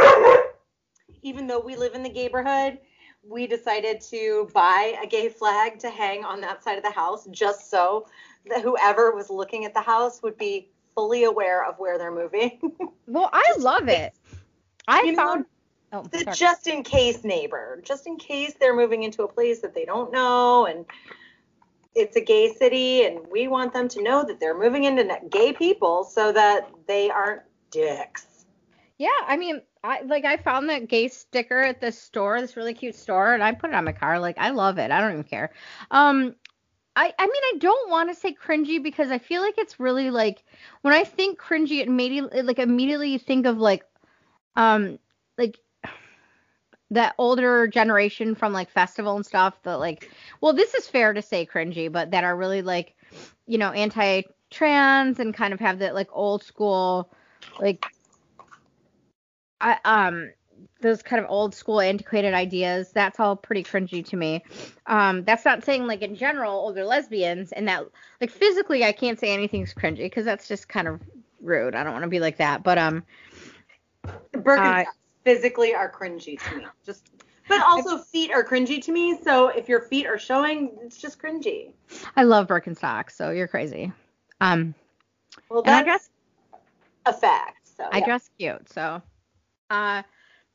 even 1.22 1.48
though 1.48 1.60
we 1.60 1.76
live 1.76 1.94
in 1.96 2.04
the 2.04 2.10
neighborhood, 2.10 2.80
we 3.24 3.48
decided 3.48 4.02
to 4.02 4.50
buy 4.54 4.98
a 5.02 5.08
gay 5.08 5.30
flag 5.30 5.80
to 5.80 5.90
hang 5.90 6.24
on 6.24 6.42
that 6.42 6.64
side 6.64 6.78
of 6.78 6.84
the 6.84 6.92
house 6.92 7.28
just 7.32 7.70
so 7.70 8.08
that 8.50 8.62
whoever 8.62 9.12
was 9.14 9.30
looking 9.30 9.66
at 9.66 9.74
the 9.74 9.82
house 9.82 10.22
would 10.22 10.38
be 10.38 10.70
fully 10.94 11.24
aware 11.24 11.66
of 11.66 11.78
where 11.80 11.98
they're 11.98 12.12
moving. 12.12 12.60
Well, 13.08 13.30
I 13.34 13.54
love 13.60 13.88
it. 13.90 14.14
I 14.88 15.06
You 15.06 15.14
know, 15.14 15.16
found. 15.16 15.46
Oh, 15.92 16.04
the 16.12 16.20
sorry. 16.20 16.36
just 16.36 16.68
in 16.68 16.84
case 16.84 17.24
neighbor, 17.24 17.82
just 17.84 18.06
in 18.08 18.18
case 18.18 18.54
they're 18.60 18.76
moving 18.76 19.04
into 19.04 19.24
a 19.24 19.28
place 19.28 19.60
that 19.62 19.74
they 19.74 19.86
don't 19.86 20.12
know 20.12 20.66
and 20.66 20.86
it's 21.96 22.16
a 22.16 22.22
gay 22.22 22.54
city 22.54 23.06
and 23.06 23.20
we 23.32 23.48
want 23.48 23.74
them 23.74 23.88
to 23.90 24.02
know 24.02 24.24
that 24.24 24.40
they're 24.40 24.58
moving 24.58 24.84
into 24.84 25.20
gay 25.30 25.52
people 25.52 26.04
so 26.04 26.32
that 26.32 26.70
they 26.88 27.10
aren't 27.10 27.42
dicks. 27.72 28.46
Yeah, 28.98 29.10
I 29.26 29.38
mean, 29.38 29.62
I 29.84 30.02
like 30.02 30.26
I 30.26 30.38
found 30.38 30.70
that 30.70 30.90
gay 30.90 31.08
sticker 31.08 31.60
at 31.60 31.80
this 31.82 32.00
store, 32.00 32.42
this 32.42 32.58
really 32.58 32.74
cute 32.74 32.96
store, 32.96 33.34
and 33.34 33.42
I 33.44 33.54
put 33.54 33.70
it 33.70 33.76
on 33.76 33.86
my 33.86 33.94
car. 33.94 34.20
Like 34.20 34.38
I 34.38 34.50
love 34.50 34.78
it. 34.78 34.92
I 34.92 35.00
don't 35.00 35.14
even 35.14 35.24
care. 35.24 35.52
Um 35.90 36.36
I 36.96 37.14
I 37.18 37.26
mean, 37.26 37.44
I 37.44 37.54
don't 37.60 37.90
want 37.90 38.10
to 38.10 38.16
say 38.16 38.34
cringy 38.36 38.82
because 38.84 39.10
I 39.10 39.18
feel 39.18 39.42
like 39.42 39.58
it's 39.58 39.80
really 39.80 40.12
like 40.12 40.44
when 40.82 40.94
I 40.94 41.04
think 41.04 41.40
cringy, 41.40 41.80
it 41.80 41.88
immediately 41.88 42.42
like 42.42 42.60
immediately 42.60 43.10
you 43.10 43.20
think 43.20 43.46
of 43.46 43.58
like 43.58 43.84
um 44.56 45.00
like 45.38 45.58
that 46.92 47.14
older 47.18 47.68
generation 47.68 48.36
from 48.36 48.54
like 48.54 48.70
festival 48.70 49.16
and 49.16 49.26
stuff 49.26 49.62
that 49.64 49.80
like 49.80 50.10
well 50.42 50.54
this 50.54 50.74
is 50.74 50.88
fair 50.88 51.14
to 51.14 51.22
say 51.22 51.46
cringy 51.46 51.92
but 51.92 52.12
that 52.12 52.24
are 52.24 52.36
really 52.36 52.62
like 52.62 52.96
you 53.46 53.58
know 53.58 53.72
anti-trans 53.72 55.20
and 55.20 55.34
kind 55.34 55.54
of 55.54 55.60
have 55.60 55.80
that 55.80 55.94
like 55.94 56.10
old 56.12 56.44
school 56.44 57.10
like 57.60 57.86
I 59.62 59.78
um 59.86 60.32
those 60.82 61.02
kind 61.02 61.24
of 61.24 61.30
old 61.30 61.54
school 61.56 61.80
antiquated 61.80 62.34
ideas 62.34 62.92
that's 62.92 63.20
all 63.20 63.36
pretty 63.36 63.64
cringy 63.64 64.06
to 64.06 64.18
me. 64.18 64.44
Um 64.88 65.24
that's 65.24 65.46
not 65.46 65.64
saying 65.64 65.86
like 65.88 66.02
in 66.02 66.16
general 66.16 66.54
older 66.54 66.84
lesbians 66.84 67.52
and 67.52 67.68
that 67.68 67.84
like 68.20 68.32
physically 68.32 68.84
i 68.84 68.92
can't 68.92 69.20
say 69.20 69.32
anything's 69.34 69.74
cringy 69.74 69.98
because 70.00 70.26
that's 70.26 70.48
just 70.48 70.68
kind 70.68 70.88
of 70.88 71.02
rude. 71.42 71.76
I 71.76 71.84
don't 71.84 71.94
want 71.94 72.04
to 72.04 72.10
be 72.10 72.20
like 72.20 72.38
that 72.38 72.64
but 72.64 72.78
um 72.78 73.04
The 74.32 74.40
Birkenstocks 74.40 74.86
Uh, 74.86 74.92
physically 75.24 75.74
are 75.74 75.92
cringy 75.92 76.40
to 76.40 76.58
me. 76.58 76.66
Just 76.86 77.10
But 77.48 77.62
also 77.62 77.98
feet 77.98 78.32
are 78.32 78.44
cringy 78.44 78.82
to 78.84 78.92
me, 78.92 79.20
so 79.24 79.50
if 79.50 79.68
your 79.68 79.82
feet 79.82 80.06
are 80.06 80.20
showing, 80.20 80.78
it's 80.82 80.98
just 80.98 81.20
cringy. 81.22 81.72
I 82.16 82.24
love 82.24 82.48
Birkenstocks, 82.48 83.12
so 83.12 83.32
you're 83.32 83.48
crazy. 83.48 83.92
Um, 84.42 84.76
Well, 85.50 85.64
and 85.66 85.76
I 85.76 85.84
dress 85.84 86.10
a 87.06 87.14
fact. 87.14 87.70
So 87.78 87.88
I 87.92 88.00
yeah. 88.00 88.06
dress 88.06 88.30
cute, 88.38 88.70
so 88.70 89.02
uh 89.70 90.04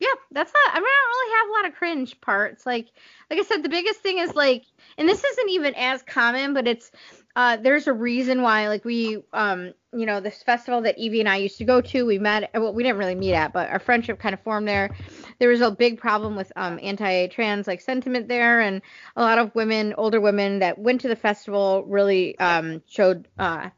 yeah, 0.01 0.09
that's 0.33 0.53
not 0.53 0.75
I 0.75 0.79
mean 0.79 0.87
I 0.87 1.01
don't 1.01 1.11
really 1.11 1.37
have 1.37 1.49
a 1.49 1.53
lot 1.53 1.67
of 1.67 1.79
cringe 1.79 2.21
parts. 2.21 2.67
Like 2.67 2.89
like 3.31 3.41
I 3.41 3.43
said, 3.43 3.63
the 3.63 3.69
biggest 3.69 4.01
thing 4.01 4.19
is 4.19 4.35
like 4.35 4.65
and 4.99 5.09
this 5.09 5.23
isn't 5.25 5.51
even 5.51 5.75
as 5.75 6.03
common, 6.03 6.55
but 6.55 6.67
it's 6.69 6.91
uh 7.37 7.57
there's 7.57 7.87
a 7.87 7.93
reason 7.93 8.43
why 8.43 8.69
like 8.69 8.85
we 8.85 9.23
um 9.33 9.73
you 9.97 10.07
know, 10.07 10.21
this 10.21 10.43
festival 10.43 10.83
that 10.83 10.99
Evie 10.99 11.21
and 11.21 11.29
I 11.29 11.37
used 11.37 11.59
to 11.59 11.65
go 11.65 11.81
to, 11.81 12.05
we 12.05 12.19
met 12.19 12.51
well, 12.53 12.75
we 12.75 12.83
didn't 12.83 12.99
really 12.99 13.15
meet 13.15 13.35
at, 13.35 13.53
but 13.53 13.71
our 13.71 13.79
friendship 13.79 14.19
kind 14.19 14.35
of 14.35 14.41
formed 14.41 14.67
there. 14.67 14.91
There 15.39 15.49
was 15.49 15.61
a 15.61 15.71
big 15.71 15.99
problem 15.99 16.37
with 16.37 16.51
um 16.57 16.79
anti-trans 16.83 17.67
like 17.67 17.81
sentiment 17.81 18.29
there 18.29 18.61
and 18.61 18.83
a 19.17 19.23
lot 19.23 19.39
of 19.39 19.55
women, 19.55 19.95
older 19.97 20.21
women 20.21 20.59
that 20.61 20.79
went 20.79 21.01
to 21.03 21.09
the 21.09 21.17
festival 21.17 21.85
really 21.87 22.39
um 22.39 22.83
showed 22.87 23.29
uh 23.39 23.71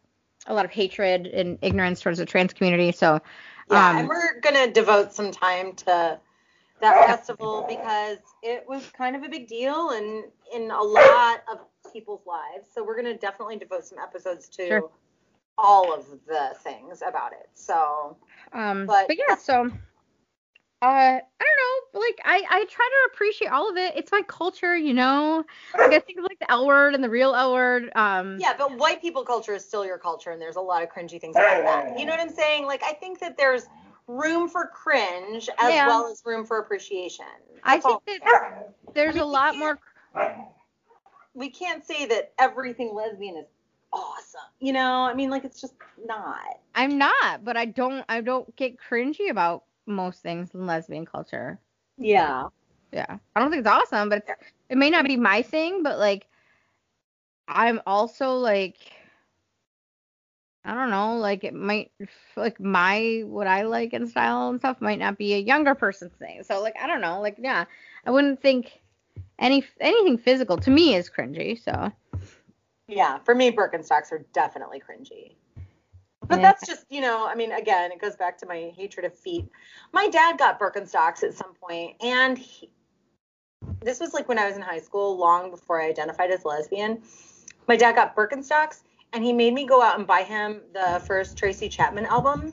a 0.46 0.54
lot 0.54 0.64
of 0.64 0.70
hatred 0.70 1.26
and 1.26 1.58
ignorance 1.62 2.00
towards 2.00 2.18
the 2.18 2.26
trans 2.26 2.52
community. 2.52 2.92
So 2.92 3.20
Yeah, 3.70 3.90
um, 3.90 3.96
and 3.98 4.08
we're 4.08 4.40
gonna 4.40 4.70
devote 4.72 5.12
some 5.12 5.32
time 5.32 5.74
to 5.74 6.20
that 6.80 7.06
festival 7.06 7.64
because 7.68 8.18
it 8.42 8.64
was 8.68 8.86
kind 8.90 9.16
of 9.16 9.22
a 9.22 9.28
big 9.28 9.48
deal 9.48 9.90
and 9.90 10.24
in 10.54 10.70
a 10.70 10.82
lot 10.82 11.42
of 11.50 11.58
people's 11.92 12.26
lives. 12.26 12.66
So 12.74 12.84
we're 12.84 12.96
gonna 12.96 13.16
definitely 13.16 13.56
devote 13.56 13.84
some 13.84 13.98
episodes 13.98 14.48
to 14.50 14.66
Sure. 14.66 14.90
all 15.58 15.92
of 15.94 16.06
the 16.26 16.54
things 16.62 17.02
about 17.06 17.32
it. 17.32 17.48
So 17.54 18.16
Um, 18.52 18.86
but, 18.86 19.08
But- 19.08 19.16
yeah, 19.18 19.36
so 19.36 19.70
uh, 20.82 20.84
I 20.84 21.20
don't 21.20 21.94
know. 21.94 22.00
Like 22.00 22.20
I, 22.24 22.42
I 22.50 22.64
try 22.66 22.88
to 22.88 23.10
appreciate 23.12 23.48
all 23.50 23.70
of 23.70 23.76
it. 23.78 23.94
It's 23.96 24.12
my 24.12 24.22
culture, 24.28 24.76
you 24.76 24.92
know. 24.92 25.44
Like 25.76 25.92
I 25.94 25.98
think 26.00 26.18
of 26.18 26.24
like 26.24 26.38
the 26.38 26.50
L 26.50 26.66
word 26.66 26.94
and 26.94 27.02
the 27.02 27.08
real 27.08 27.34
L 27.34 27.52
word. 27.54 27.90
Um, 27.96 28.36
yeah, 28.38 28.52
but 28.56 28.76
white 28.76 29.00
people 29.00 29.24
culture 29.24 29.54
is 29.54 29.64
still 29.64 29.84
your 29.86 29.96
culture, 29.98 30.30
and 30.30 30.40
there's 30.40 30.56
a 30.56 30.60
lot 30.60 30.82
of 30.82 30.90
cringy 30.90 31.18
things 31.20 31.34
about 31.34 31.64
that. 31.64 31.98
You 31.98 32.04
know 32.04 32.12
what 32.12 32.20
I'm 32.20 32.28
saying? 32.30 32.66
Like 32.66 32.82
I 32.84 32.92
think 32.92 33.18
that 33.20 33.36
there's 33.38 33.66
room 34.06 34.48
for 34.48 34.66
cringe 34.66 35.48
as 35.58 35.72
Yeah. 35.72 35.86
well 35.88 36.06
as 36.10 36.22
room 36.26 36.44
for 36.44 36.58
appreciation. 36.58 37.24
I 37.64 37.76
That's 37.76 37.86
all 37.86 38.02
think 38.04 38.22
that 38.24 38.74
there's 38.94 39.16
a 39.16 39.24
lot 39.24 39.56
more. 39.56 39.78
We 41.36 41.50
can't 41.50 41.84
say 41.84 42.06
that 42.06 42.32
everything 42.38 42.94
lesbian 42.94 43.36
is 43.36 43.46
awesome. 43.92 44.40
You 44.58 44.72
know, 44.72 45.02
I 45.02 45.14
mean, 45.14 45.30
like 45.30 45.44
it's 45.44 45.60
just 45.60 45.74
not. 46.04 46.58
I'm 46.74 46.98
not, 46.98 47.44
but 47.44 47.56
I 47.56 47.66
don't, 47.66 48.04
I 48.08 48.22
don't 48.22 48.54
get 48.56 48.78
cringy 48.78 49.30
about 49.30 49.64
most 49.86 50.22
things 50.22 50.54
in 50.54 50.66
lesbian 50.66 51.06
culture. 51.06 51.60
Yeah. 51.98 52.48
Yeah, 52.92 53.18
I 53.34 53.40
don't 53.40 53.50
think 53.50 53.60
it's 53.60 53.68
awesome, 53.68 54.08
but 54.08 54.18
it's, 54.18 54.30
it 54.70 54.78
may 54.78 54.90
not 54.90 55.04
be 55.04 55.16
my 55.16 55.42
thing. 55.42 55.82
But 55.82 55.98
like, 55.98 56.26
I'm 57.46 57.80
also 57.86 58.34
like. 58.34 58.76
I 60.64 60.74
don't 60.74 60.90
know, 60.90 61.16
like 61.18 61.44
it 61.44 61.54
might 61.54 61.92
like 62.36 62.58
my 62.58 63.22
what 63.24 63.46
I 63.46 63.62
like 63.62 63.92
in 63.92 64.08
style 64.08 64.48
and 64.48 64.58
stuff 64.58 64.80
might 64.80 64.98
not 64.98 65.16
be 65.16 65.34
a 65.34 65.38
younger 65.38 65.76
person's 65.76 66.14
thing. 66.14 66.42
So 66.42 66.60
like 66.60 66.74
I 66.82 66.88
don't 66.88 67.00
know, 67.00 67.20
like 67.20 67.36
yeah, 67.38 67.66
I 68.04 68.10
wouldn't 68.10 68.42
think 68.42 68.80
any 69.38 69.64
anything 69.80 70.18
physical 70.18 70.56
to 70.58 70.70
me 70.70 70.94
is 70.94 71.10
cringy. 71.10 71.62
So 71.62 71.92
Yeah. 72.88 73.18
For 73.24 73.34
me, 73.34 73.50
Birkenstocks 73.50 74.12
are 74.12 74.24
definitely 74.32 74.80
cringy. 74.80 75.34
But 76.28 76.36
Yeah. 76.36 76.42
that's 76.42 76.66
just, 76.66 76.86
you 76.90 77.00
know, 77.00 77.26
I 77.26 77.34
mean, 77.34 77.52
again, 77.52 77.92
it 77.92 78.00
goes 78.00 78.16
back 78.16 78.38
to 78.38 78.46
my 78.46 78.72
hatred 78.76 79.06
of 79.06 79.16
feet. 79.16 79.48
My 79.92 80.08
dad 80.08 80.38
got 80.38 80.58
Birkenstocks 80.58 81.22
at 81.22 81.34
some 81.34 81.54
point, 81.54 81.96
and 82.02 82.36
he, 82.36 82.70
this 83.80 84.00
was 84.00 84.12
like 84.14 84.28
when 84.28 84.38
I 84.38 84.46
was 84.46 84.56
in 84.56 84.62
high 84.62 84.80
school, 84.80 85.16
long 85.16 85.50
before 85.50 85.80
I 85.80 85.88
identified 85.88 86.30
as 86.30 86.44
lesbian. 86.44 87.02
My 87.68 87.76
dad 87.76 87.94
got 87.94 88.16
Birkenstocks, 88.16 88.82
and 89.12 89.22
he 89.24 89.32
made 89.32 89.54
me 89.54 89.66
go 89.66 89.82
out 89.82 89.98
and 89.98 90.06
buy 90.06 90.22
him 90.22 90.62
the 90.72 91.02
first 91.06 91.36
Tracy 91.36 91.68
Chapman 91.68 92.06
album. 92.06 92.52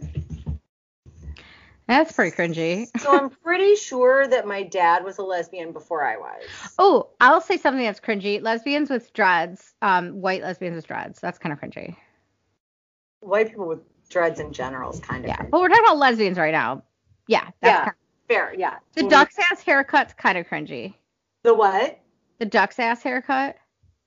That's 1.87 2.11
pretty 2.13 2.35
cringy. 2.35 2.87
So 2.99 3.11
I'm 3.17 3.29
pretty 3.29 3.75
sure 3.75 4.27
that 4.27 4.47
my 4.47 4.63
dad 4.63 5.03
was 5.03 5.17
a 5.17 5.23
lesbian 5.23 5.71
before 5.71 6.05
I 6.05 6.17
was. 6.17 6.43
Oh, 6.79 7.09
I'll 7.19 7.41
say 7.41 7.57
something 7.57 7.83
that's 7.83 7.99
cringy. 7.99 8.41
Lesbians 8.41 8.89
with 8.89 9.11
dreads, 9.13 9.73
um, 9.81 10.21
white 10.21 10.41
lesbians 10.41 10.75
with 10.75 10.87
dreads. 10.87 11.19
That's 11.19 11.37
kind 11.39 11.53
of 11.53 11.59
cringy. 11.59 11.95
White 13.21 13.49
people 13.49 13.67
with 13.67 13.79
dreads 14.09 14.39
in 14.39 14.51
general 14.53 14.91
is 14.91 14.99
kind 14.99 15.23
of 15.23 15.29
Yeah, 15.29 15.37
cringy. 15.37 15.49
but 15.51 15.61
we're 15.61 15.69
talking 15.69 15.85
about 15.85 15.97
lesbians 15.97 16.37
right 16.37 16.51
now. 16.51 16.83
Yeah, 17.27 17.49
that's 17.61 17.71
Yeah. 17.73 17.83
kind 17.85 17.95
fair. 18.27 18.53
Yeah. 18.57 18.77
the 18.93 19.03
duck's 19.09 19.37
ass 19.39 19.61
haircut's 19.61 20.13
kind 20.13 20.37
of 20.37 20.47
cringy. 20.47 20.93
The 21.43 21.53
what? 21.53 21.99
The 22.39 22.45
duck's 22.45 22.79
ass 22.79 23.03
haircut. 23.03 23.57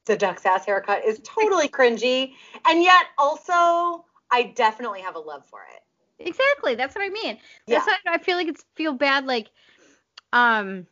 the 0.06 0.16
duck's 0.16 0.46
ass 0.46 0.64
haircut 0.64 1.04
is 1.04 1.20
totally 1.24 1.68
cringy, 1.68 2.32
and 2.66 2.82
yet 2.82 3.06
also 3.18 4.04
I 4.30 4.52
definitely 4.54 5.00
have 5.00 5.16
a 5.16 5.18
love 5.18 5.44
for 5.46 5.60
it. 5.74 5.82
Exactly. 6.18 6.74
That's 6.74 6.94
what 6.94 7.04
I 7.04 7.08
mean. 7.10 7.38
Yeah. 7.66 7.84
That's 7.84 7.86
why 7.86 8.14
I 8.14 8.18
feel 8.18 8.36
like 8.36 8.48
it's 8.48 8.64
feel 8.74 8.92
bad. 8.94 9.26
Like, 9.26 9.50
um, 10.32 10.86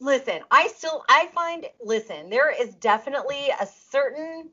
Listen, 0.00 0.40
I 0.50 0.68
still 0.68 1.04
I 1.08 1.28
find 1.34 1.66
listen, 1.82 2.28
there 2.28 2.50
is 2.50 2.74
definitely 2.74 3.50
a 3.60 3.66
certain 3.66 4.50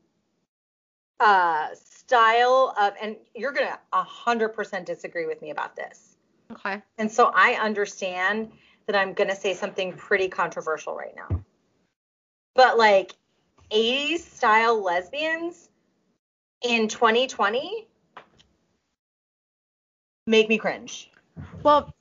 uh 1.20 1.68
style 1.74 2.74
of 2.80 2.94
and 3.00 3.16
you're 3.34 3.52
gonna 3.52 3.78
a 3.92 4.02
hundred 4.02 4.50
percent 4.50 4.86
disagree 4.86 5.26
with 5.26 5.42
me 5.42 5.50
about 5.50 5.76
this. 5.76 6.16
okay. 6.52 6.82
And 6.98 7.10
so 7.10 7.30
I 7.34 7.54
understand 7.54 8.52
that 8.86 8.96
I'm 8.96 9.12
gonna 9.12 9.36
say 9.36 9.54
something 9.54 9.92
pretty 9.94 10.28
controversial 10.28 10.94
right 10.96 11.14
now. 11.16 11.44
But 12.54 12.78
like 12.78 13.12
80s 13.70 14.24
style 14.24 14.82
lesbians 14.82 15.68
in 16.62 16.88
2020 16.88 17.88
make 20.26 20.48
me 20.48 20.58
cringe. 20.58 21.10
Well, 21.62 21.94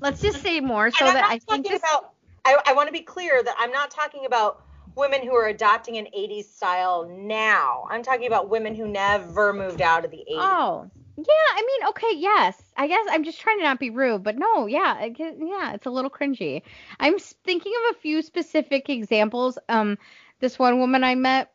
let's 0.00 0.20
just 0.20 0.42
say 0.42 0.60
more 0.60 0.90
so 0.90 1.04
that 1.04 1.24
I 1.24 1.38
think 1.38 1.68
this. 1.68 1.78
about. 1.78 2.12
I, 2.44 2.56
I 2.66 2.72
want 2.74 2.88
to 2.88 2.92
be 2.92 3.00
clear 3.00 3.42
that 3.42 3.56
I'm 3.58 3.72
not 3.72 3.90
talking 3.90 4.24
about 4.24 4.62
women 4.94 5.22
who 5.22 5.34
are 5.34 5.46
adopting 5.46 5.98
an 5.98 6.06
80s 6.16 6.46
style 6.46 7.08
now. 7.08 7.86
I'm 7.90 8.02
talking 8.02 8.26
about 8.26 8.48
women 8.48 8.74
who 8.74 8.88
never 8.88 9.52
moved 9.52 9.82
out 9.82 10.04
of 10.04 10.10
the 10.10 10.18
80s. 10.18 10.36
Oh, 10.36 10.90
yeah. 11.16 11.24
I 11.26 11.62
mean, 11.66 11.88
okay, 11.90 12.16
yes. 12.16 12.60
I 12.76 12.86
guess 12.86 13.04
I'm 13.10 13.24
just 13.24 13.40
trying 13.40 13.58
to 13.58 13.64
not 13.64 13.80
be 13.80 13.90
rude, 13.90 14.22
but 14.22 14.38
no, 14.38 14.66
yeah, 14.66 15.04
yeah, 15.04 15.74
it's 15.74 15.86
a 15.86 15.90
little 15.90 16.10
cringy. 16.10 16.62
I'm 16.98 17.18
thinking 17.18 17.72
of 17.84 17.96
a 17.96 18.00
few 18.00 18.22
specific 18.22 18.88
examples. 18.88 19.58
Um, 19.68 19.98
this 20.40 20.58
one 20.58 20.78
woman 20.78 21.04
I 21.04 21.14
met 21.14 21.52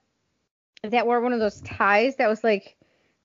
that 0.84 1.06
wore 1.06 1.22
one 1.22 1.34
of 1.34 1.40
those 1.40 1.62
ties 1.62 2.18
that 2.18 2.28
was 2.28 2.44
like, 2.44 2.76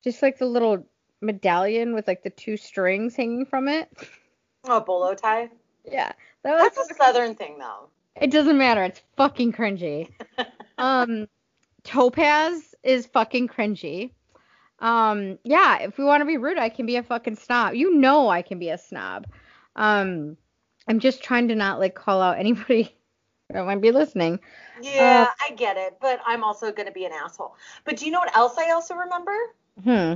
just 0.04 0.22
like 0.22 0.38
the 0.38 0.46
little 0.46 0.86
medallion 1.26 1.94
with 1.94 2.06
like 2.06 2.22
the 2.22 2.30
two 2.30 2.56
strings 2.56 3.16
hanging 3.16 3.46
from 3.46 3.68
it. 3.68 3.90
Oh, 4.64 4.80
bolo 4.80 5.14
tie. 5.14 5.50
Yeah, 5.84 6.12
that 6.42 6.54
was. 6.54 6.72
That's 6.74 6.90
a 6.90 6.94
southern 6.94 7.34
thing, 7.34 7.58
though. 7.58 7.88
It 8.20 8.30
doesn't 8.30 8.58
matter. 8.58 8.82
It's 8.84 9.02
fucking 9.16 9.52
cringy. 9.52 10.10
um, 10.78 11.28
Topaz 11.84 12.74
is 12.82 13.06
fucking 13.06 13.48
cringy. 13.48 14.12
Um, 14.78 15.38
yeah, 15.44 15.78
if 15.80 15.98
we 15.98 16.04
want 16.04 16.20
to 16.22 16.26
be 16.26 16.36
rude, 16.36 16.58
I 16.58 16.68
can 16.68 16.86
be 16.86 16.96
a 16.96 17.02
fucking 17.02 17.36
snob. 17.36 17.74
You 17.74 17.96
know 17.96 18.28
I 18.28 18.42
can 18.42 18.58
be 18.58 18.70
a 18.70 18.78
snob. 18.78 19.26
Um, 19.74 20.36
I'm 20.88 21.00
just 21.00 21.22
trying 21.22 21.48
to 21.48 21.54
not 21.54 21.78
like 21.78 21.94
call 21.94 22.20
out 22.20 22.38
anybody 22.38 22.94
that 23.50 23.64
might 23.64 23.80
be 23.80 23.90
listening. 23.90 24.40
Yeah, 24.82 25.28
I 25.40 25.54
get 25.54 25.76
it, 25.76 25.96
but 26.00 26.20
I'm 26.26 26.44
also 26.44 26.72
going 26.72 26.86
to 26.86 26.92
be 26.92 27.04
an 27.04 27.12
asshole. 27.12 27.54
But 27.84 27.96
do 27.96 28.06
you 28.06 28.10
know 28.10 28.20
what 28.20 28.36
else 28.36 28.56
I 28.58 28.70
also 28.70 28.94
remember, 28.94 29.36
Hmm. 29.82 30.14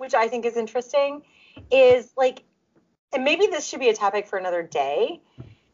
Which 0.00 0.14
I 0.14 0.28
think 0.28 0.46
is 0.46 0.56
interesting, 0.56 1.22
is 1.70 2.10
like, 2.16 2.42
and 3.12 3.22
maybe 3.22 3.48
this 3.48 3.66
should 3.66 3.80
be 3.80 3.90
a 3.90 3.94
topic 3.94 4.26
for 4.26 4.38
another 4.38 4.62
day, 4.62 5.20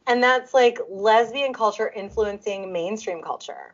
and 0.05 0.21
that's 0.21 0.53
like 0.53 0.79
lesbian 0.89 1.53
culture 1.53 1.89
influencing 1.89 2.73
mainstream 2.73 3.21
culture. 3.21 3.73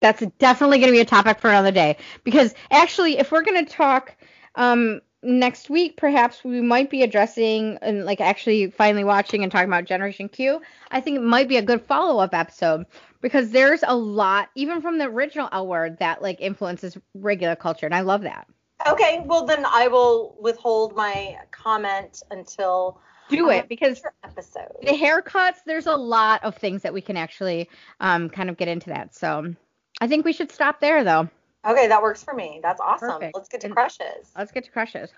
That's 0.00 0.24
definitely 0.38 0.78
going 0.78 0.90
to 0.90 0.96
be 0.96 1.00
a 1.00 1.04
topic 1.04 1.40
for 1.40 1.50
another 1.50 1.72
day. 1.72 1.96
Because 2.22 2.54
actually, 2.70 3.18
if 3.18 3.32
we're 3.32 3.42
going 3.42 3.66
to 3.66 3.70
talk 3.70 4.16
um, 4.54 5.00
next 5.20 5.68
week, 5.68 5.96
perhaps 5.96 6.44
we 6.44 6.60
might 6.60 6.88
be 6.88 7.02
addressing 7.02 7.76
and 7.82 8.04
like 8.04 8.20
actually 8.20 8.70
finally 8.70 9.04
watching 9.04 9.42
and 9.42 9.50
talking 9.50 9.68
about 9.68 9.84
Generation 9.84 10.28
Q. 10.28 10.62
I 10.92 11.00
think 11.00 11.16
it 11.16 11.22
might 11.22 11.48
be 11.48 11.56
a 11.56 11.62
good 11.62 11.82
follow 11.82 12.22
up 12.22 12.34
episode 12.34 12.86
because 13.20 13.50
there's 13.50 13.82
a 13.84 13.96
lot, 13.96 14.48
even 14.54 14.80
from 14.80 14.98
the 14.98 15.06
original 15.06 15.48
L 15.50 15.66
word, 15.66 15.98
that 15.98 16.22
like 16.22 16.40
influences 16.40 16.96
regular 17.14 17.56
culture, 17.56 17.86
and 17.86 17.94
I 17.96 18.02
love 18.02 18.22
that. 18.22 18.46
Okay, 18.86 19.22
well 19.26 19.44
then 19.44 19.64
I 19.66 19.88
will 19.88 20.36
withhold 20.40 20.96
my 20.96 21.36
comment 21.50 22.22
until 22.30 23.00
Do 23.28 23.46
um, 23.46 23.52
it 23.52 23.68
because 23.68 24.02
episode. 24.24 24.68
the 24.82 24.92
haircuts, 24.92 25.58
there's 25.66 25.86
a 25.86 25.94
lot 25.94 26.42
of 26.44 26.56
things 26.56 26.82
that 26.82 26.92
we 26.92 27.00
can 27.00 27.16
actually 27.16 27.68
um, 28.00 28.30
kind 28.30 28.48
of 28.48 28.56
get 28.56 28.68
into 28.68 28.88
that. 28.90 29.14
So 29.14 29.54
I 30.00 30.06
think 30.06 30.24
we 30.24 30.32
should 30.32 30.50
stop 30.50 30.80
there 30.80 31.04
though. 31.04 31.28
Okay, 31.66 31.88
that 31.88 32.00
works 32.00 32.22
for 32.22 32.32
me. 32.32 32.60
That's 32.62 32.80
awesome. 32.80 33.10
Perfect. 33.10 33.34
Let's 33.34 33.48
get 33.50 33.60
to 33.62 33.68
crushes. 33.68 34.32
Let's 34.36 34.50
get 34.50 34.64
to 34.64 34.70
crushes. 34.70 35.10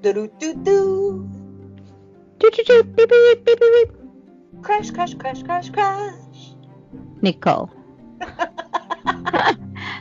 Do 0.00 0.12
do 0.12 0.30
do 0.38 0.54
do. 0.54 1.28
Choo 2.40 2.50
choo 2.50 2.62
choo. 2.64 2.82
Beep 2.84 3.08
beep 3.08 3.44
beep 3.44 3.44
beep 3.44 3.58
beep. 3.58 4.62
Crash, 4.62 4.90
crash, 4.90 5.14
crash, 5.14 5.42
crash, 5.42 5.70
crash. 5.70 6.27
Nicole. 7.22 7.70
I 9.06 9.54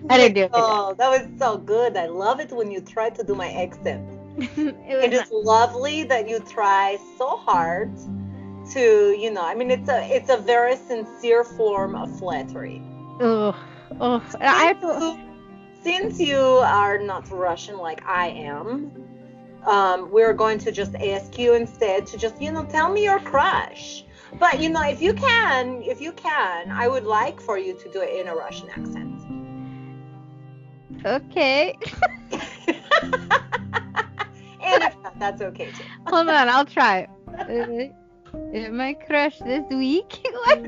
didn't 0.09 0.35
do 0.35 0.43
it. 0.43 0.51
Oh, 0.53 0.95
that 0.97 1.09
was 1.09 1.27
so 1.39 1.57
good. 1.57 1.97
I 1.97 2.07
love 2.07 2.39
it 2.39 2.51
when 2.51 2.71
you 2.71 2.81
try 2.81 3.09
to 3.09 3.23
do 3.23 3.35
my 3.35 3.51
accent. 3.51 4.07
it 4.37 5.11
was 5.11 5.31
lovely 5.31 6.03
that 6.03 6.29
you 6.29 6.39
try 6.39 6.97
so 7.17 7.37
hard 7.37 7.91
to, 8.73 9.15
you 9.17 9.31
know, 9.31 9.43
I 9.43 9.55
mean, 9.55 9.71
it's 9.71 9.89
a 9.89 10.15
it's 10.15 10.29
a 10.29 10.37
very 10.37 10.75
sincere 10.75 11.43
form 11.43 11.95
of 11.95 12.17
flattery. 12.19 12.81
Ugh. 13.19 13.55
I 13.99 14.73
have. 14.81 15.19
Since 15.83 16.19
you 16.19 16.37
are 16.37 16.97
not 16.97 17.31
Russian 17.31 17.77
like 17.77 18.05
I 18.05 18.27
am, 18.27 18.91
um, 19.65 20.11
we're 20.11 20.33
going 20.33 20.59
to 20.59 20.71
just 20.71 20.95
ask 20.95 21.37
you 21.37 21.53
instead 21.53 22.05
to 22.07 22.17
just, 22.17 22.41
you 22.41 22.51
know, 22.51 22.65
tell 22.65 22.91
me 22.91 23.03
your 23.03 23.19
crush. 23.19 24.03
But 24.39 24.61
you 24.61 24.69
know, 24.69 24.83
if 24.83 25.01
you 25.01 25.13
can, 25.13 25.81
if 25.83 26.01
you 26.01 26.11
can, 26.13 26.71
I 26.71 26.87
would 26.87 27.05
like 27.05 27.39
for 27.39 27.57
you 27.57 27.73
to 27.79 27.89
do 27.91 28.01
it 28.01 28.19
in 28.19 28.27
a 28.27 28.35
Russian 28.35 28.69
accent. 28.69 29.17
Okay. 31.05 31.77
and 34.61 34.83
if 34.83 34.95
not, 35.01 35.19
that's 35.19 35.41
okay 35.41 35.71
too. 35.71 35.83
Hold 36.07 36.29
on, 36.29 36.49
I'll 36.49 36.65
try. 36.65 37.07
Uh, 37.27 38.69
my 38.71 38.93
crush 38.93 39.39
this 39.39 39.63
week. 39.69 40.19
what? 40.45 40.59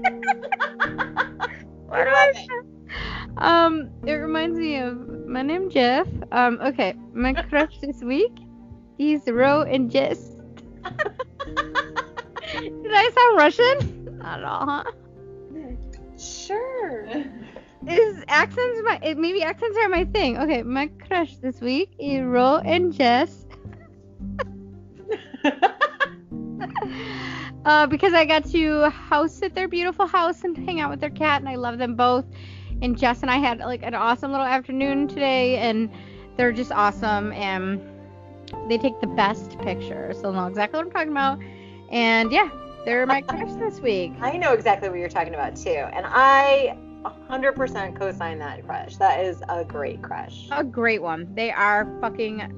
What 1.87 2.03
do 2.03 2.11
I 2.11 2.31
say? 2.35 2.47
Um, 3.37 3.89
it 4.05 4.13
reminds 4.13 4.57
me 4.57 4.77
of 4.77 5.27
my 5.27 5.41
name 5.41 5.69
Jeff. 5.69 6.07
Um, 6.31 6.59
okay, 6.61 6.95
my 7.13 7.33
crush 7.33 7.79
this 7.79 8.01
week 8.01 8.33
is 8.97 9.21
Ro 9.27 9.63
and 9.63 9.89
Jess. 9.89 10.35
Did 12.89 12.97
I 12.97 13.09
sound 13.11 13.37
Russian? 13.37 14.17
Not 14.17 14.39
at 14.39 14.45
all, 14.45 14.65
huh? 14.65 14.83
Sure. 16.17 17.05
Is 17.87 18.23
accents 18.27 18.81
my 18.83 18.99
it, 19.03 19.15
maybe 19.15 19.43
accents 19.43 19.77
are 19.77 19.89
my 19.89 20.05
thing. 20.05 20.39
Okay, 20.39 20.63
my 20.63 20.87
crush 20.87 21.35
this 21.35 21.61
week 21.61 21.93
is 21.99 22.23
Ro 22.23 22.55
and 22.65 22.91
Jess. 22.91 23.45
uh, 27.65 27.85
because 27.85 28.13
I 28.13 28.25
got 28.25 28.45
to 28.45 28.89
house 28.89 29.35
sit 29.35 29.53
their 29.53 29.67
beautiful 29.67 30.07
house 30.07 30.43
and 30.43 30.57
hang 30.57 30.79
out 30.79 30.89
with 30.89 30.99
their 30.99 31.11
cat, 31.11 31.41
and 31.41 31.47
I 31.47 31.57
love 31.57 31.77
them 31.77 31.95
both. 31.95 32.25
And 32.81 32.97
Jess 32.97 33.21
and 33.21 33.29
I 33.29 33.37
had 33.37 33.59
like 33.59 33.83
an 33.83 33.93
awesome 33.93 34.31
little 34.31 34.47
afternoon 34.47 35.07
today, 35.07 35.57
and 35.57 35.91
they're 36.37 36.51
just 36.51 36.71
awesome, 36.71 37.33
and 37.33 37.79
they 38.67 38.79
take 38.79 38.99
the 38.99 39.07
best 39.07 39.59
pictures. 39.59 40.19
So 40.19 40.31
I 40.31 40.33
know 40.33 40.47
exactly 40.47 40.79
what 40.79 40.87
I'm 40.87 40.91
talking 40.91 41.11
about. 41.11 41.39
And 41.91 42.31
yeah, 42.31 42.49
they're 42.85 43.05
my 43.05 43.21
crush 43.21 43.53
this 43.53 43.79
week. 43.79 44.13
I 44.21 44.37
know 44.37 44.53
exactly 44.53 44.89
what 44.89 44.99
you're 44.99 45.09
talking 45.09 45.33
about 45.33 45.55
too, 45.55 45.69
and 45.69 46.05
I 46.07 46.77
100% 47.03 47.95
co-sign 47.97 48.39
that 48.39 48.65
crush. 48.65 48.97
That 48.97 49.23
is 49.23 49.41
a 49.47 49.63
great 49.63 50.01
crush. 50.01 50.47
A 50.51 50.63
great 50.63 51.01
one. 51.01 51.33
They 51.35 51.51
are 51.51 51.87
fucking. 52.01 52.53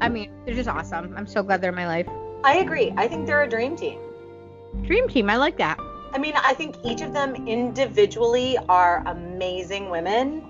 I 0.00 0.08
mean, 0.08 0.30
they're 0.44 0.54
just 0.54 0.68
awesome. 0.68 1.14
I'm 1.16 1.26
so 1.26 1.42
glad 1.42 1.60
they're 1.60 1.70
in 1.70 1.76
my 1.76 1.86
life. 1.86 2.08
I 2.42 2.58
agree. 2.58 2.92
I 2.96 3.06
think 3.08 3.26
they're 3.26 3.42
a 3.42 3.48
dream 3.48 3.76
team. 3.76 4.00
Dream 4.82 5.08
team. 5.08 5.30
I 5.30 5.36
like 5.36 5.56
that. 5.58 5.78
I 6.12 6.18
mean, 6.18 6.34
I 6.36 6.54
think 6.54 6.76
each 6.84 7.00
of 7.00 7.12
them 7.12 7.34
individually 7.48 8.56
are 8.68 9.02
amazing 9.06 9.90
women, 9.90 10.44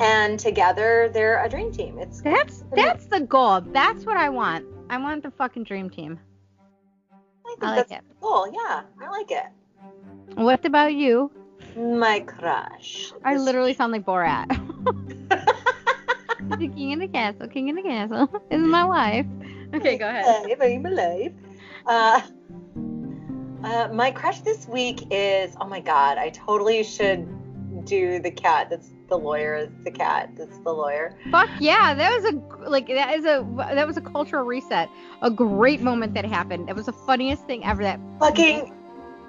and 0.00 0.38
together 0.38 1.10
they're 1.12 1.42
a 1.42 1.48
dream 1.48 1.72
team. 1.72 1.98
It's 1.98 2.20
That's 2.20 2.64
that's 2.74 3.06
the 3.06 3.20
goal. 3.20 3.60
That's 3.60 4.04
what 4.04 4.16
I 4.16 4.28
want. 4.28 4.66
I 4.90 4.98
want 4.98 5.22
the 5.22 5.30
fucking 5.30 5.64
dream 5.64 5.88
team. 5.88 6.18
I 7.54 7.56
think 7.56 7.70
I 7.70 7.76
like 7.76 7.88
that's 7.88 8.02
it. 8.02 8.16
cool. 8.20 8.52
Yeah, 8.52 8.82
I 9.00 9.10
like 9.10 9.30
it. 9.30 9.46
What 10.34 10.64
about 10.64 10.94
you? 10.94 11.30
My 11.76 12.20
crush. 12.20 13.12
I 13.24 13.36
literally 13.36 13.74
sound 13.74 13.92
like 13.92 14.04
Borat. 14.04 14.48
the 16.58 16.68
king 16.68 16.90
in 16.90 16.98
the 16.98 17.06
castle, 17.08 17.46
king 17.46 17.68
in 17.68 17.76
the 17.76 17.82
castle. 17.82 18.26
This 18.50 18.60
is 18.60 18.66
my 18.66 18.84
wife. 18.84 19.26
Okay, 19.72 19.96
go 19.96 20.08
ahead. 20.08 20.46
I'm 20.60 20.86
alive. 20.86 21.34
Uh, 21.86 22.20
uh, 23.62 23.88
my 23.92 24.10
crush 24.10 24.40
this 24.40 24.66
week 24.66 25.06
is 25.10 25.56
oh 25.60 25.66
my 25.66 25.80
god, 25.80 26.18
I 26.18 26.30
totally 26.30 26.82
should 26.82 27.28
do 27.84 28.18
the 28.18 28.30
cat 28.30 28.68
that's 28.70 28.90
the 29.08 29.16
lawyer 29.16 29.54
is 29.56 29.68
the 29.84 29.90
cat 29.90 30.30
that's 30.36 30.58
the 30.58 30.72
lawyer. 30.72 31.16
Fuck 31.30 31.50
yeah, 31.60 31.94
that 31.94 32.10
was 32.14 32.24
a 32.24 32.68
like 32.68 32.86
that 32.88 33.14
is 33.14 33.24
a 33.24 33.46
that 33.74 33.86
was 33.86 33.96
a 33.96 34.00
cultural 34.00 34.44
reset. 34.44 34.88
A 35.22 35.30
great 35.30 35.80
moment 35.80 36.14
that 36.14 36.24
happened. 36.24 36.68
It 36.68 36.76
was 36.76 36.86
the 36.86 36.92
funniest 36.92 37.46
thing 37.46 37.64
ever. 37.64 37.82
That 37.82 38.00
Fucking 38.18 38.72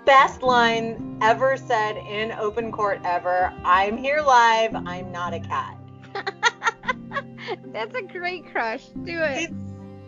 best 0.05 0.43
line 0.43 1.17
ever 1.21 1.57
said 1.57 1.97
in 1.97 2.31
open 2.33 2.71
court 2.71 3.01
ever. 3.03 3.53
I'm 3.63 3.97
here 3.97 4.21
live. 4.21 4.75
I'm 4.75 5.11
not 5.11 5.33
a 5.33 5.39
cat. 5.39 5.77
that's 7.73 7.95
a 7.95 8.01
great 8.01 8.45
crush. 8.51 8.85
Do 9.03 9.21
it. 9.21 9.49
It's 9.49 9.53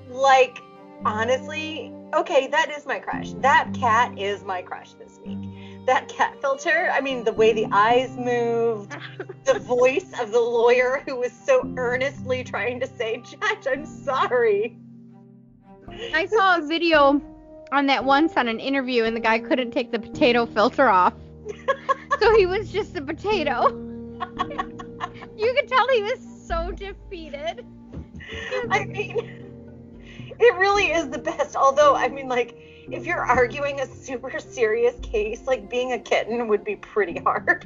like 0.10 0.58
honestly, 1.06 1.94
okay, 2.14 2.48
that 2.48 2.72
is 2.76 2.86
my 2.86 3.00
crush. 3.00 3.34
That 3.34 3.74
cat 3.74 4.18
is 4.18 4.44
my 4.44 4.62
crush 4.62 4.94
this 4.94 5.20
week. 5.26 5.38
That 5.88 6.10
cat 6.10 6.40
filter, 6.42 6.90
I 6.92 7.00
mean, 7.00 7.24
the 7.24 7.32
way 7.32 7.54
the 7.54 7.66
eyes 7.72 8.18
moved, 8.18 8.98
the 9.46 9.58
voice 9.60 10.12
of 10.20 10.34
the 10.34 10.40
lawyer 10.40 11.02
who 11.08 11.16
was 11.16 11.32
so 11.32 11.74
earnestly 11.78 12.44
trying 12.44 12.82
to 12.82 12.88
say, 12.88 13.24
Judge, 13.24 13.66
I'm 13.66 13.86
sorry. 13.86 14.78
I 16.14 16.26
saw 16.26 16.58
a 16.58 16.62
video 16.62 17.22
on 17.72 17.86
that 17.86 18.04
once 18.04 18.36
on 18.36 18.50
an 18.50 18.60
interview, 18.60 19.06
and 19.06 19.16
the 19.16 19.22
guy 19.22 19.40
couldn't 19.40 19.72
take 19.72 19.94
the 19.94 20.00
potato 20.00 20.46
filter 20.46 20.90
off, 20.90 21.14
so 22.20 22.36
he 22.36 22.46
was 22.46 22.70
just 22.70 22.98
a 22.98 23.02
potato. 23.02 23.70
you 25.38 25.54
could 25.54 25.70
tell 25.70 25.88
he 25.88 26.04
was 26.04 26.20
so 26.46 26.70
defeated. 26.72 27.66
I 28.70 28.84
mean, 28.84 29.47
it 30.40 30.56
really 30.58 30.86
is 30.92 31.10
the 31.10 31.18
best. 31.18 31.56
Although, 31.56 31.96
I 31.96 32.08
mean, 32.08 32.28
like, 32.28 32.58
if 32.90 33.06
you're 33.06 33.22
arguing 33.26 33.80
a 33.82 33.86
super 33.88 34.40
serious 34.40 34.96
case, 35.02 35.46
like 35.46 35.70
being 35.70 35.94
a 35.94 36.00
kitten 36.00 36.48
would 36.48 36.64
be 36.64 36.76
pretty 36.78 37.20
hard. 37.20 37.66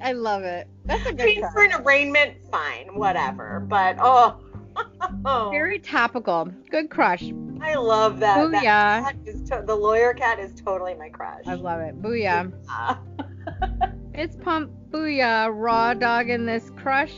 I 0.00 0.12
love 0.12 0.44
it. 0.44 0.68
That's 0.84 1.04
a 1.06 1.08
I 1.08 1.12
good 1.12 1.26
mean, 1.26 1.44
for 1.52 1.64
an 1.64 1.72
arraignment, 1.72 2.36
fine, 2.52 2.94
whatever. 2.96 3.60
But 3.68 3.96
oh, 4.00 4.40
Very 5.50 5.78
topical. 5.80 6.46
Good 6.70 6.88
crush. 6.88 7.24
I 7.60 7.74
love 7.74 8.20
that. 8.20 8.38
Booyah. 8.38 9.46
to- 9.48 9.64
the 9.66 9.74
lawyer 9.74 10.14
cat 10.14 10.38
is 10.38 10.54
totally 10.54 10.94
my 10.94 11.08
crush. 11.08 11.42
I 11.46 11.54
love 11.54 11.80
it. 11.80 12.00
Booyah. 12.00 12.52
Ah. 12.68 13.00
It's 14.14 14.34
pump 14.34 14.72
booyah. 14.90 15.48
Raw 15.54 15.94
dog 15.94 16.28
in 16.28 16.44
this 16.44 16.70
crush. 16.76 17.12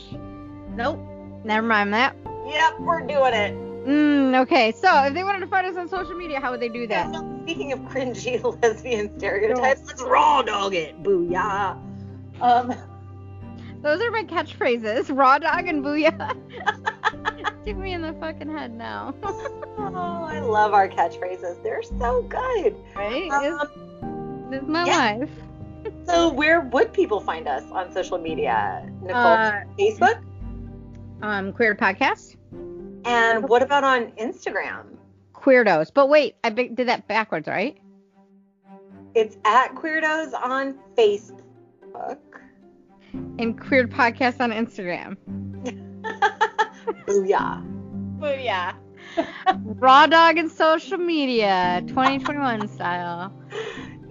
Nope. 0.75 0.99
Never 1.43 1.65
mind 1.65 1.91
that. 1.95 2.15
yep, 2.47 2.79
we're 2.79 3.01
doing 3.01 3.33
it. 3.33 3.70
Mm, 3.85 4.39
okay, 4.41 4.71
so 4.71 5.03
if 5.05 5.13
they 5.13 5.23
wanted 5.23 5.39
to 5.39 5.47
find 5.47 5.65
us 5.65 5.75
on 5.75 5.87
social 5.89 6.13
media, 6.13 6.39
how 6.39 6.51
would 6.51 6.59
they 6.59 6.69
do 6.69 6.85
that? 6.87 7.13
Speaking 7.43 7.71
of 7.73 7.79
cringy 7.81 8.41
lesbian 8.61 9.17
stereotypes, 9.17 9.81
let's 9.87 10.01
raw 10.03 10.41
dog 10.41 10.75
it. 10.75 11.01
Booyah. 11.01 11.77
Um, 12.41 12.73
Those 13.81 13.99
are 14.01 14.11
my 14.11 14.23
catchphrases. 14.23 15.15
Raw 15.15 15.39
dog 15.39 15.67
and 15.67 15.83
booyah. 15.83 16.35
Stick 17.63 17.77
me 17.77 17.93
in 17.93 18.01
the 18.01 18.13
fucking 18.13 18.49
head 18.55 18.73
now. 18.75 19.13
oh, 19.23 20.25
I 20.29 20.39
love 20.39 20.73
our 20.73 20.87
catchphrases. 20.87 21.61
They're 21.63 21.81
so 21.83 22.21
good. 22.23 22.75
Right? 22.95 23.29
Um, 23.31 24.47
This 24.51 24.61
is 24.61 24.67
my 24.67 24.85
yeah. 24.85 25.17
life. 25.19 25.29
so, 26.05 26.29
where 26.31 26.61
would 26.61 26.93
people 26.93 27.19
find 27.19 27.47
us 27.47 27.63
on 27.71 27.91
social 27.91 28.19
media? 28.19 28.87
Nicole, 29.01 29.15
Uh, 29.21 29.61
Facebook? 29.79 30.21
Um, 31.23 31.51
Queer 31.53 31.73
Podcast. 31.75 32.35
And 33.05 33.47
what 33.47 33.61
about 33.61 33.83
on 33.83 34.11
Instagram? 34.13 34.97
Queerdos. 35.33 35.91
But 35.93 36.09
wait, 36.09 36.35
I 36.43 36.49
did 36.49 36.77
that 36.77 37.07
backwards, 37.07 37.47
right? 37.47 37.77
It's 39.15 39.37
at 39.43 39.73
Queerdos 39.75 40.33
on 40.33 40.77
Facebook. 40.97 42.19
And 43.13 43.59
Queer 43.59 43.87
Podcast 43.87 44.39
on 44.39 44.51
Instagram. 44.51 45.17
Booyah. 47.07 47.65
Booyah. 48.19 48.75
Raw 49.79 50.07
dog 50.07 50.37
and 50.37 50.49
social 50.49 50.97
media, 50.97 51.83
2021 51.87 52.67
style. 52.67 53.33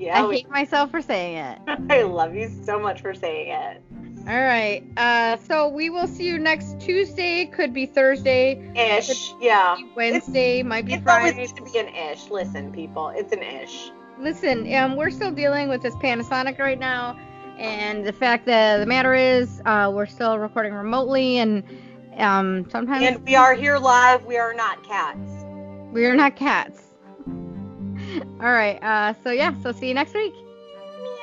Yeah, 0.00 0.24
I 0.24 0.26
we, 0.26 0.36
hate 0.36 0.48
myself 0.48 0.90
for 0.90 1.02
saying 1.02 1.36
it. 1.36 1.58
I 1.90 2.04
love 2.04 2.34
you 2.34 2.48
so 2.64 2.80
much 2.80 3.02
for 3.02 3.12
saying 3.12 3.48
it. 3.50 3.82
All 4.28 4.40
right. 4.40 4.82
Uh, 4.96 5.36
so 5.48 5.68
we 5.68 5.90
will 5.90 6.06
see 6.06 6.24
you 6.26 6.38
next 6.38 6.78
Tuesday. 6.80 7.46
Could 7.46 7.72
be 7.72 7.86
Thursday. 7.86 8.60
Ish. 8.76 9.32
Yeah. 9.40 9.76
Wednesday. 9.96 10.62
might 10.62 10.84
be 10.86 10.94
It's 10.94 11.06
always 11.08 11.32
Friday. 11.32 11.46
going 11.48 11.66
to 11.66 11.72
be 11.72 11.78
an 11.78 11.88
ish. 12.12 12.28
Listen, 12.30 12.70
people, 12.72 13.08
it's 13.08 13.32
an 13.32 13.42
ish. 13.42 13.90
Listen, 14.20 14.72
um, 14.74 14.96
we're 14.96 15.10
still 15.10 15.30
dealing 15.32 15.68
with 15.68 15.80
this 15.82 15.94
Panasonic 15.96 16.58
right 16.58 16.78
now, 16.78 17.18
and 17.58 18.04
the 18.06 18.12
fact 18.12 18.44
that 18.46 18.76
the 18.78 18.86
matter 18.86 19.14
is, 19.14 19.62
uh, 19.64 19.90
we're 19.92 20.04
still 20.06 20.38
recording 20.38 20.74
remotely, 20.74 21.38
and 21.38 21.64
Um, 22.18 22.68
sometimes 22.70 23.02
And 23.06 23.24
we 23.24 23.34
are 23.34 23.54
here 23.54 23.78
live. 23.78 24.26
We 24.26 24.36
are 24.36 24.52
not 24.52 24.82
cats. 24.84 25.30
we 25.92 26.04
are 26.04 26.14
not 26.14 26.36
cats. 26.36 26.82
All 27.26 28.52
right. 28.52 28.78
Uh, 28.82 29.14
so 29.24 29.30
yeah. 29.30 29.54
So 29.62 29.72
see 29.72 29.88
you 29.88 29.94
next 29.94 30.12
week. 30.14 30.34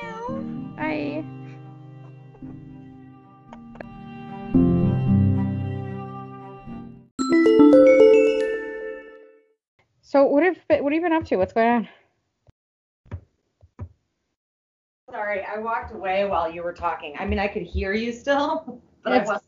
Meow. 0.02 0.40
Bye. 0.76 1.24
So 10.02 10.24
what 10.24 10.42
have 10.42 10.56
what 10.68 10.92
have 10.92 10.92
you 10.94 11.02
been 11.02 11.12
up 11.12 11.26
to? 11.26 11.36
What's 11.36 11.52
going 11.52 11.68
on? 11.68 11.88
Sorry, 15.10 15.42
I 15.44 15.58
walked 15.58 15.94
away 15.94 16.24
while 16.24 16.50
you 16.50 16.62
were 16.62 16.72
talking. 16.72 17.14
I 17.18 17.26
mean, 17.26 17.38
I 17.38 17.46
could 17.48 17.62
hear 17.62 17.92
you 17.92 18.12
still, 18.12 18.80
but 19.04 19.12
I 19.12 19.18
wasn't 19.18 19.42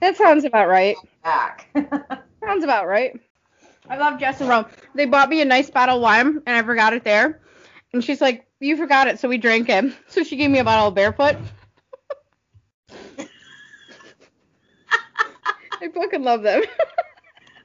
That 0.00 0.16
sounds 0.16 0.44
about 0.44 0.68
right. 0.68 0.96
back. 1.24 1.68
Sounds 2.44 2.62
about 2.62 2.86
right. 2.86 3.18
I 3.90 3.96
love 3.96 4.20
Jess 4.20 4.40
and 4.40 4.48
Rome. 4.48 4.66
They 4.94 5.06
bought 5.06 5.28
me 5.28 5.40
a 5.40 5.44
nice 5.44 5.68
bottle 5.70 5.96
of 5.96 6.02
wine 6.02 6.40
and 6.46 6.56
I 6.56 6.62
forgot 6.62 6.92
it 6.92 7.02
there. 7.02 7.40
And 7.92 8.04
she's 8.04 8.20
like, 8.20 8.46
You 8.60 8.76
forgot 8.76 9.08
it, 9.08 9.18
so 9.18 9.28
we 9.28 9.38
drank 9.38 9.68
it. 9.68 9.92
So 10.08 10.22
she 10.22 10.36
gave 10.36 10.50
me 10.50 10.60
a 10.60 10.64
bottle 10.64 10.86
of 10.88 10.94
barefoot. 10.94 11.36
I 15.80 15.88
fucking 15.92 16.22
love 16.22 16.42
them. 16.42 16.62